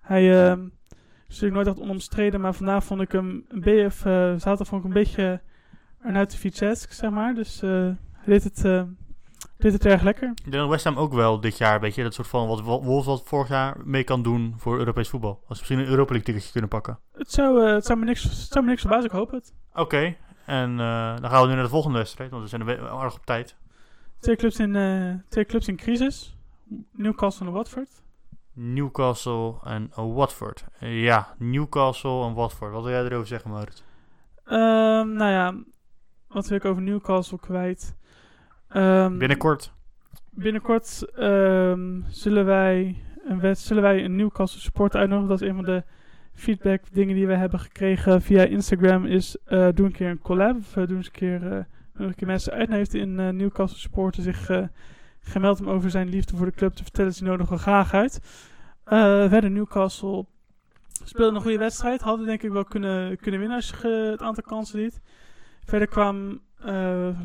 Hij 0.00 0.48
ehm 0.48 0.66
is 1.28 1.40
natuurlijk 1.40 1.64
nooit 1.64 1.76
echt 1.76 1.86
onomstreden, 1.86 2.40
maar 2.40 2.54
vandaag 2.54 2.84
vond 2.84 3.00
ik 3.00 3.12
hem 3.12 3.44
een 3.48 3.60
beetje, 3.60 4.34
zaterdag 4.38 4.66
vond 4.66 4.80
ik 4.84 4.88
een 4.88 4.94
beetje 5.02 5.40
fietsesk, 6.28 6.92
zeg 6.92 7.10
maar. 7.10 7.34
Dus 7.34 7.60
hij 7.60 7.96
deed 8.26 8.44
het, 8.44 8.86
deed 9.56 9.72
het 9.72 9.86
erg 9.86 10.02
lekker. 10.02 10.28
Ik 10.28 10.50
denk 10.50 10.54
dat 10.54 10.68
West 10.68 10.84
Ham 10.84 10.96
ook 10.96 11.12
wel 11.12 11.40
dit 11.40 11.58
jaar, 11.58 11.80
weet 11.80 11.94
je, 11.94 12.02
dat 12.02 12.14
soort 12.14 12.28
van 12.28 12.48
wat 12.48 12.60
Wolves 12.60 13.06
wat 13.06 13.22
vorig 13.24 13.48
jaar 13.48 13.76
mee 13.84 14.04
kan 14.04 14.22
doen 14.22 14.54
voor 14.56 14.78
Europees 14.78 15.08
voetbal. 15.08 15.30
Als 15.30 15.58
ze 15.58 15.64
misschien 15.64 15.78
een 15.78 15.86
Europa 15.86 16.12
League 16.12 16.26
ticketje 16.26 16.52
kunnen 16.52 16.70
pakken. 16.70 16.98
Het 17.12 17.32
zou, 17.32 17.66
eh, 17.66 17.74
het 17.74 17.86
zou 17.86 17.98
me 17.98 18.04
niks, 18.04 18.22
het 18.22 18.32
zou 18.32 18.64
me 18.64 18.70
niks 18.70 18.80
verbazen, 18.80 19.04
ik 19.04 19.16
hoop 19.16 19.30
het. 19.30 19.54
Oké, 19.74 20.16
en 20.46 20.70
eh, 20.70 21.16
dan 21.20 21.30
gaan 21.30 21.42
we 21.42 21.48
nu 21.48 21.54
naar 21.54 21.62
de 21.62 21.68
volgende 21.68 21.98
wedstrijd, 21.98 22.30
want 22.30 22.42
we 22.42 22.48
zijn 22.48 22.68
er 22.68 22.88
aardig 22.88 23.14
op 23.14 23.26
tijd. 23.26 23.56
Twee 24.18 24.36
clubs 24.36 24.58
in, 24.58 24.76
eh, 24.76 25.14
twee 25.28 25.44
clubs 25.44 25.68
in 25.68 25.76
crisis. 25.76 26.36
Newcastle 26.92 27.46
en 27.46 27.52
Watford. 27.52 28.02
Newcastle 28.52 29.54
en 29.64 29.90
Watford. 29.94 30.64
Ja, 30.78 31.34
Newcastle 31.38 32.24
en 32.24 32.34
Watford. 32.34 32.72
Wat 32.72 32.82
wil 32.82 32.92
jij 32.92 33.04
erover 33.04 33.26
zeggen, 33.26 33.50
Maurits? 33.50 33.82
Ehm, 34.44 35.12
nou 35.12 35.30
ja, 35.30 35.54
wat 36.28 36.48
wil 36.48 36.56
ik 36.56 36.64
over 36.64 36.82
Newcastle 36.82 37.38
kwijt? 37.38 37.96
Ehm, 38.74 39.18
Binnenkort. 39.18 39.72
Binnenkort 40.30 41.06
ehm, 41.14 42.00
zullen, 42.08 42.44
wij 42.44 43.02
een 43.24 43.40
wet, 43.40 43.58
zullen 43.58 43.82
wij 43.82 44.04
een 44.04 44.16
Newcastle 44.16 44.60
supporter 44.60 45.00
uitnodigen. 45.00 45.30
Dat 45.30 45.42
is 45.42 45.48
een 45.48 45.54
van 45.54 45.64
de 45.64 45.82
feedback 46.32 46.80
dingen 46.92 47.14
die 47.14 47.26
we 47.26 47.34
hebben 47.34 47.60
gekregen 47.60 48.22
via 48.22 48.42
Instagram. 48.42 49.06
Is 49.06 49.36
eh 49.44 49.68
doe 49.74 49.86
een 49.86 49.92
keer 49.92 50.10
een 50.10 50.18
collab. 50.18 50.56
Of 50.56 50.76
eh, 50.76 50.86
doe 50.86 50.96
eens 50.96 51.06
een 51.06 51.12
keer, 51.12 51.52
eh, 51.52 51.64
een 51.94 52.14
keer 52.14 52.26
mensen 52.26 52.52
uit. 52.52 52.68
En 52.68 52.74
heeft 52.74 52.94
eh, 52.94 53.28
Newcastle 53.28 53.78
supporter 53.78 54.22
zich 54.22 54.50
gemeld 55.20 55.60
om 55.60 55.68
over 55.68 55.90
zijn 55.90 56.08
liefde 56.08 56.36
voor 56.36 56.46
de 56.46 56.52
club 56.52 56.72
te 56.72 56.82
vertellen. 56.82 57.10
Dus 57.10 57.18
die 57.18 57.28
nodigen 57.28 57.56
we 57.56 57.62
graag 57.62 57.94
uit. 57.94 58.20
Verder 59.28 59.50
Newcastle 59.50 60.26
speelde 61.04 61.36
een 61.36 61.42
goede 61.42 61.58
wedstrijd. 61.58 62.00
Hadden 62.00 62.26
denk 62.26 62.42
ik 62.42 62.50
wel 62.50 62.64
kunnen, 62.64 63.16
kunnen 63.16 63.40
winnen 63.40 63.58
als 63.58 63.68
je 63.82 64.08
het 64.10 64.22
aantal 64.22 64.44
kansen 64.44 64.78
liet. 64.78 65.00
Verder 65.64 65.88
kwam 65.88 66.40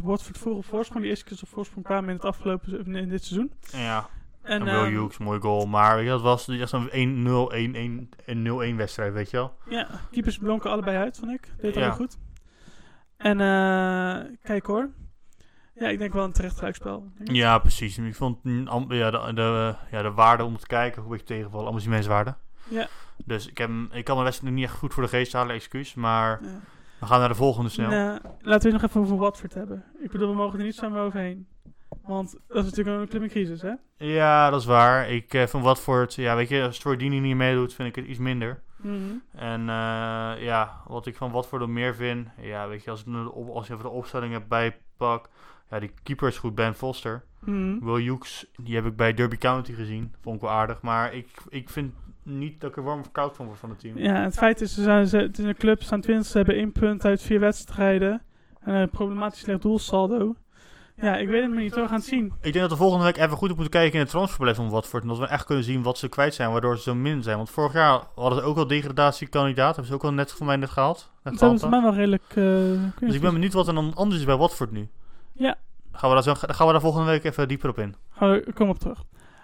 Watford 0.02 0.38
vroeg 0.38 0.58
op 0.58 0.66
voorsprong. 0.66 1.02
Die 1.02 1.10
eerste 1.10 1.26
keer 1.26 1.40
op 1.42 1.50
voorsprong 1.50 1.86
kwamen 1.86 2.10
in 2.10 2.16
het 2.16 2.26
afgelopen 2.26 2.86
in, 2.86 2.96
in 2.96 3.10
dit 3.10 3.24
seizoen. 3.24 3.52
Ja, 3.72 4.10
En, 4.42 4.60
en 4.60 4.64
Will 4.66 4.74
ehm, 4.84 4.92
Hughes, 4.92 5.18
mooi 5.18 5.40
goal. 5.40 5.66
Maar 5.66 5.96
weet 5.96 6.04
je, 6.06 6.10
dat 6.10 6.22
was 6.22 6.48
echt 6.48 6.70
zo'n 6.70 6.90
1-0, 6.90 6.92
1-1 6.94 8.10
en 8.26 8.74
0-1 8.74 8.76
wedstrijd, 8.76 9.14
weet 9.14 9.30
je 9.30 9.38
wel. 9.38 9.54
Ja, 9.70 9.88
keepers 10.12 10.38
blonken 10.38 10.72
allebei 10.72 10.98
uit, 10.98 11.18
vond 11.18 11.32
ik. 11.32 11.54
Deed 11.62 11.76
Ja. 11.76 11.82
heel 11.82 11.92
goed. 11.92 12.18
En 13.18 13.40
eh 13.42 14.36
kijk 14.44 14.66
hoor. 14.66 14.90
Ja, 15.74 15.88
ik 15.88 15.98
denk 16.00 16.14
wel 16.14 16.24
een 16.24 16.32
terecht 16.32 16.58
gelijkspel. 16.58 17.12
Ja, 17.24 17.58
precies. 17.58 17.98
Ik 17.98 18.16
vond 18.16 18.38
ja, 18.44 19.12
de, 19.12 19.34
de, 19.34 19.76
ja, 19.92 20.02
de 20.02 20.12
waarde 20.12 20.44
om 20.44 20.58
te 20.58 20.68
kijken, 20.68 21.02
hoe 21.02 21.16
ik 21.16 21.26
tegenval, 21.26 21.68
amusementswaarde. 21.68 22.36
Ja. 22.70 22.88
Dus 23.26 23.48
ik, 23.48 23.58
heb, 23.58 23.70
ik 23.92 24.04
kan 24.06 24.14
mijn 24.14 24.26
wedstrijd 24.28 24.54
nu 24.54 24.60
niet 24.60 24.70
echt 24.70 24.78
goed 24.78 24.94
voor 24.94 25.04
de 25.04 25.10
geest 25.10 25.34
halen, 25.34 25.56
excuus. 25.56 25.94
Maar 25.94 26.40
Ja. 26.44 26.60
We 27.00 27.06
gaan 27.06 27.20
naar 27.20 27.30
de 27.30 27.36
volgende 27.36 27.70
snel. 27.70 27.90
Nou, 27.90 28.20
laten 28.42 28.68
we 28.68 28.74
nog 28.74 28.84
even 28.90 29.02
over 29.02 29.18
Watford 29.18 29.54
hebben. 29.54 29.84
Ik 30.00 30.12
bedoel, 30.12 30.30
we 30.30 30.36
mogen 30.36 30.60
er 30.60 30.66
niet 30.66 30.76
zomaar 30.76 31.02
overheen. 31.02 31.48
Want 32.02 32.36
dat 32.48 32.58
is 32.58 32.70
natuurlijk 32.70 33.02
een 33.02 33.08
club 33.08 33.22
in 33.22 33.30
crisis, 33.30 33.62
hè? 33.62 33.74
Ja, 33.98 34.50
dat 34.50 34.60
is 34.60 34.66
waar. 34.66 35.10
Ik 35.10 35.34
uh, 35.34 35.46
van 35.46 35.62
Watford, 35.62 36.16
ja, 36.16 36.36
weet 36.36 36.50
je, 36.50 36.64
als 36.64 36.80
Troydini 36.80 37.20
niet 37.20 37.36
meedoet, 37.36 37.74
vind 37.74 37.90
ik 37.90 37.96
het 37.96 38.06
iets 38.06 38.20
minder. 38.20 38.62
Mhm. 38.78 38.96
En 39.32 39.62
uh, 39.62 39.66
ja, 40.44 40.82
wat 40.88 41.06
ik 41.06 41.16
van 41.16 41.32
Watford 41.32 41.62
nog 41.62 41.70
meer 41.70 41.96
vind, 41.96 42.28
ja, 42.42 42.68
weet 42.68 42.84
je, 42.84 42.90
als, 42.90 43.06
als 43.54 43.68
je 43.68 43.74
even 43.74 43.86
de 43.86 43.92
opstelling 43.92 44.34
hebt 44.34 44.48
bijpak, 44.48 45.30
ja, 45.70 45.80
die 45.80 45.92
keeper 46.04 46.28
is 46.28 46.38
goed, 46.38 46.56
Ben 46.56 46.74
Foster. 46.74 47.24
Mhm. 47.40 47.80
Will 47.86 48.04
Hughes, 48.04 48.46
die 48.62 48.76
heb 48.76 48.86
ik 48.86 48.96
bij 48.96 49.14
Derby 49.14 49.38
County 49.38 49.74
gezien, 49.74 50.14
vond 50.22 50.36
ik 50.36 50.42
wel 50.42 50.52
aardig. 50.52 50.82
Maar 50.82 51.14
ik, 51.14 51.28
ik 51.50 51.70
vind 51.70 51.94
niet 52.30 52.62
dat 52.62 52.70
ik 52.70 52.78
er 52.78 52.84
warm 52.84 53.00
of 53.00 53.12
koud 53.12 53.36
van 53.36 53.46
word 53.46 53.60
van 53.60 53.70
het 53.70 53.80
team. 53.80 53.98
Ja, 53.98 54.24
het 54.24 54.34
feit 54.34 54.62
is, 54.62 54.74
ze 54.74 54.84
zijn, 54.84 55.08
ze, 55.08 55.18
het 55.18 55.40
is 55.40 55.46
een 55.46 55.58
club, 55.58 55.80
ze 55.80 55.86
staan 55.86 56.02
20, 56.02 56.28
ze 56.28 56.38
hebben 56.38 56.56
één 56.56 56.72
punt 56.72 57.06
uit 57.06 57.22
vier 57.22 57.40
wedstrijden. 57.40 58.22
En 58.60 58.74
een 58.74 58.90
problematisch 58.90 59.40
slecht 59.40 59.62
doelsaldo. 59.62 60.36
Ja, 61.02 61.18
ik 61.18 61.28
weet 61.28 61.42
het 61.42 61.52
maar 61.52 61.62
niet. 61.62 61.76
We 61.76 61.88
gaan 61.88 61.96
het 61.96 62.06
zien. 62.06 62.26
Ik 62.42 62.54
denk 62.54 62.60
dat 62.60 62.70
we 62.70 62.76
volgende 62.76 63.06
week 63.06 63.18
even 63.18 63.38
goed 63.38 63.50
op 63.50 63.56
moeten 63.56 63.80
kijken 63.80 63.94
in 63.94 64.00
het 64.00 64.10
transferbeleid 64.10 64.56
van 64.56 64.70
Watford. 64.70 65.04
En 65.04 65.10
dat 65.10 65.18
we 65.18 65.28
echt 65.28 65.46
kunnen 65.46 65.64
zien 65.64 65.84
wat 65.84 65.98
ze 65.98 66.10
kwijt 66.10 66.34
zijn, 66.34 66.52
waardoor 66.52 66.78
ze 66.78 66.82
zo 66.84 66.96
min 66.96 67.24
zijn. 67.24 67.38
Want 67.38 67.50
vorig 67.50 67.74
jaar 67.74 68.02
hadden 68.16 68.40
ze 68.40 68.46
ook 68.46 68.58
al 68.58 68.68
degradatiekandidaat. 68.68 69.76
Hebben 69.76 69.86
ze 69.86 69.94
ook 69.94 70.04
al 70.04 70.14
net 70.14 70.32
van 70.32 70.46
mij 70.46 70.56
net 70.56 70.70
gehaald. 70.70 71.12
Net 71.24 71.34
Dat 71.34 71.42
hebben 71.42 71.60
ze 71.60 71.70
mij 71.70 71.82
wel 71.82 71.94
redelijk... 71.94 72.36
Uh, 72.36 72.46
dus 73.00 73.16
ik 73.16 73.22
ben 73.22 73.34
benieuwd 73.34 73.54
wat 73.54 73.68
er 73.68 73.74
dan 73.74 73.92
anders 73.96 74.20
is 74.20 74.26
bij 74.26 74.38
Watford 74.38 74.72
nu. 74.72 74.88
Ja. 75.34 75.58
Gaan 75.92 76.10
we 76.10 76.16
daar, 76.16 76.24
zo, 76.24 76.34
gaan 76.36 76.66
we 76.66 76.72
daar 76.72 76.82
volgende 76.82 77.10
week 77.10 77.24
even 77.24 77.48
dieper 77.48 77.70
op 77.70 77.80
in. 77.80 77.96
Gaan 78.10 78.32
we, 78.32 78.54
kom 78.54 78.70
op 78.70 78.80
terug. 78.80 79.04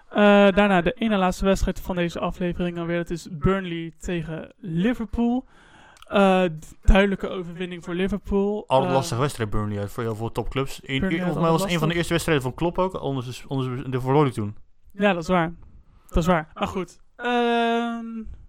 Uh, 0.09 0.17
daarna 0.51 0.81
de 0.81 0.93
ene 0.93 1.17
laatste 1.17 1.45
wedstrijd 1.45 1.79
van 1.79 1.95
deze 1.95 2.19
aflevering 2.19 2.77
alweer. 2.77 2.97
Dat 2.97 3.09
is 3.09 3.27
Burnley 3.31 3.93
tegen 3.99 4.53
Liverpool. 4.57 5.45
Uh, 6.11 6.43
duidelijke 6.81 7.29
overwinning 7.29 7.83
voor 7.83 7.93
Liverpool. 7.93 8.63
Alle 8.67 8.87
uh, 8.87 8.93
lastige 8.93 9.21
wedstrijd 9.21 9.49
Burnley 9.49 9.79
uit 9.79 9.91
voor 9.91 10.03
heel 10.03 10.15
veel 10.15 10.31
topclubs. 10.31 10.81
Volgens 10.85 11.19
mij 11.21 11.51
was 11.51 11.61
het 11.61 11.71
een 11.71 11.79
van 11.79 11.89
de 11.89 11.95
eerste 11.95 12.11
wedstrijden 12.11 12.43
van 12.43 12.53
Klopp 12.53 12.77
ook. 12.77 12.93
Anders, 12.93 13.45
anders 13.47 13.83
de 13.89 14.01
verloor 14.01 14.25
ik 14.25 14.33
toen. 14.33 14.55
Ja, 14.91 15.13
dat 15.13 15.21
is 15.21 15.29
waar. 15.29 15.53
Dat 16.07 16.17
is 16.17 16.25
waar. 16.25 16.51
Maar 16.53 16.67
goed. 16.67 16.99
Uh, 17.17 17.25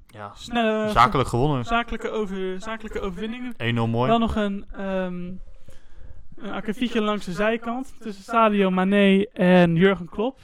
ja, 0.07 0.33
snelle, 0.35 0.89
zakelijk 0.91 1.29
gewonnen. 1.29 1.65
Zakelijke, 1.65 2.11
over, 2.11 2.61
zakelijke 2.61 3.01
overwinningen. 3.01 3.53
1-0 3.53 3.91
mooi. 3.91 4.09
Wel 4.09 4.19
nog 4.19 4.37
een, 4.37 4.67
um, 4.81 5.41
een 6.37 7.03
langs 7.03 7.25
de 7.25 7.33
zijkant. 7.33 7.95
Tussen 8.01 8.25
Sadio 8.25 8.71
Mane 8.71 9.29
en 9.33 9.75
Jurgen 9.75 10.09
Klopp. 10.09 10.39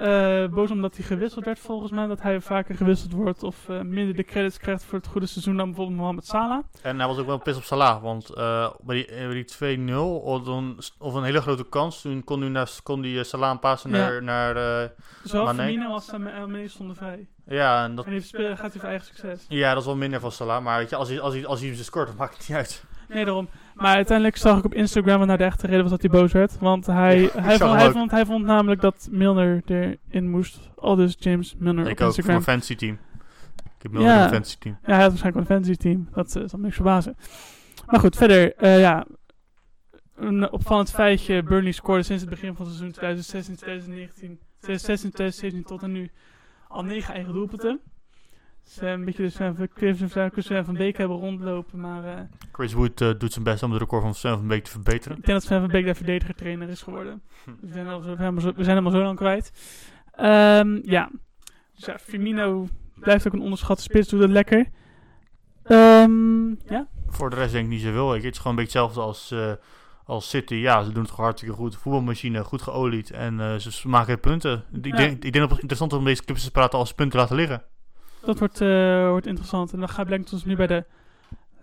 Uh, 0.00 0.46
boos 0.48 0.70
omdat 0.70 0.96
hij 0.96 1.04
gewisseld 1.04 1.44
werd 1.44 1.58
volgens 1.58 1.90
mij. 1.92 2.06
Dat 2.06 2.22
hij 2.22 2.40
vaker 2.40 2.74
gewisseld 2.74 3.12
wordt 3.12 3.42
of 3.42 3.68
uh, 3.68 3.80
minder 3.80 4.16
de 4.16 4.24
credits 4.24 4.58
krijgt 4.58 4.84
voor 4.84 4.98
het 4.98 5.06
goede 5.08 5.26
seizoen 5.26 5.56
dan 5.56 5.66
bijvoorbeeld 5.66 5.98
Mohamed 5.98 6.26
Salah. 6.26 6.62
En 6.82 6.98
hij 6.98 7.08
was 7.08 7.18
ook 7.18 7.26
wel 7.26 7.38
pis 7.38 7.56
op 7.56 7.62
Salah. 7.62 8.02
Want 8.02 8.30
uh, 8.36 8.70
bij 8.80 9.06
die, 9.30 9.44
die 9.58 9.88
2-0 9.90 9.94
of, 9.96 10.48
of 10.98 11.14
een 11.14 11.24
hele 11.24 11.40
grote 11.40 11.68
kans. 11.68 12.00
Toen 12.00 12.24
kon 12.24 12.40
hij, 12.40 12.48
naar, 12.50 12.70
kon 12.82 13.00
die 13.00 13.24
Salah 13.24 13.48
aanpassen 13.48 13.90
Ja. 13.90 13.96
naar, 13.96 14.22
naar 14.22 14.92
Zowel 15.24 15.44
Mane. 15.44 15.62
Firmino 15.62 15.92
als 15.92 16.10
Mane 16.10 16.68
stonden 16.68 16.96
vrij. 16.96 17.26
Ja, 17.46 17.84
en 17.84 17.94
dat, 17.94 18.04
En 18.04 18.12
heeft 18.12 18.26
spelen, 18.28 18.56
gaat 18.56 18.70
hij 18.72 18.80
voor 18.80 18.88
eigen 18.88 19.06
succes. 19.06 19.44
ja, 19.48 19.68
dat 19.70 19.78
is 19.80 19.86
wel 19.86 19.96
minder 19.96 20.20
van 20.20 20.32
Salah. 20.32 20.62
Maar 20.62 20.78
weet 20.78 20.90
je, 20.90 20.96
als 20.96 21.08
hij, 21.08 21.20
als 21.20 21.34
hij, 21.34 21.46
als 21.46 21.60
hij 21.60 21.74
ze 21.74 21.84
scoort, 21.84 22.06
dan 22.06 22.16
maakt 22.16 22.36
het 22.38 22.48
niet 22.48 22.56
uit. 22.56 22.84
Nee, 23.08 23.24
daarom. 23.24 23.48
Maar 23.76 23.94
uiteindelijk 23.94 24.36
zag 24.36 24.58
ik 24.58 24.64
op 24.64 24.74
Instagram 24.74 25.18
wat 25.18 25.26
nou 25.26 25.38
de 25.38 25.44
echte 25.44 25.66
reden 25.66 25.82
was 25.82 25.90
dat 25.90 26.00
hij 26.02 26.10
boos 26.10 26.32
werd. 26.32 26.58
Want 26.58 26.86
hij, 26.86 27.20
Ja, 27.20 27.26
ik 27.26 27.32
hij, 27.32 27.58
vond, 27.58 27.72
hij, 27.72 27.86
ook. 27.86 27.92
vond, 27.92 28.10
hij 28.10 28.26
vond 28.26 28.44
namelijk 28.44 28.80
dat 28.80 29.08
Milner 29.10 29.62
erin 29.66 30.30
moest. 30.30 30.70
Al 30.76 30.94
dus 30.96 31.16
James 31.18 31.54
Milner 31.58 31.84
ik 31.86 31.90
op 31.90 31.90
ook, 31.90 31.96
voor 31.98 32.06
Instagram. 32.06 32.32
mijn 32.32 32.42
fantasy 32.42 32.74
team. 32.74 32.98
Ik 33.76 33.82
heb 33.82 33.92
Milner 33.92 34.10
Ja. 34.10 34.16
mijn 34.18 34.30
fantasy 34.30 34.56
team. 34.58 34.78
Ja, 34.82 34.92
hij 34.92 35.00
had 35.00 35.08
waarschijnlijk 35.08 35.48
een 35.48 35.54
fantasy 35.56 35.76
team. 35.76 36.08
Dat 36.12 36.26
uh, 36.36 36.42
zal 36.46 36.58
me 36.58 36.64
niks 36.64 36.74
verbazen. 36.74 37.16
Maar 37.86 38.00
goed, 38.00 38.16
verder. 38.16 38.54
eh, 38.54 38.80
ja, 38.80 39.06
een 40.16 40.50
opvallend 40.52 40.90
feitje. 40.90 41.42
Burnley 41.42 41.72
scoorde 41.72 42.02
sinds 42.02 42.22
het 42.22 42.30
begin 42.30 42.54
van 42.54 42.66
het 42.66 42.74
seizoen 42.74 42.92
2016, 42.94 43.56
2019, 43.56 44.38
2016, 44.60 45.10
2017 45.10 45.64
tot 45.64 45.82
en 45.82 45.92
nu 45.92 46.10
al 46.68 46.82
negen 46.84 47.14
eigen 47.14 47.32
doelpunten. 47.32 47.80
Ze 48.66 48.86
een 48.86 49.04
beetje 49.04 49.22
de 49.22 49.30
Sven 49.30 49.56
van, 49.56 49.68
Sven 49.74 50.08
van, 50.08 50.42
Sven 50.42 50.64
van 50.64 50.74
Beek 50.74 50.96
hebben 50.96 51.16
rondlopen, 51.16 51.80
maar 51.80 52.04
eh, 52.04 52.20
Chris 52.52 52.72
Wood 52.72 53.00
eh, 53.00 53.10
doet 53.18 53.32
zijn 53.32 53.44
best 53.44 53.62
om 53.62 53.70
de 53.70 53.78
record 53.78 54.02
van 54.02 54.14
Sven 54.14 54.36
van 54.36 54.46
Beek 54.46 54.64
te 54.64 54.70
verbeteren. 54.70 55.16
ik 55.18 55.24
denk 55.24 55.38
dat 55.38 55.46
Sven 55.46 55.60
van 55.60 55.70
Beek 55.70 55.84
de 55.84 55.94
verdediger 55.94 56.34
trainer 56.34 56.68
is 56.68 56.82
geworden. 56.82 57.22
We 57.60 57.72
zijn, 57.72 57.86
al, 57.86 58.02
we, 58.02 58.16
zijn 58.16 58.34
al 58.34 58.40
zo, 58.40 58.52
we 58.56 58.64
zijn 58.64 58.90
zo 58.90 59.02
lang 59.02 59.16
kwijt. 59.16 59.52
Ehm, 60.12 60.78
ja. 60.82 61.10
Dus 61.74 61.84
ja, 61.84 61.98
Firmino 61.98 62.68
blijft 62.94 63.26
ook 63.26 63.32
een 63.32 63.40
onderschatte 63.40 63.82
spits, 63.82 64.08
doet 64.08 64.20
het 64.20 64.30
lekker. 64.30 64.68
Ehm, 65.62 66.48
ja, 66.48 66.88
Voor 67.06 67.30
de 67.30 67.36
rest 67.36 67.52
denk 67.52 67.64
ik 67.64 67.70
niet 67.70 67.82
zoveel. 67.82 68.14
Ik, 68.14 68.22
het 68.22 68.32
is 68.32 68.38
gewoon 68.40 68.56
een 68.56 68.64
beetje 68.64 68.78
hetzelfde 68.78 69.08
als, 69.08 69.30
eh, 69.30 69.52
als 70.04 70.28
City. 70.28 70.54
Ja, 70.54 70.82
ze 70.82 70.92
doen 70.92 71.02
het 71.02 71.10
gewoon 71.10 71.26
hartstikke 71.26 71.56
goed. 71.56 71.76
Voetbalmachine, 71.76 72.44
goed 72.44 72.62
geolied. 72.62 73.10
En 73.10 73.60
ze 73.60 73.88
maken 73.88 74.20
punten. 74.20 74.64
Ik, 74.72 74.96
denk, 74.96 75.24
ik 75.24 75.32
denk 75.32 75.34
dat 75.34 75.50
het 75.50 75.58
interessant 75.58 75.92
is 75.92 75.98
om 75.98 76.04
deze 76.04 76.24
clubs 76.24 76.44
te 76.44 76.50
praten 76.50 76.78
als 76.78 76.94
punten 76.94 77.18
laten 77.18 77.36
liggen. 77.36 77.62
Dat 78.26 78.38
wordt, 78.38 78.60
eh, 78.60 79.08
wordt 79.08 79.26
interessant. 79.26 79.72
En 79.72 79.78
dan 79.78 79.88
gaat 79.88 80.06
brengt 80.06 80.32
ons 80.32 80.44
nu 80.44 80.56
bij 80.56 80.66
de 80.66 80.84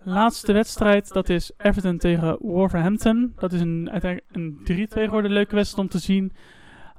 laatste 0.02 0.52
wedstrijd. 0.52 1.12
Dat 1.12 1.28
is 1.28 1.52
Everton 1.56 1.98
tegen 1.98 2.36
Wolverhampton. 2.40 3.32
Dat 3.36 3.52
is 3.52 3.60
een, 3.60 3.88
uiteindelijk 3.90 4.36
een 4.36 4.60
3-2 4.64 5.04
geworden. 5.04 5.30
Leuke 5.30 5.54
wedstrijd 5.54 5.84
om 5.84 5.92
te 5.92 6.04
zien. 6.04 6.32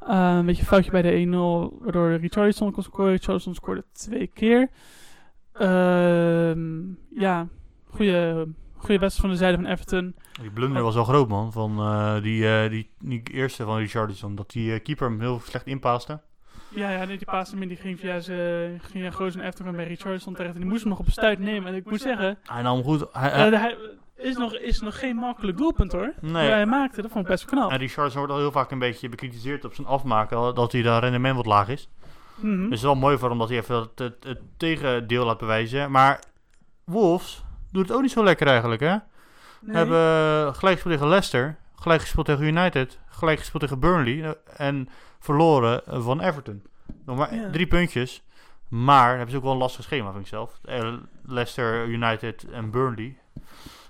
Uh, 0.10 0.36
een 0.38 0.46
beetje 0.46 0.66
foutje 0.66 0.92
bij 0.92 1.02
de 1.02 1.26
1-0, 1.26 1.84
waardoor 1.84 2.16
Richarlison 2.16 2.72
kon 2.72 2.84
scoren. 2.84 3.12
Richarlison 3.12 3.56
scoorde 3.56 3.84
twee 3.92 4.28
keer. 4.28 4.70
Ehm, 5.54 6.94
ja, 7.10 7.48
goede, 7.86 8.48
goede 8.76 9.00
wedstrijd 9.00 9.16
van 9.16 9.30
de 9.30 9.36
zijde 9.36 9.58
van 9.58 9.66
Everton. 9.66 10.16
Die 10.42 10.52
blunder 10.52 10.84
was 10.84 10.96
wel 10.96 11.04
groot, 11.04 11.28
man. 11.28 11.52
Van 11.52 11.80
eh, 11.80 12.22
die, 12.22 12.48
eh, 12.48 12.70
die, 12.70 12.90
die 13.00 13.24
eerste 13.32 13.64
van 13.64 13.78
Richardson. 13.78 14.36
Dat 14.36 14.52
die 14.52 14.74
eh, 14.74 14.84
keeper 14.84 15.10
hem 15.10 15.20
heel 15.20 15.40
slecht 15.40 15.68
inpaaste. 15.68 16.22
Ja, 16.76 16.90
ja 16.90 17.06
nee, 17.06 17.18
die 17.18 17.26
paas 17.26 17.52
hem 17.52 17.62
in, 17.62 17.68
die 17.68 17.78
ging 17.78 18.00
via 18.00 18.20
zijn 18.20 18.80
ging 18.84 19.16
Goos 19.16 19.36
en 19.36 19.76
bij 19.76 19.88
Richarlison 19.88 20.34
terecht. 20.34 20.54
En 20.54 20.60
die 20.60 20.70
moest 20.70 20.82
hem 20.82 20.90
nog 20.90 21.00
op 21.00 21.10
stuit 21.10 21.40
nemen. 21.40 21.68
En 21.70 21.76
ik 21.76 21.90
moet 21.90 22.02
zeggen, 22.02 22.38
Hij 22.44 22.62
nam 22.62 22.84
goed. 22.84 23.06
Hij, 23.12 23.30
hij- 23.30 23.52
eh, 23.52 23.60
hij 23.60 23.78
is 24.16 24.38
nog, 24.38 24.54
is 24.56 24.80
nog 24.82 25.00
geen 25.00 25.16
makkelijk 25.16 25.58
doelpunt 25.58 25.92
hoor. 25.92 26.14
nee. 26.22 26.32
Maar 26.32 26.44
hij 26.46 26.66
maakte, 26.66 27.02
dat 27.02 27.12
vond 27.12 27.24
ik 27.26 27.32
best 27.32 27.50
wel 27.50 27.60
knap. 27.60 27.72
En 27.72 27.78
Richardson 27.78 28.18
wordt 28.18 28.34
al 28.34 28.40
heel 28.40 28.52
vaak 28.52 28.72
een 28.72 28.80
beetje 28.80 29.10
bekritiseerd 29.10 29.66
op 29.66 29.74
zijn 29.74 29.88
afmaken. 29.88 30.56
Dat 30.56 30.72
hij 30.72 30.82
daar 30.82 31.02
rendement 31.04 31.36
wat 31.36 31.46
laag 31.46 31.68
is. 31.70 31.90
Dus 32.42 32.62
het 32.64 32.72
is 32.72 32.82
wel 32.82 32.96
mooi 32.96 33.18
voor 33.18 33.30
hem 33.30 33.38
dat 33.38 33.50
hij 33.50 33.58
even 33.58 33.76
het, 33.76 34.00
het, 34.00 34.24
het 34.24 34.40
tegendeel 34.58 35.26
laat 35.26 35.38
bewijzen. 35.38 35.92
Maar 35.92 36.20
Wolves 36.84 37.44
doet 37.72 37.88
het 37.88 37.96
ook 37.96 38.02
niet 38.02 38.12
zo 38.12 38.24
lekker 38.24 38.48
eigenlijk, 38.48 38.82
hè? 38.82 38.96
Nee. 39.62 39.76
Hebben 39.76 40.56
gelijk 40.56 40.76
gespeeld 40.76 40.94
tegen 40.94 41.08
Leicester, 41.08 41.56
gelijk 41.76 42.02
gespeeld 42.02 42.26
tegen 42.26 42.44
United, 42.46 43.00
gelijk 43.10 43.40
gespeeld 43.40 43.64
tegen 43.64 43.80
Burnley 43.80 44.24
eh, 44.24 44.32
en 44.68 44.90
verloren 45.26 45.86
eh, 45.86 46.04
van 46.04 46.22
Everton. 46.22 46.64
Nog 47.06 47.18
maar 47.18 47.36
Ja. 47.36 47.50
drie 47.50 47.68
puntjes, 47.68 48.24
maar 48.68 49.10
hebben 49.10 49.30
ze 49.30 49.38
ook 49.38 49.44
wel 49.44 49.52
een 49.52 49.58
lastig 49.58 49.84
schema, 49.84 50.10
vind 50.12 50.24
ik 50.24 50.30
zelf. 50.30 50.60
Eh, 50.64 50.94
Leicester, 51.26 51.88
United 51.88 52.46
en 52.52 52.72
Burnley. 52.72 53.18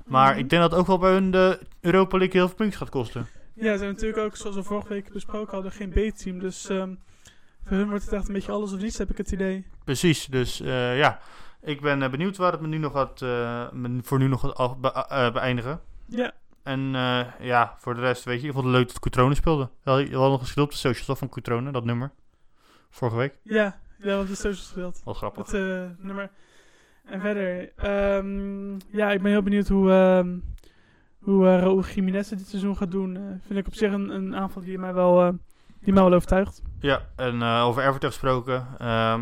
Maar 0.05 0.29
Mhm. 0.31 0.39
ik 0.39 0.49
denk 0.49 0.61
dat 0.61 0.73
ook 0.73 0.88
wel 0.88 0.97
bij 0.97 1.11
hun 1.11 1.31
de 1.31 1.59
Europa 1.81 2.17
League 2.17 2.36
heel 2.39 2.47
veel 2.47 2.57
puntjes 2.57 2.79
gaat 2.81 2.89
kosten. 2.89 3.27
Ja, 3.53 3.71
ze 3.71 3.77
zijn 3.77 3.91
natuurlijk 3.91 4.19
ook, 4.19 4.36
zoals 4.36 4.55
we 4.55 4.63
vorige 4.63 4.88
week 4.88 5.11
besproken 5.13 5.53
hadden, 5.53 5.71
geen 5.71 5.89
B-team. 5.89 6.39
Dus 6.39 6.69
ehm, 6.69 6.93
voor 7.63 7.77
hun 7.77 7.89
wordt 7.89 8.03
het 8.03 8.13
echt 8.13 8.27
een 8.27 8.33
beetje 8.33 8.51
alles 8.51 8.73
of 8.73 8.79
niets, 8.81 8.97
heb 8.97 9.09
ik 9.09 9.17
het 9.17 9.31
idee. 9.31 9.65
Precies, 9.83 10.25
dus 10.25 10.61
eh, 10.61 10.97
ja. 10.97 11.19
Ik 11.61 11.81
ben 11.81 12.11
benieuwd 12.11 12.38
waar 12.38 12.51
het 12.51 12.61
me 12.61 12.67
nu 12.67 12.77
nog 12.77 12.91
gaat, 12.91 13.19
voor 14.01 14.19
nu 14.19 14.27
nog 14.27 14.53
gaat 14.55 15.33
beëindigen. 15.33 15.81
Ja, 16.05 16.31
En 16.66 16.95
eh, 16.95 17.22
ja, 17.39 17.76
voor 17.78 17.95
de 17.95 18.01
rest, 18.01 18.24
weet 18.24 18.41
je, 18.41 18.47
ik 18.47 18.53
vond 18.53 18.66
het 18.66 18.74
leuk 18.76 18.88
dat 18.88 18.99
Coutrone 18.99 19.36
speelde. 19.36 19.70
We 19.84 19.91
hadden 19.91 20.11
nog 20.11 20.39
geschreven 20.39 20.63
op 20.63 20.70
de 20.72 20.76
socials 20.76 21.20
van 21.20 21.30
Coutrone, 21.30 21.72
dat 21.72 21.84
nummer. 21.86 22.11
Vorige 22.89 23.18
week. 23.18 23.34
ja, 23.43 23.80
ja 23.97 24.16
wat 24.18 24.30
is 24.30 24.36
socials 24.39 24.59
gespeeld. 24.59 25.01
Wat 25.03 25.18
grappig. 25.18 25.45
Het 25.51 25.53
eh, 25.55 26.05
nummer. 26.05 26.30
En 27.05 27.22
verder, 27.22 27.72
ehm, 27.76 28.72
ja, 28.97 29.11
ik 29.11 29.22
ben 29.22 29.32
heel 29.32 29.41
benieuwd 29.43 29.68
hoe, 29.68 29.91
ehm 29.91 30.38
hoe 31.20 31.45
uh, 31.45 31.59
Raúl 31.59 31.82
Jiménez 31.84 32.30
het 32.30 32.39
dit 32.39 32.47
seizoen 32.47 32.78
gaat 32.78 32.91
doen. 32.91 33.16
Eh, 33.16 33.22
vind 33.47 33.59
ik 33.59 33.68
op 33.68 33.74
zich 33.76 33.91
een, 33.91 34.09
een 34.09 34.36
aanval 34.36 34.61
die 34.61 34.78
mij 34.80 34.93
wel, 34.93 35.22
eh, 35.26 35.34
die 35.82 35.93
mij 35.93 36.03
wel 36.03 36.13
overtuigt. 36.13 36.61
Ja, 36.80 37.01
en 37.16 37.41
eh, 37.41 37.63
over 37.66 37.84
Everton 37.88 38.09
gesproken. 38.09 38.68
eh, 38.78 39.13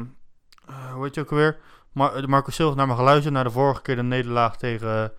hoe 0.93 1.03
heet 1.03 1.15
je 1.15 1.21
ook 1.21 1.31
alweer? 1.31 1.57
Mar 1.91 2.21
de 2.21 2.27
Marco 2.27 2.51
Silva 2.51 2.75
naar 2.75 2.87
me 2.87 2.95
geluisterd. 2.95 3.33
Naar 3.33 3.43
de 3.43 3.49
vorige 3.51 3.81
keer 3.81 3.95
de 3.95 4.03
nederlaag 4.03 4.57
tegen 4.57 5.03
eh, 5.03 5.09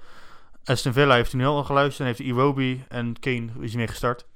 Aston 0.65 0.93
Villa 0.93 1.15
heeft 1.15 1.33
hij 1.33 1.41
nu 1.41 1.47
al 1.47 1.65
geluisterd. 1.65 2.01
En 2.01 2.07
heeft 2.07 2.29
Iwobi 2.31 2.85
en 2.89 3.19
Kane 3.21 3.47
is 3.61 3.69
hij 3.71 3.77
mee 3.77 3.87
gestart. 3.89 4.27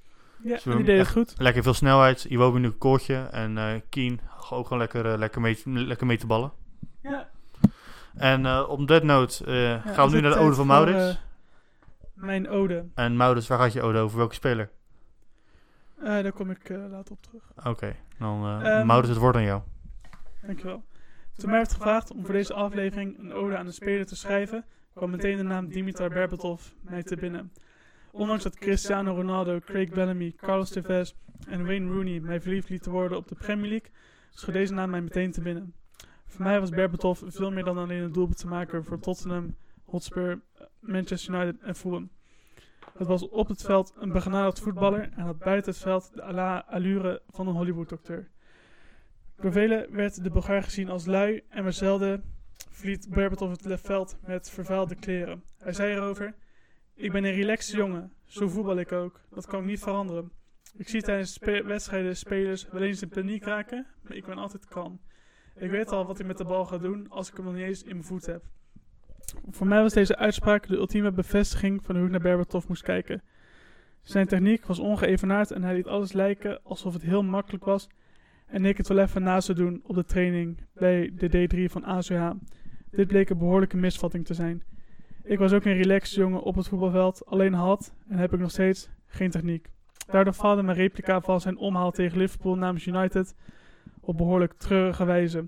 Ja, 0.43 0.59
en 0.64 0.76
die 0.76 0.85
deed 0.85 0.99
het 0.99 1.09
goed. 1.09 1.35
Lekker 1.39 1.62
veel 1.62 1.74
snelheid. 1.74 2.24
Iwobi 2.24 2.59
nu 2.59 2.66
een 2.66 2.79
koortje. 2.79 3.14
En 3.16 3.59
eh 3.59 3.81
Kane 3.91 4.18
ook 4.51 4.62
gewoon 4.66 4.79
lekker, 4.79 5.12
eh, 5.12 5.18
lekker, 5.18 5.41
mee, 5.41 5.59
lekker 5.64 6.07
mee 6.07 6.16
te 6.18 6.26
ballen. 6.26 6.53
Ja, 7.03 7.29
En 8.14 8.47
eh, 8.47 8.64
op 8.68 8.87
that 8.87 9.03
note 9.03 9.51
Ja, 9.53 9.79
gaan 9.81 10.09
we 10.09 10.14
nu 10.14 10.20
naar 10.20 10.31
de 10.33 10.39
ode 10.39 10.55
van 10.55 10.66
Maurits. 10.66 11.18
mijn 12.14 12.49
ode. 12.49 12.85
En 12.95 13.16
Maurits, 13.16 13.47
waar 13.47 13.59
gaat 13.59 13.72
je 13.72 13.83
ode 13.83 13.99
over? 13.99 14.18
Welke 14.18 14.35
speler? 14.35 14.70
Daar 16.03 16.33
kom 16.33 16.51
ik 16.51 16.68
later 16.68 17.12
op 17.12 17.22
terug. 17.22 17.43
Oké, 17.64 17.97
dan 18.18 18.47
Ehm, 18.62 18.87
Maurits, 18.87 19.09
het 19.09 19.18
woord 19.18 19.37
aan 19.37 19.43
jou. 19.43 19.61
Dankjewel. 20.47 20.85
Toen 21.37 21.49
mij 21.51 21.59
werd 21.59 21.72
gevraagd 21.72 22.11
om 22.11 22.24
voor 22.24 22.35
deze 22.35 22.55
aflevering 22.55 23.18
een 23.18 23.33
ode 23.33 23.57
aan 23.57 23.66
een 23.66 23.72
speler 23.72 24.07
te 24.07 24.16
schrijven, 24.16 24.64
kwam 24.99 25.11
meteen 25.11 25.36
de 25.36 25.42
naam 25.42 25.68
Dimitar 25.68 26.09
Berbatov 26.09 26.62
mij 26.80 27.03
te 27.03 27.16
binnen. 27.16 27.53
Ondanks 28.11 28.42
dat 28.42 28.59
Cristiano 28.59 29.14
Ronaldo, 29.14 29.59
Craig 29.59 29.90
Bellamy, 29.90 30.32
Carlos 30.36 30.70
Tevez 30.70 31.12
en 31.46 31.66
Wayne 31.66 31.92
Rooney 31.92 32.20
mij 32.20 32.40
verliefd 32.40 32.68
lieten 32.68 32.92
worden 32.92 33.18
op 33.18 33.28
de 33.28 33.34
Premier 33.34 33.68
League, 33.68 33.90
schoot 34.30 34.55
deze 34.55 34.72
naam 34.72 34.90
mij 34.90 35.01
meteen 35.01 35.30
te 35.30 35.40
binnen. 35.40 35.74
Voor 36.26 36.42
mij 36.42 36.61
was 36.61 36.70
Berbatov 36.70 37.22
veel 37.26 37.51
meer 37.51 37.64
dan 37.64 37.78
alleen 37.78 38.03
een 38.03 38.12
doelpunt 38.12 38.38
te 38.38 38.46
maken 38.46 38.84
voor 38.84 38.99
Tottenham, 38.99 39.57
Hotspur, 39.84 40.40
Manchester 40.80 41.34
United 41.34 41.61
en 41.61 41.74
Fulham. 41.74 42.11
Het 42.99 43.07
was 43.07 43.28
op 43.28 43.49
het 43.49 43.62
veld 43.62 43.94
een 43.99 44.12
begenadigd 44.12 44.61
voetballer 44.61 45.11
en 45.16 45.22
had 45.22 45.38
buiten 45.38 45.72
het 45.72 45.82
veld 45.82 46.11
de 46.14 46.64
allure 46.64 47.22
van 47.28 47.49
een 47.49 47.55
Hollywood-docteur. 47.55 48.28
Door 49.36 49.53
velen 49.53 49.94
werd 49.94 50.22
de 50.24 50.30
Bulgaar 50.30 50.62
gezien 50.62 50.88
als 50.88 51.07
lui 51.07 51.42
en 51.49 51.62
maar 51.62 51.72
zelden 51.72 52.38
vliet 52.70 53.09
Berbatov 53.11 53.50
het 53.62 53.80
veld 53.80 54.16
met 54.26 54.50
vervuilde 54.50 54.94
kleren. 54.94 55.42
Hij 55.59 55.72
zei 55.72 55.92
erover: 55.94 56.34
Ik 56.94 57.12
ben 57.12 57.24
een 57.24 57.34
relaxed 57.34 57.74
jongen, 57.74 58.12
zo 58.24 58.48
voetbal 58.48 58.78
ik 58.78 58.92
ook. 58.92 59.20
Dat 59.30 59.46
kan 59.46 59.61
ik 59.61 59.66
niet 59.66 59.80
veranderen. 59.80 60.30
Ik 60.76 60.88
zie 60.88 61.02
tijdens 61.02 61.38
wedstrijden 61.64 62.16
spelers 62.16 62.68
wel 62.68 62.82
eens 62.82 63.02
in 63.02 63.09
paniek 63.09 63.44
raken, 63.44 63.86
maar 64.02 64.16
ik 64.16 64.26
ben 64.26 64.38
altijd 64.38 64.66
kalm. 64.66 65.00
Ik 65.56 65.70
weet 65.70 65.88
al 65.88 66.06
wat 66.06 66.18
ik 66.18 66.26
met 66.26 66.38
de 66.38 66.44
bal 66.44 66.64
ga 66.64 66.78
doen 66.78 67.09
als 67.09 67.28
ik 67.28 67.36
hem 67.36 67.44
nog 67.44 67.54
niet 67.54 67.64
eens 67.64 67.82
in 67.82 67.92
mijn 67.92 68.04
voet 68.04 68.26
heb. 68.26 68.44
Voor 69.50 69.66
mij 69.66 69.82
was 69.82 69.92
deze 69.92 70.16
uitspraak 70.16 70.66
de 70.66 70.76
ultieme 70.76 71.12
bevestiging 71.12 71.84
van 71.84 71.96
hoe 71.96 72.04
ik 72.04 72.11
naar 72.11 72.20
Berbatov 72.20 72.68
moest 72.68 72.82
kijken. 72.82 73.22
Zijn 74.02 74.26
techniek 74.26 74.66
was 74.66 74.78
ongeëvenaard 74.78 75.50
en 75.50 75.62
hij 75.62 75.74
liet 75.74 75.86
alles 75.86 76.12
lijken 76.12 76.62
alsof 76.62 76.92
het 76.92 77.02
heel 77.02 77.22
makkelijk 77.22 77.64
was 77.64 77.88
en 78.49 78.64
ik 78.64 78.76
het 78.76 78.88
wel 78.88 78.99
even 78.99 79.22
na 79.22 79.40
zou 79.40 79.59
doen 79.59 79.80
op 79.82 79.94
de 79.94 80.05
training 80.05 80.59
bij 80.74 81.12
de 81.14 81.49
D3 81.49 81.72
van 81.72 81.84
ACH. 81.84 82.30
Dit 82.90 83.07
bleek 83.07 83.30
een 83.30 83.38
behoorlijke 83.38 83.76
misvatting 83.76 84.26
te 84.26 84.34
zijn. 84.34 84.62
Ik 85.22 85.38
was 85.38 85.53
ook 85.53 85.64
een 85.64 85.76
relaxed 85.76 86.14
jongen 86.14 86.42
op 86.42 86.55
het 86.55 86.68
voetbalveld, 86.68 87.26
alleen 87.26 87.55
had, 87.55 87.94
en 88.09 88.18
heb 88.18 88.32
ik 88.32 88.40
nog 88.40 88.51
steeds, 88.51 88.90
geen 89.07 89.30
techniek. 89.30 89.70
Daardoor 90.11 90.32
faalde 90.32 90.62
mijn 90.62 90.76
replica 90.76 91.20
van 91.20 91.40
zijn 91.40 91.57
omhaal 91.57 91.90
tegen 91.90 92.18
Liverpool 92.18 92.57
namens 92.57 92.86
United 92.86 93.34
op 94.01 94.16
behoorlijk 94.16 94.53
treurige 94.53 95.05
wijze. 95.05 95.46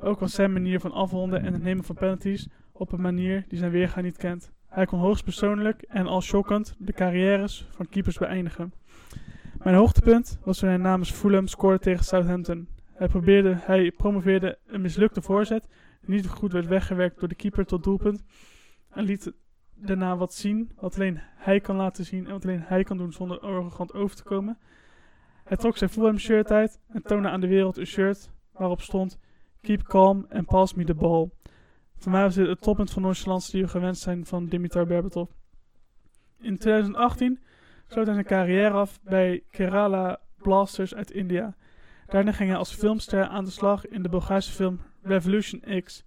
Ook 0.00 0.20
was 0.20 0.34
zijn 0.34 0.52
manier 0.52 0.80
van 0.80 0.92
afronden 0.92 1.42
en 1.42 1.52
het 1.52 1.62
nemen 1.62 1.84
van 1.84 1.94
penalties 1.94 2.48
op 2.72 2.92
een 2.92 3.00
manier 3.00 3.44
die 3.48 3.58
zijn 3.58 3.70
weerga 3.70 4.00
niet 4.00 4.16
kent. 4.16 4.52
Hij 4.68 4.86
kon 4.86 4.98
hoogstpersoonlijk 4.98 5.82
en 5.82 6.06
al 6.06 6.22
shockend 6.22 6.74
de 6.78 6.92
carrières 6.92 7.68
van 7.70 7.88
keepers 7.88 8.18
beëindigen. 8.18 8.72
Mijn 9.62 9.76
hoogtepunt 9.76 10.38
was 10.44 10.58
toen 10.58 10.68
hij 10.68 10.78
namens 10.78 11.10
Fulham 11.10 11.46
scoorde 11.46 11.78
tegen 11.78 12.04
Southampton. 12.04 12.68
Hij, 12.92 13.08
probeerde, 13.08 13.56
hij 13.60 13.90
promoveerde 13.90 14.58
een 14.66 14.80
mislukte 14.80 15.22
voorzet 15.22 15.64
die 16.00 16.14
niet 16.14 16.26
goed 16.26 16.52
werd 16.52 16.66
weggewerkt 16.66 17.20
door 17.20 17.28
de 17.28 17.34
keeper 17.34 17.66
tot 17.66 17.84
doelpunt 17.84 18.24
en 18.90 19.04
liet 19.04 19.32
daarna 19.74 20.16
wat 20.16 20.34
zien 20.34 20.70
wat 20.76 20.94
alleen 20.94 21.20
hij 21.20 21.60
kan 21.60 21.76
laten 21.76 22.04
zien 22.04 22.26
en 22.26 22.32
wat 22.32 22.44
alleen 22.44 22.62
hij 22.62 22.84
kan 22.84 22.96
doen 22.96 23.12
zonder 23.12 23.38
arrogant 23.40 23.94
over 23.94 24.16
te 24.16 24.22
komen. 24.22 24.58
Hij 25.44 25.56
trok 25.56 25.76
zijn 25.76 25.90
Fulham 25.90 26.18
shirt 26.18 26.50
uit 26.50 26.80
en 26.88 27.02
toonde 27.02 27.28
aan 27.28 27.40
de 27.40 27.48
wereld 27.48 27.76
een 27.76 27.86
shirt 27.86 28.30
waarop 28.52 28.80
stond 28.80 29.18
Keep 29.60 29.82
calm 29.82 30.26
and 30.30 30.46
pass 30.46 30.74
me 30.74 30.84
the 30.84 30.94
ball. 30.94 31.30
Voor 31.96 32.12
mij 32.12 32.22
was 32.22 32.34
dit 32.34 32.46
het 32.46 32.62
toppunt 32.62 32.90
van 32.90 33.02
nonchalance 33.02 33.50
die 33.50 33.62
we 33.62 33.68
gewend 33.68 33.98
zijn 33.98 34.26
van 34.26 34.46
Dimitar 34.46 34.86
Berbatov. 34.86 35.30
In 36.38 36.58
2018 36.58 37.40
sloot 37.90 38.06
hij 38.06 38.14
zijn 38.14 38.26
carrière 38.26 38.70
af 38.74 38.98
bij 39.02 39.42
Kerala 39.50 40.20
Blasters 40.36 40.94
uit 40.94 41.10
India. 41.10 41.54
Daarna 42.06 42.32
ging 42.32 42.48
hij 42.48 42.58
als 42.58 42.74
filmster 42.74 43.24
aan 43.26 43.44
de 43.44 43.50
slag 43.50 43.88
in 43.88 44.02
de 44.02 44.08
Bulgaarse 44.08 44.52
film 44.52 44.80
Revolution 45.02 45.82
X. 45.84 46.04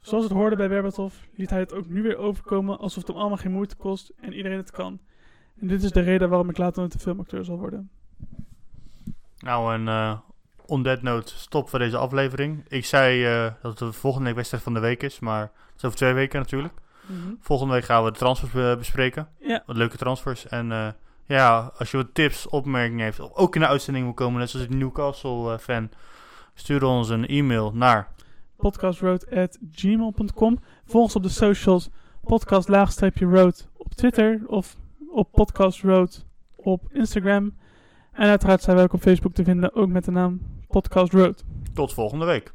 Zoals 0.00 0.24
het 0.24 0.32
hoorde 0.32 0.56
bij 0.56 0.68
Berbatov 0.68 1.14
liet 1.34 1.50
hij 1.50 1.58
het 1.58 1.72
ook 1.74 1.88
nu 1.88 2.02
weer 2.02 2.16
overkomen 2.16 2.78
alsof 2.78 2.96
het 2.96 3.06
hem 3.06 3.16
allemaal 3.16 3.36
geen 3.38 3.52
moeite 3.52 3.76
kost 3.76 4.12
en 4.20 4.32
iedereen 4.32 4.56
het 4.58 4.70
kan. 4.70 4.98
En 5.60 5.66
dit 5.66 5.82
is 5.82 5.90
de 5.90 6.00
reden 6.00 6.28
waarom 6.28 6.48
ik 6.50 6.58
later 6.58 6.78
nooit 6.80 6.94
een 6.94 7.00
filmacteur 7.00 7.44
zal 7.44 7.58
worden. 7.58 7.90
Nou, 9.38 9.74
en 9.74 9.88
eh 9.88 10.18
on 10.66 10.82
that 10.82 11.02
note, 11.02 11.38
stop 11.38 11.68
voor 11.68 11.78
deze 11.78 11.96
aflevering. 11.96 12.64
Ik 12.68 12.84
zei 12.84 13.24
eh, 13.24 13.52
dat 13.62 13.70
het 13.70 13.78
de 13.78 13.92
volgende 13.98 14.26
week 14.26 14.34
wedstrijd 14.36 14.62
van 14.62 14.74
de 14.74 14.80
week 14.80 15.02
is, 15.02 15.20
maar 15.20 15.40
het 15.42 15.76
is 15.76 15.84
over 15.84 15.96
twee 15.98 16.12
weken 16.12 16.38
natuurlijk. 16.38 16.74
Volgende 17.40 17.72
week 17.74 17.84
gaan 17.84 18.04
we 18.04 18.10
de 18.10 18.18
transfers 18.18 18.52
be- 18.52 18.74
bespreken. 18.78 19.28
Ja. 19.40 19.62
Wat 19.66 19.76
leuke 19.76 19.96
transfers. 19.96 20.46
En 20.46 20.72
eh, 20.72 20.88
ja, 21.36 21.72
als 21.78 21.90
je 21.90 21.96
wat 21.96 22.14
tips, 22.14 22.48
opmerkingen 22.48 23.04
heeft, 23.04 23.20
of 23.20 23.34
ook 23.34 23.54
in 23.54 23.60
de 23.60 23.66
uitzending 23.66 24.04
wil 24.04 24.14
komen, 24.14 24.40
net 24.40 24.50
zoals 24.50 24.66
een 24.66 24.78
Newcastle-fan, 24.78 25.90
stuur 26.54 26.84
ons 26.84 27.08
een 27.08 27.26
e-mail 27.26 27.72
naar 27.74 28.08
podcastroad.gmail.com 28.56 30.58
Volg 30.84 31.04
ons 31.04 31.16
op 31.16 31.22
de 31.22 31.28
socials 31.28 31.88
podcast-road 32.24 33.68
op 33.76 33.94
Twitter 33.94 34.40
of 34.46 34.76
op 35.12 35.32
podcastroad 35.32 36.26
op 36.56 36.82
Instagram. 36.92 37.58
En 38.12 38.28
uiteraard 38.28 38.62
zijn 38.62 38.76
wij 38.76 38.84
ook 38.84 38.92
op 38.92 39.00
Facebook 39.00 39.34
te 39.34 39.44
vinden, 39.44 39.74
ook 39.74 39.88
met 39.88 40.04
de 40.04 40.10
naam 40.10 40.40
Podcast 40.68 41.12
Road. 41.12 41.44
tot 41.74 41.92
volgende 41.92 42.24
week. 42.24 42.52